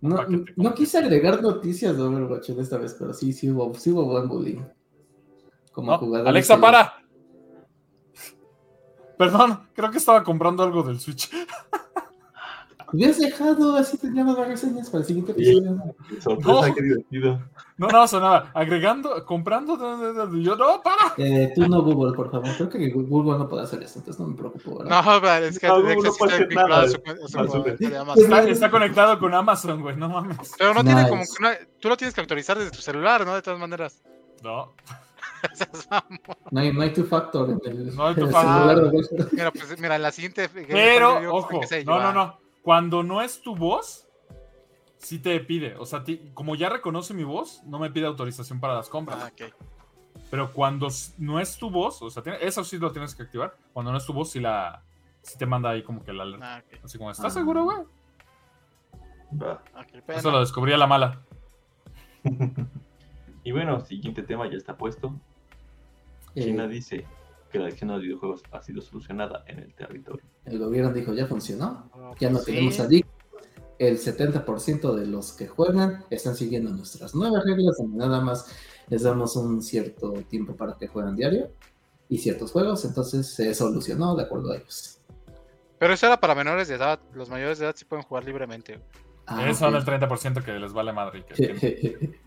No, 0.00 0.18
no 0.56 0.74
quise 0.74 0.98
agregar 0.98 1.40
noticias 1.40 1.96
de 1.96 2.02
Overwatch 2.02 2.50
en 2.50 2.60
esta 2.60 2.76
vez, 2.76 2.94
pero 2.98 3.14
sí, 3.14 3.32
sí 3.32 3.50
hubo, 3.50 3.72
sí 3.74 3.90
hubo 3.90 4.04
buen 4.04 4.28
bullying. 4.28 4.60
Como 5.72 5.90
No, 5.92 5.98
jugador. 5.98 6.28
Alexa, 6.28 6.60
para. 6.60 6.94
Perdón, 9.18 9.68
creo 9.74 9.90
que 9.90 9.98
estaba 9.98 10.22
comprando 10.24 10.62
algo 10.62 10.82
del 10.82 10.98
Switch. 11.00 11.30
Hubieras 12.94 13.18
dejado, 13.18 13.74
así 13.76 13.96
teníamos 13.96 14.36
las 14.36 14.48
reseñas 14.48 14.90
para 14.90 15.00
el 15.00 15.06
siguiente 15.06 15.32
Sí. 15.34 15.56
episodio. 15.56 15.94
Sorpresa, 16.20 16.68
No. 16.68 16.74
qué 16.74 16.82
divertido. 16.82 17.42
No, 17.78 17.88
no, 17.88 18.06
sonaba. 18.06 18.50
Agregando, 18.52 19.24
comprando. 19.24 19.78
Yo 20.42 20.56
no, 20.56 20.82
para. 20.82 21.14
Eh, 21.16 21.52
tú 21.54 21.66
no, 21.68 21.82
Google, 21.82 22.14
por 22.14 22.30
favor. 22.30 22.50
Creo 22.54 22.68
que 22.68 22.90
Google 22.90 23.38
no 23.38 23.48
puede 23.48 23.62
hacer 23.62 23.82
esto, 23.82 24.00
entonces 24.00 24.20
no 24.20 24.26
me 24.28 24.36
preocupo. 24.36 24.78
¿verdad? 24.80 25.02
No, 25.04 25.20
pero 25.22 25.46
es 25.46 25.58
que 25.58 25.68
No, 25.68 25.74
Alexa 25.76 25.96
no 26.06 26.12
sí 26.12 26.18
puede 26.18 26.32
está 26.32 26.44
hacer 26.44 26.54
nada. 26.54 26.82
a 26.82 26.88
su, 26.88 26.96
a 26.96 27.28
su 27.28 27.38
A 27.38 27.48
su- 27.48 27.62
cuenta 27.62 27.88
de 27.88 27.96
Amazon. 27.96 28.24
Está, 28.24 28.42
está 28.50 28.70
conectado 28.70 29.18
con 29.18 29.32
Amazon, 29.34 29.80
güey. 29.80 29.96
No 29.96 30.08
mames. 30.10 30.52
Pero 30.58 30.74
no 30.74 30.82
tiene 30.84 31.00
Nice. 31.00 31.08
como 31.10 31.22
que 31.22 31.30
una- 31.40 31.58
Tú 31.80 31.88
lo 31.88 31.96
tienes 31.96 32.14
que 32.14 32.20
actualizar 32.20 32.58
desde 32.58 32.72
tu 32.72 32.82
celular, 32.82 33.24
¿no? 33.24 33.34
De 33.34 33.40
todas 33.40 33.58
maneras. 33.58 34.02
No. 34.42 34.72
No 36.50 36.60
hay, 36.60 36.72
no 36.72 36.82
hay 36.82 36.92
two 36.92 37.04
factor 37.04 37.50
en 37.50 37.60
el, 37.64 37.96
No 37.96 38.06
hay 38.06 38.14
de 38.14 38.24
Wolfer. 38.24 39.28
Mira, 39.32 39.50
pues 39.50 39.80
mira, 39.80 39.98
la 39.98 40.10
siguiente. 40.12 40.48
Pero, 40.48 41.34
ojo, 41.34 41.60
no, 41.84 42.00
no, 42.00 42.08
ah. 42.08 42.12
no. 42.12 42.38
Cuando 42.62 43.02
no 43.02 43.22
es 43.22 43.42
tu 43.42 43.56
voz, 43.56 44.06
sí 44.98 45.18
te 45.18 45.38
pide. 45.40 45.74
O 45.76 45.84
sea, 45.86 46.04
ti- 46.04 46.30
como 46.34 46.54
ya 46.54 46.68
reconoce 46.68 47.12
mi 47.14 47.24
voz, 47.24 47.62
no 47.64 47.78
me 47.78 47.90
pide 47.90 48.06
autorización 48.06 48.60
para 48.60 48.74
las 48.74 48.88
compras. 48.88 49.18
Ah. 49.20 49.32
Pero 50.30 50.52
cuando 50.52 50.88
no 51.18 51.40
es 51.40 51.56
tu 51.56 51.70
voz, 51.70 52.00
o 52.02 52.10
sea, 52.10 52.22
tiene- 52.22 52.38
eso 52.40 52.62
sí 52.64 52.78
lo 52.78 52.92
tienes 52.92 53.14
que 53.14 53.22
activar. 53.24 53.56
Cuando 53.72 53.90
no 53.92 53.98
es 53.98 54.06
tu 54.06 54.12
voz, 54.12 54.30
sí, 54.30 54.40
la, 54.40 54.82
sí 55.22 55.36
te 55.36 55.46
manda 55.46 55.70
ahí 55.70 55.82
como 55.82 56.04
que 56.04 56.12
la 56.12 56.22
alerta. 56.22 56.56
Ah. 56.56 56.62
Así 56.84 56.98
como, 56.98 57.10
¿estás 57.10 57.26
Ah. 57.26 57.40
seguro, 57.40 57.64
güey? 57.64 57.78
Eso 60.08 60.30
lo 60.30 60.40
descubrí 60.40 60.72
a 60.72 60.76
la 60.76 60.86
mala. 60.86 61.20
y 63.44 63.50
bueno, 63.52 63.80
siguiente 63.80 64.22
tema 64.22 64.48
ya 64.48 64.56
está 64.56 64.76
puesto. 64.76 65.14
China 66.34 66.64
Eh, 66.64 66.68
dice 66.68 67.04
que 67.50 67.58
la 67.58 67.66
adicción 67.66 67.90
a 67.90 67.94
los 67.94 68.02
videojuegos 68.02 68.42
ha 68.50 68.62
sido 68.62 68.80
solucionada 68.80 69.44
en 69.46 69.58
el 69.60 69.74
territorio. 69.74 70.24
el 70.46 70.58
gobierno 70.58 70.92
dijo, 70.92 71.12
ya 71.12 71.26
funcionó. 71.26 71.90
Ah, 71.94 72.12
Ya 72.18 72.28
no 72.30 72.34
pues 72.36 72.44
sí. 72.46 72.52
tenemos 72.52 72.80
adictos. 72.80 73.12
El 73.78 73.98
70% 73.98 74.94
de 74.94 75.06
los 75.06 75.32
que 75.32 75.48
juegan 75.48 76.04
están 76.10 76.36
siguiendo 76.36 76.70
nuestras 76.70 77.14
nuevas 77.14 77.44
reglas, 77.44 77.76
donde 77.78 77.98
nada 77.98 78.20
más 78.20 78.46
les 78.88 79.02
damos 79.02 79.34
un 79.36 79.60
cierto 79.62 80.12
tiempo 80.28 80.54
para 80.56 80.76
que 80.78 80.86
jueguen 80.86 81.16
diario 81.16 81.50
y 82.08 82.18
ciertos 82.18 82.52
juegos, 82.52 82.84
entonces 82.84 83.26
se 83.34 83.52
solucionó 83.54 84.14
de 84.14 84.22
acuerdo 84.24 84.52
a 84.52 84.56
ellos. 84.56 85.00
Pero 85.78 85.94
eso 85.94 86.06
era 86.06 86.20
para 86.20 86.34
menores 86.34 86.68
de 86.68 86.76
edad. 86.76 87.00
Los 87.12 87.28
mayores 87.28 87.58
de 87.58 87.64
edad 87.66 87.74
sí 87.76 87.84
pueden 87.84 88.04
jugar 88.04 88.24
libremente. 88.24 88.78
Ah, 89.26 89.52
son 89.54 89.74
ok. 89.74 89.80
el 89.80 89.84
30% 89.86 90.44
que 90.44 90.52
les 90.52 90.72
vale 90.72 90.92
madre. 90.92 91.24
que- 91.24 91.34
que- 91.54 92.20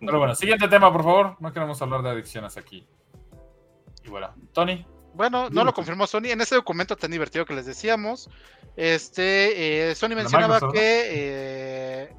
Pero 0.00 0.18
bueno, 0.18 0.34
siguiente 0.34 0.68
tema, 0.68 0.92
por 0.92 1.02
favor. 1.04 1.36
No 1.40 1.52
queremos 1.52 1.80
hablar 1.82 2.02
de 2.02 2.10
adicciones 2.10 2.56
aquí. 2.56 2.86
Y 4.04 4.08
bueno, 4.08 4.34
Tony. 4.52 4.86
Bueno, 5.14 5.48
no 5.50 5.64
lo 5.64 5.72
confirmó 5.72 6.06
Sony. 6.06 6.26
En 6.26 6.40
ese 6.40 6.54
documento 6.56 6.94
tan 6.96 7.10
divertido 7.10 7.44
que 7.46 7.54
les 7.54 7.64
decíamos, 7.66 8.28
este, 8.76 9.90
eh, 9.90 9.94
Sony 9.94 10.10
mencionaba 10.10 10.60
que 10.72 11.02
eh, 12.04 12.16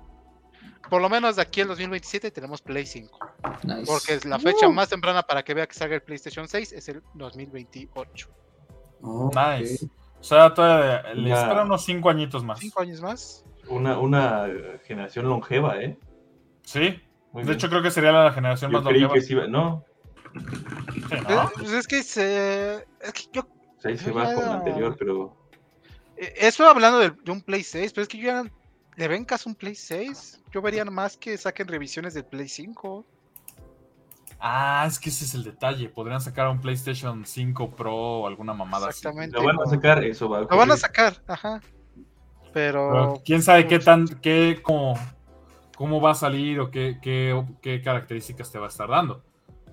por 0.89 1.01
lo 1.01 1.07
menos 1.09 1.36
de 1.36 1.43
aquí 1.43 1.61
al 1.61 1.67
2027 1.67 2.32
tenemos 2.32 2.61
Play 2.61 2.86
5. 2.88 3.19
Nice. 3.63 3.84
Porque 3.86 4.13
es 4.15 4.25
la 4.25 4.39
fecha 4.39 4.67
Uh. 4.67 4.73
más 4.73 4.89
temprana 4.89 5.21
para 5.21 5.43
que 5.43 5.53
vea 5.53 5.67
que 5.67 5.75
salga 5.75 5.95
el 5.95 6.01
PlayStation 6.01 6.47
6 6.47 6.73
es 6.73 6.89
el 6.89 7.03
2028. 7.13 8.30
Ok. 9.03 9.36
Nice. 9.36 9.88
O 10.19 10.23
sea, 10.23 10.51
todavía 10.53 11.13
le 11.13 11.30
Ya. 11.30 11.41
espera 11.41 11.63
unos 11.63 11.86
5 11.86 12.09
añitos 12.09 12.43
más. 12.43 12.57
¿Cinco 12.59 12.82
años 12.82 12.99
más? 13.01 13.45
Una, 13.69 13.99
una 13.99 14.47
generación 14.86 15.30
longeva, 15.30 15.80
¿eh? 15.80 15.99
Sí. 16.63 16.99
Muy 17.32 17.43
De 17.43 17.47
bien. 17.47 17.57
hecho, 17.57 17.69
creo 17.69 17.82
que 17.84 17.91
sería 17.91 18.11
la 18.11 18.32
generación 18.32 18.71
Yo 18.71 18.80
más 18.80 18.88
creí 18.88 19.01
longeva. 19.01 19.13
que 19.15 19.21
sí 19.21 19.34
iba. 19.34 19.47
No, 19.47 19.84
Sí, 20.34 21.15
Eh, 21.15 21.23
¿no? 21.30 21.49
Pues 21.55 21.71
es 21.71 21.88
que 21.88 22.03
se, 22.03 22.75
es 23.01 23.13
que 23.13 23.23
yo 23.34 23.43
pues 23.47 23.86
ahí 23.86 23.97
se 23.97 24.07
Yo 24.09 24.13
va 24.15 24.34
con 24.34 24.45
la 24.45 24.53
anterior, 24.55 24.95
pero. 24.97 25.36
eh, 26.17 26.34
eso 26.38 26.67
hablando 26.67 26.99
del- 26.99 27.15
de, 27.23 27.32
un 27.32 27.41
Play 27.41 27.63
6, 27.63 27.93
pero 27.93 28.03
es 28.03 28.07
que 28.09 28.17
yo 28.17 28.25
ya 28.25 28.43
le 28.95 29.07
ven 29.07 29.25
caso 29.25 29.49
un 29.49 29.55
Play 29.55 29.75
6. 29.75 30.41
Yo 30.51 30.61
vería 30.61 30.84
más 30.86 31.15
que 31.17 31.38
saquen 31.38 31.67
revisiones 31.67 32.13
del 32.13 32.25
Play 32.25 32.47
5. 32.49 33.05
Ah, 34.39 34.86
es 34.88 34.99
que 34.99 35.09
ese 35.09 35.25
es 35.25 35.34
el 35.34 35.43
detalle. 35.43 35.89
Podrían 35.89 36.21
sacar 36.21 36.47
un 36.47 36.59
PlayStation 36.61 37.25
5 37.25 37.71
Pro 37.75 37.95
o 37.95 38.28
alguna 38.28 38.53
mamada 38.53 38.89
así. 38.89 38.99
Exactamente. 38.99 39.38
Lo 39.38 39.43
van 39.45 39.57
a 39.59 39.69
sacar, 39.69 40.03
eso 40.03 40.30
va 40.30 40.39
a 40.39 40.41
Lo 40.41 40.47
van 40.57 40.71
a 40.71 40.78
sacar, 40.78 41.21
ajá. 41.28 41.61
Pero, 42.53 42.89
Pero 42.91 43.21
quién 43.25 43.41
sabe 43.41 43.67
qué 43.67 43.80
tan, 43.80 44.07
qué, 44.21 44.59
cómo, 44.63 44.95
cómo 45.78 46.01
va 46.01 46.11
a 46.11 46.15
salir 46.15 46.59
o 46.59 46.71
qué, 46.71 46.97
qué, 47.01 47.41
qué 47.61 47.82
características 47.82 48.51
te 48.51 48.59
va 48.59 48.65
a 48.65 48.69
estar 48.69 48.89
dando. 48.89 49.23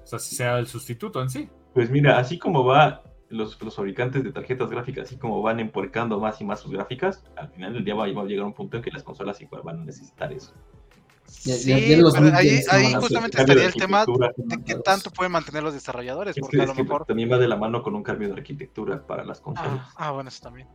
O 0.03 0.07
sea, 0.07 0.19
si 0.19 0.37
sea 0.37 0.59
el 0.59 0.67
sustituto 0.67 1.21
en 1.23 1.31
sí. 1.31 1.49
Pues 1.73 1.91
mira, 1.91 2.19
así 2.19 2.39
como 2.39 2.65
va 2.65 3.03
los, 3.31 3.61
los 3.63 3.75
fabricantes 3.75 4.23
de 4.23 4.31
tarjetas 4.33 4.71
gráficas, 4.71 5.05
así 5.07 5.17
como 5.17 5.41
van 5.43 5.61
empuercando 5.61 6.21
más 6.21 6.41
y 6.41 6.45
más 6.45 6.61
sus 6.61 6.71
gráficas, 6.73 7.25
al 7.37 7.49
final 7.49 7.73
del 7.73 7.85
día 7.85 7.95
va, 7.95 8.07
va 8.13 8.23
a 8.23 8.25
llegar 8.27 8.45
un 8.45 8.53
punto 8.53 8.77
en 8.77 8.83
que 8.83 8.91
las 8.91 9.03
consolas 9.03 9.41
igual 9.41 9.63
van 9.65 9.81
a 9.81 9.85
necesitar 9.85 10.31
eso. 10.33 10.53
Ya- 11.43 11.55
sí, 11.55 11.71
ya- 11.71 11.79
ya 11.79 11.97
los 11.97 12.15
pero 12.15 12.37
ahí, 12.37 12.61
justamente 13.01 13.41
estaría 13.41 13.65
el 13.67 13.75
tema 13.75 14.05
de 14.37 14.63
qué 14.63 14.75
tanto 14.77 15.11
pueden 15.11 15.33
mantener 15.33 15.63
los 15.63 15.73
desarrolladores, 15.73 16.37
Es 16.37 16.41
porque 16.43 16.59
que, 16.59 16.63
a 16.63 16.65
es 16.65 16.69
lo 16.69 16.75
que 16.77 16.83
mejor... 16.85 17.07
también 17.07 17.33
va 17.33 17.39
de 17.39 17.49
la 17.49 17.57
mano 17.57 17.83
con 17.83 17.95
un 17.95 18.03
cambio 18.03 18.29
de 18.29 18.35
arquitectura 18.35 19.07
para 19.07 19.25
las 19.25 19.41
consolas. 19.41 19.81
Ah, 19.81 19.93
ah, 19.97 20.11
bueno, 20.13 20.29
eso 20.29 20.43
también. 20.43 20.69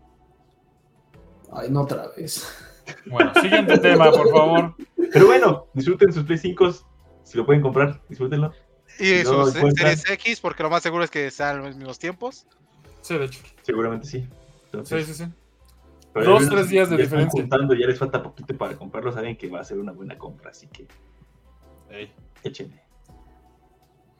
Ay, 1.51 1.69
no 1.69 1.82
otra 1.82 2.07
vez. 2.17 2.47
Bueno, 3.05 3.31
siguiente 3.41 3.77
tema, 3.77 4.11
por 4.11 4.29
favor. 4.31 4.75
Pero 5.11 5.25
bueno, 5.27 5.65
disfruten 5.73 6.11
sus 6.13 6.23
Play 6.23 6.37
5 6.37 6.71
si 7.23 7.37
lo 7.37 7.45
pueden 7.45 7.61
comprar, 7.61 8.01
disfrútenlo. 8.09 8.51
Y 8.99 9.23
No, 9.23 9.45
sus 9.45 9.55
encuentran- 9.55 9.95
Series 9.97 10.09
X, 10.09 10.39
porque 10.41 10.63
lo 10.63 10.69
más 10.69 10.83
seguro 10.83 11.03
es 11.03 11.11
que 11.11 11.29
sean 11.31 11.59
los 11.63 11.75
mismos 11.75 11.99
tiempos. 11.99 12.45
Sí, 13.01 13.17
de 13.17 13.25
hecho. 13.25 13.39
Seguramente 13.63 14.05
sí. 14.07 14.19
Sí, 14.21 14.27
Entonces, 14.65 15.05
sí, 15.07 15.13
sí. 15.13 15.25
pero 16.13 16.31
Dos, 16.31 16.49
tres 16.49 16.69
días 16.69 16.89
de 16.89 16.97
ya 16.97 17.03
están 17.03 17.19
diferencia. 17.19 17.41
juntando, 17.41 17.73
ya 17.75 17.87
les 17.87 17.97
falta 17.97 18.21
poquito 18.21 18.55
para 18.57 18.75
comprarlo, 18.75 19.11
saben 19.11 19.37
que 19.37 19.47
va 19.49 19.61
a 19.61 19.63
ser 19.63 19.77
una 19.79 19.91
buena 19.93 20.17
compra, 20.17 20.49
así 20.51 20.67
que 20.67 20.87
Ey. 21.89 22.11
échenle. 22.43 22.81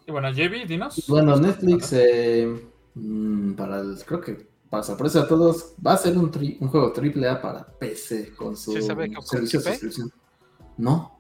Y 0.08 0.12
bueno, 0.12 0.32
JB, 0.32 0.66
dinos. 0.68 1.06
Bueno, 1.08 1.36
Netflix, 1.36 1.94
eh, 1.94 2.48
mm, 2.96 3.54
para 3.54 3.80
el- 3.82 3.98
creo 4.06 4.22
que 4.22 4.49
para 4.70 4.84
sorpresa 4.84 5.22
de 5.22 5.28
todos, 5.28 5.74
va 5.86 5.94
a 5.94 5.98
ser 5.98 6.18
un, 6.18 6.32
tri- 6.32 6.58
un 6.60 6.68
juego 6.68 6.92
triple 6.94 7.28
A 7.28 7.42
para 7.42 7.66
PC 7.66 8.36
con 8.36 8.56
su 8.56 8.72
¿Sí 8.74 8.82
sabe 8.82 9.10
que- 9.10 9.16
con 9.16 9.26
servicio 9.26 9.60
de 9.62 9.72
suscripción. 9.72 10.12
No, 10.78 11.16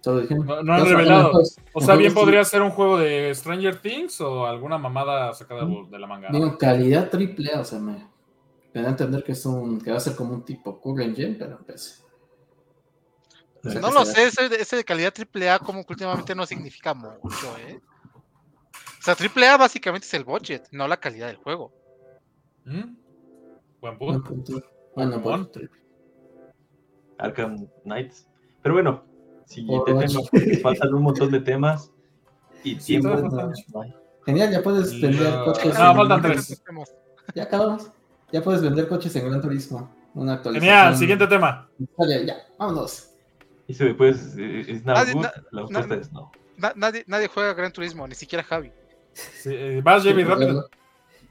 Solo 0.00 0.20
dijeron. 0.22 0.44
No, 0.44 0.62
no 0.64 0.74
han 0.74 0.84
revelado. 0.84 1.30
O 1.72 1.80
sea, 1.80 1.94
bien 1.94 2.12
podría 2.12 2.44
ser 2.44 2.60
un 2.60 2.70
juego 2.70 2.98
de 2.98 3.32
Stranger 3.34 3.80
Things 3.80 4.20
o 4.20 4.46
alguna 4.46 4.76
mamada 4.76 5.32
sacada 5.32 5.64
de, 5.64 5.86
de 5.90 5.98
la 5.98 6.06
manga. 6.08 6.28
¿no? 6.28 6.38
Digo, 6.38 6.58
calidad 6.58 7.08
triple 7.08 7.52
A, 7.54 7.60
o 7.60 7.64
sea, 7.64 7.78
me, 7.78 8.08
me 8.74 8.82
da 8.82 8.88
a 8.88 8.90
entender 8.90 9.22
que 9.22 9.30
es 9.32 9.46
un, 9.46 9.80
que 9.80 9.92
va 9.92 9.98
a 9.98 10.00
ser 10.00 10.16
como 10.16 10.34
un 10.34 10.44
tipo 10.44 10.80
Current 10.80 11.16
Gen, 11.16 11.38
pero 11.38 11.60
o 13.64 13.70
sea, 13.70 13.80
No 13.80 13.92
lo 13.92 14.04
será- 14.04 14.14
sé, 14.16 14.24
ese, 14.26 14.48
de- 14.48 14.56
ese 14.56 14.74
de 14.76 14.84
calidad 14.84 15.14
AAA 15.16 15.60
como 15.60 15.84
que 15.86 15.92
últimamente 15.92 16.34
no 16.34 16.46
significa 16.46 16.94
mucho, 16.94 17.56
¿eh? 17.68 17.80
O 18.98 19.04
sea, 19.04 19.14
AAA 19.14 19.56
básicamente 19.56 20.06
es 20.06 20.14
el 20.14 20.24
budget, 20.24 20.66
no 20.72 20.88
la 20.88 20.96
calidad 20.98 21.28
del 21.28 21.36
juego. 21.36 21.72
¿Mm? 22.64 22.96
Buen 23.80 23.98
Buen 23.98 24.22
punto. 24.22 24.62
Bueno, 24.94 25.20
pues. 25.22 25.70
Arkham 27.18 27.66
Knights. 27.84 28.26
Pero 28.62 28.74
bueno, 28.74 29.04
siguiente 29.46 29.92
Overwatch. 29.92 30.30
tema. 30.30 30.58
Faltan 30.62 30.94
un 30.94 31.02
montón 31.02 31.30
de 31.30 31.40
temas 31.40 31.90
y 32.64 32.74
Sí, 32.76 32.98
tiempo. 33.00 33.08
no. 33.16 33.52
Genial, 34.24 34.50
ya 34.52 34.62
puedes 34.62 35.00
vender 35.00 35.32
Ya. 35.32 35.44
coches. 35.44 35.78
No, 35.78 35.90
en- 35.90 35.96
faltan 35.96 36.22
tres. 36.22 36.62
Ya 37.34 37.42
acabamos. 37.44 37.90
Ya 38.32 38.42
puedes 38.42 38.62
vender 38.62 38.88
coches 38.88 39.14
en 39.16 39.28
Gran 39.28 39.40
Turismo. 39.42 39.90
Una 40.14 40.34
actualización. 40.34 40.74
Genial, 40.76 40.96
siguiente 40.96 41.26
tema. 41.26 41.68
Vale, 41.96 42.26
ya, 42.26 42.36
vámonos. 42.58 43.10
Y 43.66 43.72
eso 43.72 43.84
después 43.84 44.36
eh, 44.38 44.64
es 44.68 44.84
Nadie- 44.84 45.14
good. 45.14 45.22
na- 45.22 45.32
La 45.50 45.62
respuesta 45.62 45.94
na- 45.94 46.00
es 46.00 46.12
no. 46.12 46.30
Na- 46.58 46.72
nadie, 46.76 47.04
nadie 47.06 47.28
juega 47.28 47.54
Gran 47.54 47.72
Turismo, 47.72 48.06
ni 48.06 48.14
siquiera 48.14 48.44
Javi. 48.44 48.70
Sí, 49.12 49.50
eh, 49.52 49.80
vas, 49.82 50.04
Jamie, 50.04 50.24
rápido. 50.24 50.68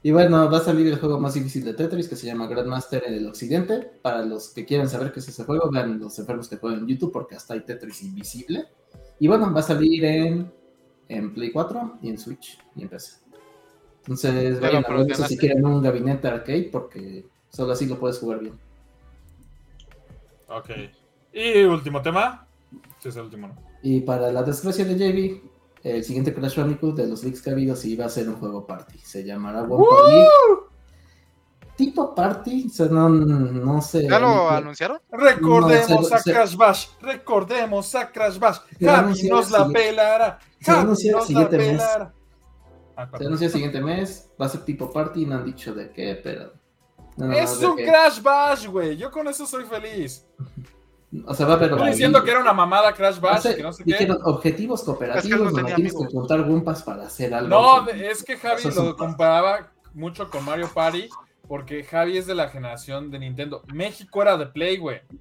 Y 0.04 0.10
bueno, 0.10 0.50
va 0.50 0.58
a 0.58 0.64
salir 0.64 0.88
el 0.88 0.98
juego 0.98 1.20
más 1.20 1.34
difícil 1.34 1.64
de 1.64 1.74
Tetris 1.74 2.08
que 2.08 2.16
se 2.16 2.26
llama 2.26 2.48
Grandmaster 2.48 3.04
en 3.06 3.14
el 3.14 3.26
Occidente. 3.26 3.88
Para 4.02 4.24
los 4.24 4.48
que 4.48 4.64
quieran 4.64 4.88
saber 4.88 5.12
qué 5.12 5.20
es 5.20 5.28
ese 5.28 5.44
juego, 5.44 5.70
vean 5.70 6.00
los 6.00 6.18
enfermos 6.18 6.48
que 6.48 6.56
juegan 6.56 6.80
en 6.80 6.88
YouTube 6.88 7.12
porque 7.12 7.36
hasta 7.36 7.54
hay 7.54 7.60
Tetris 7.60 8.02
invisible. 8.02 8.66
Y 9.20 9.28
bueno, 9.28 9.52
va 9.52 9.60
a 9.60 9.62
salir 9.62 10.04
en, 10.04 10.52
en 11.08 11.32
Play 11.32 11.52
4 11.52 11.98
y 12.02 12.08
en 12.10 12.18
Switch 12.18 12.58
y 12.74 12.82
en 12.82 12.88
PC. 12.88 13.22
Entonces, 14.00 14.54
Ya 14.54 14.60
vayan 14.60 14.84
a 14.84 14.92
ver 14.96 15.12
eso 15.12 15.24
si 15.24 15.36
quieren 15.36 15.64
un 15.64 15.80
gabinete 15.80 16.26
arcade 16.26 16.68
porque 16.72 17.24
solo 17.48 17.72
así 17.72 17.86
lo 17.86 18.00
puedes 18.00 18.18
jugar 18.18 18.40
bien. 18.40 18.58
Ok. 20.48 20.70
Y 21.32 21.62
último 21.62 22.02
tema. 22.02 22.46
Sí, 22.98 23.08
es 23.08 23.16
el 23.16 23.22
último, 23.22 23.48
¿no? 23.48 23.54
Y 23.82 24.00
para 24.00 24.32
la 24.32 24.42
desgracia 24.42 24.84
de 24.84 24.96
JB, 24.96 25.51
el 25.82 26.04
siguiente 26.04 26.32
Crash 26.34 26.56
Bandicoot 26.56 26.96
de 26.96 27.06
los 27.06 27.22
leaks 27.24 27.42
que 27.42 27.50
ha 27.50 27.52
habido 27.52 27.74
sí 27.76 27.96
va 27.96 28.06
a 28.06 28.08
ser 28.08 28.28
un 28.28 28.36
juego 28.36 28.66
party. 28.66 28.98
Se 28.98 29.24
llamará 29.24 29.62
One 29.62 30.12
League. 30.12 30.28
Tipo 31.76 32.14
party, 32.14 32.66
o 32.66 32.70
sea, 32.70 32.86
no, 32.86 33.08
no 33.08 33.80
sé. 33.80 34.02
¿Ya 34.08 34.18
lo 34.20 34.28
no- 34.28 34.48
anunciaron? 34.50 34.98
Recordemos 35.10 35.88
No, 35.90 36.02
se- 36.04 36.14
a 36.14 36.18
se- 36.18 36.32
Crash 36.32 36.54
Bash. 36.56 36.86
Recordemos 37.00 37.94
a 37.94 38.12
Crash 38.12 38.38
Bash. 38.38 38.58
Javi 38.80 39.22
nos 39.28 39.50
la 39.50 39.66
pelará. 39.68 40.38
se 40.60 40.70
va 40.70 40.76
a 40.78 40.80
Javi 40.80 40.84
anunciar 40.84 41.08
el 41.14 41.16
nos 41.18 41.22
la 41.22 41.26
siguiente 41.26 41.58
mes. 41.58 41.68
pelará. 41.82 42.14
Ah, 42.94 43.08
Se 43.18 43.24
anuncia 43.26 43.46
el 43.46 43.52
siguiente 43.52 43.80
mes, 43.80 44.28
va 44.40 44.46
a 44.46 44.48
ser 44.50 44.64
tipo 44.66 44.92
party, 44.92 45.24
no 45.24 45.36
han 45.36 45.44
dicho 45.46 45.74
de 45.74 45.90
qué, 45.90 46.20
pero. 46.22 46.52
no, 47.16 47.32
Es 47.32 47.56
un 47.62 47.74
qué. 47.76 47.86
Crash 47.86 48.20
Bash, 48.20 48.66
güey. 48.66 48.96
Yo 48.98 49.10
con 49.10 49.26
eso 49.28 49.46
soy 49.46 49.64
feliz. 49.64 50.26
O 51.26 51.34
sea, 51.34 51.46
va 51.46 51.52
a 51.54 51.56
haber. 51.56 51.72
Estoy 51.72 51.90
diciendo 51.90 52.24
que 52.24 52.30
era 52.30 52.40
una 52.40 52.52
mamada 52.54 52.92
Crash 52.94 53.20
Bash, 53.20 53.54
que 53.54 53.62
no 53.62 53.72
sé 53.72 53.84
qué. 53.84 54.08
objetivos 54.24 54.82
cooperativos 54.82 55.24
Es 55.24 55.54
que 55.54 55.60
donde 55.60 55.74
tienes 55.74 55.92
que 55.94 56.04
encontrar 56.04 56.40
Wumpas 56.48 56.82
para 56.82 57.04
hacer 57.04 57.34
algo. 57.34 57.48
No, 57.48 57.88
es 57.88 58.22
que 58.24 58.36
Javi 58.38 58.62
Eso 58.68 58.82
lo 58.82 58.90
un- 58.90 58.96
comparaba 58.96 59.70
mucho 59.92 60.30
con 60.30 60.42
Mario 60.44 60.70
Party, 60.72 61.08
porque 61.48 61.84
Javi 61.84 62.16
es 62.16 62.26
de 62.26 62.34
la 62.34 62.48
generación 62.48 63.10
de 63.10 63.18
Nintendo. 63.18 63.62
México 63.74 64.22
era 64.22 64.38
de 64.38 64.46
Play, 64.46 64.78
güey. 64.78 65.00
Sí 65.10 65.18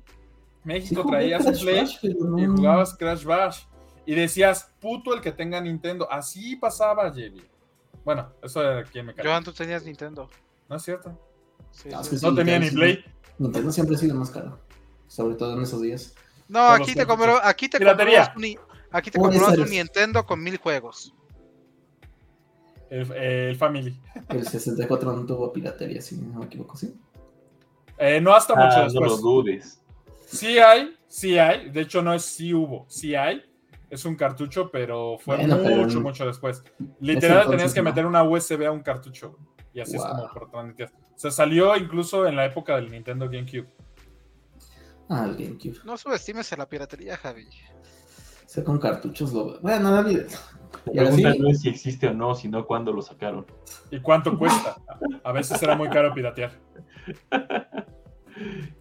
México 0.63 1.03
jugué 1.03 1.17
traías 1.17 1.59
Play 1.61 1.79
Bash, 1.81 1.97
pero 2.01 2.15
no- 2.25 2.39
y 2.39 2.45
jugabas 2.45 2.95
Crash 2.95 3.23
Bash. 3.25 3.63
Y 4.05 4.15
decías, 4.15 4.71
puto 4.79 5.13
el 5.13 5.19
que 5.21 5.31
tenga 5.31 5.59
Nintendo. 5.59 6.09
Así 6.11 6.55
pasaba, 6.55 7.09
JB. 7.11 7.41
Bueno, 8.05 8.29
eso 8.41 8.61
era 8.63 8.83
quien 8.85 9.05
me 9.07 9.11
Yo 9.11 9.17
cayó. 9.17 9.33
antes 9.35 9.53
tenías 9.55 9.83
Nintendo. 9.85 10.29
No 10.69 10.75
es 10.77 10.83
cierto. 10.83 11.19
Sí, 11.71 11.89
Ah, 11.93 12.03
sí. 12.03 12.15
No 12.21 12.29
sí, 12.29 12.35
tenía 12.35 12.59
ni 12.59 12.69
sí, 12.69 12.75
Play. 12.75 13.03
Nintendo 13.37 13.71
siempre 13.71 13.95
ha 13.95 13.99
sido 13.99 14.15
más 14.15 14.31
caro. 14.31 14.57
Sobre 15.12 15.36
todo 15.36 15.57
en 15.57 15.64
esos 15.64 15.82
días. 15.82 16.16
No, 16.47 16.70
aquí 16.70 16.93
te, 16.93 17.05
compro, 17.05 17.38
aquí 17.43 17.68
te 17.68 17.78
comprabas 17.78 18.32
un, 18.38 18.45
aquí 18.91 19.12
te 19.12 19.20
Nintendo 19.70 20.26
con 20.26 20.41
mil 20.41 20.55
juegos. 20.55 21.14
El, 22.89 23.12
el 23.12 23.55
Family. 23.57 23.99
El 24.30 24.47
64 24.47 25.12
no 25.12 25.26
tuvo 25.26 25.51
piratería, 25.51 26.01
si 26.01 26.16
no 26.16 26.39
me 26.39 26.45
equivoco, 26.45 26.78
¿sí? 26.78 26.95
Eh, 27.97 28.22
no 28.22 28.34
hasta 28.34 28.55
mucho 28.55 28.68
Ah, 28.78 28.88
no 28.88 29.01
lo 29.01 29.12
después. 29.12 29.22
dudes. 29.22 29.82
Sí 30.28 30.59
hay, 30.59 30.95
sí 31.09 31.38
hay. 31.38 31.70
De 31.70 31.82
hecho, 31.82 32.01
no 32.01 32.14
es 32.14 32.24
sí 32.24 32.53
hubo, 32.53 32.86
sí 32.88 33.14
hay. 33.14 33.43
Es 33.89 34.05
un 34.05 34.16
cartucho, 34.16 34.72
pero 34.72 35.18
fue 35.20 35.36
Bueno, 35.36 35.59
pero- 35.62 35.76
mucho, 35.76 35.99
mucho 35.99 36.26
después. 36.26 36.64
Literal, 37.01 37.49
tenías 37.49 37.74
que 37.74 37.82
no. 37.82 37.89
meter 37.89 38.05
una 38.05 38.24
USB 38.24 38.66
a 38.66 38.72
un 38.72 38.80
cartucho. 38.82 39.38
Y 39.74 39.82
así 39.82 39.97
es 39.97 40.01
como 40.01 40.30
por. 40.32 40.43
O 40.53 40.74
sea, 41.18 41.32
salió 41.32 41.76
incluso 41.76 42.26
en 42.28 42.38
la 42.38 42.45
época 42.45 42.78
del 42.78 42.89
Nintendo 42.89 43.26
GameCube. 43.30 43.68
GameCube. 45.12 45.80
No 45.84 45.97
subestimes 45.97 46.51
a 46.53 46.57
la 46.57 46.68
piratería, 46.68 47.18
Javi. 47.18 47.47
O 47.47 48.49
sea, 48.49 48.64
con 48.64 48.80
cartuchos 48.80 49.34
lo. 49.34 49.59
Bueno, 49.62 49.91
David. 49.91 50.24
La 50.86 51.03
pregunta 51.03 51.34
sí. 51.34 51.39
no 51.39 51.49
es 51.49 51.62
si 51.62 51.70
existe 51.70 52.07
o 52.07 52.14
no, 52.14 52.34
sino 52.36 52.66
cuándo 52.66 52.91
lo 52.91 53.01
sacaron. 53.01 53.45
¿Y 53.91 53.99
cuánto 53.99 54.38
cuesta? 54.38 54.78
A 55.24 55.32
veces 55.32 55.62
era 55.62 55.76
muy 55.76 55.89
caro 55.89 56.14
piratear. 56.14 56.57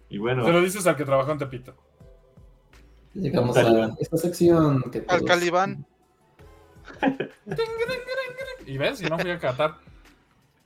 Y 0.09 0.17
bueno, 0.17 0.43
Te 0.45 0.51
lo 0.51 0.61
dices 0.61 0.85
al 0.87 0.95
que 0.95 1.05
trabajó 1.05 1.31
en 1.31 1.37
Tepito. 1.37 1.75
Llegamos 3.13 3.55
Talibán. 3.55 3.91
a 3.91 3.95
esta 3.99 4.17
sección 4.17 4.81
que 4.91 5.03
Al 5.07 5.23
Calibán. 5.23 5.85
Y 8.65 8.77
ves, 8.77 9.01
y 9.01 9.05
no 9.05 9.19
fui 9.19 9.31
a 9.31 9.39
Qatar. 9.39 9.75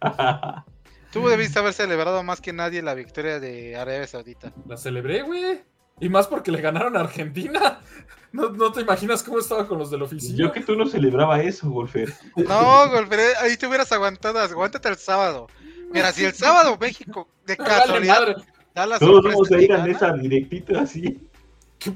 Tú 1.16 1.30
debiste 1.30 1.59
haber 1.59 1.72
celebrado 1.72 2.24
más 2.24 2.41
que 2.41 2.51
nadie 2.51 2.82
la 2.82 2.93
victoria 2.93 3.39
de 3.39 3.74
Arabia 3.78 4.05
Saudita. 4.05 4.51
La 4.68 4.76
celebré, 4.76 5.22
güey. 5.22 5.61
Y 6.01 6.09
más 6.09 6.28
porque 6.28 6.51
le 6.51 6.59
ganaron 6.59 6.97
a 6.97 6.99
Argentina. 7.01 7.80
No, 8.34 8.49
no 8.49 8.70
te 8.74 8.82
imaginas 8.82 9.24
cómo 9.24 9.39
estaba 9.39 9.66
con 9.66 9.80
los 9.80 9.89
del 9.89 10.01
oficio. 10.01 10.36
yo 10.36 10.51
que 10.51 10.59
tú 10.59 10.76
no 10.76 10.86
celebraba 10.88 11.41
eso, 11.41 11.70
Wolfer. 11.70 12.13
No, 12.36 12.89
Golfer, 12.89 13.34
ahí 13.39 13.55
te 13.55 13.66
hubieras 13.66 13.89
aguantado. 13.93 14.39
Aguántate 14.39 14.89
el 14.89 14.97
sábado. 14.97 15.47
Mira, 15.89 16.11
si 16.11 16.26
el 16.26 16.34
sábado 16.34 16.78
México 16.78 17.30
de 17.45 17.55
casualidad 17.57 18.20
madre. 18.20 18.36
da 18.74 18.86
la 18.88 18.99
Todos 18.99 19.24
vamos 19.24 19.49
a 19.53 19.61
ir 19.61 19.72
a 19.72 19.88
esa 19.88 20.11
directito 20.11 20.78
así. 20.78 21.30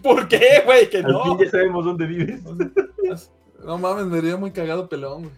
¿Por 0.02 0.30
qué, 0.30 0.62
güey? 0.66 0.90
Que 0.90 1.00
Al 1.00 1.12
no. 1.12 1.24
fin 1.26 1.40
ya 1.46 1.52
sabemos 1.52 1.84
dónde 1.84 2.06
vives. 2.06 2.40
No 3.66 3.78
mames, 3.78 4.06
me 4.06 4.22
vería 4.22 4.38
muy 4.38 4.52
cagado 4.52 4.88
pelón, 4.88 5.24
güey. 5.24 5.36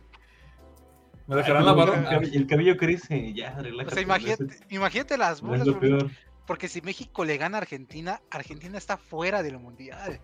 ¿Me 1.31 1.37
dejarán 1.37 1.65
la 1.65 1.71
el, 1.71 1.77
barba? 1.77 2.03
cabello, 2.09 2.39
el 2.39 2.47
cabello 2.47 2.77
crece, 2.77 3.33
ya, 3.33 3.55
O 3.57 3.61
relájate. 3.63 3.95
sea, 3.95 4.03
imagínate, 4.03 4.45
imagínate 4.69 5.17
las 5.17 5.41
No 5.41 5.53
es 5.55 5.59
burlas, 5.61 5.67
lo 5.67 5.73
porque- 5.73 5.87
peor. 5.87 6.11
porque 6.45 6.67
si 6.67 6.81
México 6.81 7.25
le 7.25 7.37
gana 7.37 7.57
a 7.57 7.61
Argentina, 7.61 8.21
Argentina 8.29 8.77
está 8.77 8.97
fuera 8.97 9.41
del 9.41 9.57
mundial. 9.57 10.19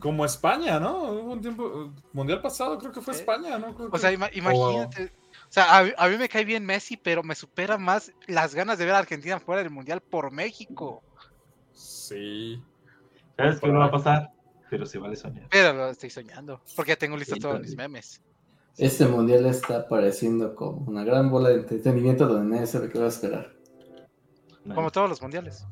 Como 0.00 0.24
España, 0.24 0.78
¿no? 0.78 1.02
Hubo 1.12 1.32
un 1.32 1.40
tiempo. 1.40 1.92
Mundial 2.12 2.40
pasado, 2.40 2.78
creo 2.78 2.92
que 2.92 3.00
fue 3.00 3.14
Eh, 3.14 3.16
España, 3.16 3.58
¿no? 3.58 3.74
Creo 3.74 3.88
O 3.88 3.90
que- 3.90 3.98
sea, 3.98 4.12
ima- 4.12 4.30
imagínate. 4.32 5.12
O 5.48 5.50
sea, 5.52 5.78
a, 5.78 5.86
a 5.96 6.08
mí 6.08 6.16
me 6.18 6.28
cae 6.28 6.44
bien 6.44 6.64
Messi, 6.64 6.96
pero 6.96 7.22
me 7.22 7.34
supera 7.34 7.78
más 7.78 8.12
las 8.26 8.54
ganas 8.54 8.78
de 8.78 8.84
ver 8.84 8.94
a 8.94 8.98
Argentina 8.98 9.40
fuera 9.40 9.62
del 9.62 9.70
mundial 9.72 10.00
por 10.00 10.30
México. 10.30 11.02
Sí. 11.72 12.62
Sabes 13.36 13.54
que 13.56 13.60
Por 13.60 13.70
no 13.70 13.78
va 13.80 13.86
a 13.86 13.90
pasar, 13.90 14.30
pero 14.70 14.84
se 14.86 14.98
vale 14.98 15.16
soñar. 15.16 15.46
Pero 15.50 15.72
lo 15.72 15.88
estoy 15.90 16.10
soñando, 16.10 16.60
porque 16.76 16.92
ya 16.92 16.96
tengo 16.96 17.16
listos 17.16 17.36
Sí, 17.36 17.40
todos 17.40 17.60
mis 17.60 17.76
memes. 17.76 18.22
Este 18.76 19.06
mundial 19.06 19.46
está 19.46 19.88
pareciendo 19.88 20.54
como 20.54 20.78
una 20.88 21.02
gran 21.04 21.30
bola 21.30 21.48
de 21.48 21.56
entretenimiento 21.56 22.26
donde 22.28 22.54
nadie 22.54 22.66
sabe 22.66 22.88
qué 22.88 22.98
va 22.98 23.06
a 23.06 23.08
esperar. 23.08 23.52
Como 24.74 24.90
todos 24.90 25.08
los 25.08 25.20
mundiales. 25.22 25.64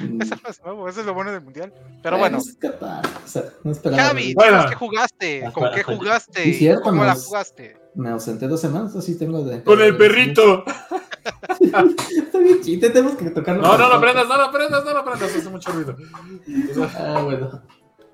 Mm, 0.00 0.20
Eso 0.22 0.34
no 0.42 0.50
es 0.50 0.62
nuevo, 0.62 0.88
eso 0.88 1.00
es 1.00 1.06
lo 1.06 1.14
bueno 1.14 1.32
del 1.32 1.42
mundial. 1.42 1.72
Pero 2.02 2.18
bueno, 2.18 2.38
es 2.38 2.56
Qatar, 2.58 3.04
o 3.24 3.28
sea, 3.28 3.44
no 3.64 3.72
esperaba. 3.72 4.02
Javi, 4.02 4.34
Bueno. 4.34 4.52
dinos 4.58 4.70
¿qué 4.70 4.76
jugaste? 4.76 5.50
¿Con 5.52 5.70
qué 5.74 5.82
jugaste? 5.82 6.42
Sí, 6.44 6.54
cierto, 6.54 6.82
¿Cómo 6.84 7.04
la 7.04 7.14
jugaste? 7.14 7.76
Me 7.94 8.10
ausenté 8.10 8.46
dos 8.46 8.60
semanas, 8.60 8.94
así 8.94 9.18
tengo 9.18 9.42
de. 9.42 9.62
Con 9.62 9.80
el 9.80 9.96
perrito. 9.96 10.64
Está 11.60 12.38
bien 12.38 12.60
chido, 12.62 12.92
tenemos 12.92 13.16
que 13.16 13.30
tocarlo. 13.30 13.62
No, 13.62 13.76
no 13.78 13.88
lo 13.88 14.00
prendas, 14.00 14.28
no 14.28 14.36
lo 14.36 14.50
prendas, 14.52 14.84
no 14.84 14.92
lo 14.94 15.04
prendas. 15.04 15.34
Hace 15.34 15.48
mucho 15.48 15.72
ruido. 15.72 15.96
Ah, 16.98 17.22
bueno. 17.24 17.62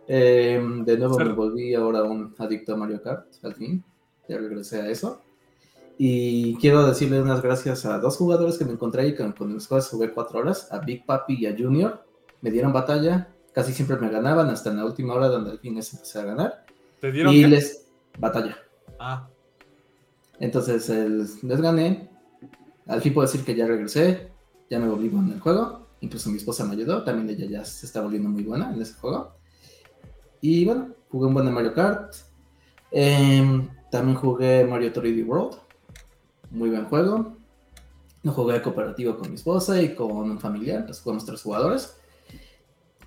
Eh, 0.09 0.61
de 0.85 0.99
nuevo 0.99 1.17
me 1.19 1.33
volví 1.35 1.75
ahora 1.75 2.03
un 2.03 2.35
adicto 2.39 2.75
a 2.75 2.77
Mario 2.77 3.03
Kart, 3.03 3.27
al 3.43 3.55
fin. 3.55 3.83
Ya 4.29 4.39
regresé 4.39 4.81
a 4.83 4.89
eso. 4.89 5.21
Y 5.99 6.57
quiero 6.57 6.87
decirle 6.87 7.21
unas 7.23 7.43
gracias 7.43 7.85
a 7.87 7.99
dos 7.99 8.17
jugadores 8.17 8.59
que 8.59 8.65
me 8.65 8.73
encontré 8.73 9.07
y 9.09 9.15
con, 9.15 9.33
con 9.33 9.53
los 9.53 9.69
cuales 9.69 9.89
jugué 9.89 10.11
cuatro 10.13 10.41
horas, 10.41 10.73
a 10.73 10.79
Big 10.79 11.05
Papi 11.07 11.35
y 11.39 11.47
a 11.47 11.55
Junior. 11.57 12.05
Me 12.41 12.51
dieron 12.51 12.73
batalla, 12.73 13.29
casi 13.53 13.73
siempre 13.73 13.97
me 13.99 14.09
ganaban, 14.09 14.49
hasta 14.51 14.71
en 14.71 14.79
la 14.79 14.85
última 14.85 15.15
hora 15.15 15.29
donde 15.29 15.51
al 15.53 15.59
fin 15.59 15.75
les 15.77 15.93
empecé 15.93 16.19
a 16.21 16.25
ganar. 16.25 16.65
¿Te 17.01 17.13
dieron 17.13 17.33
Y 17.35 17.43
qué? 17.43 17.49
les... 17.49 17.87
batalla. 18.19 18.57
Ah, 18.99 19.29
Entonces 20.41 20.89
el- 20.89 21.27
les 21.43 21.61
gané. 21.61 22.11
Al 22.87 23.01
fin 23.01 23.15
puedo 23.15 23.27
decir 23.27 23.45
que 23.45 23.55
ya 23.55 23.67
regresé, 23.67 24.33
ya 24.69 24.81
me 24.81 24.89
volví 24.89 25.09
bueno 25.09 25.29
en 25.29 25.35
el 25.35 25.41
juego. 25.41 25.87
Incluso 26.01 26.31
mi 26.31 26.39
esposa 26.39 26.65
me 26.65 26.73
ayudó, 26.73 27.05
también 27.05 27.31
ella 27.31 27.47
ya 27.49 27.65
se 27.65 27.87
está 27.87 28.01
volviendo 28.01 28.29
muy 28.29 28.43
buena 28.43 28.73
en 28.75 28.83
ese 28.83 28.95
juego. 28.95 29.35
Y 30.45 30.65
bueno, 30.65 30.89
jugué 31.09 31.29
un 31.29 31.35
buen 31.35 31.47
de 31.47 31.53
Mario 31.53 31.73
Kart. 31.73 32.15
Em, 32.91 33.69
también 33.93 34.19
jugué 34.19 34.65
Mario 34.65 34.93
3D 34.93 35.25
World. 35.25 35.57
Muy 36.51 36.69
buen 36.69 36.85
juego. 36.87 37.37
No 38.25 38.33
jugué 38.33 38.61
cooperativo 38.61 39.17
con 39.17 39.29
mi 39.29 39.37
esposa 39.37 39.81
y 39.81 39.95
con 39.95 40.11
un 40.11 40.41
familiar. 40.41 40.85
Pues 40.85 41.01
jugamos 41.01 41.25
tres 41.25 41.43
jugadores. 41.43 41.97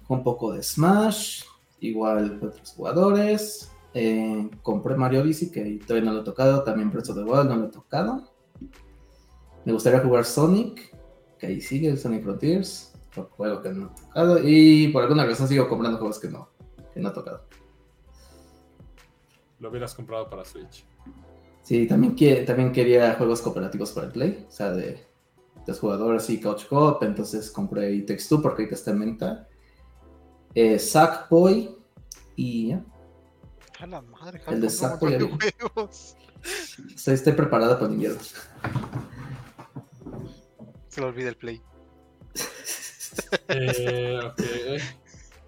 Un 0.07 0.24
poco 0.24 0.53
de 0.53 0.64
Smash. 0.64 1.44
Igual 1.82 2.40
con 2.40 2.52
tres 2.52 2.74
jugadores. 2.74 3.70
Eh, 3.94 4.49
compré 4.64 4.95
Mario 4.95 5.22
Odyssey, 5.22 5.52
que 5.52 5.80
todavía 5.86 6.10
no 6.10 6.16
lo 6.16 6.22
he 6.22 6.24
tocado. 6.24 6.64
También 6.64 6.90
Breath 6.90 7.10
of 7.10 7.18
the 7.18 7.24
no 7.26 7.56
lo 7.57 7.66
he 7.66 7.70
tocado. 7.70 8.32
Me 9.66 9.74
gustaría 9.74 9.99
jugar 9.99 10.24
Sonic, 10.24 10.95
que 11.38 11.48
ahí 11.48 11.60
sigue 11.60 11.90
el 11.90 11.98
Sonic 11.98 12.24
Frontiers. 12.24 12.94
Juego 13.32 13.62
que 13.62 13.74
no 13.74 13.88
he 13.88 14.02
tocado. 14.02 14.40
Y 14.41 14.88
por 14.88 15.03
alguna 15.03 15.26
razón 15.26 15.49
sigo 15.49 15.68
comprando 15.68 15.98
juegos 15.98 16.20
que 16.20 16.30
no, 16.30 16.55
que 16.96 17.02
no 17.02 17.10
he 17.10 17.12
tocado. 17.12 17.44
Lo 19.60 19.70
hubieras 19.70 19.94
comprado 19.94 20.30
para 20.30 20.44
Switch. 20.46 20.86
Sí, 21.62 21.88
también, 21.88 22.16
que- 22.16 22.44
también 22.44 22.72
quería 22.72 23.14
juegos 23.16 23.42
cooperativos 23.42 23.92
para 23.92 24.08
el 24.08 24.14
Play, 24.14 24.46
o 24.48 24.52
sea, 24.52 24.72
de 24.72 25.06
dos 25.68 25.80
jugadores 25.80 26.30
y 26.30 26.40
Couch 26.40 26.68
Co-op, 26.68 27.04
entonces 27.04 27.52
compré 27.52 27.92
It 27.92 28.08
Takes 28.08 28.24
Two 28.30 28.42
porque 28.42 28.64
ahorita 28.64 28.76
está 28.76 28.92
en 28.92 29.00
venta. 29.00 29.48
Eh, 30.54 30.80
Sackboy 30.80 31.76
y 32.36 32.70
ya. 32.70 32.86
A 33.80 33.88
la 33.88 34.02
madre, 34.02 34.42
El 34.48 34.62
de 34.62 34.70
de 35.18 35.26
vi. 35.26 35.38
juegos. 35.60 36.16
Estoy, 36.96 37.34
preparada 37.34 37.76
para 37.78 37.88
el 37.88 37.94
invierno. 37.96 38.20
Se 40.88 41.02
le 41.02 41.08
olvida 41.08 41.30
el 41.30 41.38
play. 41.38 41.62
Eh, 43.48 44.20
ok. 44.26 44.42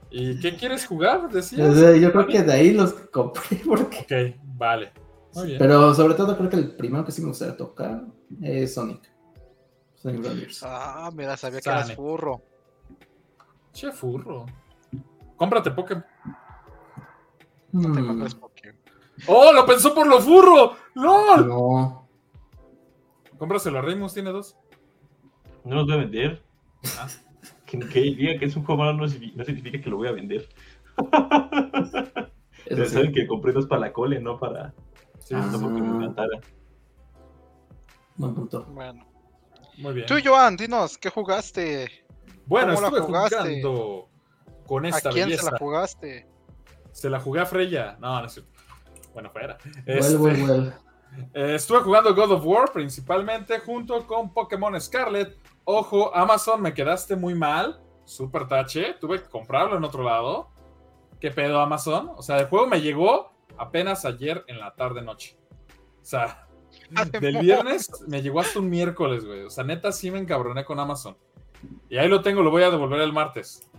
¿Y 0.09 0.39
qué 0.39 0.55
quieres 0.55 0.85
jugar? 0.85 1.29
Decías. 1.29 1.75
sea, 1.75 1.95
Yo 1.95 2.11
creo 2.11 2.27
que 2.27 2.43
de 2.43 2.53
ahí 2.53 2.73
los 2.73 2.93
compré 2.93 3.57
porque... 3.65 3.99
Ok, 4.35 4.41
vale. 4.57 4.91
Muy 5.33 5.47
bien. 5.47 5.59
Pero 5.59 5.93
sobre 5.93 6.13
todo 6.15 6.35
creo 6.37 6.49
que 6.49 6.55
el 6.55 6.75
primero 6.75 7.05
que 7.05 7.11
sí 7.11 7.21
me 7.21 7.27
gustaría 7.27 7.55
tocar 7.57 8.03
es 8.41 8.73
Sonic. 8.73 9.11
Sonic 9.95 10.23
Frontiers. 10.23 10.63
Ah, 10.63 11.09
mira, 11.13 11.35
sabía 11.37 11.61
que 11.61 11.69
eras 11.69 11.93
furro. 11.93 12.41
Che 13.73 13.91
furro. 13.91 14.45
Cómprate 15.35 15.71
Pokémon. 15.71 16.05
No 17.73 17.93
te 17.93 17.99
Hmm, 18.01 18.07
compres 18.07 18.35
Pokémon. 18.35 18.77
¡Oh! 19.27 19.51
¡Lo 19.53 19.65
pensó 19.65 19.93
por 19.93 20.07
lo 20.07 20.19
furro! 20.21 20.75
¡LOL! 20.95 21.47
no. 21.47 22.07
Cómpraselo 23.37 23.79
a 23.79 23.81
Reymus, 23.81 24.13
tiene 24.13 24.31
dos. 24.31 24.57
No 25.63 25.75
los 25.75 25.85
voy 25.85 25.95
a 25.95 25.97
vender. 25.97 26.43
Ah. 26.97 27.07
Que, 27.67 27.77
que 27.79 27.99
diga 28.01 28.39
que 28.39 28.45
es 28.45 28.55
un 28.55 28.63
juego 28.63 28.81
malo 28.83 28.93
no, 28.97 29.05
signifi- 29.05 29.35
no 29.35 29.43
significa 29.43 29.79
que 29.81 29.89
lo 29.89 29.97
voy 29.97 30.07
a 30.07 30.13
vender. 30.13 30.47
Eso 32.65 32.85
sí. 32.85 32.91
Saben 32.91 33.13
que 33.13 33.27
compré 33.27 33.51
dos 33.53 33.67
para 33.67 33.81
la 33.81 33.93
cole, 33.93 34.19
no 34.19 34.39
para 34.39 34.73
Sí, 35.19 35.35
Ah. 35.35 35.47
no 35.51 35.59
porque 35.59 35.81
me 35.81 35.95
encantara. 35.97 36.39
Buen 38.15 38.33
punto. 38.33 38.63
Bueno. 38.71 39.05
muy 39.77 39.93
bien. 39.93 40.07
Tú, 40.07 40.15
Joan, 40.23 40.55
dinos, 40.57 40.97
¿qué 40.97 41.09
jugaste? 41.09 42.05
Bueno, 42.45 42.73
¿Cómo 42.75 42.81
la 42.81 42.87
estuve 42.87 43.05
jugaste? 43.05 43.37
jugando 43.61 44.09
con 44.65 44.85
¿A 44.85 44.89
esta 44.89 45.09
quién 45.11 45.25
belleza. 45.27 45.43
se 45.45 45.51
la 45.51 45.57
jugaste? 45.57 46.27
Se 46.93 47.09
la 47.09 47.19
jugué 47.19 47.41
a 47.41 47.45
Freya. 47.45 47.97
No, 47.99 48.19
no 48.21 48.25
es 48.25 48.33
cierto. 48.33 48.51
Bueno, 49.13 49.29
fuera. 49.29 49.57
Well, 49.85 49.97
Este, 49.99 50.15
well, 50.17 50.43
well. 50.49 50.73
Eh, 51.33 51.55
estuve 51.55 51.79
jugando 51.79 52.13
God 52.13 52.31
of 52.31 52.45
War 52.45 52.71
principalmente 52.71 53.59
junto 53.59 54.05
con 54.05 54.33
Pokémon 54.33 54.79
Scarlet. 54.79 55.37
Ojo, 55.63 56.15
Amazon, 56.15 56.61
me 56.61 56.73
quedaste 56.73 57.15
muy 57.15 57.35
mal. 57.35 57.81
Super 58.05 58.47
tache. 58.47 58.95
Tuve 58.99 59.21
que 59.21 59.29
comprarlo 59.29 59.77
en 59.77 59.83
otro 59.83 60.03
lado. 60.03 60.49
¿Qué 61.19 61.31
pedo, 61.31 61.59
Amazon? 61.59 62.11
O 62.15 62.21
sea, 62.21 62.37
el 62.39 62.47
juego 62.47 62.67
me 62.67 62.81
llegó 62.81 63.33
apenas 63.57 64.05
ayer 64.05 64.43
en 64.47 64.59
la 64.59 64.75
tarde-noche. 64.75 65.37
O 66.01 66.05
sea, 66.05 66.47
del 67.19 67.39
viernes 67.39 67.89
me 68.07 68.21
llegó 68.21 68.39
hasta 68.39 68.59
un 68.59 68.69
miércoles, 68.69 69.25
güey. 69.25 69.41
O 69.43 69.49
sea, 69.49 69.63
neta, 69.63 69.91
sí 69.91 70.11
me 70.11 70.19
encabroné 70.19 70.63
con 70.63 70.79
Amazon. 70.79 71.17
Y 71.89 71.97
ahí 71.97 72.07
lo 72.07 72.21
tengo, 72.21 72.43
lo 72.43 72.51
voy 72.51 72.63
a 72.63 72.69
devolver 72.69 73.01
el 73.01 73.13
martes. 73.13 73.69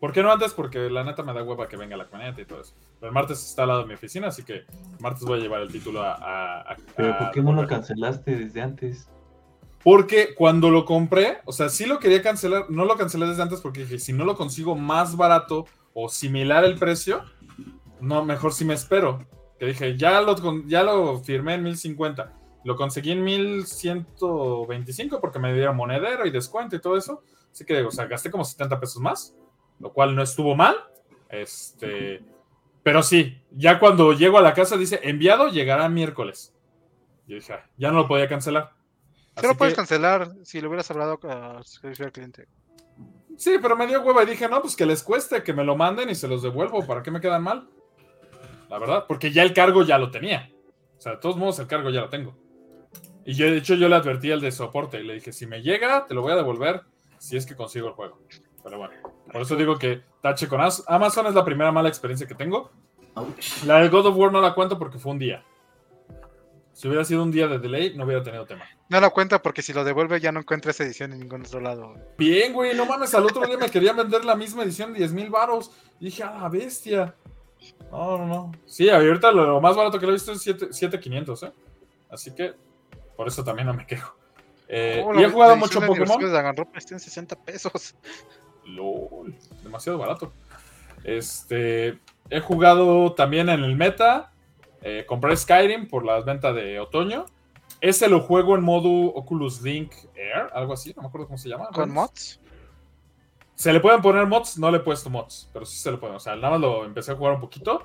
¿Por 0.00 0.12
qué 0.12 0.22
no 0.22 0.30
antes? 0.30 0.52
Porque 0.52 0.90
la 0.90 1.04
neta 1.04 1.22
me 1.22 1.32
da 1.32 1.42
hueva 1.42 1.68
que 1.68 1.76
venga 1.76 1.96
la 1.96 2.08
camioneta 2.08 2.40
y 2.40 2.44
todo 2.44 2.60
eso. 2.60 2.74
El 3.02 3.12
martes 3.12 3.44
está 3.46 3.62
al 3.62 3.68
lado 3.68 3.80
de 3.82 3.86
mi 3.88 3.94
oficina, 3.94 4.28
así 4.28 4.42
que 4.42 4.64
martes 5.00 5.22
voy 5.24 5.38
a 5.38 5.42
llevar 5.42 5.60
el 5.62 5.68
título 5.70 6.02
a. 6.02 6.12
a- 6.14 6.60
a- 6.72 6.76
Pero 6.96 7.18
¿por 7.18 7.30
qué 7.30 7.42
no 7.42 7.52
lo 7.52 7.66
cancelaste 7.66 8.36
desde 8.36 8.62
antes? 8.62 9.08
Porque 9.84 10.34
cuando 10.34 10.70
lo 10.70 10.84
compré, 10.84 11.38
o 11.44 11.52
sea, 11.52 11.68
sí 11.68 11.84
lo 11.86 11.98
quería 12.00 12.20
cancelar, 12.22 12.70
no 12.70 12.84
lo 12.84 12.96
cancelé 12.96 13.26
desde 13.26 13.42
antes 13.42 13.60
porque 13.60 13.80
dije, 13.80 13.98
si 13.98 14.12
no 14.12 14.24
lo 14.24 14.36
consigo 14.36 14.74
más 14.74 15.16
barato 15.16 15.66
o 15.94 16.08
similar 16.08 16.64
el 16.64 16.76
precio, 16.76 17.22
no, 18.00 18.24
mejor 18.24 18.52
si 18.52 18.64
me 18.64 18.74
espero. 18.74 19.24
Que 19.58 19.66
dije, 19.66 19.96
ya 19.96 20.20
lo, 20.20 20.34
ya 20.66 20.82
lo 20.82 21.18
firmé 21.20 21.54
en 21.54 21.62
1050, 21.62 22.32
lo 22.64 22.76
conseguí 22.76 23.12
en 23.12 23.22
1125 23.24 25.20
porque 25.20 25.38
me 25.38 25.52
dieron 25.54 25.76
monedero 25.76 26.26
y 26.26 26.30
descuento 26.30 26.76
y 26.76 26.80
todo 26.80 26.96
eso. 26.96 27.22
Así 27.52 27.64
que, 27.64 27.82
o 27.82 27.90
sea, 27.90 28.06
gasté 28.06 28.30
como 28.30 28.44
70 28.44 28.78
pesos 28.80 29.00
más, 29.00 29.34
lo 29.78 29.92
cual 29.92 30.14
no 30.14 30.22
estuvo 30.22 30.54
mal. 30.54 30.76
Este, 31.30 32.22
pero 32.86 33.02
sí, 33.02 33.42
ya 33.50 33.80
cuando 33.80 34.12
llego 34.12 34.38
a 34.38 34.42
la 34.42 34.54
casa 34.54 34.76
dice, 34.76 35.00
enviado, 35.02 35.48
llegará 35.48 35.88
miércoles. 35.88 36.54
Yo 37.26 37.34
dije, 37.34 37.52
"Ah, 37.54 37.68
ya 37.76 37.90
no 37.90 37.96
lo 37.96 38.06
podía 38.06 38.28
cancelar. 38.28 38.74
¿Qué 39.34 39.40
Así 39.40 39.46
lo 39.48 39.56
puedes 39.56 39.74
que- 39.74 39.78
cancelar 39.78 40.30
si 40.44 40.60
lo 40.60 40.68
hubieras 40.68 40.88
hablado 40.92 41.18
a 41.24 41.64
servicio 41.64 42.04
al 42.06 42.12
cliente? 42.12 42.46
Sí, 43.36 43.56
pero 43.60 43.76
me 43.76 43.88
dio 43.88 44.02
hueva 44.02 44.22
y 44.22 44.26
dije, 44.26 44.48
no, 44.48 44.60
pues 44.62 44.76
que 44.76 44.86
les 44.86 45.02
cueste, 45.02 45.42
que 45.42 45.52
me 45.52 45.64
lo 45.64 45.74
manden 45.76 46.08
y 46.10 46.14
se 46.14 46.28
los 46.28 46.42
devuelvo. 46.44 46.86
¿Para 46.86 47.02
qué 47.02 47.10
me 47.10 47.20
quedan 47.20 47.42
mal? 47.42 47.68
La 48.70 48.78
verdad, 48.78 49.04
porque 49.08 49.32
ya 49.32 49.42
el 49.42 49.52
cargo 49.52 49.82
ya 49.82 49.98
lo 49.98 50.12
tenía. 50.12 50.48
O 50.96 51.00
sea, 51.00 51.12
de 51.12 51.18
todos 51.18 51.36
modos, 51.36 51.58
el 51.58 51.66
cargo 51.66 51.90
ya 51.90 52.02
lo 52.02 52.08
tengo. 52.08 52.36
Y 53.24 53.34
yo, 53.34 53.46
de 53.46 53.56
hecho, 53.56 53.74
yo 53.74 53.88
le 53.88 53.96
advertí 53.96 54.30
al 54.30 54.40
de 54.40 54.52
soporte 54.52 55.00
y 55.00 55.02
le 55.04 55.14
dije, 55.14 55.32
si 55.32 55.44
me 55.48 55.60
llega, 55.60 56.06
te 56.06 56.14
lo 56.14 56.22
voy 56.22 56.34
a 56.34 56.36
devolver 56.36 56.82
si 57.18 57.36
es 57.36 57.46
que 57.46 57.56
consigo 57.56 57.88
el 57.88 57.94
juego. 57.94 58.20
Pero 58.66 58.78
bueno, 58.78 58.94
por 59.32 59.42
eso 59.42 59.54
digo 59.54 59.78
que 59.78 60.02
tache 60.20 60.48
con 60.48 60.60
As- 60.60 60.82
Amazon 60.88 61.28
es 61.28 61.34
la 61.34 61.44
primera 61.44 61.70
mala 61.70 61.88
experiencia 61.88 62.26
que 62.26 62.34
tengo. 62.34 62.72
La 63.64 63.78
de 63.78 63.88
God 63.88 64.06
of 64.06 64.16
War 64.16 64.32
no 64.32 64.40
la 64.40 64.54
cuento 64.54 64.76
porque 64.76 64.98
fue 64.98 65.12
un 65.12 65.20
día. 65.20 65.44
Si 66.72 66.88
hubiera 66.88 67.04
sido 67.04 67.22
un 67.22 67.30
día 67.30 67.46
de 67.46 67.60
delay, 67.60 67.96
no 67.96 68.04
hubiera 68.04 68.24
tenido 68.24 68.44
tema. 68.44 68.64
No 68.88 69.00
lo 69.00 69.10
cuenta 69.12 69.40
porque 69.40 69.62
si 69.62 69.72
lo 69.72 69.84
devuelve 69.84 70.18
ya 70.20 70.32
no 70.32 70.40
encuentra 70.40 70.72
esa 70.72 70.82
edición 70.82 71.12
en 71.12 71.20
ningún 71.20 71.42
otro 71.42 71.60
lado. 71.60 71.94
Bien, 72.18 72.52
güey, 72.52 72.74
no 72.76 72.86
mames, 72.86 73.14
al 73.14 73.24
otro 73.24 73.46
día 73.46 73.56
me 73.56 73.70
querían 73.70 73.96
vender 73.96 74.24
la 74.24 74.34
misma 74.34 74.64
edición, 74.64 74.92
10 74.92 75.12
mil 75.12 75.30
baros. 75.30 75.70
Y 76.00 76.06
dije, 76.06 76.24
a 76.24 76.32
la 76.42 76.48
bestia. 76.48 77.14
No, 77.92 78.18
no, 78.18 78.26
no. 78.26 78.52
Sí, 78.66 78.90
ahorita 78.90 79.30
lo, 79.30 79.60
más 79.60 79.76
barato 79.76 79.98
que 80.00 80.06
lo 80.06 80.10
he 80.12 80.16
visto 80.16 80.32
es 80.32 80.42
7 80.42 80.66
7,500, 80.72 81.42
¿eh? 81.44 81.52
Así 82.10 82.34
que 82.34 82.52
por 83.16 83.28
eso 83.28 83.44
también 83.44 83.68
no 83.68 83.74
me 83.74 83.86
quejo. 83.86 84.14
Eh, 84.68 85.02
Oh, 85.06 85.14
y 85.14 85.18
la- 85.22 85.28
he 85.28 85.30
jugado 85.30 85.52
la 85.52 85.58
mucho 85.58 85.78
de 85.80 85.86
Pokémon. 85.86 86.20
de 86.20 86.28
Danganronpa 86.30 86.78
está 86.78 86.94
en 86.94 87.00
60 87.00 87.36
pesos. 87.36 87.94
LOL, 88.66 89.34
demasiado 89.62 89.98
barato. 89.98 90.32
Este, 91.04 91.98
he 92.30 92.40
jugado 92.40 93.12
también 93.14 93.48
en 93.48 93.62
el 93.62 93.76
meta. 93.76 94.32
eh, 94.82 95.04
compré 95.06 95.36
Skyrim 95.36 95.88
por 95.88 96.04
la 96.04 96.20
venta 96.20 96.52
de 96.52 96.78
otoño. 96.78 97.26
Ese 97.80 98.08
lo 98.08 98.20
juego 98.20 98.54
en 98.56 98.62
modo 98.62 98.88
Oculus 98.88 99.62
Link 99.62 99.92
Air, 100.14 100.48
algo 100.54 100.72
así, 100.72 100.92
no 100.96 101.02
me 101.02 101.08
acuerdo 101.08 101.26
cómo 101.26 101.38
se 101.38 101.48
llama. 101.48 101.68
¿Con 101.72 101.92
mods? 101.92 102.40
Se 103.54 103.72
le 103.72 103.80
pueden 103.80 104.02
poner 104.02 104.26
mods, 104.26 104.58
no 104.58 104.70
le 104.70 104.78
he 104.78 104.80
puesto 104.80 105.10
mods, 105.10 105.48
pero 105.52 105.64
sí 105.64 105.76
se 105.78 105.90
le 105.90 105.96
pueden. 105.98 106.16
O 106.16 106.20
sea, 106.20 106.36
nada 106.36 106.50
más 106.50 106.60
lo 106.60 106.84
empecé 106.84 107.12
a 107.12 107.16
jugar 107.16 107.34
un 107.34 107.40
poquito. 107.40 107.84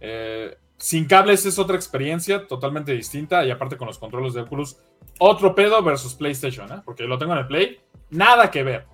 Eh, 0.00 0.56
sin 0.76 1.06
cables 1.06 1.44
es 1.44 1.58
otra 1.58 1.76
experiencia 1.76 2.46
totalmente 2.46 2.92
distinta 2.92 3.44
y 3.44 3.50
aparte 3.50 3.76
con 3.76 3.86
los 3.86 3.98
controles 3.98 4.32
de 4.34 4.40
Oculus, 4.40 4.78
otro 5.18 5.54
pedo 5.54 5.82
versus 5.82 6.14
PlayStation, 6.14 6.72
¿eh? 6.72 6.80
porque 6.84 7.04
lo 7.04 7.18
tengo 7.18 7.32
en 7.32 7.40
el 7.40 7.46
Play, 7.46 7.80
nada 8.10 8.50
que 8.50 8.62
ver. 8.62 8.86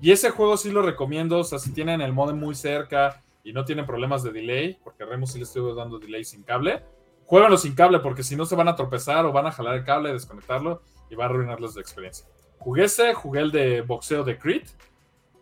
Y 0.00 0.12
ese 0.12 0.30
juego 0.30 0.56
sí 0.56 0.70
lo 0.70 0.82
recomiendo, 0.82 1.38
o 1.38 1.44
sea, 1.44 1.58
si 1.58 1.72
tienen 1.72 2.00
el 2.00 2.12
modem 2.12 2.38
muy 2.38 2.54
cerca 2.54 3.22
y 3.42 3.52
no 3.52 3.64
tienen 3.64 3.86
problemas 3.86 4.22
de 4.22 4.30
delay, 4.30 4.78
porque 4.84 5.04
Remus 5.04 5.32
sí 5.32 5.38
le 5.38 5.44
estoy 5.44 5.74
dando 5.74 5.98
delay 5.98 6.24
sin 6.24 6.42
cable, 6.42 6.84
jueguenlo 7.24 7.56
sin 7.56 7.74
cable 7.74 7.98
porque 7.98 8.22
si 8.22 8.36
no 8.36 8.46
se 8.46 8.54
van 8.54 8.68
a 8.68 8.76
tropezar 8.76 9.26
o 9.26 9.32
van 9.32 9.46
a 9.46 9.52
jalar 9.52 9.74
el 9.74 9.84
cable, 9.84 10.12
desconectarlo 10.12 10.82
y 11.10 11.14
va 11.14 11.24
a 11.24 11.28
arruinarles 11.28 11.74
la 11.74 11.80
experiencia. 11.80 12.26
Jugué 12.58 12.84
ese, 12.84 13.14
jugué 13.14 13.40
el 13.40 13.50
de 13.50 13.82
boxeo 13.82 14.24
de 14.24 14.38
Creed, 14.38 14.66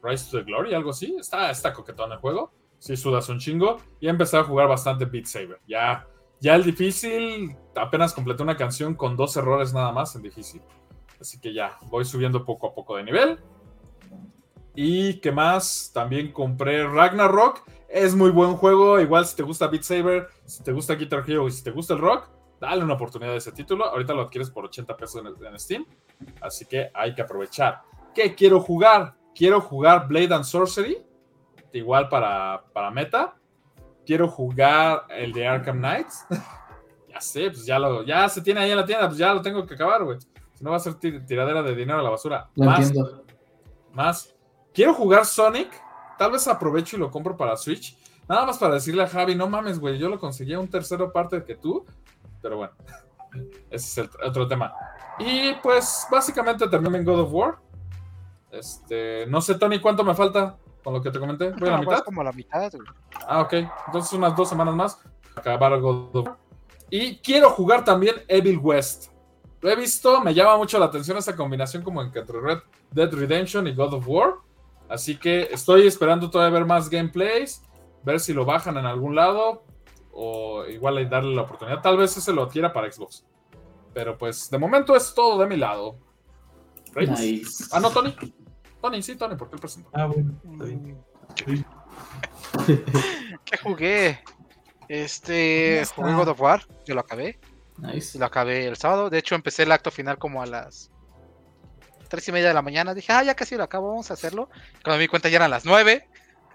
Rise 0.03 0.31
to 0.31 0.39
the 0.39 0.45
Glory, 0.45 0.75
algo 0.75 0.91
así. 0.91 1.17
Está, 1.19 1.51
está 1.51 1.73
coquetón 1.73 2.13
el 2.13 2.19
juego. 2.19 2.53
Sí, 2.79 2.97
sudas 2.97 3.29
un 3.29 3.39
chingo. 3.39 3.79
Y 4.01 4.09
empecé 4.09 4.37
a 4.37 4.45
jugar 4.45 4.69
bastante 4.69 5.07
Beat 5.07 5.27
Saber. 5.27 5.61
Ya, 5.67 6.07
ya 6.41 6.55
el 6.55 6.65
difícil, 6.65 7.57
apenas 7.75 8.13
completé 8.13 8.43
una 8.43 8.57
canción 8.57 8.95
con 8.95 9.17
dos 9.17 9.37
errores 9.37 9.73
nada 9.73 9.93
más 9.93 10.15
en 10.15 10.23
difícil. 10.23 10.63
Así 11.21 11.41
que 11.41 11.55
ya, 11.55 11.79
voy 11.87 12.05
subiendo 12.05 12.45
poco 12.45 12.69
a 12.69 12.75
poco 12.75 12.97
de 12.97 13.05
nivel. 13.05 13.39
Y 14.77 15.21
qué 15.21 15.33
más, 15.33 15.91
también 15.95 16.33
compré 16.33 16.87
Ragnarok. 16.87 17.63
Es 17.89 18.15
muy 18.15 18.31
buen 18.31 18.55
juego. 18.57 19.01
Igual 19.01 19.27
si 19.27 19.35
te 19.37 19.43
gusta 19.43 19.69
Beat 19.69 19.83
Saber, 19.83 20.29
si 20.45 20.63
te 20.63 20.73
gusta 20.73 20.95
Guitar 20.95 21.25
Hero 21.27 21.49
y 21.49 21.51
si 21.51 21.65
te 21.65 21.71
gusta 21.71 21.95
el 21.95 22.01
rock, 22.01 22.29
dale 22.61 22.85
una 22.85 22.95
oportunidad 22.95 23.33
a 23.33 23.37
ese 23.39 23.53
título. 23.53 23.87
Ahorita 23.87 24.13
lo 24.13 24.23
adquieres 24.23 24.51
por 24.51 24.67
80 24.67 24.97
pesos 24.97 25.23
en, 25.25 25.47
en 25.47 25.59
Steam. 25.59 25.87
Así 26.43 26.67
que 26.67 26.91
hay 26.93 27.15
que 27.15 27.23
aprovechar. 27.23 27.81
¿Qué 28.15 28.35
quiero 28.35 28.61
jugar? 28.61 29.15
Quiero 29.35 29.61
jugar 29.61 30.07
Blade 30.09 30.35
and 30.35 30.45
Sorcery. 30.45 30.99
Igual 31.73 32.09
para, 32.09 32.63
para 32.73 32.91
meta. 32.91 33.35
quiero 34.05 34.29
jugar 34.29 35.05
el 35.11 35.33
de 35.33 35.47
Arkham 35.47 35.79
Knights. 35.79 36.27
ya 37.09 37.21
sé, 37.21 37.47
pues 37.51 37.65
ya 37.65 37.79
lo, 37.79 38.03
ya 38.03 38.29
se 38.29 38.43
tiene 38.43 38.61
ahí 38.61 38.71
en 38.71 38.77
la 38.77 38.85
tienda, 38.85 39.07
pues 39.07 39.19
ya 39.19 39.33
lo 39.33 39.41
tengo 39.43 39.65
que 39.67 39.75
acabar, 39.75 40.05
güey. 40.05 40.19
Si 40.55 40.63
no 40.65 40.71
va 40.71 40.77
a 40.77 40.81
ser 40.81 40.95
tir- 40.95 41.25
tiradera 41.27 41.63
de 41.63 41.75
dinero 41.75 41.99
a 41.99 42.03
la 42.03 42.11
basura. 42.11 42.49
Más, 42.57 42.89
entiendo. 42.89 43.25
más. 43.93 44.36
Quiero 44.77 44.93
jugar 44.93 45.25
Sonic. 45.25 45.71
Tal 46.19 46.31
vez 46.33 46.47
aprovecho 46.47 46.97
y 46.97 46.99
lo 47.01 47.11
compro 47.11 47.35
para 47.35 47.57
Switch. 47.57 47.97
Nada 48.29 48.45
más 48.45 48.59
para 48.59 48.75
decirle 48.75 49.03
a 49.03 49.09
Javi, 49.09 49.35
no 49.35 49.49
mames, 49.49 49.79
güey, 49.81 49.97
yo 49.99 50.11
lo 50.11 50.19
conseguí 50.21 50.53
a 50.53 50.61
un 50.61 50.69
tercero 50.69 51.11
parte 51.13 51.43
que 51.45 51.55
tú. 51.55 51.87
Pero 52.43 52.59
bueno, 52.59 52.75
ese 53.71 54.03
es 54.03 54.09
el 54.23 54.29
otro 54.29 54.47
tema. 54.47 54.75
Y 55.19 55.55
pues 55.63 56.07
básicamente 56.11 56.69
terminé 56.69 56.99
en 56.99 57.05
God 57.07 57.21
of 57.21 57.33
War. 57.33 57.57
Este, 58.51 59.27
no 59.29 59.41
sé, 59.41 59.55
Tony, 59.55 59.81
¿cuánto 59.81 60.05
me 60.05 60.15
falta 60.15 60.59
con 60.85 60.93
lo 60.93 61.01
que 61.03 61.11
te 61.11 61.19
comenté? 61.19 61.51
¿Voy 61.53 61.69
a 61.69 61.73
la 61.73 61.79
No, 61.79 61.85
vas 61.85 61.95
mitad? 61.95 62.05
como 62.05 62.21
a 62.21 62.25
la 62.25 62.33
mitad, 62.33 62.71
güey. 62.71 62.87
Ah, 63.27 63.41
ok. 63.41 63.55
Entonces 63.87 64.13
unas 64.13 64.37
dos 64.37 64.49
semanas 64.49 64.75
más. 64.75 64.97
para 65.35 65.57
Acabar 65.57 65.81
God 65.81 66.15
of 66.17 66.27
War. 66.27 66.37
Y 66.91 67.17
quiero 67.19 67.49
jugar 67.51 67.83
también 67.83 68.17
Evil 68.29 68.59
West. 68.59 69.11
Lo 69.61 69.71
he 69.71 69.77
visto, 69.77 70.21
me 70.21 70.35
llama 70.35 70.57
mucho 70.59 70.79
la 70.79 70.87
atención 70.87 71.17
esa 71.17 71.35
combinación 71.35 71.83
como 71.83 72.03
entre 72.03 72.41
Red 72.41 72.59
Dead 72.91 73.11
Redemption 73.13 73.67
y 73.67 73.75
God 73.75 73.95
of 73.95 74.05
War. 74.07 74.35
Así 74.89 75.17
que 75.17 75.49
estoy 75.51 75.87
esperando 75.87 76.31
todavía 76.31 76.59
ver 76.59 76.67
más 76.67 76.89
gameplays, 76.89 77.63
ver 78.05 78.21
si 78.21 78.33
lo 78.33 78.45
bajan 78.45 78.77
en 78.77 78.87
algún 78.87 79.15
lado 79.15 79.65
o 80.13 80.65
igual 80.67 80.97
ahí 80.97 81.07
darle 81.07 81.35
la 81.35 81.43
oportunidad. 81.43 81.83
Tal 81.83 81.97
vez 81.97 82.17
ese 82.17 82.33
lo 82.33 82.45
adquiera 82.45 82.73
para 82.73 82.91
Xbox. 82.91 83.25
Pero 83.93 84.17
pues 84.17 84.49
de 84.51 84.59
momento 84.59 84.95
es 84.95 85.13
todo 85.15 85.39
de 85.39 85.47
mi 85.47 85.57
lado. 85.57 85.99
Nice. 86.95 87.65
Ah, 87.73 87.81
no, 87.81 87.91
Tony. 87.91 88.15
Tony, 88.81 89.03
sí, 89.03 89.17
Tony, 89.17 89.37
¿por 89.37 89.49
qué 89.49 89.57
el 89.57 89.61
presento? 89.61 89.91
Ah, 89.93 90.07
bueno, 90.07 90.33
está 90.51 90.65
bien. 90.65 91.05
Sí. 91.35 91.65
¿Qué 93.45 93.59
jugué? 93.59 94.21
Este, 94.89 95.85
jugué 95.95 96.15
God 96.15 96.29
of 96.29 96.41
War, 96.41 96.67
yo 96.87 96.95
lo 96.95 97.01
acabé. 97.01 97.39
Nice. 97.79 98.19
Lo 98.19 98.27
acabé 98.27 98.67
el 98.67 98.77
sábado. 98.77 99.11
De 99.11 99.19
hecho, 99.19 99.35
empecé 99.35 99.65
el 99.65 99.73
acto 99.73 99.91
final 99.91 100.19
como 100.19 100.43
a 100.43 100.47
las 100.47 100.91
tres 102.09 102.27
y 102.29 102.33
media 102.33 102.49
de 102.49 102.55
la 102.55 102.63
mañana. 102.63 102.95
Dije, 102.95 103.13
ah, 103.13 103.23
ya 103.23 103.35
casi 103.35 103.57
lo 103.57 103.63
acabo, 103.65 103.89
vamos 103.89 104.11
a 104.11 104.15
hacerlo. 104.15 104.49
Cuando 104.83 104.97
me 104.99 105.03
di 105.03 105.09
cuenta 105.09 105.29
ya 105.29 105.37
eran 105.37 105.51
las 105.51 105.65
nueve. 105.65 106.09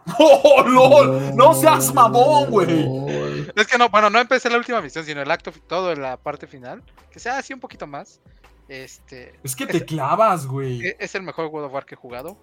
¡Oh, 0.19 0.63
LOL! 0.65 1.35
¡No 1.35 1.53
seas 1.53 1.93
mamón, 1.93 2.49
güey! 2.49 3.47
Es 3.55 3.67
que 3.67 3.77
no, 3.77 3.87
bueno, 3.89 4.09
no 4.09 4.19
empecé 4.19 4.49
la 4.49 4.57
última 4.57 4.81
misión, 4.81 5.05
sino 5.05 5.21
el 5.21 5.29
acto, 5.29 5.51
todo 5.67 5.91
en 5.91 6.01
la 6.01 6.17
parte 6.17 6.47
final. 6.47 6.81
Que 7.11 7.19
sea 7.19 7.37
así 7.37 7.53
un 7.53 7.59
poquito 7.59 7.85
más. 7.85 8.19
Este, 8.67 9.33
Es 9.43 9.55
que 9.55 9.67
te 9.67 9.85
clavas, 9.85 10.47
güey. 10.47 10.81
e- 10.85 10.97
es 10.99 11.13
el 11.15 11.21
mejor 11.23 11.49
God 11.49 11.65
of 11.65 11.73
War 11.73 11.85
que 11.85 11.93
he 11.95 11.97
jugado. 11.97 12.37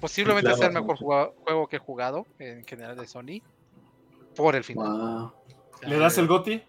Posiblemente 0.00 0.54
sea 0.54 0.66
el 0.66 0.72
mejor 0.74 0.96
jugado- 0.96 1.34
juego 1.44 1.66
que 1.68 1.76
he 1.76 1.78
jugado 1.78 2.26
en 2.38 2.64
general 2.64 2.96
de 2.96 3.06
Sony. 3.06 3.42
Por 4.36 4.54
el 4.56 4.64
final. 4.64 4.88
Wow. 4.88 5.24
O 5.74 5.78
sea, 5.78 5.88
¿Le 5.88 5.98
das 5.98 6.18
el 6.18 6.26
goti? 6.26 6.62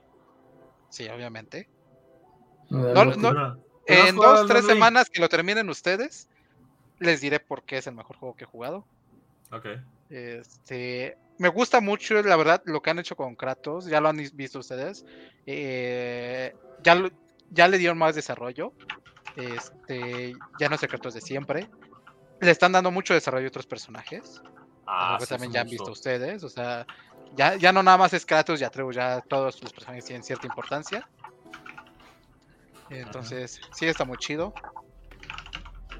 Sí, 0.89 1.07
obviamente. 1.09 1.69
No, 2.69 3.05
No, 3.05 3.57
En 3.91 4.15
dos, 4.15 4.47
tres 4.47 4.65
semanas 4.65 5.09
que 5.09 5.19
lo 5.21 5.29
terminen 5.29 5.69
ustedes, 5.69 6.27
les 6.99 7.21
diré 7.21 7.39
por 7.39 7.63
qué 7.63 7.77
es 7.77 7.87
el 7.87 7.95
mejor 7.95 8.17
juego 8.17 8.35
que 8.35 8.43
he 8.43 8.47
jugado. 8.47 8.85
Ok. 9.51 9.65
Este, 10.09 11.17
me 11.37 11.49
gusta 11.49 11.81
mucho, 11.81 12.21
la 12.21 12.35
verdad, 12.35 12.61
lo 12.65 12.81
que 12.81 12.89
han 12.89 12.99
hecho 12.99 13.15
con 13.15 13.35
Kratos. 13.35 13.85
Ya 13.85 14.01
lo 14.01 14.09
han 14.09 14.19
is- 14.19 14.35
visto 14.35 14.59
ustedes. 14.59 15.05
Eh, 15.45 16.53
ya, 16.83 16.95
lo- 16.95 17.11
ya 17.49 17.67
le 17.67 17.77
dieron 17.77 17.97
más 17.97 18.15
desarrollo. 18.15 18.73
Este, 19.35 20.33
ya 20.59 20.69
no 20.69 20.75
es 20.75 20.83
el 20.83 20.89
Kratos 20.89 21.13
de 21.13 21.21
siempre. 21.21 21.69
Le 22.39 22.51
están 22.51 22.71
dando 22.71 22.91
mucho 22.91 23.13
desarrollo 23.13 23.45
a 23.45 23.49
otros 23.49 23.65
personajes. 23.67 24.41
Ah, 24.85 25.17
sí, 25.21 25.27
también 25.27 25.53
ya 25.53 25.61
han 25.61 25.67
visto 25.67 25.91
ustedes. 25.91 26.43
O 26.43 26.49
sea, 26.49 26.85
ya, 27.35 27.55
ya 27.55 27.71
no 27.71 27.81
nada 27.81 27.97
más 27.97 28.13
es 28.13 28.25
Kratos 28.25 28.59
y 28.59 28.63
Atreus, 28.63 28.95
ya 28.95 29.21
todos 29.21 29.61
los 29.61 29.71
personajes 29.71 30.05
tienen 30.05 30.23
cierta 30.23 30.47
importancia. 30.47 31.07
Entonces, 32.91 33.61
sí 33.73 33.87
está 33.87 34.05
muy 34.05 34.17
chido. 34.17 34.53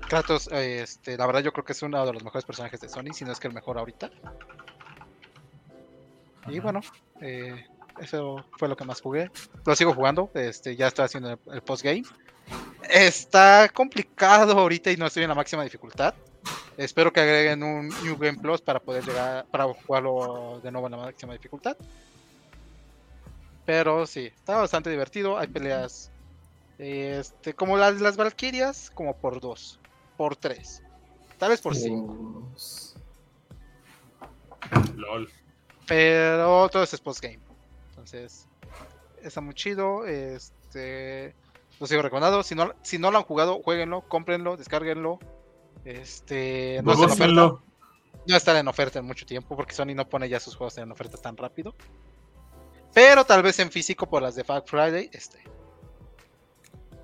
Kratos, 0.08 0.50
este, 0.52 1.18
la 1.18 1.26
verdad 1.26 1.42
yo 1.42 1.54
creo 1.54 1.64
que 1.64 1.72
es 1.72 1.82
uno 1.82 2.06
de 2.06 2.14
los 2.14 2.24
mejores 2.24 2.44
personajes 2.44 2.82
de 2.82 2.90
Sony, 2.90 3.14
si 3.14 3.24
no 3.24 3.32
es 3.32 3.40
que 3.40 3.48
el 3.48 3.54
mejor 3.54 3.78
ahorita. 3.78 4.10
Y 6.48 6.60
bueno, 6.60 6.82
eh, 7.22 7.66
eso 8.00 8.44
fue 8.58 8.68
lo 8.68 8.76
que 8.76 8.84
más 8.84 9.00
jugué. 9.00 9.32
Lo 9.66 9.76
sigo 9.76 9.94
jugando, 9.94 10.30
este, 10.34 10.76
ya 10.76 10.88
estoy 10.88 11.06
haciendo 11.06 11.32
el, 11.32 11.40
el 11.54 11.62
postgame. 11.62 12.04
Está 12.90 13.70
complicado 13.70 14.60
ahorita 14.60 14.92
y 14.92 14.98
no 14.98 15.06
estoy 15.06 15.24
en 15.24 15.30
la 15.30 15.36
máxima 15.36 15.64
dificultad. 15.64 16.14
Espero 16.76 17.14
que 17.14 17.22
agreguen 17.22 17.64
un 17.64 17.90
New 18.04 18.18
Game 18.18 18.40
Plus 18.40 18.62
para 18.62 18.80
poder 18.80 19.06
llegar, 19.06 19.46
para 19.46 19.66
jugarlo 19.66 20.60
de 20.62 20.72
nuevo 20.72 20.88
en 20.88 20.92
la 20.92 20.98
máxima 20.98 21.34
dificultad. 21.34 21.78
Pero 23.66 24.06
sí, 24.08 24.26
está 24.26 24.58
bastante 24.58 24.90
divertido. 24.90 25.38
Hay 25.38 25.48
peleas 25.48 26.12
este, 26.82 27.54
como 27.54 27.78
las 27.78 28.02
las 28.02 28.18
Valkyrias, 28.18 28.90
como 28.90 29.16
por 29.16 29.40
dos, 29.40 29.80
por 30.18 30.36
tres, 30.36 30.82
tal 31.38 31.50
vez 31.50 31.62
por 31.62 31.76
cinco. 31.76 32.50
LOL. 34.96 35.30
Pero 35.88 36.70
todo 36.70 36.82
es 36.82 37.00
postgame. 37.00 37.40
Entonces, 37.90 38.48
está 39.22 39.42
muy 39.42 39.54
chido. 39.54 40.08
Este, 40.08 41.36
lo 41.80 41.86
sigo 41.86 42.02
recomendando. 42.02 42.42
Si 42.42 42.56
no, 42.56 42.74
si 42.82 42.98
no 42.98 43.12
lo 43.12 43.20
han 43.20 43.26
jugado, 43.26 43.62
jueguenlo, 43.62 44.02
cómprenlo, 44.08 44.58
descárguenlo. 44.58 45.20
Este, 45.86 46.82
no, 46.84 46.94
está 46.94 47.06
en 47.06 47.12
oferta, 47.12 47.64
no 48.28 48.36
estará 48.36 48.60
en 48.60 48.68
oferta 48.68 49.00
en 49.00 49.06
mucho 49.06 49.26
tiempo 49.26 49.56
porque 49.56 49.74
Sony 49.74 49.94
no 49.96 50.08
pone 50.08 50.30
ya 50.30 50.40
sus 50.40 50.56
juegos 50.56 50.78
en 50.80 50.92
oferta 50.92 51.18
tan 51.18 51.38
rápido. 51.38 51.76
Pero 52.94 53.24
tal 53.24 53.44
vez 53.44 53.60
en 53.60 53.72
físico 53.72 54.08
por 54.10 54.24
las 54.24 54.36
de 54.36 54.44
Fact 54.44 54.68
Friday 54.68 55.10
este. 55.14 55.44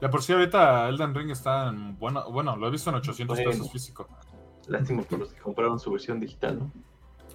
Ya 0.02 0.10
por 0.10 0.22
si 0.22 0.34
ahorita 0.34 0.88
Elden 0.90 1.14
Ring 1.15 1.32
está 1.32 1.69
en 1.69 1.98
bueno, 1.98 2.30
bueno, 2.32 2.56
lo 2.56 2.68
he 2.68 2.72
visto 2.72 2.90
en 2.90 2.98
800 2.98 3.36
Bueno. 3.38 3.52
pesos 3.52 3.72
físico. 3.72 4.07
Lástima 4.68 5.02
por 5.03 5.19
los 5.19 5.34
que 5.34 5.40
compraron 5.40 5.80
su 5.80 5.91
versión 5.91 6.19
digital, 6.19 6.60
¿no? 6.60 6.72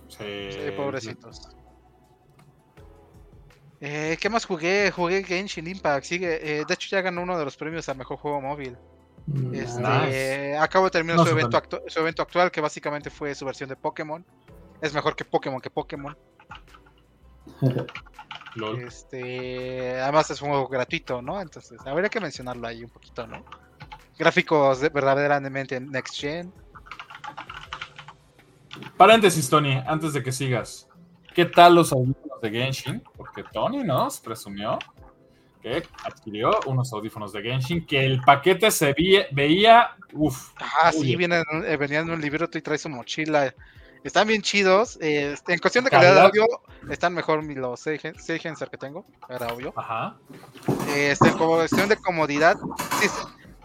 Sí, 0.09 0.51
Sí, 0.51 0.71
pobrecitos. 0.77 1.49
Eh, 3.81 4.17
¿Qué 4.21 4.31
más 4.31 4.45
jugué? 4.45 4.93
Jugué 4.93 5.25
Genshin 5.25 5.67
Impact. 5.67 6.05
Sigue, 6.05 6.61
eh, 6.61 6.65
de 6.65 6.75
hecho, 6.75 6.89
ya 6.91 7.01
ganó 7.01 7.23
uno 7.23 7.37
de 7.37 7.45
los 7.45 7.57
premios 7.57 7.89
a 7.89 7.95
mejor 7.95 8.17
juego 8.19 8.41
móvil. 8.41 8.77
Este, 9.53 9.81
Nice. 9.83 10.57
Acabo 10.59 10.85
de 10.87 10.91
terminar 10.93 11.17
No, 11.17 11.25
su, 11.25 11.31
evento 11.31 11.57
actu- 11.61 11.83
su 11.89 11.99
evento 12.01 12.23
actual, 12.23 12.51
que 12.53 12.61
básicamente 12.61 13.11
fue 13.11 13.35
su 13.35 13.45
versión 13.45 13.69
de 13.69 13.77
Pokémon. 13.77 14.25
Es 14.81 14.95
mejor 14.95 15.17
que 15.17 15.25
Pokémon 15.25 15.61
que 15.61 15.71
Pokémon. 15.71 16.17
LOL. 18.55 18.83
Este, 18.83 20.01
además 20.01 20.31
es 20.31 20.43
un 20.43 20.49
juego 20.51 20.69
gratuito, 20.69 21.23
¿no? 21.23 21.41
Entonces, 21.41 21.79
habría 21.87 22.09
que 22.09 22.21
mencionarlo 22.21 22.67
ahí 22.67 22.85
un 22.85 22.91
poquito, 22.91 23.27
¿no? 23.27 23.45
Gráficos 24.19 24.81
de- 24.81 24.89
verdaderamente 24.91 25.81
Next 25.81 26.17
Gen. 26.21 26.53
Paréntesis, 28.97 29.49
Tony, 29.49 29.83
antes 29.87 30.13
de 30.13 30.23
que 30.23 30.33
sigas. 30.33 30.89
¿Qué 31.35 31.47
tal 31.47 31.75
los 31.75 31.93
audífonos 31.93 32.41
de 32.43 32.51
Genshin? 32.51 33.03
Porque 33.17 33.43
Tony 33.53 33.83
nos 33.83 34.21
presumió 34.21 34.79
que 35.63 35.83
adquirió 36.05 36.51
unos 36.67 36.93
audífonos 36.93 37.33
de 37.33 37.43
Genshin 37.43 37.87
que 37.87 38.05
el 38.05 38.21
paquete 38.21 38.71
se 38.71 38.95
vie- 38.95 39.29
veía. 39.33 39.91
Uff. 40.13 40.53
Ah, 40.59 40.93
sí, 40.93 41.15
un- 41.15 41.23
eh, 41.65 41.77
venían 41.77 42.07
en 42.09 42.15
un 42.15 42.21
libreto 42.21 42.59
y 42.59 42.63
trae 42.63 42.77
su 42.79 42.89
mochila. 42.89 43.55
Están 44.05 44.27
bien 44.29 44.43
chidos. 44.43 44.99
eh, 45.01 45.35
en 45.49 45.59
cuestión 45.59 45.85
de 45.85 45.91
calidad 45.91 46.15
de 46.15 46.21
audio, 46.23 46.47
están 46.91 47.15
mejor 47.15 47.45
los 47.45 47.81
Seigenser 47.81 48.69
que 48.71 48.77
tengo. 48.77 49.07
Era 49.29 49.47
obvio. 49.49 49.73
Ajá. 49.77 50.17
Este, 50.95 51.31
como 51.33 51.55
cuestión 51.57 51.89
de 51.89 51.97
comodidad, 51.97 52.57
es- 53.03 53.13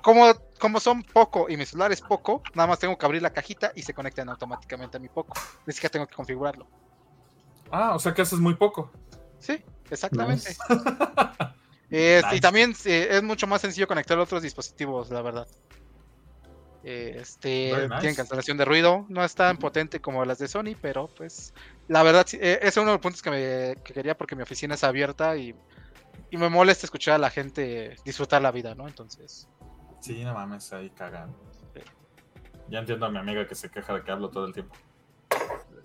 como, 0.01 0.33
como 0.59 0.79
son 0.79 1.03
poco 1.03 1.47
y 1.49 1.57
mi 1.57 1.65
celular 1.65 1.91
es 1.91 2.01
poco, 2.01 2.41
nada 2.53 2.67
más 2.67 2.79
tengo 2.79 2.97
que 2.97 3.05
abrir 3.05 3.21
la 3.21 3.31
cajita 3.31 3.71
y 3.75 3.81
se 3.81 3.93
conectan 3.93 4.29
automáticamente 4.29 4.97
a 4.97 4.99
mi 4.99 5.09
poco. 5.09 5.33
Ni 5.65 5.73
siquiera 5.73 5.91
tengo 5.91 6.07
que 6.07 6.15
configurarlo. 6.15 6.67
Ah, 7.71 7.95
o 7.95 7.99
sea 7.99 8.13
que 8.13 8.21
haces 8.21 8.39
muy 8.39 8.53
poco. 8.55 8.91
Sí, 9.39 9.61
exactamente. 9.89 10.49
Nice. 10.49 10.61
Eh, 11.89 12.21
Y 12.33 12.41
también 12.41 12.75
eh, 12.83 13.07
es 13.11 13.23
mucho 13.23 13.47
más 13.47 13.61
sencillo 13.61 13.87
conectar 13.87 14.19
a 14.19 14.23
otros 14.23 14.41
dispositivos, 14.43 15.09
la 15.09 15.21
verdad. 15.21 15.47
Eh, 16.89 17.17
Este, 17.19 17.73
nice. 17.89 17.99
tienen 17.99 18.15
cancelación 18.15 18.57
de 18.57 18.63
ruido, 18.63 19.05
no 19.09 19.21
es 19.25 19.35
tan 19.35 19.57
potente 19.57 19.99
como 19.99 20.23
las 20.23 20.37
de 20.37 20.47
Sony, 20.47 20.73
pero 20.81 21.09
pues 21.17 21.53
la 21.89 22.01
verdad 22.01 22.25
eh, 22.33 22.59
ese 22.61 22.67
es 22.69 22.77
uno 22.77 22.85
de 22.87 22.91
los 22.93 23.01
puntos 23.01 23.21
que, 23.21 23.29
me, 23.29 23.75
que 23.83 23.93
quería 23.93 24.15
porque 24.17 24.37
mi 24.37 24.43
oficina 24.43 24.75
es 24.75 24.85
abierta 24.85 25.35
y, 25.35 25.53
y 26.31 26.37
me 26.37 26.47
molesta 26.47 26.85
escuchar 26.85 27.15
a 27.15 27.17
la 27.17 27.29
gente 27.29 27.97
disfrutar 28.05 28.41
la 28.41 28.51
vida, 28.51 28.73
¿no? 28.73 28.87
Entonces, 28.87 29.49
Sí, 29.99 30.23
no 30.23 30.33
mames, 30.33 30.71
ahí 30.71 30.89
cagan. 30.91 31.35
Sí. 31.73 31.81
Ya 32.69 32.79
entiendo 32.79 33.05
a 33.05 33.09
mi 33.09 33.17
amiga 33.17 33.45
que 33.45 33.55
se 33.55 33.69
queja 33.69 33.93
de 33.95 34.03
que 34.03 34.11
hablo 34.11 34.29
todo 34.29 34.45
el 34.45 34.53
tiempo. 34.53 34.73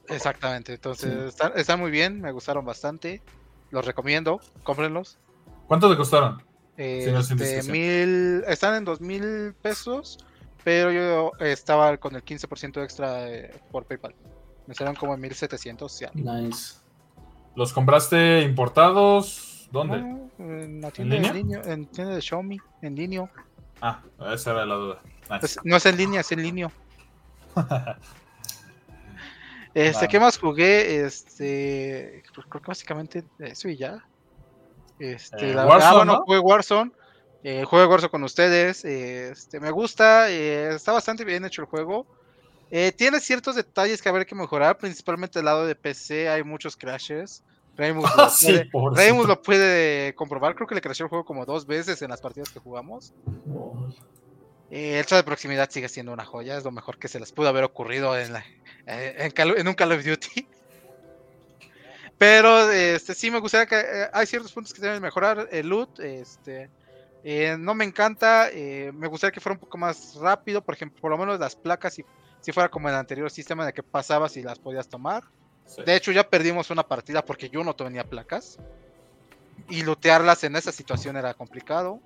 exactamente, 0.08 0.74
entonces 0.74 1.10
Sí. 1.22 1.28
están, 1.30 1.52
están 1.56 1.80
muy 1.80 1.90
bien, 1.90 2.20
me 2.20 2.30
gustaron 2.30 2.64
bastante, 2.64 3.22
los 3.70 3.84
recomiendo, 3.84 4.40
cómprenlos. 4.62 5.18
¿Cuánto 5.66 5.90
te 5.90 5.96
costaron? 5.96 6.40
Es 6.76 7.30
Este, 7.30 7.70
mil, 7.72 8.44
están 8.46 8.76
en 8.76 8.84
dos 8.84 9.00
mil 9.00 9.54
pesos, 9.62 10.18
pero 10.64 10.90
yo 10.92 11.32
estaba 11.40 11.96
con 11.96 12.14
el 12.14 12.24
15% 12.24 12.82
extra 12.82 13.28
eh, 13.28 13.50
por 13.70 13.84
PayPal. 13.84 14.14
Me 14.66 14.74
salieron 14.74 14.94
como 14.96 15.14
en 15.14 15.20
1700 15.20 15.98
ya. 16.00 16.10
Nice. 16.14 16.76
¿Los 17.54 17.72
compraste 17.72 18.40
importados? 18.42 19.68
¿Dónde? 19.72 20.00
No, 20.02 20.30
en 20.38 20.80
la 20.80 20.90
tienda 20.90 21.16
línea? 21.16 21.30
en 21.30 21.36
línea, 21.36 21.60
en 21.64 21.86
tienda 21.86 22.14
de 22.14 22.20
Xiaomi, 22.22 22.58
en 22.82 22.94
línea. 22.94 23.30
Ah, 23.80 24.00
esa 24.32 24.52
era 24.52 24.66
la 24.66 24.74
duda. 24.74 25.02
Nice. 25.30 25.46
Es- 25.46 25.58
no 25.64 25.76
es 25.76 25.86
en 25.86 25.96
línea, 25.96 26.20
es 26.20 26.32
en 26.32 26.42
línea. 26.42 26.70
Este, 29.74 30.04
Va. 30.04 30.08
¿qué 30.10 30.20
más 30.20 30.38
jugué? 30.38 31.02
Este, 31.04 32.22
creo 32.32 32.44
creo 32.46 32.62
que 32.62 32.68
básicamente 32.68 33.24
eso 33.38 33.68
y 33.68 33.76
ya. 33.78 34.04
Este, 34.98 35.50
Eh, 35.50 35.54
la 35.54 35.64
Warzone, 35.66 35.84
ah, 35.90 35.96
bueno, 35.96 36.12
¿no? 36.12 36.22
jugué 36.24 36.38
Warzone. 36.40 36.92
Eh, 37.44 37.64
jugué 37.64 37.86
Warzone 37.86 38.10
con 38.10 38.22
ustedes. 38.24 38.84
Este, 38.84 39.60
me 39.60 39.70
gusta. 39.70 40.30
eh, 40.30 40.74
está 40.74 40.92
bastante 40.92 41.24
bien 41.24 41.44
hecho 41.44 41.62
el 41.62 41.68
juego. 41.68 42.06
Eh, 42.70 42.92
tiene 42.92 43.20
ciertos 43.20 43.56
detalles 43.56 44.00
que 44.00 44.08
haber 44.08 44.26
que 44.26 44.34
mejorar, 44.34 44.78
principalmente 44.78 45.38
del 45.38 45.46
lado 45.46 45.66
de 45.66 45.74
PC. 45.74 46.28
Hay 46.28 46.42
muchos 46.44 46.76
crashes. 46.76 47.42
Raymus 47.76 48.04
lo, 48.16 48.22
Ah, 48.22 48.30
sí, 48.30 48.46
puede, 48.70 49.26
lo 49.26 49.42
puede 49.42 50.14
comprobar. 50.14 50.54
Creo 50.54 50.66
que 50.66 50.74
le 50.74 50.80
crashó 50.80 51.04
el 51.04 51.10
juego 51.10 51.24
como 51.24 51.44
dos 51.44 51.66
veces 51.66 52.00
en 52.02 52.10
las 52.10 52.20
partidas 52.20 52.50
que 52.50 52.60
jugamos. 52.60 53.12
Oh, 53.54 53.88
Eh, 54.70 54.98
el 55.00 55.04
de 55.04 55.22
proximidad 55.22 55.68
sigue 55.70 55.88
siendo 55.88 56.12
una 56.12 56.24
joya, 56.24 56.56
es 56.56 56.64
lo 56.64 56.70
mejor 56.70 56.98
que 56.98 57.08
se 57.08 57.20
les 57.20 57.32
pudo 57.32 57.48
haber 57.48 57.64
ocurrido 57.64 58.18
en, 58.18 58.32
la- 58.32 58.44
eh, 58.86 59.30
en, 59.36 59.68
un 59.68 59.74
Call 59.74 59.92
of 59.92 60.04
Duty. 60.04 60.48
Pero 62.18 62.70
este, 62.70 63.14
sí 63.14 63.30
me 63.30 63.40
gustaría 63.40 63.66
que 63.66 63.80
eh, 63.80 64.08
hay 64.12 64.26
ciertos 64.26 64.52
puntos 64.52 64.72
que 64.72 64.80
deben 64.80 65.02
mejorar. 65.02 65.48
El 65.50 65.68
loot, 65.68 65.98
este, 66.00 66.70
eh, 67.24 67.56
no 67.58 67.74
me 67.74 67.84
encanta. 67.84 68.48
eh, 68.50 68.92
me 68.94 69.06
gustaría 69.06 69.32
que 69.32 69.40
fuera 69.40 69.54
un 69.54 69.60
poco 69.60 69.78
más 69.78 70.14
rápido. 70.16 70.62
Por 70.62 70.74
ejemplo, 70.74 71.00
por 71.00 71.10
lo 71.10 71.18
menos 71.18 71.38
las 71.38 71.56
placas, 71.56 71.94
si, 71.94 72.04
si 72.40 72.52
fuera 72.52 72.68
como 72.68 72.88
en 72.88 72.94
el 72.94 73.00
anterior 73.00 73.30
sistema 73.30 73.64
de 73.64 73.72
que 73.72 73.82
pasabas 73.82 74.36
y 74.36 74.42
las 74.42 74.58
podías 74.58 74.88
tomar. 74.88 75.24
Sí. 75.64 75.82
De 75.84 75.94
hecho, 75.94 76.12
ya 76.12 76.28
perdimos 76.28 76.70
una 76.70 76.82
partida 76.82 77.24
porque 77.24 77.48
yo 77.48 77.62
no 77.64 77.74
tenía 77.74 78.04
placas. 78.04 78.58
Y 79.68 79.82
lootearlas 79.82 80.44
en 80.44 80.56
esa 80.56 80.72
situación 80.72 81.16
era 81.16 81.34
complicado. 81.34 82.00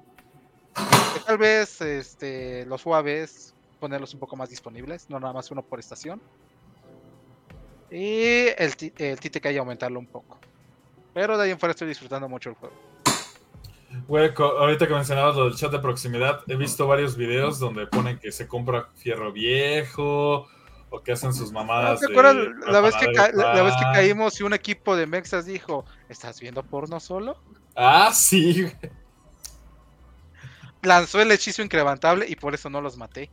Tal 1.27 1.39
vez 1.39 1.81
este, 1.81 2.67
los 2.67 2.85
UAVs 2.85 3.55
ponerlos 3.81 4.15
un 4.15 4.21
poco 4.21 4.37
más 4.37 4.51
disponibles, 4.51 5.09
no 5.09 5.21
nada 5.21 5.33
más 5.33 5.51
uno 5.51 5.63
por 5.63 5.79
estación. 5.79 6.21
Y 7.91 8.49
el, 8.59 8.75
el 8.99 9.19
hay 9.45 9.57
aumentarlo 9.57 9.99
un 9.99 10.07
poco. 10.07 10.39
Pero 11.15 11.39
de 11.39 11.45
ahí 11.45 11.51
en 11.51 11.59
fuera 11.59 11.71
estoy 11.71 11.89
disfrutando 11.89 12.29
mucho 12.29 12.51
el 12.51 12.57
juego. 12.57 12.75
Güey, 14.09 14.33
ahorita 14.37 14.87
que 14.87 14.95
mencionabas 14.95 15.37
lo 15.37 15.45
del 15.45 15.55
chat 15.57 15.71
de 15.73 15.79
proximidad, 15.79 16.41
he 16.49 16.57
visto 16.57 16.87
varios 16.87 17.17
videos 17.17 17.59
donde 17.59 17.87
ponen 17.87 18.19
que 18.19 18.33
se 18.33 18.47
compra 18.47 18.89
fierro 18.97 19.33
viejo 19.33 20.49
o 20.91 21.01
que 21.03 21.13
hacen 21.13 21.33
sus 21.33 21.53
mamadas. 21.53 22.01
¿Te 22.01 22.07
acuerdas 22.07 22.37
la 22.67 22.81
vez, 22.81 22.95
que 22.97 23.07
la, 23.13 23.29
la 23.33 23.63
vez 23.63 23.75
que 23.77 23.85
caímos 23.95 24.39
y 24.41 24.43
un 24.45 24.53
equipo 24.55 24.97
de 24.97 25.07
Mexas 25.07 25.47
dijo, 25.47 25.85
¿estás 26.09 26.41
viendo 26.41 26.63
porno 26.63 27.01
solo? 27.01 27.39
Ah, 27.75 28.11
sí. 28.13 28.67
Lanzó 30.83 31.21
el 31.21 31.31
hechizo 31.33 31.63
incrementable 31.63 32.27
y 32.29 32.37
por 32.37 32.55
eso 32.55 32.71
no 32.71 32.81
los 32.81 32.97
maté. 32.97 33.31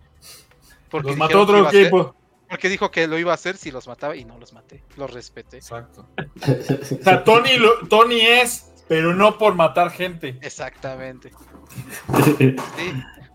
Porque 0.89 1.09
Los 1.09 1.17
mató 1.17 1.41
otro 1.41 1.67
hacer- 1.67 1.81
equipo. 1.81 2.15
porque 2.49 2.69
dijo 2.69 2.89
que 2.91 3.07
lo 3.07 3.17
iba 3.17 3.31
a 3.31 3.35
hacer 3.35 3.57
si 3.57 3.71
los 3.71 3.87
mataba 3.87 4.15
y 4.15 4.25
no 4.25 4.37
los 4.39 4.53
maté. 4.53 4.83
Los 4.97 5.11
respeté. 5.13 5.57
Exacto. 5.57 6.07
O 6.17 7.03
sea, 7.03 7.23
Tony, 7.23 7.49
Tony 7.89 8.21
es, 8.21 8.71
pero 8.87 9.13
no 9.13 9.37
por 9.37 9.55
matar 9.55 9.91
gente. 9.91 10.37
Exactamente. 10.41 11.31
Sí. 12.37 12.55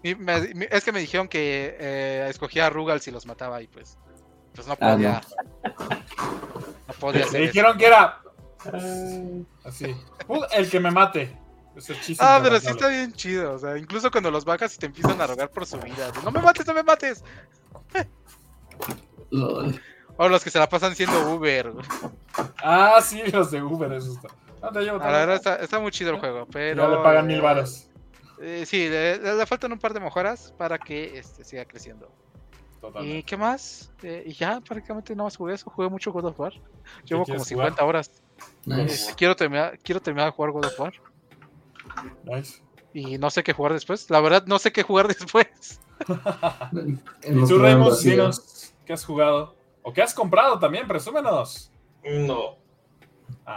Mi- 0.04 0.14
me- 0.14 0.54
mi- 0.54 0.66
es 0.70 0.84
que 0.84 0.92
me 0.92 1.00
dijeron 1.00 1.26
que 1.28 1.76
eh, 1.80 2.26
escogía 2.30 2.66
a 2.66 2.70
Rugal 2.70 3.00
si 3.00 3.10
los 3.10 3.26
mataba 3.26 3.60
y 3.60 3.66
pues, 3.66 3.98
pues 4.54 4.66
no 4.68 4.74
Ah, 4.74 4.92
podía. 4.92 5.20
no. 5.64 6.94
podía 7.00 7.20
Me 7.22 7.26
hacer 7.26 7.42
eso. 7.42 7.52
dijeron 7.52 7.78
que 7.78 7.86
era 7.86 8.20
así. 9.64 9.96
"Uh, 10.28 10.42
El 10.52 10.70
que 10.70 10.78
me 10.78 10.90
mate. 10.92 11.36
Ese 11.74 11.98
chiste 12.00 12.24
Ah, 12.24 12.38
pero 12.42 12.60
sí 12.60 12.68
está 12.68 12.88
bien 12.88 13.12
chido. 13.12 13.54
O 13.54 13.58
sea, 13.58 13.76
incluso 13.76 14.10
cuando 14.10 14.30
los 14.30 14.44
bajas 14.44 14.74
y 14.74 14.78
te 14.78 14.86
empiezan 14.86 15.20
a 15.20 15.26
rogar 15.26 15.50
por 15.50 15.66
su 15.66 15.78
vida. 15.78 16.12
No 16.24 16.30
me 16.30 16.40
mates, 16.40 16.64
no 16.66 16.74
me 16.74 16.82
mates. 16.84 17.24
Lol. 19.30 19.80
O 20.16 20.28
los 20.28 20.42
que 20.42 20.50
se 20.50 20.58
la 20.58 20.68
pasan 20.68 20.94
siendo 20.94 21.32
Uber. 21.34 21.72
Ah, 22.62 23.00
sí, 23.02 23.22
los 23.32 23.50
de 23.50 23.62
Uber, 23.62 23.92
eso 23.92 24.12
está. 24.12 24.28
No 24.62 24.70
te 24.72 24.80
llevo 24.80 24.98
Ah, 25.00 25.10
La 25.10 25.18
verdad 25.18 25.36
está, 25.36 25.56
está 25.56 25.78
muy 25.80 25.90
chido 25.90 26.10
el 26.12 26.18
juego, 26.20 26.46
pero. 26.50 26.82
Ya 26.82 26.88
le 26.96 27.02
pagan 27.02 27.24
eh, 27.30 27.34
mil 27.34 27.40
varos. 27.42 27.88
eh, 28.40 28.64
sí, 28.66 28.88
le, 28.88 29.18
le- 29.18 29.34
le 29.36 29.46
faltan 29.46 29.72
un 29.72 29.78
par 29.78 29.92
de 29.94 30.00
mejoras 30.00 30.52
para 30.58 30.78
que 30.78 31.18
este, 31.18 31.44
siga 31.44 31.64
creciendo. 31.64 32.10
¿Y 32.76 32.80
Totalmente. 32.80 33.22
qué 33.24 33.36
más? 33.36 33.92
Eh, 34.02 34.22
y 34.26 34.32
ya 34.34 34.60
prácticamente 34.60 35.14
no 35.16 35.24
más 35.24 35.36
jugué 35.36 35.54
eso. 35.54 35.68
Jugué 35.70 35.88
mucho 35.88 36.12
God 36.12 36.26
of 36.26 36.38
War. 36.40 36.52
Llevo 37.04 37.24
como 37.24 37.24
quieres 37.24 37.46
50 37.48 37.84
horas. 37.84 38.10
Nice. 38.66 38.82
Este, 38.94 39.14
quiero, 39.14 39.34
terminar, 39.34 39.78
quiero 39.82 40.00
terminar 40.00 40.26
de 40.30 40.32
jugar 40.36 40.52
God 40.52 40.66
of 40.66 40.78
War. 40.80 40.92
Nice. 42.24 42.62
Y 42.94 43.18
no 43.18 43.30
sé 43.30 43.42
qué 43.42 43.52
jugar 43.52 43.72
después. 43.72 44.08
La 44.10 44.20
verdad, 44.20 44.44
no 44.46 44.58
sé 44.60 44.70
qué 44.72 44.82
jugar 44.84 45.08
después. 45.18 45.80
En 47.22 47.42
Y 47.42 47.46
tú, 47.48 47.58
Raymond, 47.58 47.98
dinos 48.00 48.72
qué 48.86 48.92
has 48.92 49.04
jugado. 49.04 49.56
O 49.82 49.92
qué 49.92 50.02
has 50.02 50.14
comprado 50.14 50.58
también, 50.58 50.86
presúmenos. 50.86 51.72
No. 52.04 52.57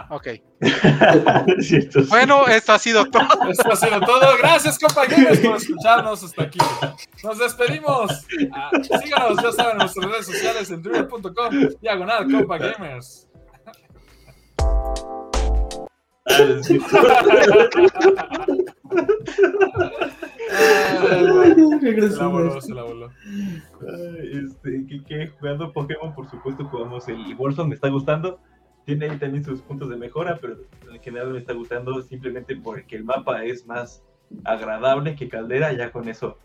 Ok. 0.10 0.28
Cierto, 1.60 2.02
sí. 2.02 2.10
Bueno, 2.10 2.48
esto 2.48 2.74
ha 2.74 2.80
sido 2.80 3.06
todo. 3.06 3.28
Esto 3.50 3.72
ha 3.72 3.76
sido 3.76 4.00
todo. 4.02 4.38
Gracias, 4.38 4.80
compañeros, 4.80 5.40
por 5.40 5.56
escucharnos 5.58 6.24
hasta 6.24 6.44
aquí. 6.44 6.60
Nos 7.24 7.38
despedimos. 7.40 8.26
Ah, 8.54 8.72
síganos, 9.04 9.44
ya 9.44 9.52
saben, 9.52 9.72
en 9.74 9.78
nuestras 9.80 10.06
redes 10.10 10.26
sociales 10.26 10.72
en 10.72 10.82
twitter.com, 10.82 11.70
diagonal, 11.82 12.32
compa 12.32 12.58
gamers. 12.58 13.28
Ah, 13.66 13.72
Se 20.52 22.18
la 22.18 22.28
voló, 22.28 22.62
se 22.62 22.74
la 22.74 22.84
voló. 22.84 23.12
Este, 24.22 24.86
que, 24.88 25.04
que 25.04 25.28
jugando 25.40 25.72
Pokémon, 25.74 26.14
por 26.14 26.30
supuesto, 26.30 26.66
jugamos 26.66 27.08
el 27.08 27.36
Warzone, 27.38 27.70
me 27.70 27.76
está 27.76 27.90
gustando. 27.90 28.40
Tiene 28.86 29.10
ahí 29.10 29.18
también 29.18 29.44
sus 29.44 29.62
puntos 29.62 29.90
de 29.90 29.96
mejora, 29.96 30.38
pero 30.42 30.58
en 30.92 31.02
general 31.02 31.32
me 31.32 31.40
está 31.40 31.54
gustando 31.54 32.02
simplemente 32.02 32.56
porque 32.56 32.96
el 32.96 33.04
mapa 33.04 33.44
es 33.44 33.66
más 33.68 34.04
agradable 34.44 35.16
que 35.16 35.30
Caldera. 35.30 35.72
Ya 35.74 35.92
con 35.92 36.08
eso 36.08 36.38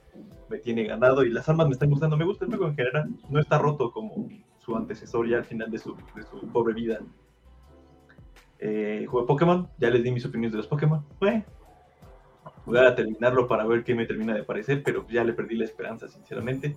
me 0.48 0.58
tiene 0.58 0.84
ganado 0.84 1.24
y 1.24 1.30
las 1.30 1.48
armas 1.48 1.66
me 1.66 1.72
están 1.72 1.90
gustando. 1.90 2.16
Me 2.16 2.24
gusta 2.24 2.44
el 2.44 2.50
juego 2.50 2.68
en 2.68 2.76
general. 2.76 3.10
No 3.30 3.40
está 3.40 3.58
roto 3.58 3.90
como 3.90 4.28
su 4.58 4.76
antecesor 4.76 5.28
ya 5.28 5.38
al 5.38 5.44
final 5.44 5.70
de 5.70 5.78
su, 5.78 5.96
de 6.14 6.22
su 6.22 6.46
pobre 6.48 6.74
vida. 6.74 7.00
Eh, 8.58 9.06
jugué 9.08 9.26
Pokémon, 9.26 9.68
ya 9.78 9.90
les 9.90 10.02
di 10.02 10.10
mis 10.10 10.24
opiniones 10.24 10.52
de 10.52 10.58
los 10.58 10.66
Pokémon. 10.66 11.04
Fue 11.18 11.44
jugar 12.64 12.86
a 12.86 12.94
terminarlo 12.94 13.46
para 13.46 13.64
ver 13.64 13.84
qué 13.84 13.94
me 13.94 14.06
termina 14.06 14.34
de 14.34 14.42
parecer, 14.42 14.82
pero 14.82 15.06
ya 15.08 15.24
le 15.24 15.32
perdí 15.32 15.56
la 15.56 15.64
esperanza, 15.64 16.08
sinceramente. 16.08 16.74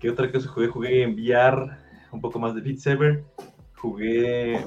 ¿Qué 0.00 0.10
otra 0.10 0.30
cosa 0.32 0.48
jugué? 0.48 0.68
Jugué 0.68 1.02
en 1.02 1.14
VR 1.14 1.76
un 2.10 2.20
poco 2.20 2.38
más 2.38 2.54
de 2.54 2.60
Beat 2.60 2.78
Saber. 2.78 3.24
Jugué. 3.80 4.62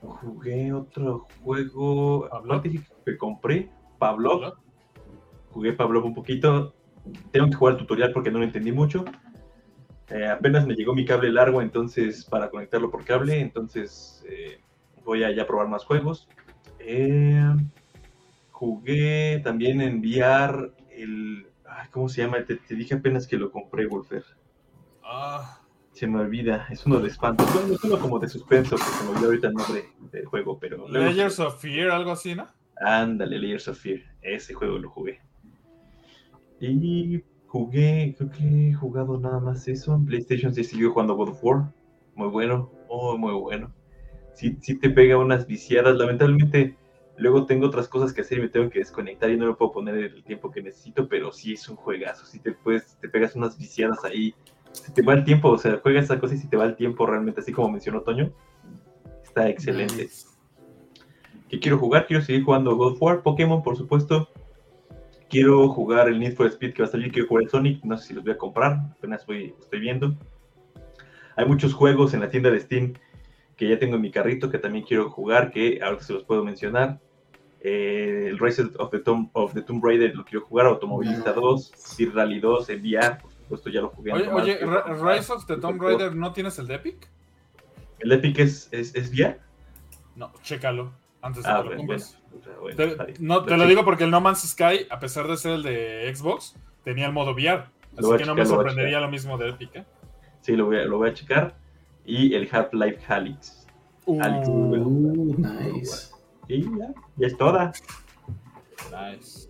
Jugué 0.00 0.72
otro 0.72 1.26
juego. 1.42 2.28
¿Pablo? 2.30 2.62
que 2.62 3.18
compré. 3.18 3.70
Pablo. 3.98 4.56
Jugué 5.50 5.74
Pablo 5.74 6.04
un 6.04 6.14
poquito. 6.14 6.74
Tengo 7.32 7.50
que 7.50 7.56
jugar 7.56 7.74
el 7.74 7.80
tutorial 7.80 8.12
porque 8.12 8.30
no 8.30 8.38
lo 8.38 8.44
entendí 8.44 8.72
mucho. 8.72 9.04
Eh, 10.08 10.26
apenas 10.26 10.66
me 10.66 10.74
llegó 10.74 10.94
mi 10.94 11.04
cable 11.04 11.30
largo, 11.30 11.62
entonces 11.62 12.24
para 12.24 12.50
conectarlo 12.50 12.90
por 12.90 13.04
cable. 13.04 13.40
Entonces 13.40 14.24
eh, 14.28 14.60
voy 15.04 15.22
a 15.22 15.30
ya 15.30 15.46
probar 15.46 15.68
más 15.68 15.84
juegos. 15.84 16.28
Eh, 16.78 17.44
jugué 18.52 19.40
también 19.44 19.82
en 19.82 20.00
VR 20.00 20.72
el. 20.90 21.46
ay, 21.66 21.88
¿Cómo 21.90 22.08
se 22.08 22.22
llama? 22.22 22.42
Te, 22.44 22.56
te 22.56 22.74
dije 22.74 22.94
apenas 22.94 23.26
que 23.26 23.36
lo 23.36 23.50
compré, 23.50 23.86
Wolfer. 23.86 24.24
Ah, 25.04 25.59
Se 25.92 26.06
me 26.06 26.20
olvida, 26.20 26.66
es 26.70 26.86
uno 26.86 27.00
de 27.00 27.08
espanto. 27.08 27.44
Bueno, 27.52 27.74
es 27.74 27.84
uno 27.84 27.98
como 27.98 28.18
de 28.18 28.28
suspenso, 28.28 28.76
que 28.76 28.82
se 28.82 29.04
me 29.04 29.10
olvidó 29.10 29.26
ahorita 29.26 29.48
el 29.48 29.54
nombre 29.54 29.84
del 30.12 30.24
juego, 30.24 30.58
pero. 30.58 30.76
luego- 30.88 31.10
Layers 31.10 31.38
of 31.40 31.60
Fear, 31.60 31.90
algo 31.90 32.12
así, 32.12 32.34
¿no? 32.34 32.46
Ándale, 32.80 33.38
Layers 33.38 33.68
of 33.68 33.78
Fear. 33.78 34.00
Ese 34.22 34.54
juego 34.54 34.78
lo 34.78 34.88
jugué. 34.88 35.20
Y 36.60 37.22
jugué, 37.46 38.14
creo 38.16 38.30
que 38.30 38.68
he 38.70 38.74
jugado 38.74 39.18
nada 39.18 39.40
más 39.40 39.66
eso. 39.68 39.94
En 39.94 40.06
PlayStation 40.06 40.54
sí 40.54 40.64
siguió 40.64 40.92
jugando 40.92 41.14
God 41.16 41.30
of 41.30 41.44
War. 41.44 41.72
Muy 42.14 42.28
bueno, 42.28 42.70
muy, 42.88 43.18
muy 43.18 43.32
bueno. 43.34 43.72
Sí, 44.34 44.56
sí 44.60 44.78
te 44.78 44.90
pega 44.90 45.18
unas 45.18 45.46
viciadas. 45.46 45.96
Lamentablemente, 45.96 46.76
luego 47.16 47.46
tengo 47.46 47.66
otras 47.66 47.88
cosas 47.88 48.12
que 48.12 48.20
hacer 48.22 48.38
y 48.38 48.42
me 48.42 48.48
tengo 48.48 48.70
que 48.70 48.78
desconectar 48.78 49.30
y 49.30 49.36
no 49.36 49.46
me 49.46 49.54
puedo 49.54 49.72
poner 49.72 49.96
el 49.96 50.22
tiempo 50.24 50.50
que 50.50 50.62
necesito, 50.62 51.08
pero 51.08 51.32
sí 51.32 51.54
es 51.54 51.68
un 51.68 51.76
juegazo. 51.76 52.24
Sí 52.26 52.38
te, 52.38 52.52
puedes, 52.52 52.96
te 53.00 53.08
pegas 53.08 53.34
unas 53.36 53.58
viciadas 53.58 54.04
ahí. 54.04 54.34
Se 54.72 54.92
te 54.92 55.02
va 55.02 55.14
el 55.14 55.24
tiempo, 55.24 55.50
o 55.50 55.58
sea, 55.58 55.78
juegas 55.82 56.04
esa 56.04 56.18
cosa 56.18 56.34
y 56.34 56.38
si 56.38 56.48
te 56.48 56.56
va 56.56 56.64
el 56.64 56.76
tiempo 56.76 57.06
realmente, 57.06 57.40
así 57.40 57.52
como 57.52 57.70
mencionó 57.70 58.02
Toño. 58.02 58.32
Está 59.22 59.48
excelente. 59.48 60.04
Nice. 60.04 60.26
¿Qué 61.48 61.58
quiero 61.58 61.78
jugar? 61.78 62.06
Quiero 62.06 62.22
seguir 62.22 62.44
jugando 62.44 62.76
God 62.76 62.92
of 62.92 63.02
War, 63.02 63.22
Pokémon, 63.22 63.62
por 63.62 63.76
supuesto. 63.76 64.28
Quiero 65.28 65.68
jugar 65.68 66.08
el 66.08 66.18
Need 66.18 66.34
for 66.34 66.46
Speed 66.46 66.74
que 66.74 66.82
va 66.82 66.88
a 66.88 66.90
salir. 66.90 67.12
Quiero 67.12 67.28
jugar 67.28 67.44
el 67.44 67.50
Sonic. 67.50 67.84
No 67.84 67.96
sé 67.98 68.08
si 68.08 68.14
los 68.14 68.24
voy 68.24 68.32
a 68.32 68.38
comprar. 68.38 68.78
Apenas 68.96 69.26
voy, 69.26 69.54
estoy 69.60 69.80
viendo. 69.80 70.16
Hay 71.36 71.46
muchos 71.46 71.72
juegos 71.72 72.14
en 72.14 72.20
la 72.20 72.30
tienda 72.30 72.50
de 72.50 72.60
Steam 72.60 72.94
que 73.56 73.68
ya 73.68 73.78
tengo 73.78 73.96
en 73.96 74.02
mi 74.02 74.10
carrito, 74.10 74.50
que 74.50 74.58
también 74.58 74.84
quiero 74.84 75.10
jugar, 75.10 75.50
que 75.50 75.80
ahora 75.82 76.00
se 76.00 76.12
los 76.12 76.24
puedo 76.24 76.44
mencionar. 76.44 76.98
Eh, 77.60 78.28
el 78.28 78.38
Rise 78.38 78.62
of 78.78 78.90
the, 78.90 79.00
Tomb, 79.00 79.28
of 79.34 79.52
the 79.52 79.60
Tomb 79.60 79.84
Raider 79.84 80.16
lo 80.16 80.24
quiero 80.24 80.46
jugar, 80.46 80.66
Automovilista 80.66 81.32
2, 81.32 81.72
Sir 81.76 82.14
Rally 82.14 82.40
2, 82.40 82.70
el 82.70 82.80
VR, 82.80 83.18
por 83.20 83.30
supuesto 83.50 83.70
ya 83.70 83.80
lo 83.80 83.88
jugué. 83.90 84.12
Oye, 84.12 84.28
oye 84.28 84.58
Rise 85.16 85.32
of 85.32 85.44
the 85.46 85.56
Tomb 85.56 85.80
Raider, 85.82 86.14
¿no 86.14 86.32
tienes 86.32 86.58
el 86.58 86.66
de 86.68 86.76
Epic? 86.76 87.08
¿El 87.98 88.12
Epic 88.12 88.38
es, 88.38 88.68
es, 88.70 88.94
es 88.94 89.10
VR? 89.12 89.38
No, 90.16 90.32
chécalo 90.42 90.92
antes 91.22 91.42
de 91.44 91.50
Ah, 91.50 91.62
que 91.62 91.70
lo 91.70 91.76
compres. 91.76 92.16
bueno, 92.60 92.76
bueno, 92.76 93.04
Te, 93.06 93.14
no, 93.18 93.44
te 93.44 93.56
lo 93.56 93.66
digo 93.66 93.84
porque 93.84 94.04
el 94.04 94.10
No 94.10 94.20
Man's 94.20 94.48
Sky, 94.48 94.86
a 94.88 94.98
pesar 95.00 95.26
de 95.26 95.36
ser 95.36 95.52
el 95.52 95.62
de 95.62 96.12
Xbox, 96.14 96.54
tenía 96.84 97.06
el 97.06 97.12
modo 97.12 97.32
VR. 97.32 97.64
Así 97.98 98.16
que 98.18 98.24
no 98.24 98.34
me 98.34 98.46
sorprendería 98.46 99.00
lo 99.00 99.08
mismo 99.08 99.36
de 99.36 99.50
Epic. 99.50 99.76
¿eh? 99.76 99.84
Sí, 100.40 100.56
lo 100.56 100.66
voy 100.66 100.78
a, 100.78 100.84
lo 100.84 100.98
voy 100.98 101.10
a 101.10 101.14
checar. 101.14 101.56
Y 102.06 102.34
el 102.34 102.48
Half-Life 102.50 103.00
Halix. 103.06 103.66
Alex, 104.20 104.48
Uh, 104.48 105.36
nice. 105.38 106.10
Y 106.48 106.62
ya, 106.62 106.88
ya 107.16 107.26
es 107.26 107.36
toda. 107.36 107.72
nice. 108.90 109.49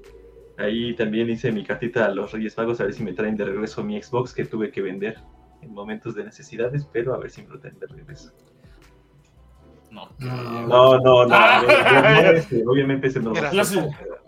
Ahí 0.60 0.94
también 0.94 1.30
hice 1.30 1.50
mi 1.52 1.64
cartita 1.64 2.04
a 2.06 2.10
los 2.10 2.32
Reyes 2.32 2.56
Magos 2.56 2.80
a 2.80 2.84
ver 2.84 2.92
si 2.92 3.02
me 3.02 3.12
traen 3.12 3.36
de 3.36 3.44
regreso 3.46 3.82
mi 3.82 4.00
Xbox 4.02 4.32
que 4.34 4.44
tuve 4.44 4.70
que 4.70 4.82
vender 4.82 5.18
en 5.62 5.72
momentos 5.72 6.14
de 6.14 6.24
necesidades, 6.24 6.86
pero 6.92 7.14
a 7.14 7.18
ver 7.18 7.30
si 7.30 7.42
me 7.42 7.48
lo 7.48 7.58
traen 7.60 7.78
de 7.78 7.86
regreso. 7.86 8.32
No. 9.90 10.08
No. 10.18 10.66
No, 10.66 10.98
no, 10.98 11.26
no. 11.26 11.34
Ah. 11.34 11.62
obviamente, 12.66 13.08
ese 13.08 13.20
no. 13.20 13.30
Mira, 13.32 13.50
sí. 13.64 13.80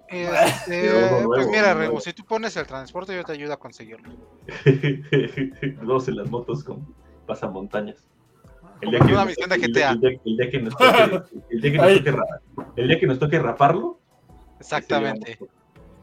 Este, 0.09 0.91
Nuevo, 0.91 1.33
pues 1.35 1.47
mira. 1.49 1.73
Rego, 1.75 2.01
si 2.01 2.13
tú 2.13 2.25
pones 2.25 2.57
el 2.57 2.67
transporte, 2.67 3.15
yo 3.15 3.25
te 3.25 3.33
ayudo 3.33 3.53
a 3.55 3.59
conseguirlo. 3.59 4.11
Dos 5.83 6.09
en 6.09 6.17
las 6.17 6.29
motos 6.31 6.65
con 6.65 6.95
pasamontañas. 7.27 7.97
El 8.81 8.91
día- 8.91 8.99
el 9.01 10.37
día 10.37 10.51
que 10.51 10.61
nos 10.61 10.75
toque- 10.75 11.25
el 11.51 11.61
día 11.61 11.71
que 11.73 11.79
nos 11.79 11.87
Ahí. 11.87 11.99
toque 11.99 12.11
ra- 12.11 12.41
el 12.77 12.89
día 12.89 12.99
que 13.01 13.07
nos 13.07 13.19
toque 13.19 13.39
raparlo. 13.39 14.01
Exactamente. 14.59 15.39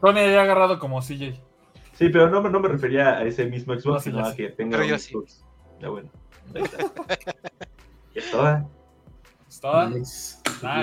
Tony 0.00 0.20
ya 0.20 0.40
ha 0.40 0.42
agarrado 0.44 0.78
como 0.78 1.00
CJ. 1.00 1.34
Sí, 1.94 2.08
pero 2.08 2.30
no, 2.30 2.40
me- 2.42 2.50
no 2.50 2.60
me 2.60 2.68
refería 2.68 3.18
a 3.18 3.24
ese 3.24 3.44
mismo 3.46 3.74
No, 3.74 3.80
Xbox, 3.80 4.02
sí, 4.04 4.10
sino 4.10 4.24
a 4.24 4.34
que 4.34 4.48
tenga 4.50 4.78
Pero 4.78 4.88
yo 4.88 4.94
un 4.94 5.00
sí. 5.00 5.12
Xbox. 5.12 5.44
Ya 5.80 5.88
bueno. 5.90 6.10
Ahí 6.54 6.62
está. 6.62 6.78
Ya 8.14 8.20
está. 8.22 8.66
Estaba 9.48 9.88
Nice. 9.88 10.38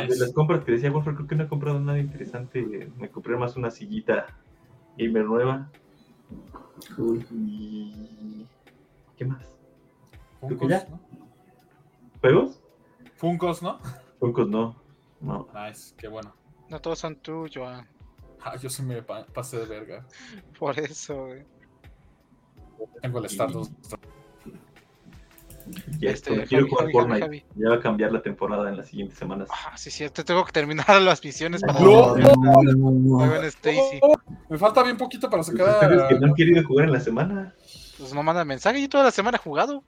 De 0.08 0.16
las 0.18 0.32
compras 0.34 0.64
que 0.64 0.72
decía 0.74 0.90
Wolfer, 0.92 1.14
creo 1.16 1.28
que 1.28 1.36
no 1.36 1.44
he 1.44 1.48
comprado 1.48 1.80
nada 1.80 2.00
interesante. 2.00 2.90
Me 2.98 3.10
compré 3.10 3.36
más 3.38 3.56
una 3.58 3.70
sillita 3.70 4.26
gamer 4.98 5.26
nueva. 5.26 5.70
Cool. 6.96 7.26
Y. 7.32 8.46
¿Qué 9.18 9.26
más? 9.26 9.46
Funkos, 10.40 10.70
ya. 10.70 10.86
¿no? 10.90 11.00
¿Juegos? 12.22 12.62
Funkos, 13.16 13.62
¿no? 13.62 13.80
Funkos 14.20 14.48
no. 14.48 14.76
No. 15.20 15.48
Nice, 15.54 15.94
qué 15.98 16.08
bueno. 16.08 16.34
No 16.70 16.80
todos 16.80 17.00
son 17.00 17.16
tuyos, 17.18 17.52
Joan. 17.56 17.88
Ah, 18.54 18.56
yo 18.58 18.70
sí 18.70 18.82
me 18.84 19.02
pa- 19.02 19.26
pasé 19.26 19.58
de 19.60 19.66
verga. 19.66 20.06
Por 20.58 20.80
eso, 20.80 21.26
güey. 21.26 21.46
Tengo 23.02 23.20
el 23.20 23.26
Stardust. 23.26 23.72
Ya 26.00 26.12
Este, 26.12 26.32
estoy. 26.34 26.48
Quiero 26.48 26.64
Javi, 26.66 26.70
jugar 26.70 26.84
Javi, 26.86 26.94
Fortnite. 26.94 27.22
Javi, 27.26 27.46
Ya 27.56 27.70
va 27.70 27.76
a 27.76 27.80
cambiar 27.82 28.12
la 28.14 28.22
temporada 28.22 28.70
en 28.70 28.78
las 28.78 28.88
siguientes 28.88 29.18
semanas. 29.18 29.50
Ah, 29.52 29.76
sí, 29.78 29.92
cierto. 29.92 30.24
Tengo 30.24 30.46
que 30.46 30.52
terminar 30.54 30.86
las 31.02 31.22
misiones 31.24 31.62
para 31.62 31.80
No. 31.80 32.16
Stacy. 33.44 34.00
Me 34.50 34.58
falta 34.58 34.84
bien 34.84 34.96
poquito 34.98 35.30
para 35.30 35.44
Pues 35.44 35.48
sacar. 35.58 35.92
ustedes 35.92 36.04
que 36.08 36.20
no 36.20 36.28
han 36.28 36.34
querido 36.36 36.64
jugar 36.66 36.86
en 36.86 36.94
la 36.94 37.00
semana. 37.02 37.54
Pues 37.98 38.14
no 38.14 38.24
mandan 38.24 38.48
mensaje. 38.48 38.82
Yo 38.82 38.88
toda 38.88 39.04
la 39.04 39.12
semana 39.12 39.38
he 39.38 39.42
jugado. 39.44 39.84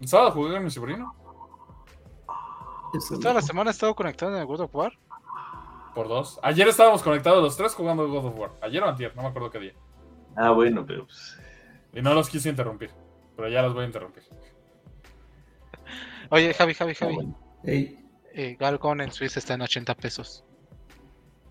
El 0.00 0.08
sábado 0.08 0.32
jugué 0.32 0.54
con 0.54 0.64
mi 0.64 0.70
sobrino. 0.70 1.14
Toda 3.20 3.34
la 3.34 3.42
semana 3.42 3.70
he 3.70 3.72
estado 3.72 3.94
conectado 3.94 4.34
en 4.34 4.40
el 4.40 4.46
God 4.46 4.60
of 4.62 4.74
War. 4.74 4.92
Por 5.94 6.08
dos. 6.08 6.40
Ayer 6.42 6.66
estábamos 6.68 7.02
conectados 7.02 7.42
los 7.42 7.56
tres 7.56 7.74
jugando 7.74 8.08
God 8.08 8.26
of 8.26 8.38
War. 8.38 8.50
Ayer 8.62 8.82
o 8.82 8.88
antier, 8.88 9.14
no 9.14 9.22
me 9.22 9.28
acuerdo 9.28 9.50
qué 9.50 9.58
día. 9.58 9.74
Ah, 10.36 10.50
bueno, 10.50 10.84
pero 10.86 11.04
pues. 11.04 11.38
Y 11.92 12.00
no 12.00 12.14
los 12.14 12.30
quise 12.30 12.48
interrumpir. 12.48 12.90
Pero 13.36 13.48
ya 13.48 13.62
los 13.62 13.74
voy 13.74 13.84
a 13.84 13.86
interrumpir. 13.86 14.22
Oye, 16.30 16.54
Javi, 16.54 16.74
Javi, 16.74 16.92
ah, 16.92 16.96
Javi. 16.98 17.14
bueno. 17.14 17.38
Eh, 17.64 18.56
Galgon 18.58 19.02
en 19.02 19.12
Suiza 19.12 19.38
está 19.38 19.54
en 19.54 19.62
80 19.62 19.94
pesos. 19.96 20.44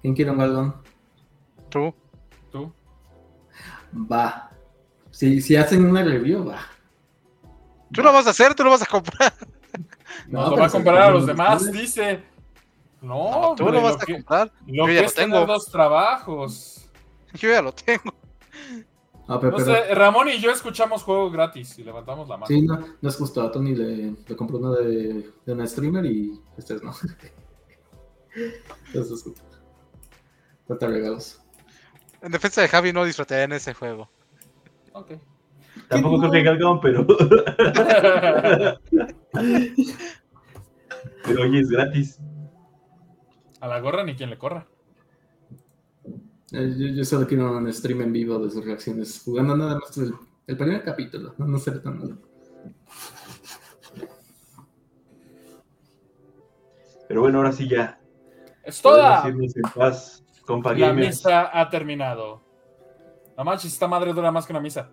¿quién 0.01 0.15
quiere 0.15 0.31
un 0.31 0.39
galgón? 0.39 0.76
¿Tú? 1.69 1.93
¿Tú? 2.51 2.73
Va. 4.11 4.51
Si, 5.11 5.41
si 5.41 5.55
hacen 5.55 5.85
una 5.85 6.03
review, 6.03 6.47
va. 6.47 6.61
Tú 7.93 8.01
lo 8.01 8.11
vas 8.11 8.26
a 8.27 8.31
hacer, 8.31 8.55
tú 8.55 8.63
lo 8.63 8.72
vas 8.72 8.81
a 8.81 8.85
comprar. 8.85 9.34
Nos 10.27 10.43
lo 10.45 10.49
pero 10.51 10.61
va 10.61 10.68
a 10.68 10.72
comprar 10.72 11.01
a 11.03 11.11
los 11.11 11.26
demás, 11.26 11.72
dice. 11.72 12.23
No, 13.02 13.32
No, 13.32 13.56
tú 13.56 13.64
hombre, 13.64 13.80
lo 13.80 13.84
vas 13.84 13.94
lo 13.95 14.02
a 14.02 14.06
que, 14.06 14.14
comprar. 14.14 14.52
lo 14.68 14.73
Yo 14.73 14.86
que 14.86 14.94
ya 14.95 15.02
lo 15.02 15.07
es 15.07 15.14
tener 15.15 15.32
tengo. 15.32 15.45
dos 15.48 15.65
trabajos. 15.65 16.90
Yo 17.34 17.49
ya 17.49 17.61
lo 17.61 17.73
tengo. 17.73 18.14
Ah, 19.28 19.40
pero, 19.40 19.57
No 19.57 19.64
pero- 19.64 19.86
sé, 19.86 19.95
Ramón 19.95 20.28
y 20.30 20.40
yo 20.40 20.52
escuchamos 20.52 21.03
juego 21.03 21.32
gratis 21.32 21.78
y 21.80 21.84
levantamos 21.84 22.28
la 22.28 22.36
mano. 22.38 22.48
sí, 22.48 22.61
no, 22.64 22.80
no 23.02 23.10
es 23.10 23.15
justo. 23.15 23.41
A 23.41 23.52
Tony 23.52 23.73
le, 23.76 24.14
le 24.28 24.36
compró 24.36 24.57
uno 24.57 24.73
de, 24.73 25.30
de 25.45 25.53
una 25.53 25.65
streamer 25.65 26.06
y 26.06 26.40
ustedes 26.57 26.84
no. 26.84 26.91
Eso 28.94 29.15
es 29.15 29.23
justo. 29.23 29.41
Trata 30.68 30.88
de 30.88 30.94
regalos. 30.94 31.40
En 32.22 32.32
defensa 32.32 32.61
de 32.61 32.68
Javi 32.68 32.91
no 32.94 33.03
disfrutaría 33.06 33.45
en 33.45 33.53
ese 33.53 33.73
juego. 33.73 34.10
Ok. 34.94 35.14
Tampoco 35.88 36.19
creo 36.19 36.32
que 36.32 36.44
Galgón, 36.44 36.80
pero. 36.82 37.07
pero 41.23 41.41
oye, 41.44 41.60
es 41.61 41.69
gratis. 41.69 42.19
A 43.61 43.67
la 43.67 43.79
gorra 43.79 44.03
ni 44.03 44.15
quien 44.15 44.29
le 44.29 44.38
corra. 44.38 44.67
Eh, 46.51 46.75
Yo, 46.77 46.88
yo 46.88 47.05
solo 47.05 47.25
quiero 47.27 47.55
un 47.57 47.71
stream 47.71 48.01
en 48.01 48.11
vivo 48.11 48.38
de 48.39 48.49
sus 48.51 48.65
reacciones, 48.65 49.21
jugando 49.23 49.55
nada 49.55 49.79
más 49.79 49.97
el, 49.97 50.13
el 50.47 50.57
primer 50.57 50.83
capítulo, 50.83 51.33
no, 51.38 51.45
no 51.47 51.57
será 51.59 51.81
tan 51.81 51.97
malo. 51.97 52.17
Pero 57.07 57.21
bueno, 57.21 57.39
ahora 57.39 57.51
sí 57.51 57.67
ya. 57.67 57.99
Es 58.63 58.81
toda. 58.81 59.27
irnos 59.27 59.55
en 59.55 59.61
paz, 59.73 60.23
compa 60.45 60.73
La 60.73 60.88
gamers. 60.88 61.07
misa 61.07 61.49
ha 61.59 61.69
terminado. 61.69 62.41
No 63.38 63.43
manches, 63.43 63.73
esta 63.73 63.88
madre 63.88 64.13
dura 64.13 64.31
más 64.31 64.45
que 64.45 64.53
una 64.53 64.59
misa. 64.61 64.89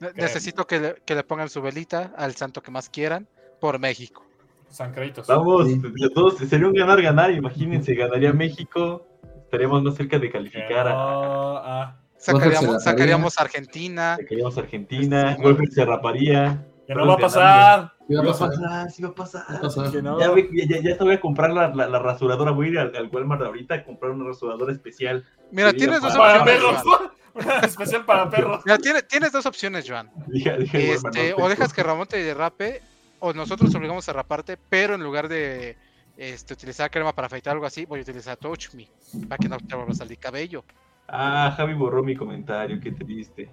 Ne- 0.00 0.12
Necesito 0.14 0.66
que 0.66 0.80
le, 0.80 0.94
que 1.06 1.14
le 1.14 1.22
pongan 1.24 1.48
su 1.48 1.62
velita 1.62 2.12
al 2.16 2.34
santo 2.34 2.62
que 2.62 2.70
más 2.70 2.88
quieran 2.88 3.28
por 3.60 3.78
México. 3.78 4.24
San 4.70 4.92
Créditos. 4.92 5.26
Vamos, 5.26 5.66
Sí. 5.68 5.80
los 5.94 6.14
dos, 6.14 6.36
sería 6.38 6.66
un 6.66 6.74
ganar-ganar. 6.74 7.30
Imagínense, 7.32 7.94
ganaría 7.94 8.32
México. 8.32 9.06
Estaríamos 9.44 9.82
más 9.82 9.94
cerca 9.94 10.18
de 10.18 10.30
calificar 10.30 10.88
a. 10.88 10.92
no, 10.92 11.56
ah, 11.58 11.96
Sacaríamos, 12.16 13.36
Argentina. 13.38 14.16
Sacaríamos 14.18 14.58
Argentina. 14.58 15.36
Sí. 15.36 15.42
Wolfer 15.42 15.68
se 15.70 15.84
raparía. 15.84 16.64
que 16.86 16.94
no 16.94 17.06
va 17.06 17.14
a 17.14 17.18
pasar. 17.18 17.92
¿Qué 18.08 18.16
va 18.16 18.22
Sí 18.22 18.28
a 18.28 18.30
va 18.30 18.30
a 18.30 18.32
pasar? 18.32 18.48
pasar, 18.50 18.90
sí 18.90 19.02
va 19.02 19.08
a 19.08 19.14
pasar. 19.14 19.42
¿Qué 19.46 19.52
va 19.54 19.58
a 19.58 19.62
pasar? 19.62 19.90
Que 19.92 20.02
no. 20.02 20.18
Ya, 20.20 20.80
ya, 20.82 20.98
te 20.98 21.04
voy 21.04 21.14
a 21.14 21.20
comprar 21.20 21.50
la, 21.50 21.68
la, 21.74 21.86
la 21.88 21.98
rasuradora. 21.98 22.50
Voy 22.50 22.66
a 22.66 22.70
ir 22.70 22.78
al, 22.78 22.94
al 22.96 23.08
Walmart 23.12 23.42
ahorita 23.42 23.74
a 23.76 23.84
comprar 23.84 24.12
una 24.12 24.24
rasuradora 24.26 24.72
especial. 24.72 25.24
Mira, 25.50 25.72
tienes 25.72 26.00
dos 26.02 26.14
para 26.16 26.44
Para 26.44 26.52
opciones, 26.54 26.82
perros. 26.82 27.10
Especial 27.64 28.04
para 28.04 28.28
perros. 28.30 28.60
Mira, 28.64 28.78
tiene- 28.78 29.02
tienes 29.02 29.32
dos 29.32 29.44
opciones, 29.46 29.84
Joan. 29.88 30.10
Dije, 30.28 30.56
dije 30.58 30.76
al 30.76 30.84
Walmart, 30.96 31.16
Este, 31.16 31.30
no 31.38 31.44
o 31.44 31.48
dejas 31.48 31.72
que 31.72 31.82
Ramón 31.82 32.06
te 32.06 32.22
derrape, 32.22 32.82
o 33.24 33.32
nosotros 33.32 33.70
te 33.70 33.78
obligamos 33.78 34.06
a 34.10 34.12
raparte, 34.12 34.58
pero 34.68 34.94
en 34.94 35.02
lugar 35.02 35.28
de 35.28 35.78
este, 36.14 36.52
utilizar 36.52 36.90
crema 36.90 37.14
para 37.14 37.26
afeitar 37.26 37.54
algo 37.54 37.64
así, 37.64 37.86
voy 37.86 38.00
a 38.00 38.02
utilizar 38.02 38.36
Touch 38.36 38.74
Me, 38.74 38.86
para 39.26 39.38
que 39.38 39.48
no 39.48 39.56
te 39.56 39.74
vuelva 39.74 39.92
a 39.92 39.94
salir 39.94 40.18
cabello. 40.18 40.62
Ah, 41.08 41.54
Javi 41.56 41.72
borró 41.72 42.02
mi 42.02 42.14
comentario. 42.14 42.78
Qué 42.80 42.92
triste. 42.92 43.50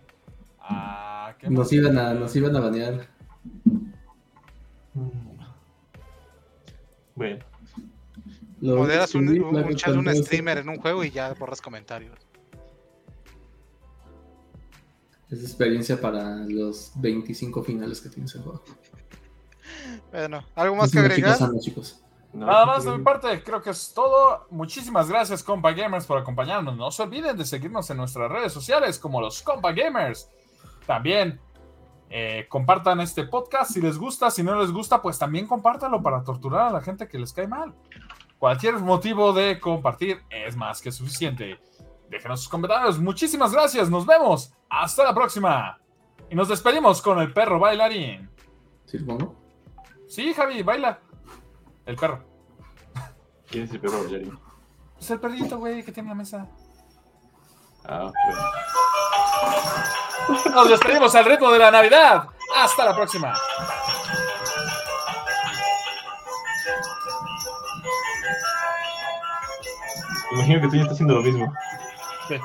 Ah, 0.60 1.34
qué 1.40 1.50
Nos 1.50 1.72
iban 1.72 1.98
a, 1.98 2.14
nos 2.14 2.36
iban 2.36 2.54
a 2.54 2.60
banear. 2.60 3.08
Bueno, 7.16 7.46
Moderas 8.62 9.16
un, 9.16 9.30
un, 9.30 9.76
chat 9.76 9.94
de 9.94 10.00
un 10.00 10.16
streamer 10.16 10.58
en 10.60 10.70
un 10.70 10.82
juego 10.82 11.04
y 11.06 11.12
ya 11.12 11.34
borras 11.34 11.62
comentarios. 11.62 12.18
Es 15.30 15.42
experiencia 15.44 16.00
para 16.00 16.36
los 16.46 16.92
25 16.96 17.64
finales 17.64 18.02
que 18.02 18.10
tienes 18.10 18.36
el 18.36 18.42
juego. 18.42 18.64
Bueno, 20.12 20.44
¿algo 20.56 20.76
más 20.76 20.92
que 20.92 21.00
agregar? 21.00 21.38
chicos. 21.60 22.02
no, 22.34 22.46
Nada 22.46 22.66
más 22.66 22.84
de 22.84 22.92
mi 22.92 23.04
parte, 23.04 23.44
creo 23.44 23.62
que 23.62 23.70
es 23.70 23.94
todo. 23.94 24.48
Muchísimas 24.50 25.10
gracias, 25.10 25.44
Compa 25.44 25.72
Gamers, 25.72 26.06
por 26.06 26.18
acompañarnos. 26.18 26.76
No 26.76 26.92
se 26.92 27.04
olviden 27.04 27.38
de 27.38 27.46
seguirnos 27.46 27.90
en 27.90 27.98
nuestras 27.98 28.32
redes 28.32 28.52
sociales 28.52 29.00
como 29.00 29.22
los 29.22 29.42
Compa 29.42 29.72
Gamers. 29.72 30.30
También 30.86 31.40
eh, 32.10 32.46
compartan 32.50 33.00
este 33.00 33.24
podcast 33.24 33.72
si 33.72 33.82
les 33.82 33.98
gusta. 33.98 34.30
Si 34.30 34.44
no 34.44 34.60
les 34.60 34.72
gusta, 34.72 35.02
pues 35.02 35.18
también 35.18 35.48
compártanlo 35.48 36.04
para 36.04 36.24
torturar 36.24 36.68
a 36.68 36.72
la 36.72 36.82
gente 36.82 37.08
que 37.08 37.18
les 37.18 37.32
cae 37.32 37.48
mal. 37.48 37.74
Cualquier 38.38 38.80
motivo 38.80 39.32
de 39.32 39.60
compartir 39.60 40.22
es 40.30 40.56
más 40.56 40.82
que 40.82 40.92
suficiente. 40.92 41.60
Déjenos 42.10 42.42
sus 42.42 42.50
comentarios. 42.50 43.00
Muchísimas 43.00 43.54
gracias. 43.54 43.90
Nos 43.90 44.06
vemos. 44.06 44.54
Hasta 44.70 45.06
la 45.06 45.14
próxima. 45.14 45.80
Y 46.30 46.36
nos 46.36 46.50
despedimos 46.50 47.02
con 47.02 47.20
el 47.20 47.32
perro 47.32 47.60
bailarín. 47.60 48.30
¿Sí, 48.86 49.00
supongo? 49.00 49.41
Sí, 50.12 50.34
Javi, 50.34 50.62
baila. 50.62 51.00
El 51.86 51.96
perro. 51.96 52.22
¿Quién 53.50 53.64
es 53.64 53.72
el 53.72 53.80
perro 53.80 54.04
bailarín? 54.04 54.38
Es 55.00 55.10
el 55.10 55.22
perrito, 55.22 55.58
güey, 55.58 55.84
que 55.84 55.94
tiene 55.94 56.10
la 56.10 56.16
mesa. 56.16 56.50
Ah, 57.86 58.12
bueno. 58.26 58.42
Nos 60.54 60.70
despedimos 60.70 61.16
al 61.16 61.24
ritmo 61.24 61.50
de 61.50 61.60
la 61.60 61.72
Navidad. 61.72 62.28
Hasta 62.58 62.84
la 62.84 62.94
próxima. 62.94 63.34
Imagino 70.34 70.60
que 70.60 70.68
tú 70.68 70.76
ya 70.76 70.82
estás 70.82 70.96
haciendo 70.96 71.16
lo 71.16 71.22
mismo. 71.22 71.54
Sí. 72.28 72.36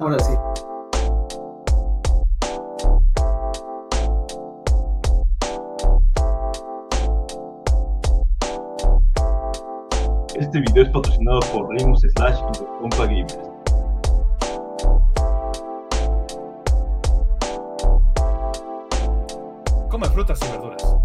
Ahora 0.00 0.18
sí. 0.18 0.32
Este 10.38 10.60
video 10.60 10.84
es 10.84 10.90
patrocinado 10.90 11.40
por 11.52 11.68
Remus 11.68 12.00
Slash 12.00 12.38
y 12.38 12.80
Compa 12.80 13.06
Gamers. 13.06 13.38
Come 19.90 20.06
frutas 20.06 20.38
y 20.40 20.52
verduras. 20.52 20.96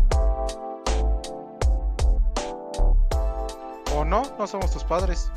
¿O 3.96 4.06
no? 4.06 4.22
No 4.38 4.46
somos 4.46 4.70
tus 4.70 4.84
padres. 4.84 5.32